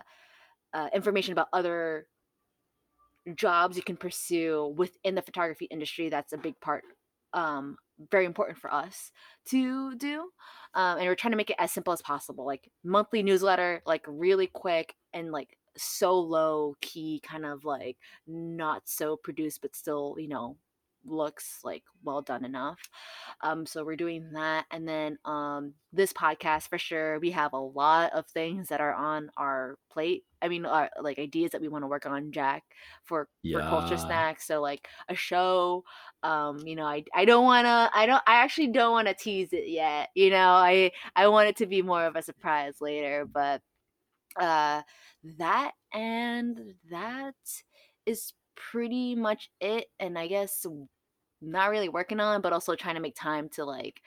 uh, 0.74 0.88
information 0.94 1.32
about 1.32 1.48
other 1.52 2.06
jobs 3.34 3.76
you 3.76 3.82
can 3.82 3.96
pursue 3.96 4.74
within 4.76 5.14
the 5.14 5.22
photography 5.22 5.66
industry. 5.66 6.08
That's 6.08 6.32
a 6.32 6.38
big 6.38 6.58
part, 6.60 6.84
um, 7.32 7.76
very 8.10 8.24
important 8.24 8.58
for 8.58 8.72
us 8.72 9.10
to 9.46 9.94
do. 9.96 10.30
Um, 10.74 10.98
and 10.98 11.06
we're 11.06 11.14
trying 11.14 11.32
to 11.32 11.36
make 11.36 11.50
it 11.50 11.56
as 11.58 11.72
simple 11.72 11.92
as 11.92 12.02
possible, 12.02 12.46
like 12.46 12.70
monthly 12.84 13.22
newsletter, 13.22 13.82
like 13.86 14.04
really 14.06 14.46
quick 14.46 14.94
and 15.12 15.32
like 15.32 15.56
so 15.76 16.18
low 16.18 16.74
key, 16.80 17.20
kind 17.24 17.46
of 17.46 17.64
like 17.64 17.96
not 18.26 18.82
so 18.84 19.16
produced, 19.16 19.62
but 19.62 19.74
still, 19.74 20.16
you 20.18 20.28
know, 20.28 20.56
looks 21.04 21.60
like 21.64 21.82
well 22.02 22.22
done 22.22 22.44
enough. 22.44 22.78
Um, 23.42 23.66
so 23.66 23.84
we're 23.84 23.96
doing 23.96 24.30
that, 24.32 24.66
and 24.70 24.86
then 24.86 25.18
um, 25.24 25.74
this 25.92 26.12
podcast 26.12 26.68
for 26.68 26.78
sure. 26.78 27.18
We 27.20 27.30
have 27.32 27.52
a 27.52 27.58
lot 27.58 28.12
of 28.12 28.26
things 28.26 28.68
that 28.68 28.80
are 28.80 28.94
on 28.94 29.30
our 29.36 29.76
plate. 29.92 30.24
I 30.40 30.48
mean, 30.48 30.66
our, 30.66 30.90
like 31.00 31.18
ideas 31.18 31.52
that 31.52 31.60
we 31.60 31.68
want 31.68 31.82
to 31.82 31.88
work 31.88 32.06
on, 32.06 32.32
Jack, 32.32 32.64
for 33.04 33.28
for 33.50 33.60
culture 33.60 33.96
snacks. 33.98 34.46
So 34.46 34.60
like 34.60 34.86
a 35.08 35.14
show. 35.14 35.84
Um, 36.22 36.58
you 36.64 36.76
know, 36.76 36.86
I 36.86 37.04
I 37.14 37.24
don't 37.24 37.44
wanna. 37.44 37.90
I 37.94 38.06
don't. 38.06 38.22
I 38.26 38.36
actually 38.36 38.68
don't 38.68 38.92
want 38.92 39.08
to 39.08 39.14
tease 39.14 39.52
it 39.52 39.68
yet. 39.68 40.08
You 40.14 40.30
know, 40.30 40.50
I 40.50 40.90
I 41.16 41.28
want 41.28 41.48
it 41.48 41.56
to 41.56 41.66
be 41.66 41.82
more 41.82 42.04
of 42.04 42.16
a 42.16 42.22
surprise 42.22 42.76
later, 42.80 43.26
but 43.30 43.62
uh 44.38 44.82
that 45.38 45.72
and 45.92 46.74
that 46.90 47.34
is 48.06 48.32
pretty 48.70 49.14
much 49.14 49.50
it 49.60 49.86
and 50.00 50.18
i 50.18 50.26
guess 50.26 50.66
not 51.40 51.70
really 51.70 51.88
working 51.88 52.20
on 52.20 52.40
but 52.40 52.52
also 52.52 52.74
trying 52.74 52.96
to 52.96 53.00
make 53.00 53.14
time 53.16 53.48
to 53.48 53.64
like 53.64 54.02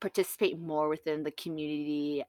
participate 0.00 0.58
more 0.58 0.88
within 0.88 1.22
the 1.22 1.30
community 1.32 2.24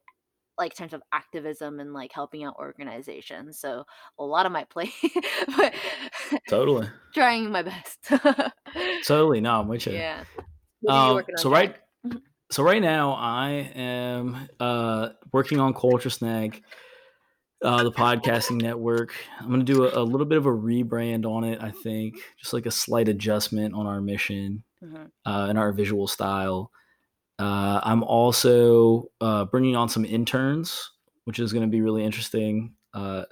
like 0.57 0.73
in 0.73 0.77
terms 0.77 0.93
of 0.93 1.01
activism 1.11 1.79
and 1.79 1.93
like 1.93 2.11
helping 2.13 2.43
out 2.43 2.55
organizations 2.59 3.59
so 3.59 3.83
a 4.19 4.23
lot 4.23 4.45
of 4.45 4.51
my 4.51 4.63
plate 4.65 4.91
but 5.57 5.73
Totally. 6.47 6.87
trying 7.13 7.51
my 7.51 7.63
best 7.63 7.99
Totally. 9.05 9.41
No, 9.41 9.59
I'm 9.59 9.67
with 9.67 9.85
you. 9.85 9.93
yeah 9.93 10.23
Um, 10.87 11.23
so 11.37 11.49
right, 11.49 11.75
Mhm. 12.05 12.21
so 12.51 12.63
right 12.63 12.81
now 12.81 13.11
I 13.13 13.71
am 13.75 14.49
uh, 14.59 15.09
working 15.31 15.59
on 15.59 15.73
Culture 15.73 16.09
Snack, 16.09 16.61
uh, 17.63 17.83
the 17.83 17.91
podcasting 17.91 18.61
network. 18.61 19.13
I'm 19.39 19.49
gonna 19.49 19.63
do 19.63 19.85
a, 19.85 20.01
a 20.01 20.03
little 20.03 20.25
bit 20.25 20.37
of 20.37 20.45
a 20.45 20.51
rebrand 20.51 21.25
on 21.25 21.43
it. 21.43 21.61
I 21.61 21.71
think 21.71 22.15
just 22.39 22.53
like 22.53 22.65
a 22.65 22.71
slight 22.71 23.07
adjustment 23.07 23.73
on 23.75 23.85
our 23.87 24.01
mission 24.01 24.63
Mhm. 24.83 25.11
uh, 25.25 25.45
and 25.49 25.59
our 25.59 25.71
visual 25.71 26.07
style. 26.07 26.71
Uh, 27.37 27.79
I'm 27.83 28.03
also 28.03 29.05
uh, 29.21 29.45
bringing 29.45 29.75
on 29.75 29.89
some 29.89 30.05
interns, 30.05 30.91
which 31.25 31.39
is 31.39 31.53
going 31.53 31.61
to 31.65 31.71
be 31.71 31.81
really 31.81 32.03
interesting. 32.03 32.73
Uh, 32.93 33.25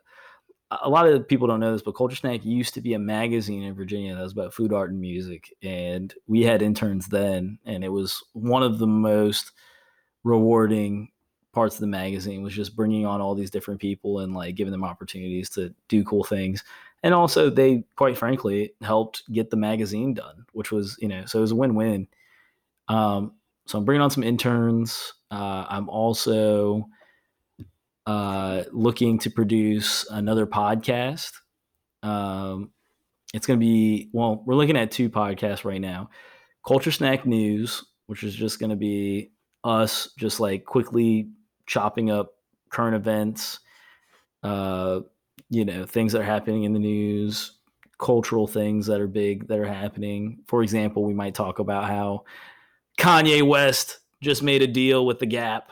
a 0.83 0.89
lot 0.89 1.07
of 1.07 1.27
people 1.27 1.47
don't 1.47 1.59
know 1.59 1.71
this, 1.73 1.81
but 1.81 1.95
Culture 1.95 2.15
Snack 2.15 2.45
used 2.45 2.75
to 2.75 2.81
be 2.81 2.93
a 2.93 2.99
magazine 2.99 3.63
in 3.63 3.73
Virginia 3.73 4.13
that 4.15 4.21
was 4.21 4.33
about 4.33 4.53
food, 4.53 4.71
art, 4.71 4.91
and 4.91 4.99
music. 5.01 5.51
And 5.63 6.13
we 6.27 6.43
had 6.43 6.61
interns 6.61 7.07
then, 7.07 7.57
and 7.65 7.83
it 7.83 7.89
was 7.89 8.23
one 8.33 8.61
of 8.61 8.77
the 8.77 8.85
most 8.87 9.51
rewarding 10.23 11.09
parts 11.51 11.75
of 11.75 11.81
the 11.81 11.87
magazine 11.87 12.41
was 12.43 12.53
just 12.53 12.75
bringing 12.75 13.05
on 13.05 13.21
all 13.21 13.35
these 13.35 13.49
different 13.49 13.79
people 13.79 14.19
and 14.19 14.33
like 14.33 14.55
giving 14.55 14.71
them 14.71 14.83
opportunities 14.83 15.49
to 15.51 15.73
do 15.87 16.03
cool 16.03 16.23
things. 16.23 16.63
And 17.01 17.13
also, 17.13 17.49
they 17.49 17.83
quite 17.95 18.17
frankly 18.17 18.73
helped 18.81 19.23
get 19.31 19.49
the 19.49 19.57
magazine 19.57 20.13
done, 20.13 20.45
which 20.51 20.71
was 20.71 20.97
you 20.99 21.07
know 21.07 21.25
so 21.25 21.39
it 21.39 21.41
was 21.41 21.51
a 21.51 21.55
win-win. 21.55 22.07
Um, 22.87 23.33
so 23.67 23.77
I'm 23.77 23.85
bringing 23.85 24.01
on 24.01 24.09
some 24.09 24.23
interns. 24.23 25.13
Uh, 25.31 25.65
I'm 25.69 25.89
also 25.89 26.89
uh, 28.05 28.63
looking 28.71 29.19
to 29.19 29.29
produce 29.29 30.09
another 30.09 30.47
podcast. 30.47 31.33
Um, 32.01 32.71
it's 33.33 33.45
going 33.45 33.59
to 33.59 33.63
be, 33.63 34.09
well, 34.11 34.41
we're 34.45 34.55
looking 34.55 34.77
at 34.77 34.89
two 34.89 35.09
podcasts 35.09 35.63
right 35.63 35.79
now 35.79 36.09
Culture 36.67 36.91
Snack 36.91 37.27
News, 37.27 37.85
which 38.07 38.23
is 38.23 38.33
just 38.33 38.59
going 38.59 38.71
to 38.71 38.75
be 38.75 39.31
us 39.63 40.09
just 40.17 40.39
like 40.39 40.65
quickly 40.65 41.29
chopping 41.69 42.09
up 42.09 42.33
current 42.69 42.95
events, 42.95 43.59
uh, 44.41 45.01
you 45.51 45.63
know, 45.63 45.85
things 45.85 46.13
that 46.13 46.21
are 46.21 46.25
happening 46.25 46.63
in 46.63 46.73
the 46.73 46.79
news, 46.79 47.59
cultural 47.99 48.47
things 48.47 48.87
that 48.87 48.99
are 48.99 49.07
big 49.07 49.47
that 49.47 49.59
are 49.59 49.67
happening. 49.67 50.39
For 50.47 50.63
example, 50.63 51.03
we 51.03 51.13
might 51.13 51.35
talk 51.35 51.59
about 51.59 51.85
how 51.85 52.23
Kanye 52.97 53.47
West 53.47 53.99
just 54.21 54.41
made 54.41 54.63
a 54.63 54.67
deal 54.67 55.05
with 55.05 55.19
the 55.19 55.27
Gap 55.27 55.71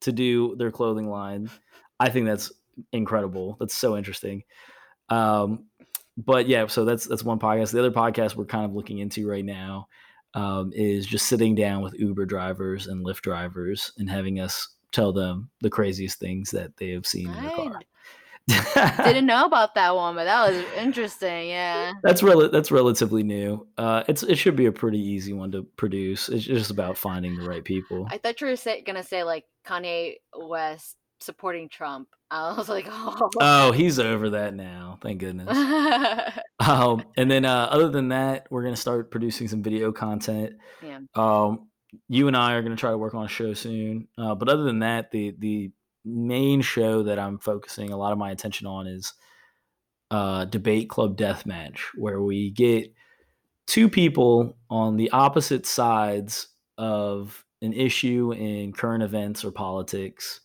to 0.00 0.10
do 0.10 0.56
their 0.56 0.70
clothing 0.70 1.08
line. 1.10 1.50
I 2.00 2.08
think 2.08 2.24
that's 2.24 2.50
incredible. 2.92 3.58
That's 3.60 3.74
so 3.74 3.98
interesting. 3.98 4.42
Um, 5.10 5.66
but 6.16 6.48
yeah, 6.48 6.66
so 6.66 6.86
that's 6.86 7.06
that's 7.06 7.24
one 7.24 7.38
podcast. 7.38 7.72
The 7.72 7.80
other 7.80 7.90
podcast 7.90 8.36
we're 8.36 8.46
kind 8.46 8.64
of 8.64 8.74
looking 8.74 8.98
into 8.98 9.28
right 9.28 9.44
now 9.44 9.88
um, 10.32 10.72
is 10.74 11.06
just 11.06 11.26
sitting 11.26 11.54
down 11.54 11.82
with 11.82 11.94
Uber 11.98 12.24
drivers 12.24 12.86
and 12.86 13.04
Lyft 13.04 13.20
drivers 13.20 13.92
and 13.98 14.08
having 14.08 14.40
us 14.40 14.73
tell 14.94 15.12
them 15.12 15.50
the 15.60 15.70
craziest 15.70 16.18
things 16.18 16.50
that 16.50 16.76
they 16.76 16.90
have 16.90 17.06
seen 17.06 17.28
in 17.28 17.42
their 17.42 17.50
car. 17.50 17.80
didn't 19.04 19.24
know 19.26 19.46
about 19.46 19.74
that 19.74 19.94
one 19.96 20.14
but 20.14 20.24
that 20.24 20.50
was 20.50 20.64
interesting 20.76 21.48
yeah 21.48 21.92
that's 22.02 22.22
rel- 22.22 22.50
that's 22.50 22.70
relatively 22.70 23.22
new. 23.22 23.66
Uh, 23.78 24.04
it's 24.06 24.22
it 24.22 24.36
should 24.36 24.54
be 24.56 24.66
a 24.66 24.72
pretty 24.72 24.98
easy 24.98 25.32
one 25.32 25.50
to 25.52 25.62
produce. 25.76 26.28
It's 26.28 26.44
just 26.44 26.70
about 26.70 26.98
finding 26.98 27.36
the 27.38 27.48
right 27.48 27.64
people. 27.64 28.06
I 28.10 28.18
thought 28.18 28.40
you 28.42 28.48
were 28.48 28.56
say, 28.56 28.82
gonna 28.82 29.02
say 29.02 29.24
like 29.24 29.44
Kanye 29.66 30.16
West 30.36 30.96
supporting 31.20 31.68
Trump. 31.70 32.08
I 32.30 32.54
was 32.54 32.68
like, 32.68 32.86
oh. 32.90 33.30
Oh, 33.40 33.72
he's 33.72 33.98
over 33.98 34.30
that 34.30 34.54
now. 34.54 34.98
Thank 35.00 35.20
goodness. 35.20 35.56
um, 36.60 37.04
and 37.16 37.30
then 37.30 37.44
uh, 37.44 37.68
other 37.70 37.88
than 37.88 38.08
that, 38.08 38.46
we're 38.50 38.62
gonna 38.62 38.76
start 38.76 39.10
producing 39.10 39.48
some 39.48 39.62
video 39.62 39.90
content. 39.92 40.54
yeah. 40.82 40.98
Um, 41.14 41.68
you 42.08 42.28
and 42.28 42.36
I 42.36 42.54
are 42.54 42.62
gonna 42.62 42.76
try 42.76 42.90
to 42.90 42.98
work 42.98 43.14
on 43.14 43.24
a 43.24 43.28
show 43.28 43.54
soon. 43.54 44.08
Uh, 44.18 44.34
but 44.34 44.48
other 44.48 44.64
than 44.64 44.80
that, 44.80 45.10
the 45.10 45.34
the 45.38 45.72
main 46.04 46.60
show 46.60 47.02
that 47.04 47.18
I'm 47.18 47.38
focusing 47.38 47.90
a 47.90 47.96
lot 47.96 48.12
of 48.12 48.18
my 48.18 48.30
attention 48.30 48.66
on 48.66 48.86
is 48.86 49.14
uh, 50.10 50.44
Debate 50.44 50.88
Club 50.88 51.16
Deathmatch, 51.16 51.78
where 51.96 52.20
we 52.20 52.50
get 52.50 52.92
two 53.66 53.88
people 53.88 54.56
on 54.68 54.96
the 54.96 55.10
opposite 55.10 55.66
sides 55.66 56.48
of 56.76 57.44
an 57.62 57.72
issue 57.72 58.32
in 58.32 58.72
current 58.72 59.02
events 59.02 59.44
or 59.44 59.50
politics, 59.50 60.40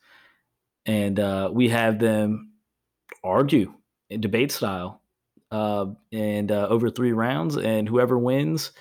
and 0.85 1.19
uh, 1.19 1.49
we 1.51 1.69
have 1.69 1.99
them 1.99 2.53
argue 3.23 3.73
in 4.09 4.21
debate 4.21 4.51
style, 4.51 5.01
uh, 5.51 5.87
and 6.11 6.51
uh, 6.51 6.67
over 6.69 6.89
three 6.89 7.11
rounds, 7.11 7.57
and 7.57 7.87
whoever 7.89 8.17
wins 8.17 8.71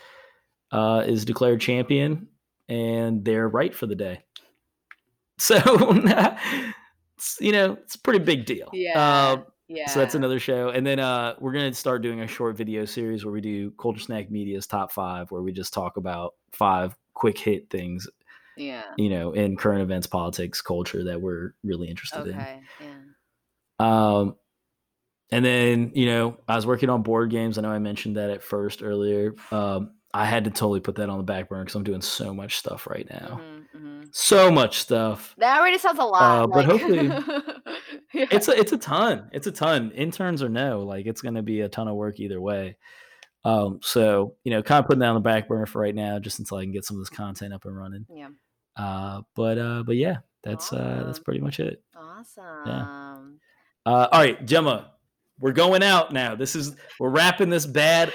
uh, 0.71 1.03
is 1.07 1.25
declared 1.25 1.61
champion, 1.61 2.28
and 2.69 3.25
they're 3.25 3.49
right 3.49 3.75
for 3.75 3.87
the 3.87 3.95
day. 3.97 4.23
So, 5.41 5.57
you 7.41 7.53
know, 7.53 7.73
it's 7.83 7.95
a 7.95 7.99
pretty 8.01 8.19
big 8.21 8.45
deal. 8.45 8.69
Yeah. 8.73 8.99
Uh, 9.01 9.43
Yeah. 9.69 9.87
so 9.89 10.01
that's 10.01 10.15
another 10.17 10.39
show. 10.41 10.71
And 10.71 10.87
then 10.87 10.99
uh, 10.99 11.35
we're 11.39 11.53
going 11.53 11.71
to 11.71 11.75
start 11.79 12.03
doing 12.03 12.21
a 12.21 12.27
short 12.27 12.57
video 12.57 12.85
series 12.85 13.25
where 13.25 13.33
we 13.33 13.41
do 13.41 13.71
Culture 13.73 14.01
Snack 14.01 14.31
Media's 14.31 14.67
top 14.67 14.91
five, 14.93 15.31
where 15.31 15.43
we 15.43 15.53
just 15.53 15.73
talk 15.73 15.97
about 15.97 16.35
five 16.53 16.97
quick 17.15 17.39
hit 17.39 17.71
things, 17.71 18.09
Yeah. 18.57 18.83
you 18.97 19.11
know, 19.11 19.33
in 19.33 19.57
current 19.57 19.83
events, 19.83 20.07
politics, 20.07 20.61
culture 20.63 21.05
that 21.05 21.21
we're 21.21 21.55
really 21.63 21.89
interested 21.89 22.27
in. 22.27 22.35
Okay. 22.35 22.61
Yeah. 22.81 22.97
Um, 23.79 24.37
and 25.31 25.45
then, 25.45 25.93
you 25.95 26.07
know, 26.07 26.39
I 26.49 26.57
was 26.57 26.67
working 26.67 26.89
on 26.91 27.03
board 27.03 27.31
games. 27.31 27.59
I 27.59 27.61
know 27.63 27.71
I 27.71 27.79
mentioned 27.79 28.17
that 28.17 28.31
at 28.31 28.43
first 28.43 28.83
earlier. 28.83 29.35
Um, 29.53 29.93
I 30.15 30.25
had 30.25 30.45
to 30.45 30.51
totally 30.51 30.81
put 30.81 30.95
that 30.97 31.11
on 31.11 31.19
the 31.19 31.25
back 31.25 31.49
burner 31.49 31.65
because 31.65 31.75
I'm 31.75 31.85
doing 31.85 32.01
so 32.01 32.33
much 32.33 32.57
stuff 32.57 32.87
right 32.87 33.07
now. 33.11 33.41
Mhm, 33.43 33.65
mhm. 33.77 34.09
So 34.15 34.51
much 34.51 34.79
stuff. 34.79 35.35
That 35.39 35.59
already 35.61 35.77
sounds 35.79 35.99
a 35.99 36.05
lot. 36.05 36.23
Uh, 36.23 36.47
but 36.47 36.57
like- 36.57 36.67
hopefully- 36.67 37.07
yeah. 38.15 38.27
it's 38.31 38.49
a 38.49 38.59
it's 38.59 38.73
a 38.73 38.79
ton. 38.79 39.29
It's 39.33 39.47
a 39.47 39.53
ton. 39.53 39.91
Interns 39.91 40.43
or 40.43 40.49
no, 40.49 40.81
like 40.81 41.07
it's 41.07 41.21
gonna 41.21 41.43
be 41.43 41.61
a 41.61 41.69
ton 41.69 41.89
of 41.89 41.95
work 41.97 42.19
either 42.21 42.41
way. 42.41 42.77
Um, 43.45 43.81
so 43.83 44.35
you 44.45 44.51
know, 44.51 44.63
kind 44.63 44.81
of 44.83 44.87
putting 44.87 45.01
that 45.01 45.09
on 45.09 45.15
the 45.15 45.21
back 45.21 45.47
burner 45.47 45.67
for 45.67 45.81
right 45.83 45.95
now, 45.95 46.19
just 46.19 46.39
until 46.39 46.57
I 46.59 46.63
can 46.65 46.73
get 46.73 46.85
some 46.85 46.97
of 46.97 47.01
this 47.03 47.11
content 47.11 47.53
up 47.53 47.65
and 47.67 47.77
running. 47.77 48.07
yeah. 48.11 48.29
Uh, 48.77 49.23
but 49.37 49.59
uh, 49.59 49.83
but 49.85 49.97
yeah, 49.97 50.19
that's 50.43 50.73
uh, 50.73 51.03
that's 51.05 51.19
pretty 51.19 51.41
much 51.41 51.61
it. 51.61 51.83
Awesome. 51.97 52.45
Yeah. 52.67 53.17
Uh, 53.85 54.09
all 54.13 54.21
right, 54.21 54.45
Jemma, 54.47 54.87
we're 55.39 55.53
going 55.53 55.83
out 55.83 56.13
now. 56.13 56.35
This 56.35 56.55
is 56.57 56.77
we're 56.99 57.11
wrapping 57.11 57.51
this 57.51 57.67
bad 57.67 58.13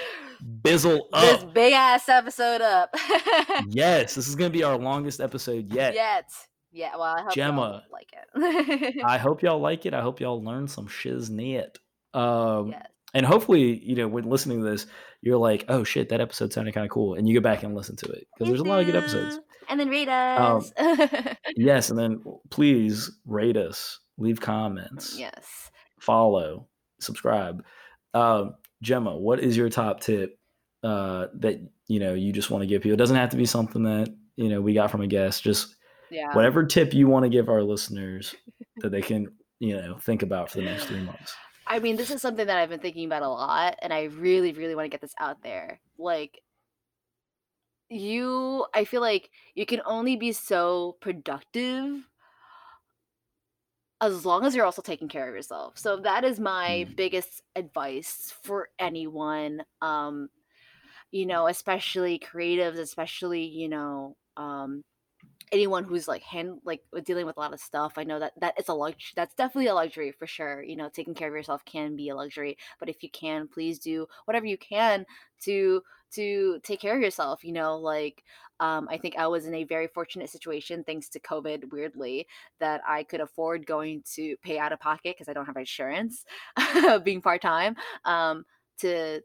bizzle 0.61 1.01
up. 1.13 1.21
This 1.41 1.43
big 1.53 1.73
ass 1.73 2.09
episode 2.09 2.61
up. 2.61 2.93
yes, 3.69 4.15
this 4.15 4.27
is 4.27 4.35
gonna 4.35 4.49
be 4.49 4.63
our 4.63 4.77
longest 4.77 5.19
episode 5.21 5.73
yet. 5.73 5.93
Yet. 5.93 6.29
Yeah. 6.71 6.91
Well, 6.95 7.03
I 7.03 7.21
hope 7.21 7.35
y'all 7.35 7.51
Jemma. 7.51 7.81
like 7.91 8.13
it. 8.13 9.03
I 9.05 9.17
hope 9.19 9.41
y'all 9.43 9.59
like 9.59 9.85
it. 9.85 9.93
I 9.93 10.01
hope 10.01 10.19
y'all 10.19 10.43
learn 10.43 10.67
some 10.67 10.87
shiznit. 10.87 11.75
Um, 12.13 12.69
yes. 12.71 12.87
and 13.13 13.25
hopefully 13.25 13.79
you 13.83 13.95
know 13.95 14.07
when 14.07 14.25
listening 14.29 14.61
to 14.63 14.69
this 14.69 14.85
you're 15.21 15.37
like 15.37 15.65
oh 15.67 15.83
shit 15.83 16.09
that 16.09 16.21
episode 16.21 16.53
sounded 16.53 16.75
kind 16.75 16.85
of 16.85 16.91
cool 16.91 17.15
and 17.15 17.27
you 17.27 17.33
go 17.33 17.41
back 17.41 17.63
and 17.63 17.73
listen 17.73 17.95
to 17.95 18.05
it 18.07 18.27
because 18.33 18.49
there's 18.49 18.59
a 18.59 18.63
lot 18.63 18.79
of 18.81 18.85
good 18.85 18.95
episodes 18.95 19.39
And 19.67 19.79
then 19.79 19.89
rate 19.89 20.07
Um, 20.09 20.57
us. 20.77 21.35
yes 21.55 21.89
and 21.89 21.97
then 21.97 22.21
please 22.51 23.09
rate 23.25 23.57
us 23.57 23.99
leave 24.19 24.39
comments 24.41 25.17
yes. 25.17 25.71
follow, 25.99 26.67
subscribe. 26.99 27.63
Uh, 28.13 28.49
Jemma, 28.83 29.17
what 29.17 29.39
is 29.39 29.55
your 29.55 29.69
top 29.69 30.01
tip 30.01 30.37
uh, 30.83 31.27
that 31.35 31.61
you 31.87 31.99
know 31.99 32.13
you 32.13 32.31
just 32.31 32.51
want 32.51 32.61
to 32.61 32.67
give 32.67 32.81
people? 32.81 32.93
It 32.93 32.97
doesn't 32.97 33.15
have 33.15 33.29
to 33.29 33.37
be 33.37 33.45
something 33.45 33.83
that 33.83 34.13
you 34.35 34.49
know 34.49 34.61
we 34.61 34.73
got 34.73 34.91
from 34.91 35.01
a 35.01 35.07
guest. 35.07 35.43
Just 35.43 35.75
Yeah. 36.09 36.35
whatever 36.35 36.65
tip 36.65 36.93
you 36.93 37.07
want 37.07 37.23
to 37.23 37.29
give 37.29 37.49
our 37.49 37.63
listeners 37.63 38.35
that 38.77 38.91
they 38.91 39.01
can 39.01 39.33
you 39.59 39.75
know 39.75 39.97
think 39.97 40.21
about 40.21 40.51
for 40.51 40.57
the 40.57 40.65
next 40.65 40.85
three 40.85 41.01
months. 41.01 41.35
I 41.65 41.79
mean, 41.79 41.95
this 41.95 42.11
is 42.11 42.21
something 42.21 42.45
that 42.45 42.57
I've 42.57 42.69
been 42.69 42.81
thinking 42.81 43.05
about 43.05 43.23
a 43.23 43.29
lot, 43.29 43.77
and 43.81 43.93
I 43.93 44.03
really, 44.03 44.51
really 44.51 44.75
want 44.75 44.85
to 44.85 44.89
get 44.89 45.01
this 45.01 45.15
out 45.17 45.41
there. 45.43 45.79
Like, 45.97 46.41
you, 47.89 48.65
I 48.73 48.83
feel 48.83 49.01
like 49.01 49.29
you 49.55 49.65
can 49.65 49.81
only 49.85 50.17
be 50.17 50.33
so 50.33 50.97
productive 50.99 52.03
as 54.11 54.25
long 54.25 54.45
as 54.45 54.55
you're 54.55 54.65
also 54.65 54.81
taking 54.81 55.07
care 55.07 55.27
of 55.29 55.35
yourself. 55.35 55.77
So 55.77 55.97
that 55.97 56.23
is 56.23 56.39
my 56.39 56.85
Mm. 56.85 56.95
biggest 56.95 57.41
advice 57.55 58.33
for 58.43 58.69
anyone. 58.79 59.63
Um, 59.81 60.29
you 61.11 61.25
know, 61.25 61.47
especially 61.47 62.19
creatives, 62.19 62.79
especially, 62.79 63.45
you 63.45 63.69
know, 63.69 64.15
um, 64.37 64.83
anyone 65.53 65.83
who's 65.83 66.07
like 66.07 66.23
hand 66.23 66.59
like 66.65 66.81
dealing 67.05 67.25
with 67.25 67.37
a 67.37 67.39
lot 67.39 67.53
of 67.53 67.59
stuff 67.59 67.93
i 67.97 68.03
know 68.03 68.19
that 68.19 68.33
that 68.39 68.55
it's 68.57 68.69
a 68.69 68.73
luxury 68.73 69.13
that's 69.15 69.35
definitely 69.35 69.67
a 69.67 69.73
luxury 69.73 70.11
for 70.11 70.25
sure 70.25 70.63
you 70.63 70.75
know 70.75 70.89
taking 70.89 71.13
care 71.13 71.27
of 71.29 71.35
yourself 71.35 71.63
can 71.63 71.95
be 71.95 72.09
a 72.09 72.15
luxury 72.15 72.57
but 72.79 72.89
if 72.89 73.03
you 73.03 73.09
can 73.11 73.47
please 73.47 73.77
do 73.79 74.07
whatever 74.25 74.47
you 74.47 74.57
can 74.57 75.05
to 75.39 75.81
to 76.11 76.59
take 76.63 76.81
care 76.81 76.95
of 76.95 77.01
yourself 77.01 77.43
you 77.43 77.53
know 77.53 77.77
like 77.77 78.23
um, 78.59 78.87
i 78.89 78.97
think 78.97 79.15
i 79.15 79.27
was 79.27 79.45
in 79.45 79.53
a 79.53 79.63
very 79.63 79.87
fortunate 79.87 80.29
situation 80.29 80.83
thanks 80.83 81.07
to 81.07 81.19
covid 81.19 81.71
weirdly 81.71 82.27
that 82.59 82.81
i 82.87 83.03
could 83.03 83.21
afford 83.21 83.65
going 83.65 84.03
to 84.11 84.35
pay 84.43 84.57
out 84.57 84.73
of 84.73 84.79
pocket 84.79 85.15
because 85.15 85.29
i 85.29 85.33
don't 85.33 85.45
have 85.45 85.57
insurance 85.57 86.25
being 87.03 87.21
part-time 87.21 87.75
um, 88.05 88.43
to 88.79 89.21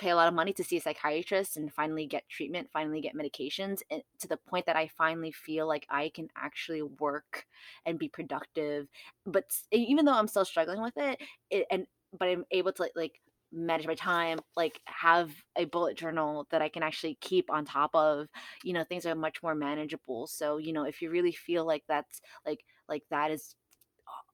pay 0.00 0.10
a 0.10 0.16
lot 0.16 0.28
of 0.28 0.34
money 0.34 0.52
to 0.54 0.64
see 0.64 0.78
a 0.78 0.80
psychiatrist 0.80 1.56
and 1.56 1.72
finally 1.72 2.06
get 2.06 2.28
treatment, 2.28 2.70
finally 2.72 3.00
get 3.00 3.14
medications, 3.14 3.82
and 3.90 4.02
to 4.18 4.26
the 4.26 4.38
point 4.38 4.66
that 4.66 4.76
I 4.76 4.88
finally 4.88 5.32
feel 5.32 5.68
like 5.68 5.86
I 5.90 6.10
can 6.14 6.28
actually 6.36 6.82
work 6.82 7.46
and 7.84 7.98
be 7.98 8.08
productive. 8.08 8.88
But 9.26 9.44
even 9.70 10.04
though 10.04 10.14
I'm 10.14 10.28
still 10.28 10.44
struggling 10.44 10.82
with 10.82 10.96
it, 10.96 11.20
it 11.50 11.66
and 11.70 11.86
but 12.18 12.28
I'm 12.28 12.44
able 12.50 12.72
to 12.72 12.82
like, 12.82 12.92
like 12.96 13.20
manage 13.52 13.86
my 13.86 13.94
time, 13.94 14.40
like 14.56 14.80
have 14.86 15.30
a 15.56 15.64
bullet 15.66 15.96
journal 15.96 16.46
that 16.50 16.62
I 16.62 16.68
can 16.68 16.82
actually 16.82 17.18
keep 17.20 17.50
on 17.50 17.64
top 17.64 17.90
of. 17.94 18.28
You 18.64 18.72
know, 18.72 18.84
things 18.84 19.06
are 19.06 19.14
much 19.14 19.42
more 19.42 19.54
manageable. 19.54 20.26
So, 20.26 20.56
you 20.58 20.72
know, 20.72 20.84
if 20.84 21.02
you 21.02 21.10
really 21.10 21.32
feel 21.32 21.66
like 21.66 21.84
that's 21.88 22.20
like 22.46 22.64
like 22.88 23.04
that 23.10 23.30
is 23.30 23.54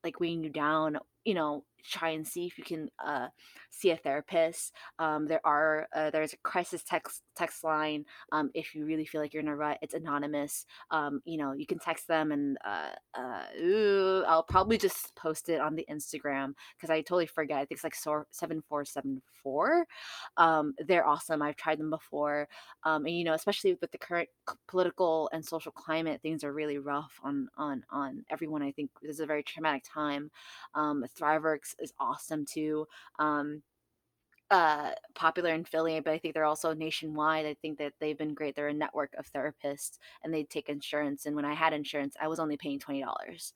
like 0.04 0.20
weighing 0.20 0.44
you 0.44 0.50
down 0.50 0.98
you 1.26 1.34
know 1.34 1.64
try 1.88 2.10
and 2.10 2.26
see 2.26 2.46
if 2.46 2.58
you 2.58 2.64
can 2.64 2.88
uh, 3.04 3.28
see 3.70 3.90
a 3.90 3.96
therapist 3.96 4.72
um, 4.98 5.26
there 5.26 5.40
are 5.44 5.86
uh, 5.94 6.10
there's 6.10 6.32
a 6.32 6.36
crisis 6.38 6.82
text 6.82 7.22
text 7.36 7.62
line 7.64 8.04
um, 8.32 8.50
if 8.54 8.74
you 8.74 8.84
really 8.84 9.04
feel 9.06 9.20
like 9.20 9.32
you're 9.32 9.42
in 9.42 9.48
a 9.48 9.56
rut 9.56 9.78
it's 9.82 9.94
anonymous 9.94 10.66
um, 10.90 11.20
you 11.24 11.36
know 11.36 11.52
you 11.52 11.66
can 11.66 11.78
text 11.78 12.08
them 12.08 12.32
and 12.32 12.56
uh, 12.64 12.90
uh, 13.14 13.44
ooh, 13.60 14.24
i'll 14.26 14.42
probably 14.42 14.78
just 14.78 15.14
post 15.16 15.48
it 15.48 15.60
on 15.60 15.74
the 15.74 15.86
instagram 15.90 16.54
because 16.76 16.90
i 16.90 17.00
totally 17.00 17.26
forget 17.26 17.58
i 17.58 17.60
think 17.60 17.72
it's 17.72 17.84
like 17.84 17.94
sor- 17.94 18.26
7474 18.30 19.86
um, 20.36 20.74
they're 20.86 21.06
awesome 21.06 21.42
i've 21.42 21.56
tried 21.56 21.78
them 21.78 21.90
before 21.90 22.48
um, 22.84 23.06
and 23.06 23.16
you 23.16 23.24
know 23.24 23.34
especially 23.34 23.76
with 23.80 23.90
the 23.90 23.98
current 23.98 24.28
political 24.68 25.28
and 25.32 25.44
social 25.44 25.72
climate 25.72 26.20
things 26.22 26.42
are 26.42 26.52
really 26.52 26.78
rough 26.78 27.18
on 27.22 27.48
on 27.56 27.84
on 27.90 28.24
everyone 28.30 28.62
i 28.62 28.72
think 28.72 28.90
this 29.02 29.12
is 29.12 29.20
a 29.20 29.26
very 29.26 29.42
traumatic 29.42 29.84
time 29.84 30.30
thriveworks 31.16 31.74
is 31.78 31.92
awesome 31.98 32.44
too 32.44 32.86
um, 33.18 33.62
uh 34.50 34.92
popular 35.14 35.52
in 35.54 35.64
Philly, 35.64 35.98
but 36.00 36.12
I 36.12 36.18
think 36.18 36.34
they're 36.34 36.44
also 36.44 36.72
nationwide. 36.72 37.46
I 37.46 37.54
think 37.54 37.78
that 37.78 37.94
they've 38.00 38.16
been 38.18 38.34
great. 38.34 38.54
They're 38.54 38.68
a 38.68 38.74
network 38.74 39.12
of 39.18 39.26
therapists 39.32 39.98
and 40.22 40.32
they 40.32 40.44
take 40.44 40.68
insurance. 40.68 41.26
And 41.26 41.34
when 41.34 41.44
I 41.44 41.54
had 41.54 41.72
insurance, 41.72 42.14
I 42.20 42.28
was 42.28 42.38
only 42.38 42.56
paying 42.56 42.78
twenty 42.78 43.02
dollars, 43.02 43.52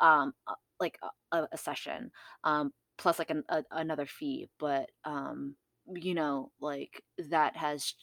um, 0.00 0.34
uh, 0.46 0.54
like 0.80 0.98
a, 1.02 1.36
a 1.38 1.48
a 1.52 1.58
session, 1.58 2.10
um, 2.44 2.72
plus 2.98 3.18
like 3.18 3.30
an, 3.30 3.44
a, 3.48 3.64
another 3.70 4.06
fee. 4.06 4.48
But 4.58 4.90
um, 5.04 5.56
you 5.94 6.14
know, 6.14 6.50
like 6.60 7.02
that 7.30 7.56
has 7.56 7.94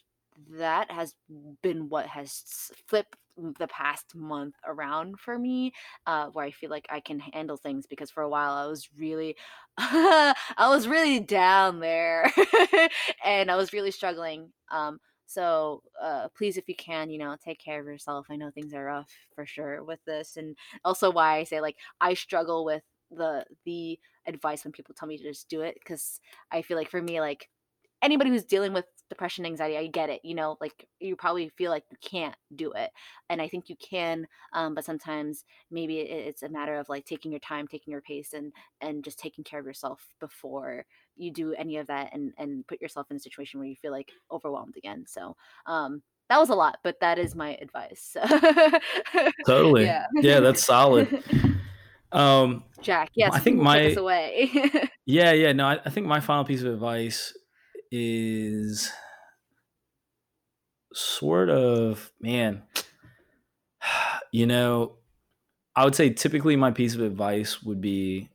that 0.52 0.92
has 0.92 1.16
been 1.62 1.90
what 1.90 2.08
has 2.08 2.72
flipped 2.88 3.16
the 3.38 3.68
past 3.68 4.14
month 4.16 4.56
around 4.68 5.20
for 5.20 5.40
me 5.40 5.72
uh 6.06 6.28
where 6.34 6.46
i 6.46 6.52
feel 6.52 6.70
like 6.70 6.86
i 6.90 7.00
can 7.00 7.20
handle 7.20 7.58
things 7.58 7.86
because 7.88 8.12
for 8.12 8.22
a 8.22 8.30
while 8.30 8.54
i 8.54 8.68
was 8.68 8.88
really 8.98 9.36
I 9.78 10.36
was 10.70 10.88
really 10.88 11.20
down 11.20 11.80
there 11.80 12.32
and 13.26 13.50
I 13.50 13.56
was 13.56 13.74
really 13.74 13.90
struggling. 13.92 14.52
Um, 14.72 15.00
so 15.26 15.82
uh, 16.02 16.28
please, 16.38 16.58
if 16.58 16.68
you 16.68 16.76
can, 16.76 17.10
you 17.10 17.18
know, 17.18 17.36
take 17.44 17.60
care 17.60 17.80
of 17.80 17.88
yourself. 17.88 18.28
I 18.30 18.36
know 18.36 18.52
things 18.52 18.74
are 18.74 18.86
rough 18.86 19.10
for 19.34 19.46
sure 19.46 19.84
with 19.84 20.00
this, 20.06 20.38
and 20.38 20.56
also 20.86 21.12
why 21.12 21.38
I 21.38 21.44
say 21.44 21.60
like 21.60 21.78
I 22.02 22.14
struggle 22.14 22.66
with 22.66 22.84
the 23.10 23.46
the 23.66 23.98
advice 24.28 24.64
when 24.64 24.74
people 24.74 24.94
tell 24.96 25.08
me 25.08 25.18
to 25.18 25.24
just 25.24 25.50
do 25.50 25.62
it 25.62 25.76
because 25.80 26.20
I 26.52 26.62
feel 26.62 26.78
like 26.78 26.90
for 26.92 27.02
me 27.02 27.20
like 27.20 27.50
anybody 28.02 28.30
who's 28.30 28.46
dealing 28.46 28.74
with 28.74 28.86
depression 29.10 29.46
anxiety 29.46 29.78
i 29.78 29.88
get 29.88 30.10
it 30.10 30.22
you 30.24 30.34
know 30.34 30.58
like 30.60 30.88
you 31.00 31.16
probably 31.16 31.50
feel 31.50 31.70
like 31.72 31.84
you 31.92 31.98
can't 32.02 32.36
do 32.56 32.72
it 32.72 32.90
and 33.30 33.42
i 33.42 33.48
think 33.48 33.70
you 33.70 33.76
can 33.78 34.26
um, 34.54 34.74
but 34.74 34.86
sometimes 34.86 35.46
maybe 35.70 36.00
it's 36.00 36.44
a 36.44 36.50
matter 36.50 36.76
of 36.76 36.90
like 36.90 37.06
taking 37.06 37.32
your 37.32 37.40
time 37.40 37.68
taking 37.68 37.92
your 37.92 38.02
pace 38.02 38.34
and 38.34 38.52
and 38.82 39.04
just 39.04 39.20
taking 39.20 39.44
care 39.44 39.60
of 39.60 39.66
yourself 39.66 40.08
before 40.20 40.86
you 41.16 41.32
do 41.32 41.54
any 41.54 41.78
of 41.78 41.88
that 41.88 42.10
and 42.14 42.34
and 42.38 42.66
put 42.68 42.82
yourself 42.82 43.08
in 43.12 43.18
a 43.18 43.20
situation 43.20 43.60
where 43.60 43.70
you 43.70 43.76
feel 43.76 43.92
like 43.92 44.12
overwhelmed 44.32 44.76
again 44.78 45.04
so 45.08 45.36
um 45.66 46.02
that 46.30 46.40
was 46.40 46.50
a 46.50 46.56
lot 46.56 46.78
but 46.84 47.00
that 47.00 47.20
is 47.20 47.36
my 47.36 47.56
advice 47.62 48.16
Totally. 49.46 49.86
yeah 49.86 50.06
Yeah, 50.22 50.40
that's 50.40 50.66
solid. 50.66 51.24
Um, 52.12 52.66
jack 52.80 53.10
yes 53.16 53.32
I 53.34 53.40
think 53.40 53.60
please 53.60 53.74
take 53.74 53.92
us 53.94 53.98
my 53.98 54.02
away 54.02 54.52
yeah, 55.08 55.32
yeah, 55.32 55.52
no, 55.52 55.66
I, 55.66 55.80
I 55.84 55.90
think 55.90 56.06
my 56.06 56.20
final 56.20 56.46
piece 56.46 56.62
of 56.62 56.72
advice 56.72 57.34
is 57.96 58.92
sort 60.94 61.50
of 61.50 62.12
man, 62.20 62.64
you 64.32 64.48
know, 64.48 64.94
I 65.76 65.86
would 65.86 65.94
say 65.96 66.10
typically 66.10 66.56
my 66.56 66.72
piece 66.72 66.96
of 66.96 67.02
advice 67.02 67.62
would 67.62 67.82
be 67.82 68.30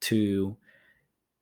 to 0.00 0.56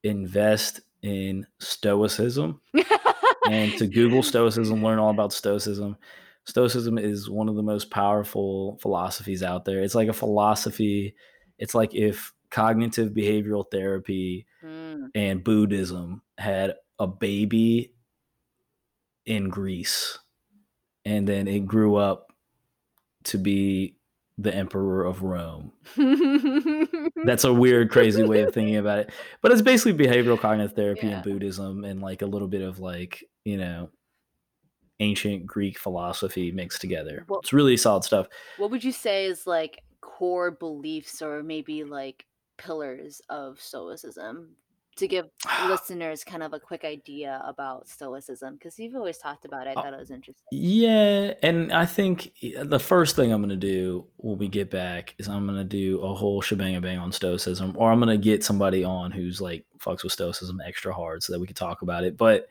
invest 0.03 0.81
in 1.03 1.47
stoicism 1.59 2.61
and 3.51 3.73
to 3.79 3.87
Google 3.87 4.23
Stoicism, 4.23 4.83
learn 4.83 4.99
all 4.99 5.11
about 5.11 5.33
Stoicism. 5.33 5.97
Stoicism 6.45 6.99
is 6.99 7.31
one 7.31 7.49
of 7.49 7.57
the 7.57 7.63
most 7.63 7.91
powerful 7.91 8.79
philosophies 8.83 9.43
out 9.43 9.65
there. 9.65 9.83
It's 9.83 9.95
like 9.95 10.09
a 10.09 10.13
philosophy. 10.13 11.15
It's 11.59 11.75
like 11.75 11.95
if 11.95 12.33
cognitive 12.51 13.13
behavioral 13.13 13.65
therapy 13.71 14.47
Mm. 14.65 15.11
and 15.15 15.45
Buddhism 15.45 16.23
had 16.39 16.75
a 16.99 17.07
baby 17.07 17.93
in 19.27 19.49
Greece 19.49 20.19
and 21.05 21.27
then 21.27 21.47
it 21.49 21.67
grew 21.67 21.97
up 21.97 22.33
to 23.25 23.39
be 23.39 23.97
the 24.39 24.55
emperor 24.55 25.05
of 25.05 25.23
Rome. 25.23 25.73
That's 27.25 27.45
a 27.45 27.53
weird, 27.53 27.91
crazy 27.91 28.23
way 28.23 28.43
of 28.43 28.53
thinking 28.53 28.77
about 28.77 28.99
it. 29.01 29.11
But 29.41 29.51
it's 29.53 29.63
basically 29.63 29.95
behavioral 30.07 30.39
cognitive 30.39 30.75
therapy 30.77 31.07
Yeah. 31.09 31.15
and 31.17 31.25
Buddhism 31.25 31.85
and 31.85 32.01
like 32.01 32.23
a 32.23 32.27
little 32.27 32.49
bit 32.49 32.63
of 32.63 32.79
like, 32.79 33.25
you 33.45 33.57
know, 33.57 33.89
ancient 35.01 35.47
Greek 35.47 35.79
philosophy 35.79 36.53
mixed 36.53 36.81
together. 36.81 37.25
Well- 37.29 37.41
It's 37.41 37.53
really 37.53 37.77
solid 37.77 38.05
stuff. 38.05 38.29
what 38.59 38.71
would 38.71 38.85
you 38.85 38.93
say 38.93 39.27
is 39.27 39.47
like 39.47 39.83
core 40.01 40.51
beliefs 40.51 41.21
or 41.23 41.43
maybe 41.43 41.85
like 41.85 42.27
pillars 42.59 43.21
of 43.29 43.61
stoicism 43.61 44.51
to 44.97 45.07
give 45.09 45.27
listeners 45.69 46.25
kind 46.25 46.43
of 46.43 46.53
a 46.53 46.61
quick 46.61 46.85
idea 46.85 47.43
about 47.47 47.89
stoicism 47.89 48.55
because 48.55 48.79
you've 48.79 48.95
always 48.95 49.19
talked 49.19 49.45
about 49.45 49.67
it 49.67 49.71
i 49.77 49.81
Uh, 49.81 49.83
thought 49.83 49.95
it 49.95 49.99
was 49.99 50.11
interesting 50.11 50.47
Yeah, 50.51 51.35
and 51.43 51.73
I 51.73 51.87
think 51.87 52.33
the 52.63 52.81
first 52.81 53.17
thing 53.17 53.33
I'm 53.33 53.41
going 53.41 53.51
to 53.51 53.57
do 53.57 54.07
when 54.17 54.39
we 54.39 54.49
get 54.49 54.71
back 54.71 55.15
is 55.19 55.29
I'm 55.29 55.47
going 55.47 55.59
to 55.59 55.65
do 55.65 56.01
a 56.01 56.15
whole 56.15 56.41
shebang 56.41 56.75
of 56.77 56.83
bang 56.83 56.99
on 56.99 57.13
stoicism, 57.13 57.73
or 57.77 57.91
I'm 57.93 58.01
going 58.01 58.17
to 58.19 58.23
get 58.23 58.43
somebody 58.45 58.85
on 58.85 59.11
who's 59.11 59.41
like 59.41 59.65
fucks 59.79 60.03
with 60.03 60.13
stoicism 60.13 60.61
extra 60.67 60.93
hard 60.95 61.23
so 61.23 61.33
that 61.33 61.41
we 61.41 61.47
can 61.47 61.57
talk 61.57 61.83
about 61.83 62.05
it. 62.05 62.17
But 62.17 62.49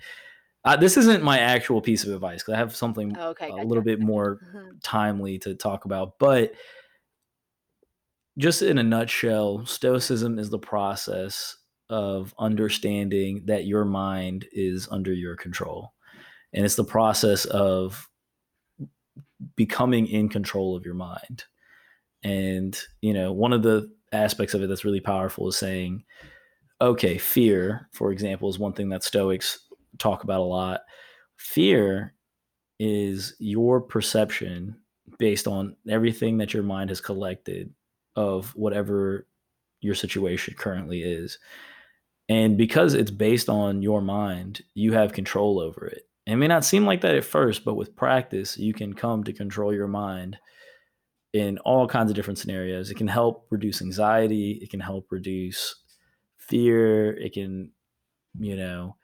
uh, 0.63 0.76
this 0.76 0.97
isn't 0.97 1.23
my 1.23 1.38
actual 1.39 1.80
piece 1.81 2.03
of 2.05 2.13
advice 2.13 2.41
because 2.41 2.55
I 2.55 2.57
have 2.57 2.76
something 2.76 3.15
Oh, 3.19 3.30
okay 3.30 3.47
a 3.47 3.51
gotcha. 3.51 3.67
little 3.67 3.84
bit 3.84 3.99
more 3.99 4.39
timely 4.84 5.38
to 5.39 5.55
talk 5.55 5.85
about. 5.85 6.17
But 6.19 6.53
just 8.38 8.61
in 8.61 8.77
a 8.77 8.84
nutshell, 8.84 9.65
stoicism 9.65 10.39
is 10.39 10.49
the 10.49 10.59
process 10.59 11.57
of 11.89 12.33
understanding 12.39 13.43
that 13.45 13.65
your 13.65 13.85
mind 13.85 14.45
is 14.51 14.87
under 14.89 15.13
your 15.13 15.35
control. 15.35 15.93
And 16.53 16.65
it's 16.65 16.75
the 16.75 16.83
process 16.83 17.45
of 17.45 18.09
becoming 19.55 20.07
in 20.07 20.29
control 20.29 20.75
of 20.75 20.85
your 20.85 20.95
mind. 20.95 21.43
And, 22.23 22.79
you 23.01 23.13
know, 23.13 23.31
one 23.31 23.53
of 23.53 23.61
the 23.61 23.91
aspects 24.11 24.53
of 24.53 24.63
it 24.63 24.67
that's 24.67 24.85
really 24.85 25.01
powerful 25.01 25.49
is 25.49 25.57
saying, 25.57 26.03
okay, 26.81 27.17
fear, 27.17 27.89
for 27.93 28.11
example, 28.11 28.49
is 28.49 28.57
one 28.57 28.73
thing 28.73 28.89
that 28.89 29.03
Stoics 29.03 29.59
talk 29.97 30.23
about 30.23 30.39
a 30.39 30.43
lot. 30.43 30.81
Fear 31.37 32.13
is 32.79 33.35
your 33.39 33.79
perception 33.81 34.75
based 35.19 35.47
on 35.47 35.75
everything 35.87 36.37
that 36.37 36.53
your 36.53 36.63
mind 36.63 36.89
has 36.89 36.99
collected 36.99 37.71
of 38.15 38.49
whatever 38.55 39.27
your 39.81 39.95
situation 39.95 40.55
currently 40.57 41.03
is. 41.03 41.37
And 42.27 42.57
because 42.57 42.93
it's 42.93 43.11
based 43.11 43.49
on 43.49 43.81
your 43.81 44.02
mind, 44.02 44.64
you 44.73 44.93
have 44.93 45.14
control 45.14 45.60
over 45.60 45.85
it. 45.85 46.03
It 46.26 46.38
may 46.38 46.47
not 46.47 46.65
seem 46.65 46.85
like 46.85 47.02
that 47.02 47.15
at 47.15 47.23
first, 47.23 47.64
but 47.64 47.76
with 47.76 47.95
practice, 47.95 48.57
you 48.57 48.73
can 48.73 48.93
come 48.93 49.23
to 49.23 49.34
control 49.34 49.73
your 49.73 49.88
mind 49.88 50.38
in 51.34 51.60
all 51.60 51.88
kinds 51.88 52.10
of 52.10 52.15
different 52.15 52.39
scenarios. 52.39 52.89
It 52.89 52.97
can 52.97 53.07
help 53.07 53.45
reduce 53.52 53.81
anxiety, 53.81 54.60
it 54.61 54.72
can 54.72 54.80
help 54.80 55.07
reduce 55.11 55.76
fear, 56.38 57.11
it 57.15 57.34
can, 57.34 57.72
you 58.39 58.56
know, 58.56 58.95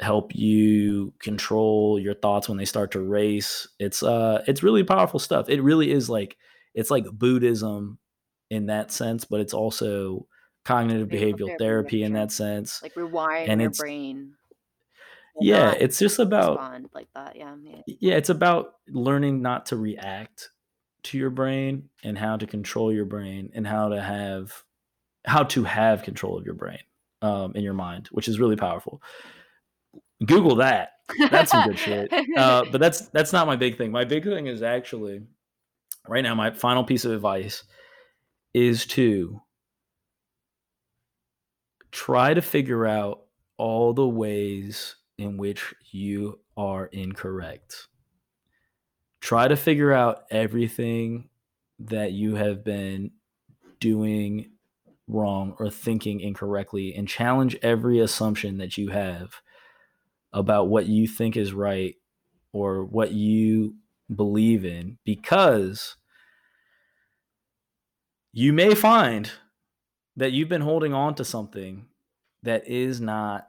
help 0.00 0.34
you 0.34 1.12
control 1.20 1.98
your 2.00 2.14
thoughts 2.14 2.48
when 2.48 2.58
they 2.58 2.64
start 2.64 2.90
to 2.92 3.00
race. 3.00 3.68
It's 3.78 4.02
uh 4.02 4.42
it's 4.48 4.62
really 4.62 4.82
powerful 4.82 5.20
stuff. 5.20 5.48
It 5.48 5.62
really 5.62 5.90
is 5.92 6.08
like 6.08 6.36
it's 6.74 6.90
like 6.90 7.04
Buddhism 7.12 7.98
in 8.50 8.66
that 8.66 8.90
sense, 8.90 9.24
but 9.24 9.40
it's 9.40 9.54
also 9.54 10.26
cognitive 10.70 11.08
behavioral 11.08 11.58
therapy 11.58 12.02
in 12.02 12.12
that 12.14 12.32
sense. 12.32 12.82
Like 12.82 12.94
rewiring 12.94 13.48
And 13.48 13.60
your 13.60 13.70
brain. 13.70 14.34
Yeah, 15.40 15.72
it's 15.72 15.98
just 15.98 16.18
about 16.18 16.58
like 16.92 17.08
that. 17.14 17.36
Yeah. 17.36 17.54
yeah. 17.62 17.80
yeah, 17.86 18.14
it's 18.14 18.28
about 18.28 18.74
learning 18.88 19.42
not 19.42 19.66
to 19.66 19.76
react 19.76 20.50
to 21.04 21.18
your 21.18 21.30
brain 21.30 21.88
and 22.04 22.18
how 22.18 22.36
to 22.36 22.46
control 22.46 22.92
your 22.92 23.06
brain 23.06 23.50
and 23.54 23.66
how 23.66 23.88
to 23.88 24.00
have 24.00 24.64
how 25.24 25.44
to 25.44 25.64
have 25.64 26.02
control 26.02 26.36
of 26.38 26.44
your 26.44 26.54
brain 26.54 26.80
um, 27.22 27.52
in 27.54 27.62
your 27.62 27.74
mind, 27.74 28.08
which 28.12 28.28
is 28.28 28.38
really 28.38 28.56
powerful. 28.56 29.02
Google 30.24 30.56
that. 30.56 30.90
That's 31.30 31.50
some 31.50 31.68
good 31.68 31.78
shit. 31.78 32.12
Uh, 32.36 32.64
but 32.70 32.80
that's 32.80 33.08
that's 33.12 33.32
not 33.32 33.46
my 33.46 33.56
big 33.56 33.78
thing. 33.78 33.90
My 33.90 34.04
big 34.04 34.24
thing 34.24 34.46
is 34.46 34.62
actually 34.62 35.22
right 36.06 36.22
now. 36.22 36.34
My 36.34 36.50
final 36.50 36.84
piece 36.84 37.04
of 37.04 37.12
advice 37.12 37.64
is 38.52 38.84
to 38.86 39.40
try 41.90 42.34
to 42.34 42.42
figure 42.42 42.86
out 42.86 43.22
all 43.56 43.92
the 43.92 44.08
ways 44.08 44.96
in 45.18 45.36
which 45.36 45.74
you 45.90 46.40
are 46.56 46.86
incorrect. 46.86 47.88
Try 49.20 49.48
to 49.48 49.56
figure 49.56 49.92
out 49.92 50.24
everything 50.30 51.28
that 51.78 52.12
you 52.12 52.36
have 52.36 52.64
been 52.64 53.10
doing 53.80 54.50
wrong 55.08 55.54
or 55.58 55.70
thinking 55.70 56.20
incorrectly 56.20 56.94
and 56.94 57.08
challenge 57.08 57.56
every 57.62 57.98
assumption 57.98 58.58
that 58.58 58.78
you 58.78 58.88
have 58.88 59.40
about 60.32 60.68
what 60.68 60.86
you 60.86 61.08
think 61.08 61.36
is 61.36 61.52
right 61.52 61.96
or 62.52 62.84
what 62.84 63.12
you 63.12 63.74
believe 64.14 64.64
in 64.64 64.98
because 65.04 65.96
you 68.32 68.52
may 68.52 68.74
find 68.74 69.32
that 70.16 70.32
you've 70.32 70.48
been 70.48 70.60
holding 70.60 70.92
on 70.92 71.14
to 71.16 71.24
something 71.24 71.86
that 72.42 72.66
is 72.68 73.00
not 73.00 73.48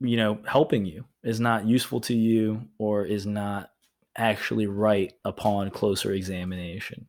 you 0.00 0.16
know 0.16 0.38
helping 0.46 0.84
you 0.84 1.04
is 1.22 1.40
not 1.40 1.66
useful 1.66 2.00
to 2.00 2.14
you 2.14 2.68
or 2.78 3.04
is 3.04 3.26
not 3.26 3.70
actually 4.16 4.66
right 4.66 5.12
upon 5.24 5.70
closer 5.70 6.12
examination. 6.12 7.08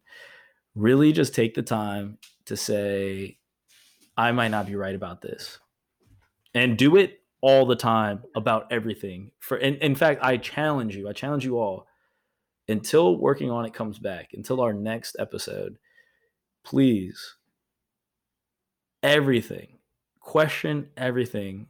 Really 0.75 1.11
just 1.11 1.33
take 1.33 1.53
the 1.53 1.61
time 1.61 2.17
to 2.45 2.55
say 2.55 3.37
i 4.17 4.31
might 4.31 4.49
not 4.49 4.67
be 4.67 4.75
right 4.75 4.95
about 4.95 5.21
this. 5.21 5.59
And 6.53 6.77
do 6.77 6.97
it 6.97 7.19
all 7.41 7.65
the 7.65 7.75
time 7.75 8.23
about 8.35 8.71
everything. 8.71 9.31
For 9.39 9.57
in, 9.57 9.95
fact 9.95 10.23
i 10.23 10.37
challenge 10.37 10.95
you 10.95 11.09
i 11.09 11.13
challenge 11.13 11.45
you 11.45 11.57
all 11.57 11.87
until 12.67 13.17
working 13.17 13.49
on 13.49 13.65
it 13.65 13.73
comes 13.73 13.99
back 13.99 14.29
until 14.33 14.61
our 14.61 14.73
next 14.73 15.15
episode 15.19 15.77
please. 16.63 17.35
Everything. 19.03 19.79
Question 20.19 20.89
everything 20.95 21.67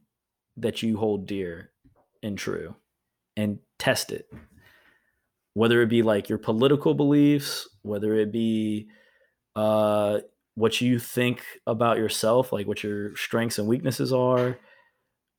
that 0.57 0.83
you 0.83 0.97
hold 0.97 1.25
dear 1.25 1.71
and 2.21 2.37
true 2.37 2.75
and 3.37 3.59
test 3.79 4.11
it. 4.11 4.29
Whether 5.53 5.81
it 5.81 5.89
be 5.89 6.01
like 6.01 6.29
your 6.29 6.37
political 6.37 6.93
beliefs 6.93 7.67
whether 7.83 8.13
it 8.13 8.31
be 8.31 8.87
uh 9.55 10.19
what 10.53 10.79
you 10.81 10.99
think 10.99 11.43
about 11.65 11.97
yourself 11.97 12.53
like 12.53 12.67
what 12.67 12.83
your 12.83 13.15
strengths 13.15 13.57
and 13.57 13.67
weaknesses 13.67 14.13
are 14.13 14.59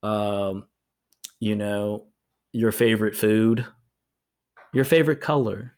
um 0.03 0.65
you 1.39 1.55
know 1.55 2.05
your 2.51 2.71
favorite 2.71 3.15
food 3.15 3.65
your 4.73 4.83
favorite 4.83 5.21
color. 5.21 5.73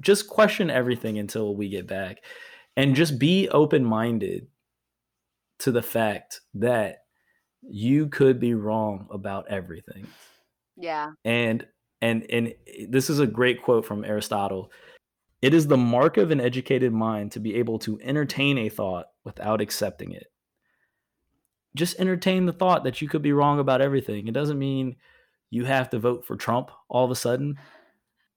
Just 0.00 0.28
question 0.28 0.70
everything 0.70 1.18
until 1.18 1.56
we 1.56 1.68
get 1.68 1.86
back 1.86 2.18
and 2.76 2.94
just 2.94 3.18
be 3.18 3.48
open 3.48 3.84
minded 3.84 4.46
to 5.60 5.70
the 5.72 5.82
fact 5.82 6.40
that 6.54 7.04
you 7.62 8.08
could 8.08 8.40
be 8.40 8.54
wrong 8.54 9.06
about 9.10 9.48
everything. 9.48 10.06
Yeah. 10.76 11.12
and 11.24 11.66
and 12.00 12.24
and 12.30 12.54
this 12.88 13.10
is 13.10 13.20
a 13.20 13.26
great 13.26 13.62
quote 13.62 13.84
from 13.84 14.04
aristotle. 14.04 14.72
It 15.40 15.54
is 15.54 15.66
the 15.66 15.76
mark 15.76 16.16
of 16.16 16.30
an 16.30 16.40
educated 16.40 16.92
mind 16.92 17.32
to 17.32 17.40
be 17.40 17.56
able 17.56 17.78
to 17.80 18.00
entertain 18.00 18.58
a 18.58 18.68
thought 18.68 19.06
without 19.24 19.60
accepting 19.60 20.12
it. 20.12 20.26
Just 21.74 21.98
entertain 21.98 22.46
the 22.46 22.52
thought 22.52 22.84
that 22.84 23.00
you 23.00 23.08
could 23.08 23.22
be 23.22 23.32
wrong 23.32 23.58
about 23.58 23.80
everything. 23.80 24.28
It 24.28 24.34
doesn't 24.34 24.58
mean 24.58 24.96
you 25.52 25.64
have 25.66 25.90
to 25.90 25.98
vote 25.98 26.24
for 26.24 26.34
trump 26.34 26.70
all 26.88 27.04
of 27.04 27.10
a 27.12 27.14
sudden 27.14 27.58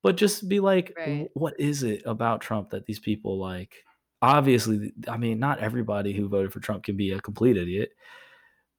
but 0.03 0.18
just 0.18 0.48
be 0.48 0.60
like 0.60 0.94
Right. 0.95 1.30
What 1.34 1.60
is 1.60 1.82
it 1.82 2.03
about 2.06 2.41
trump 2.41 2.70
that 2.70 2.86
these 2.86 2.99
people 2.99 3.40
like 3.40 3.85
obviously 4.26 4.91
i 5.07 5.18
mean 5.18 5.38
not 5.39 5.60
everybody 5.60 6.11
who 6.14 6.27
voted 6.27 6.52
for 6.52 6.60
trump 6.60 6.84
can 6.84 6.97
be 6.97 7.11
a 7.11 7.19
complete 7.19 7.57
idiot 7.57 7.91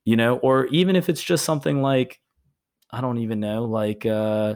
you 0.04 0.16
know 0.16 0.38
or 0.38 0.66
even 0.66 0.96
if 0.96 1.08
it's 1.08 1.22
just 1.22 1.44
something 1.44 1.80
like 1.80 2.20
i 2.90 3.00
don't 3.00 3.18
even 3.18 3.38
know 3.40 3.64
like 3.64 4.04
uh 4.06 4.54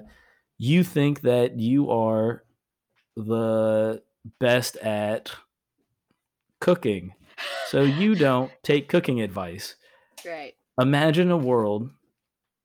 you 0.58 0.82
think 0.82 1.20
that 1.20 1.58
you 1.58 1.90
are 1.90 2.44
the 3.16 4.02
best 4.40 4.76
at 4.78 5.30
cooking 6.60 7.12
so 7.68 7.82
you 7.82 8.14
don't 8.14 8.50
take 8.62 8.88
cooking 8.88 9.20
advice 9.20 9.76
Right. 10.26 10.54
imagine 10.78 11.30
a 11.30 11.36
world 11.36 11.88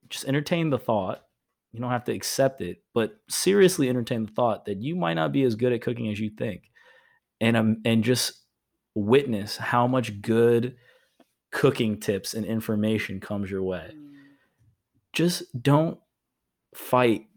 just 0.09 0.25
entertain 0.25 0.69
the 0.69 0.77
thought 0.79 1.23
you 1.71 1.79
don't 1.79 1.91
have 1.91 2.03
to 2.05 2.11
accept 2.13 2.61
it 2.61 2.83
but 2.93 3.17
seriously 3.29 3.87
entertain 3.87 4.25
the 4.25 4.31
thought 4.31 4.65
that 4.65 4.81
you 4.81 4.95
might 4.95 5.13
not 5.13 5.31
be 5.31 5.43
as 5.43 5.55
good 5.55 5.71
at 5.73 5.81
cooking 5.81 6.09
as 6.11 6.19
you 6.19 6.29
think 6.31 6.69
and 7.41 7.57
um, 7.57 7.77
and 7.85 8.03
just 8.03 8.33
witness 8.95 9.57
how 9.57 9.87
much 9.87 10.21
good 10.21 10.75
cooking 11.51 11.99
tips 11.99 12.33
and 12.33 12.45
information 12.45 13.19
comes 13.19 13.49
your 13.51 13.63
way 13.63 13.91
Mm. 13.93 14.11
just 15.13 15.43
don't 15.61 15.99
fight 16.73 17.27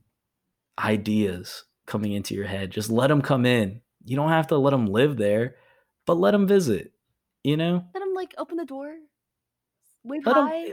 ideas 0.79 1.65
coming 1.87 2.13
into 2.13 2.35
your 2.35 2.47
head 2.47 2.71
just 2.71 2.91
let 2.91 3.09
them 3.09 3.23
come 3.23 3.45
in 3.47 3.81
you 4.05 4.17
don't 4.17 4.29
have 4.31 4.47
to 4.49 4.57
let 4.57 4.71
them 4.71 4.87
live 4.87 5.17
there 5.17 5.57
but 6.07 6.15
let 6.19 6.31
them 6.33 6.47
visit 6.47 6.93
you 7.45 7.57
know 7.57 7.85
Let 7.95 8.01
them 8.01 8.15
like 8.15 8.35
open 8.39 8.57
the 8.57 8.65
door. 8.65 8.95
Wave 10.05 10.25
let 10.27 10.37
'em- 10.37 10.47
hi. 10.47 10.73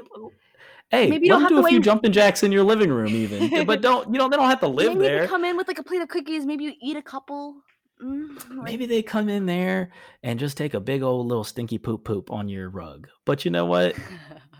hey 0.92 1.10
Maybe 1.10 1.26
you 1.26 1.32
don't 1.32 1.42
them 1.42 1.42
have 1.44 1.50
do 1.50 1.62
to 1.62 1.66
a 1.68 1.70
few 1.70 1.80
jumping 1.80 2.12
jacks 2.12 2.44
in 2.44 2.52
your 2.52 2.64
living 2.64 2.90
room 2.92 3.10
even 3.16 3.66
but 3.66 3.82
don't 3.88 4.12
you 4.12 4.18
know 4.20 4.30
they 4.30 4.38
don't 4.38 4.50
have 4.50 4.60
to 4.62 4.68
live 4.68 4.94
Maybe 4.94 5.00
there 5.08 5.24
you 5.24 5.28
come 5.30 5.46
in 5.46 5.58
with 5.58 5.68
like 5.68 5.80
a 5.80 5.84
plate 5.84 6.02
of 6.02 6.10
cookies. 6.10 6.46
Maybe 6.46 6.66
you 6.66 6.74
eat 6.82 6.98
a 6.98 7.02
couple. 7.02 7.56
Mm, 8.06 8.62
maybe 8.62 8.86
they 8.86 9.02
come 9.02 9.30
in 9.30 9.46
there 9.48 9.92
and 10.22 10.40
just 10.40 10.58
take 10.58 10.76
a 10.76 10.80
big 10.80 11.02
old 11.02 11.28
little 11.28 11.44
stinky 11.44 11.80
poop 11.80 12.04
poop 12.04 12.30
on 12.30 12.48
your 12.48 12.70
rug 12.70 13.08
but 13.26 13.46
you 13.46 13.52
know 13.52 13.66
what 13.66 13.96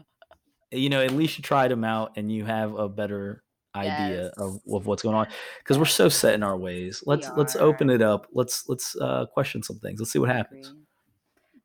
you 0.72 0.90
know 0.90 1.02
at 1.02 1.12
least 1.12 1.38
you 1.38 1.44
tried 1.44 1.70
them 1.70 1.84
out 1.84 2.14
and 2.16 2.32
you 2.32 2.44
have 2.44 2.74
a 2.74 2.90
better 2.90 3.44
idea 3.76 4.32
of, 4.38 4.54
Yes. 4.66 4.74
of 4.74 4.88
what's 4.88 5.04
going 5.04 5.16
on 5.16 5.28
because 5.60 5.78
we're 5.78 5.86
so 5.86 6.10
set 6.10 6.34
in 6.34 6.42
our 6.42 6.58
ways 6.58 7.04
let's 7.06 7.30
let's 7.36 7.56
open 7.58 7.90
it 7.90 8.02
up 8.02 8.26
let's 8.34 8.68
let's 8.68 8.96
uh 8.96 9.26
question 9.34 9.62
some 9.62 9.78
things 9.78 10.00
let's 10.00 10.12
see 10.12 10.20
what 10.20 10.30
happens 10.30 10.74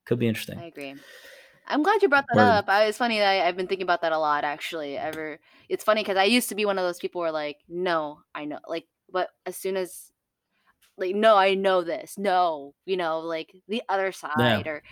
could 0.05 0.19
be 0.19 0.29
interesting 0.29 0.59
I 0.59 0.65
agree. 0.65 0.95
I'm 1.67 1.85
glad 1.85 2.03
you 2.03 2.09
brought 2.09 2.27
that 2.29 2.37
Word. 2.37 2.49
up. 2.49 2.69
I, 2.69 2.87
it's 2.87 2.99
funny 2.99 3.19
that 3.19 3.29
I, 3.29 3.47
I've 3.47 3.57
been 3.57 3.69
thinking 3.69 3.85
about 3.85 4.03
that 4.03 4.11
a 4.11 4.19
lot. 4.19 4.43
Actually, 4.43 4.99
ever 4.99 5.39
it's 5.69 5.85
funny 5.85 6.03
because 6.03 6.17
I 6.17 6.25
used 6.25 6.49
to 6.49 6.57
be 6.57 6.65
one 6.65 6.79
of 6.79 6.85
those 6.85 6.99
people 6.99 7.21
who 7.21 7.27
are 7.27 7.33
like, 7.33 7.59
no, 7.69 8.21
I 8.35 8.45
know, 8.45 8.59
like, 8.67 8.87
but 9.13 9.29
as 9.47 9.57
soon 9.57 9.77
as, 9.77 10.10
like, 11.01 11.15
no, 11.15 11.37
I 11.37 11.55
know 11.55 11.83
this, 11.83 12.17
no, 12.19 12.75
you 12.87 12.97
know, 12.97 13.21
like 13.21 13.53
the 13.69 13.83
other 13.89 14.13
side, 14.13 14.67
or, 14.67 14.83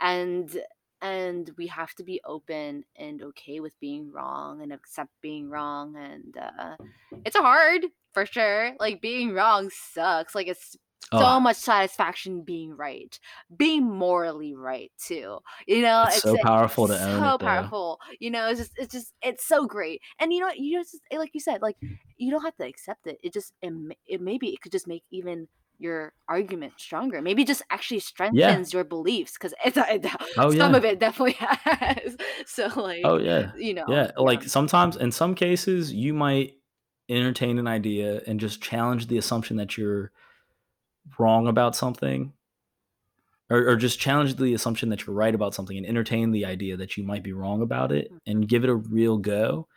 and 0.00 0.56
and 1.02 1.50
we 1.58 1.66
have 1.66 1.94
to 1.96 2.04
be 2.04 2.20
open 2.24 2.84
and 2.96 3.22
okay 3.22 3.60
with 3.60 3.78
being 3.80 4.10
wrong 4.10 4.62
and 4.62 4.72
accept 4.72 5.10
being 5.20 5.50
wrong, 5.50 5.94
and 5.96 6.36
uh, 6.38 6.76
it's 7.24 7.36
hard 7.36 7.86
for 8.14 8.24
sure. 8.24 8.72
Like 8.80 9.02
being 9.02 9.34
wrong 9.34 9.70
sucks. 9.70 10.34
Like 10.34 10.48
it's 10.48 10.76
Oh, 11.12 11.18
so 11.28 11.36
Oh, 11.36 11.40
much 11.40 11.56
satisfaction 11.56 12.42
being 12.42 12.76
right, 12.76 13.18
being 13.56 13.84
morally 13.84 14.54
right 14.54 14.92
too. 14.98 15.38
You 15.66 15.82
know, 15.82 16.06
it's 16.12 16.20
so 16.20 16.36
powerful 16.38 16.88
to 16.88 17.00
own 17.00 17.24
so 17.24 17.38
it, 17.38 17.38
powerful. 17.38 18.00
You 18.20 18.30
know, 18.30 18.48
it's 18.48 18.60
just 18.60 18.72
it's 18.76 18.92
just 18.92 19.14
it's 19.22 19.46
so 19.46 19.66
great. 19.66 20.02
And 20.18 20.32
you 20.32 20.40
know, 20.40 20.46
what, 20.46 20.58
you 20.58 20.78
just 20.80 21.00
like 21.12 21.30
you 21.34 21.40
said, 21.40 21.62
like 21.62 21.76
you 22.16 22.30
don't 22.30 22.42
have 22.44 22.56
to 22.56 22.66
accept 22.66 23.06
it. 23.06 23.18
It 23.22 23.32
just 23.32 23.52
it, 23.62 23.72
it 24.06 24.20
maybe 24.20 24.50
it 24.50 24.60
could 24.60 24.72
just 24.72 24.86
make 24.88 25.04
even 25.10 25.48
your 25.78 26.12
argument 26.28 26.74
stronger. 26.78 27.22
Maybe 27.22 27.44
just 27.44 27.62
actually 27.70 28.00
strengthens 28.00 28.72
your 28.72 28.84
beliefs 28.84 29.32
because 29.32 29.54
it's 29.64 29.76
it, 29.80 30.06
Oh 30.36 30.50
some 30.58 30.74
yeah. 30.74 30.74
of 30.74 30.84
it 30.84 30.98
definitely 30.98 31.36
has. 31.38 32.16
So 32.46 32.68
like 32.80 33.02
Oh 33.02 33.18
yeah. 33.18 33.52
you 33.54 33.74
know, 33.74 33.86
Yeah. 33.86 34.10
Like 34.18 34.42
sometimes, 34.44 34.96
in 34.96 35.12
some 35.12 35.34
cases, 35.34 35.92
you 35.92 36.12
might 36.14 36.54
entertain 37.08 37.58
an 37.58 37.66
idea 37.68 38.20
and 38.26 38.40
just 38.40 38.60
challenge 38.62 39.06
the 39.06 39.18
assumption 39.18 39.56
that 39.58 39.76
you're 39.76 40.12
wrong 41.18 41.48
about 41.48 41.76
something, 41.76 42.32
or, 43.50 43.68
or 43.68 43.76
just 43.76 44.00
challenge 44.00 44.36
the 44.36 44.54
assumption 44.54 44.88
that 44.90 45.06
you're 45.06 45.14
right 45.14 45.34
about 45.34 45.54
something 45.54 45.76
and 45.76 45.86
entertain 45.86 46.32
the 46.32 46.44
idea 46.44 46.76
that 46.76 46.96
you 46.96 47.04
might 47.04 47.22
be 47.22 47.32
wrong 47.32 47.62
about 47.62 47.92
it 47.92 48.06
mm-hmm. 48.06 48.16
and 48.26 48.48
give 48.48 48.64
it 48.64 48.70
a 48.70 48.74
real 48.74 49.18
go. 49.18 49.68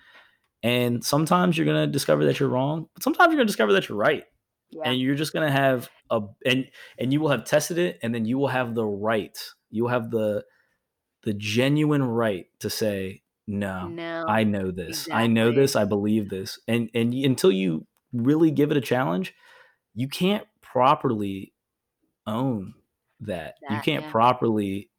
And 0.62 1.04
sometimes 1.04 1.58
you're 1.58 1.68
gonna 1.68 1.88
discover 1.88 2.26
that 2.26 2.40
you're 2.40 2.50
wrong, 2.50 2.88
but 2.94 3.04
sometimes 3.04 3.28
you're 3.28 3.38
gonna 3.38 3.48
discover 3.48 3.74
that 3.74 3.88
you're 3.88 3.98
right. 3.98 4.26
yeah. 4.72 4.84
and 4.86 5.00
you're 5.00 5.16
just 5.16 5.34
gonna 5.34 5.52
have 5.52 5.90
a 6.10 6.22
and 6.46 6.68
and 6.98 7.14
you 7.14 7.20
will 7.20 7.30
have 7.30 7.44
tested 7.44 7.78
it 7.78 8.00
and 8.02 8.14
then 8.14 8.26
you 8.26 8.38
will 8.38 8.48
have 8.48 8.76
the 8.76 8.86
right 8.86 9.38
you 9.70 9.84
will 9.84 9.90
have 9.90 10.12
the 10.12 10.44
the 11.24 11.34
genuine 11.34 12.04
right 12.04 12.48
to 12.60 12.70
say 12.70 13.22
no 13.48 13.88
no, 13.88 14.26
i 14.28 14.44
know 14.44 14.72
this 14.72 15.10
i 15.12 15.28
know 15.28 15.52
this 15.52 15.76
i 15.76 15.86
believe 15.86 16.30
this 16.30 16.60
and 16.68 16.90
and 16.94 17.14
until 17.14 17.52
you 17.52 17.86
really 18.14 18.52
give 18.52 18.72
it 18.72 18.78
a 18.78 18.82
challenge 18.82 19.34
you 19.96 20.08
can't 20.08 20.46
properly 20.72 21.54
own 22.28 22.74
that, 23.22 23.56
you 23.70 23.80
can't 23.82 24.06
yeah. 24.06 24.12
properly 24.12 24.90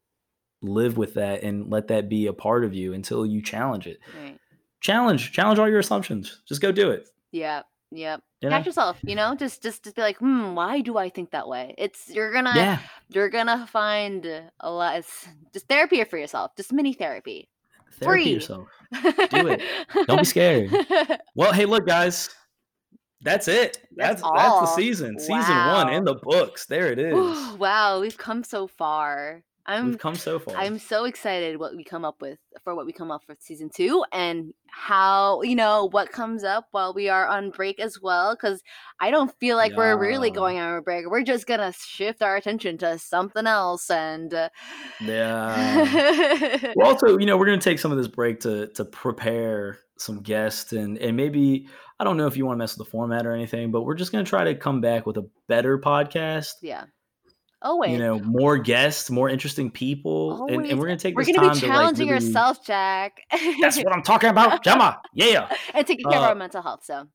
live 0.62 0.97
with 0.97 1.14
that 1.14 1.42
and 1.42 1.70
let 1.70 1.88
that 1.88 2.09
be 2.09 2.26
a 2.26 2.32
part 2.32 2.64
of 2.64 2.74
you 2.74 2.92
until 2.92 3.24
you 3.24 3.40
challenge 3.40 3.86
it 3.86 3.98
right. 4.20 4.38
challenge 4.80 5.32
challenge 5.32 5.59
all 5.59 5.68
your 5.68 5.78
assumptions 5.78 6.42
just 6.47 6.60
go 6.60 6.70
do 6.70 6.90
it 6.90 7.09
Yeah. 7.32 7.62
Yep. 7.92 8.22
you 8.40 8.48
know? 8.48 8.56
Catch 8.56 8.66
yourself, 8.66 8.98
you 9.02 9.16
know, 9.16 9.34
just 9.34 9.62
just 9.62 9.84
to 9.84 9.92
be 9.92 10.02
like, 10.02 10.18
hmm, 10.18 10.55
why 10.55 10.80
do 10.80 10.97
I 10.97 11.09
think 11.09 11.30
that 11.32 11.48
way? 11.48 11.74
It's 11.76 12.09
you're 12.09 12.32
gonna 12.32 12.52
yeah 12.55 12.78
you're 13.09 13.30
gonna 13.30 13.66
find 13.66 14.24
a 14.60 14.70
lot. 14.70 14.98
It's 14.98 15.26
just 15.52 15.66
therapy 15.66 16.05
for 16.05 16.16
yourself, 16.18 16.52
just 16.56 16.72
mini 16.72 16.92
therapy. 16.92 17.48
therapy 17.98 18.22
Free. 18.22 18.32
yourself 18.34 18.68
Do 18.92 19.48
it. 19.48 19.62
Don't 20.06 20.18
be 20.18 20.24
scared. 20.24 20.70
Well, 21.34 21.52
hey, 21.52 21.64
look, 21.64 21.86
guys. 21.86 22.28
That's 23.22 23.48
it. 23.48 23.86
That's 23.97 24.22
That's 24.22 24.34
that's, 24.34 24.60
the 24.60 24.66
season. 24.66 25.18
Season 25.18 25.56
one 25.56 25.92
in 25.92 26.05
the 26.05 26.14
books. 26.14 26.66
There 26.66 26.90
it 26.90 26.98
is. 26.98 27.52
wow, 27.59 28.01
we've 28.01 28.16
come 28.16 28.44
so 28.44 28.66
far. 28.66 29.42
I'm 29.66 29.90
We've 29.90 29.98
come 29.98 30.16
so 30.16 30.38
far. 30.38 30.56
I'm 30.56 30.78
so 30.78 31.05
excited 31.05 31.59
what 31.59 31.76
we 31.76 31.84
come 31.84 32.05
up 32.05 32.20
with 32.20 32.38
for 32.64 32.74
what 32.74 32.86
we 32.86 32.92
come 32.92 33.10
up 33.10 33.22
for 33.24 33.36
season 33.38 33.70
two 33.72 34.05
and 34.10 34.52
how 34.66 35.42
you 35.42 35.55
know 35.55 35.88
what 35.92 36.10
comes 36.10 36.44
up 36.44 36.66
while 36.72 36.94
we 36.94 37.09
are 37.09 37.28
on 37.28 37.51
break 37.51 37.78
as 37.78 38.01
well. 38.01 38.34
Because 38.34 38.62
I 39.01 39.10
don't 39.10 39.32
feel 39.38 39.56
like 39.56 39.76
we're 39.76 39.97
really 39.97 40.30
going 40.30 40.59
on 40.59 40.76
a 40.76 40.82
break. 40.82 41.09
We're 41.09 41.22
just 41.22 41.47
gonna 41.47 41.72
shift 41.72 42.22
our 42.22 42.36
attention 42.36 42.78
to 42.78 42.98
something 42.98 43.47
else 43.47 43.90
and. 43.90 44.32
Uh, 44.32 44.48
yeah. 45.01 46.72
well, 46.76 46.88
also, 46.88 47.18
you 47.18 47.26
know, 47.26 47.36
we're 47.36 47.47
gonna 47.47 47.59
take 47.59 47.78
some 47.78 47.92
of 47.92 47.98
this 47.98 48.09
break 48.09 48.40
to 48.40 48.68
to 48.68 48.84
prepare 48.84 49.78
some 49.98 50.20
guests 50.20 50.72
and 50.72 50.98
and 50.98 51.16
maybe 51.16 51.68
I 52.01 52.05
don't 52.05 52.16
know 52.16 52.27
if 52.27 52.36
you 52.36 52.47
want 52.47 52.56
to 52.56 52.59
mess 52.59 52.77
with 52.78 52.86
the 52.86 52.90
format 52.90 53.27
or 53.27 53.32
anything, 53.32 53.70
but 53.70 53.82
we're 53.82 53.94
just 53.94 54.10
gonna 54.10 54.24
try 54.24 54.44
to 54.44 54.55
come 54.55 54.81
back 54.81 55.05
with 55.06 55.18
a 55.18 55.28
better 55.48 55.78
podcast. 55.78 56.55
yeah. 56.62 56.85
Always. 57.62 57.90
You 57.93 57.98
know, 57.98 58.18
more 58.20 58.56
guests, 58.56 59.10
more 59.10 59.28
interesting 59.28 59.70
people, 59.70 60.47
and, 60.47 60.64
and 60.64 60.78
we're 60.81 60.86
gonna 60.86 60.98
take 60.98 61.14
We're 61.14 61.24
this 61.27 61.36
gonna 61.36 61.48
time 61.48 61.55
be 61.56 61.60
to 61.60 61.66
like 61.66 61.77
challenging 61.77 62.09
really- 62.09 62.24
yourself, 62.24 62.64
Jack. 62.66 63.20
That's 63.60 63.77
what 63.77 63.93
I'm 63.93 64.02
talking 64.02 64.31
about, 64.31 64.64
Jemma. 64.64 64.97
Yeah. 65.12 65.55
and 65.74 65.86
taking 65.86 66.06
care 66.06 66.18
of 66.20 66.24
Uh, 66.24 66.28
our 66.28 66.35
mental 66.35 66.62
health. 66.62 66.85
So 66.85 67.06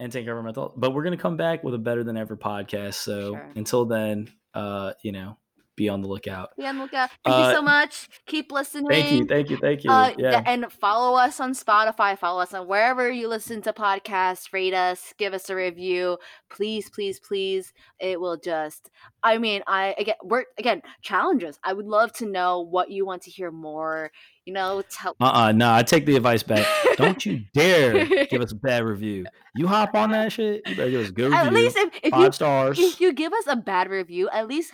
and 0.00 0.10
take 0.10 0.24
care 0.24 0.32
of 0.32 0.38
our 0.38 0.42
mental. 0.42 0.62
health. 0.68 0.74
But 0.78 0.92
we're 0.94 1.04
gonna 1.04 1.18
come 1.18 1.36
back 1.36 1.62
with 1.62 1.74
a 1.74 1.78
better 1.78 2.02
than 2.04 2.16
ever 2.16 2.38
podcast. 2.38 2.94
So 2.94 3.32
Sure. 3.32 3.52
until 3.54 3.84
then, 3.84 4.32
uh, 4.54 4.94
you 5.02 5.12
know, 5.12 5.36
be 5.76 5.88
on 5.88 6.00
the 6.00 6.08
lookout. 6.08 6.50
be 6.56 6.66
on 6.66 6.76
the 6.76 6.82
lookout. 6.84 7.10
Thank 7.24 7.36
you 7.36 7.42
Uh, 7.42 7.52
so 7.54 7.62
much. 7.62 8.08
Keep 8.26 8.50
listening. 8.50 8.88
Thank 8.88 9.10
you, 9.12 9.26
thank 9.26 9.50
you, 9.50 9.56
thank 9.58 9.84
you. 9.84 9.90
Uh, 9.90 10.12
yeah, 10.18 10.42
and 10.46 10.70
follow 10.72 11.16
us 11.16 11.38
on 11.38 11.52
Spotify. 11.52 12.18
Follow 12.18 12.40
us 12.40 12.54
on 12.54 12.66
wherever 12.66 13.10
you 13.10 13.28
listen 13.28 13.62
to 13.62 13.72
podcasts. 13.72 14.52
Rate 14.52 14.74
us. 14.74 15.12
Give 15.18 15.34
us 15.34 15.50
a 15.50 15.54
review, 15.54 16.18
please, 16.50 16.88
please, 16.90 17.20
please. 17.20 17.72
It 18.00 18.20
will 18.20 18.36
just. 18.36 18.90
I 19.22 19.38
mean, 19.38 19.62
I 19.66 19.94
again, 19.98 20.16
we're 20.22 20.44
again 20.58 20.82
challenges. 21.02 21.58
I 21.62 21.72
would 21.72 21.86
love 21.86 22.12
to 22.14 22.26
know 22.26 22.60
what 22.60 22.90
you 22.90 23.04
want 23.04 23.22
to 23.22 23.30
hear 23.30 23.50
more. 23.50 24.10
You 24.44 24.52
know, 24.52 24.82
tell. 24.88 25.16
uh, 25.20 25.24
uh 25.24 25.52
no, 25.52 25.72
I 25.72 25.82
take 25.82 26.06
the 26.06 26.14
advice 26.16 26.44
back. 26.44 26.64
Don't 26.96 27.24
you 27.26 27.40
dare 27.54 28.06
give 28.26 28.40
us 28.40 28.52
a 28.52 28.54
bad 28.54 28.84
review. 28.84 29.26
You 29.56 29.66
hop 29.66 29.94
on 29.94 30.10
that 30.12 30.32
shit. 30.32 30.62
You 30.66 30.76
better 30.76 30.90
give 30.90 31.04
us 31.04 31.10
good 31.10 31.32
review. 31.32 31.38
At 31.46 31.52
least 31.52 31.76
if, 31.76 31.94
if 32.02 32.10
five 32.12 32.22
you 32.22 32.32
stars. 32.32 32.78
if 32.78 33.00
you 33.00 33.12
give 33.12 33.32
us 33.32 33.44
a 33.48 33.56
bad 33.56 33.90
review, 33.90 34.28
at 34.30 34.46
least 34.46 34.72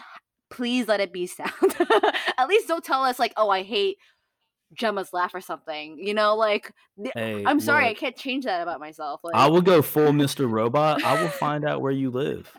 please 0.53 0.87
let 0.89 1.01
it 1.01 1.13
be 1.13 1.27
sound. 1.27 1.51
at 2.39 2.49
least 2.49 2.69
don't 2.69 2.85
tell 2.85 3.03
us 3.03 3.19
like, 3.19 3.33
oh, 3.37 3.49
I 3.49 3.63
hate 3.63 3.99
Jemma's 4.75 5.13
laugh 5.13 5.35
or 5.35 5.41
something. 5.41 5.99
You 5.99 6.15
know, 6.15 6.37
like 6.37 6.73
Hey, 7.15 7.45
I'm 7.45 7.61
sorry, 7.61 7.89
I 7.89 7.95
can't 7.95 8.17
change 8.17 8.45
that 8.45 8.63
about 8.63 8.81
myself. 8.81 9.21
Like, 9.25 9.35
I 9.35 9.49
will 9.49 9.63
go 9.63 9.83
full 9.83 10.13
Mr. 10.13 10.51
Robot. 10.51 11.03
I 11.03 11.21
will 11.21 11.29
find 11.31 11.65
out 11.65 11.81
where 11.81 11.93
you 11.93 12.11
live. 12.11 12.53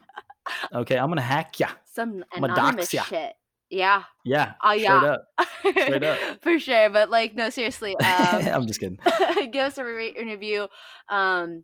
Okay, 0.73 0.97
I'm 0.97 1.09
gonna 1.09 1.21
hack 1.21 1.59
ya. 1.59 1.69
some 1.93 2.23
I'ma 2.33 2.47
anonymous 2.47 2.89
shit. 2.89 3.33
Yeah. 3.69 4.03
Yeah, 4.23 4.53
Oh, 4.63 4.71
straight 4.71 4.83
yeah. 4.83 4.95
up. 5.03 5.25
Straight 5.61 6.03
up. 6.03 6.19
For 6.41 6.59
sure. 6.59 6.89
But 6.91 7.09
like, 7.09 7.33
no, 7.33 7.49
seriously. 7.49 7.95
Um, 8.03 8.47
I'm 8.47 8.67
just 8.67 8.79
kidding. 8.79 8.99
give 9.51 9.65
us 9.65 9.77
a 9.79 9.83
rate 9.83 10.15
and 10.19 10.29
review. 10.29 10.67
Um, 11.09 11.63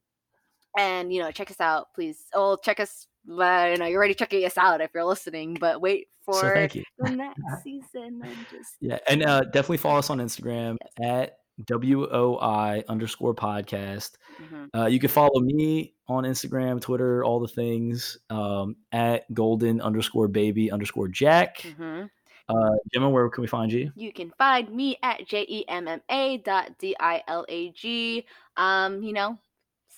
and 0.77 1.13
you 1.13 1.21
know, 1.21 1.29
check 1.31 1.51
us 1.51 1.59
out, 1.59 1.87
please. 1.93 2.25
Oh, 2.33 2.57
check 2.63 2.79
us. 2.79 3.05
Well, 3.29 3.69
you 3.71 3.77
know, 3.77 3.85
you're 3.85 3.97
already 3.99 4.15
checking 4.15 4.43
us 4.45 4.57
out 4.57 4.81
if 4.81 4.89
you're 4.93 5.05
listening, 5.05 5.53
but 5.59 5.79
wait 5.81 6.07
for 6.25 6.33
So 6.33 6.49
thank 6.53 6.73
you. 6.75 6.83
the 6.97 7.11
next 7.11 7.39
season 7.63 8.21
and 8.23 8.35
just 8.49 8.75
Yeah, 8.81 8.97
and 9.07 9.23
uh, 9.23 9.41
definitely 9.41 9.77
follow 9.77 9.99
us 9.99 10.09
on 10.09 10.17
Instagram 10.17 10.77
at 11.01 11.37
WOI 11.67 12.83
underscore 12.87 13.35
podcast. 13.35 14.11
Mhm. 14.41 14.69
Uh, 14.75 14.85
you 14.87 14.99
can 14.99 15.09
follow 15.09 15.39
me 15.41 15.93
on 16.07 16.23
Instagram, 16.23 16.81
Twitter, 16.81 17.23
all 17.23 17.39
the 17.39 17.47
things 17.47 18.17
um, 18.29 18.75
at 18.91 19.31
golden 19.33 19.79
underscore 19.81 20.27
baby 20.27 20.71
underscore 20.71 21.07
jack. 21.07 21.57
Mhm. 21.59 22.09
Uh, 22.47 22.71
Jemma, 22.95 23.11
where 23.11 23.29
can 23.29 23.41
we 23.41 23.47
find 23.47 23.71
you? 23.71 23.91
You 23.95 24.11
can 24.11 24.31
find 24.31 24.71
me 24.73 24.97
at 25.03 25.27
J 25.27 25.45
E 25.47 25.65
M 25.67 25.87
M 25.87 26.01
A 26.09 26.37
dot 26.37 26.71
D 26.79 26.95
I 26.99 27.21
L 27.27 27.45
A 27.47 27.69
G. 27.71 28.25
Um, 28.57 29.03
you 29.03 29.13
know, 29.13 29.37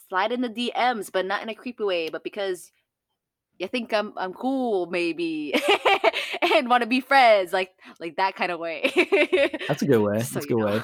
slide 0.10 0.34
in 0.34 0.42
the 0.42 0.50
DMs, 0.50 1.10
but 1.12 1.26
not 1.26 1.42
in 1.44 1.48
a 1.50 1.56
creepy 1.56 1.84
way, 1.86 2.10
but 2.10 2.26
because 2.26 2.72
you 3.62 3.68
think 3.68 3.94
I'm 3.94 4.12
I'm 4.18 4.34
cool, 4.34 4.88
maybe, 4.88 5.54
and 6.42 6.68
want 6.68 6.82
to 6.82 6.88
be 6.88 7.00
friends, 7.00 7.54
like 7.54 7.70
like 8.00 8.16
that 8.18 8.36
kind 8.36 8.52
of 8.52 8.60
way. 8.60 8.92
That's 9.68 9.84
a 9.84 9.86
good 9.86 10.02
way. 10.02 10.24
So 10.32 10.34
That's 10.34 10.46
a 10.46 10.50
good 10.50 10.64
way. 10.64 10.82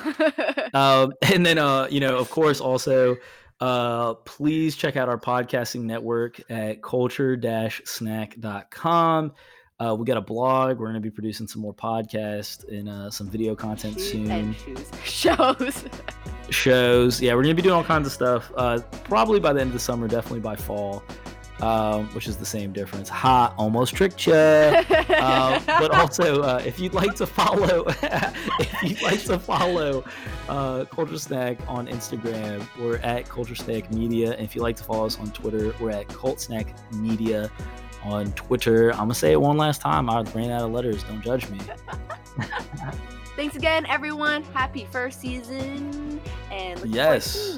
Um, 0.74 1.14
and 1.34 1.46
then, 1.46 1.58
uh, 1.58 1.88
you 1.90 2.00
know, 2.00 2.18
of 2.18 2.30
course, 2.30 2.62
also, 2.62 3.18
uh, 3.62 4.14
please 4.14 4.76
check 4.76 4.96
out 4.98 5.10
our 5.10 5.18
podcasting 5.18 5.82
network 5.84 6.40
at 6.52 6.84
culture-snack.com. 6.84 9.34
Uh, 9.80 9.96
we 9.98 10.06
got 10.06 10.18
a 10.18 10.22
blog. 10.22 10.80
We're 10.80 10.88
going 10.88 10.96
to 10.96 11.00
be 11.00 11.10
producing 11.10 11.48
some 11.48 11.62
more 11.62 11.74
podcasts 11.74 12.68
and 12.68 12.90
uh, 12.90 13.10
some 13.10 13.30
video 13.30 13.56
content 13.56 14.02
soon. 14.02 14.54
shows. 15.04 15.86
Shows. 16.50 17.22
Yeah, 17.22 17.34
we're 17.34 17.44
going 17.44 17.56
to 17.56 17.62
be 17.62 17.66
doing 17.66 17.76
all 17.76 17.84
kinds 17.84 18.08
of 18.08 18.14
stuff. 18.14 18.52
Uh, 18.56 18.80
probably 19.06 19.40
by 19.40 19.54
the 19.54 19.62
end 19.62 19.70
of 19.70 19.74
the 19.74 19.80
summer, 19.80 20.08
definitely 20.08 20.40
by 20.42 20.56
fall, 20.56 21.04
um, 21.62 22.08
which 22.10 22.28
is 22.28 22.38
the 22.38 22.46
same 22.46 22.72
difference. 22.72 23.10
Ha, 23.10 23.54
almost 23.58 23.96
tricked 23.96 24.26
you. 24.28 24.34
um, 24.34 25.62
but 25.66 25.92
also, 25.92 26.42
uh, 26.42 26.62
if 26.66 26.80
you'd 26.80 26.94
like 26.94 27.16
to 27.16 27.26
follow, 27.26 27.86
if 27.88 28.84
you'd 28.84 29.02
like 29.02 29.24
to 29.24 29.40
follow 29.40 30.04
uh, 30.50 30.86
Culture 30.86 31.18
Snack 31.18 31.60
on 31.68 31.88
Instagram, 31.88 32.66
we're 32.80 32.98
at 32.98 33.28
Culture 33.28 33.56
Snack 33.56 33.92
Media. 33.92 34.34
And 34.34 34.42
if 34.42 34.56
you'd 34.56 34.62
like 34.62 34.76
to 34.78 34.84
follow 34.84 35.06
us 35.06 35.20
on 35.20 35.32
Twitter, 35.32 35.74
we're 35.80 35.92
at 35.92 36.08
Cult 36.08 36.40
Snack 36.42 36.76
Media 36.94 37.52
on 38.04 38.32
Twitter. 38.34 38.92
I'm 38.92 39.00
gonna 39.00 39.16
say 39.16 39.32
it 39.32 39.42
one 39.42 39.58
last 39.58 39.82
time. 39.82 40.10
I 40.10 40.22
ran 40.22 40.52
out 40.52 40.64
of 40.64 40.72
letters. 40.72 41.04
Don't 41.04 41.22
judge 41.22 41.50
me. 41.50 41.60
Thanks 43.36 43.56
again, 43.56 43.86
everyone. 43.88 44.44
Happy 44.44 44.88
first 44.92 45.22
season, 45.22 46.20
and 46.52 46.80
looking 46.80 46.80
forward 46.80 46.82
to 46.82 46.88
Yes. 46.90 47.58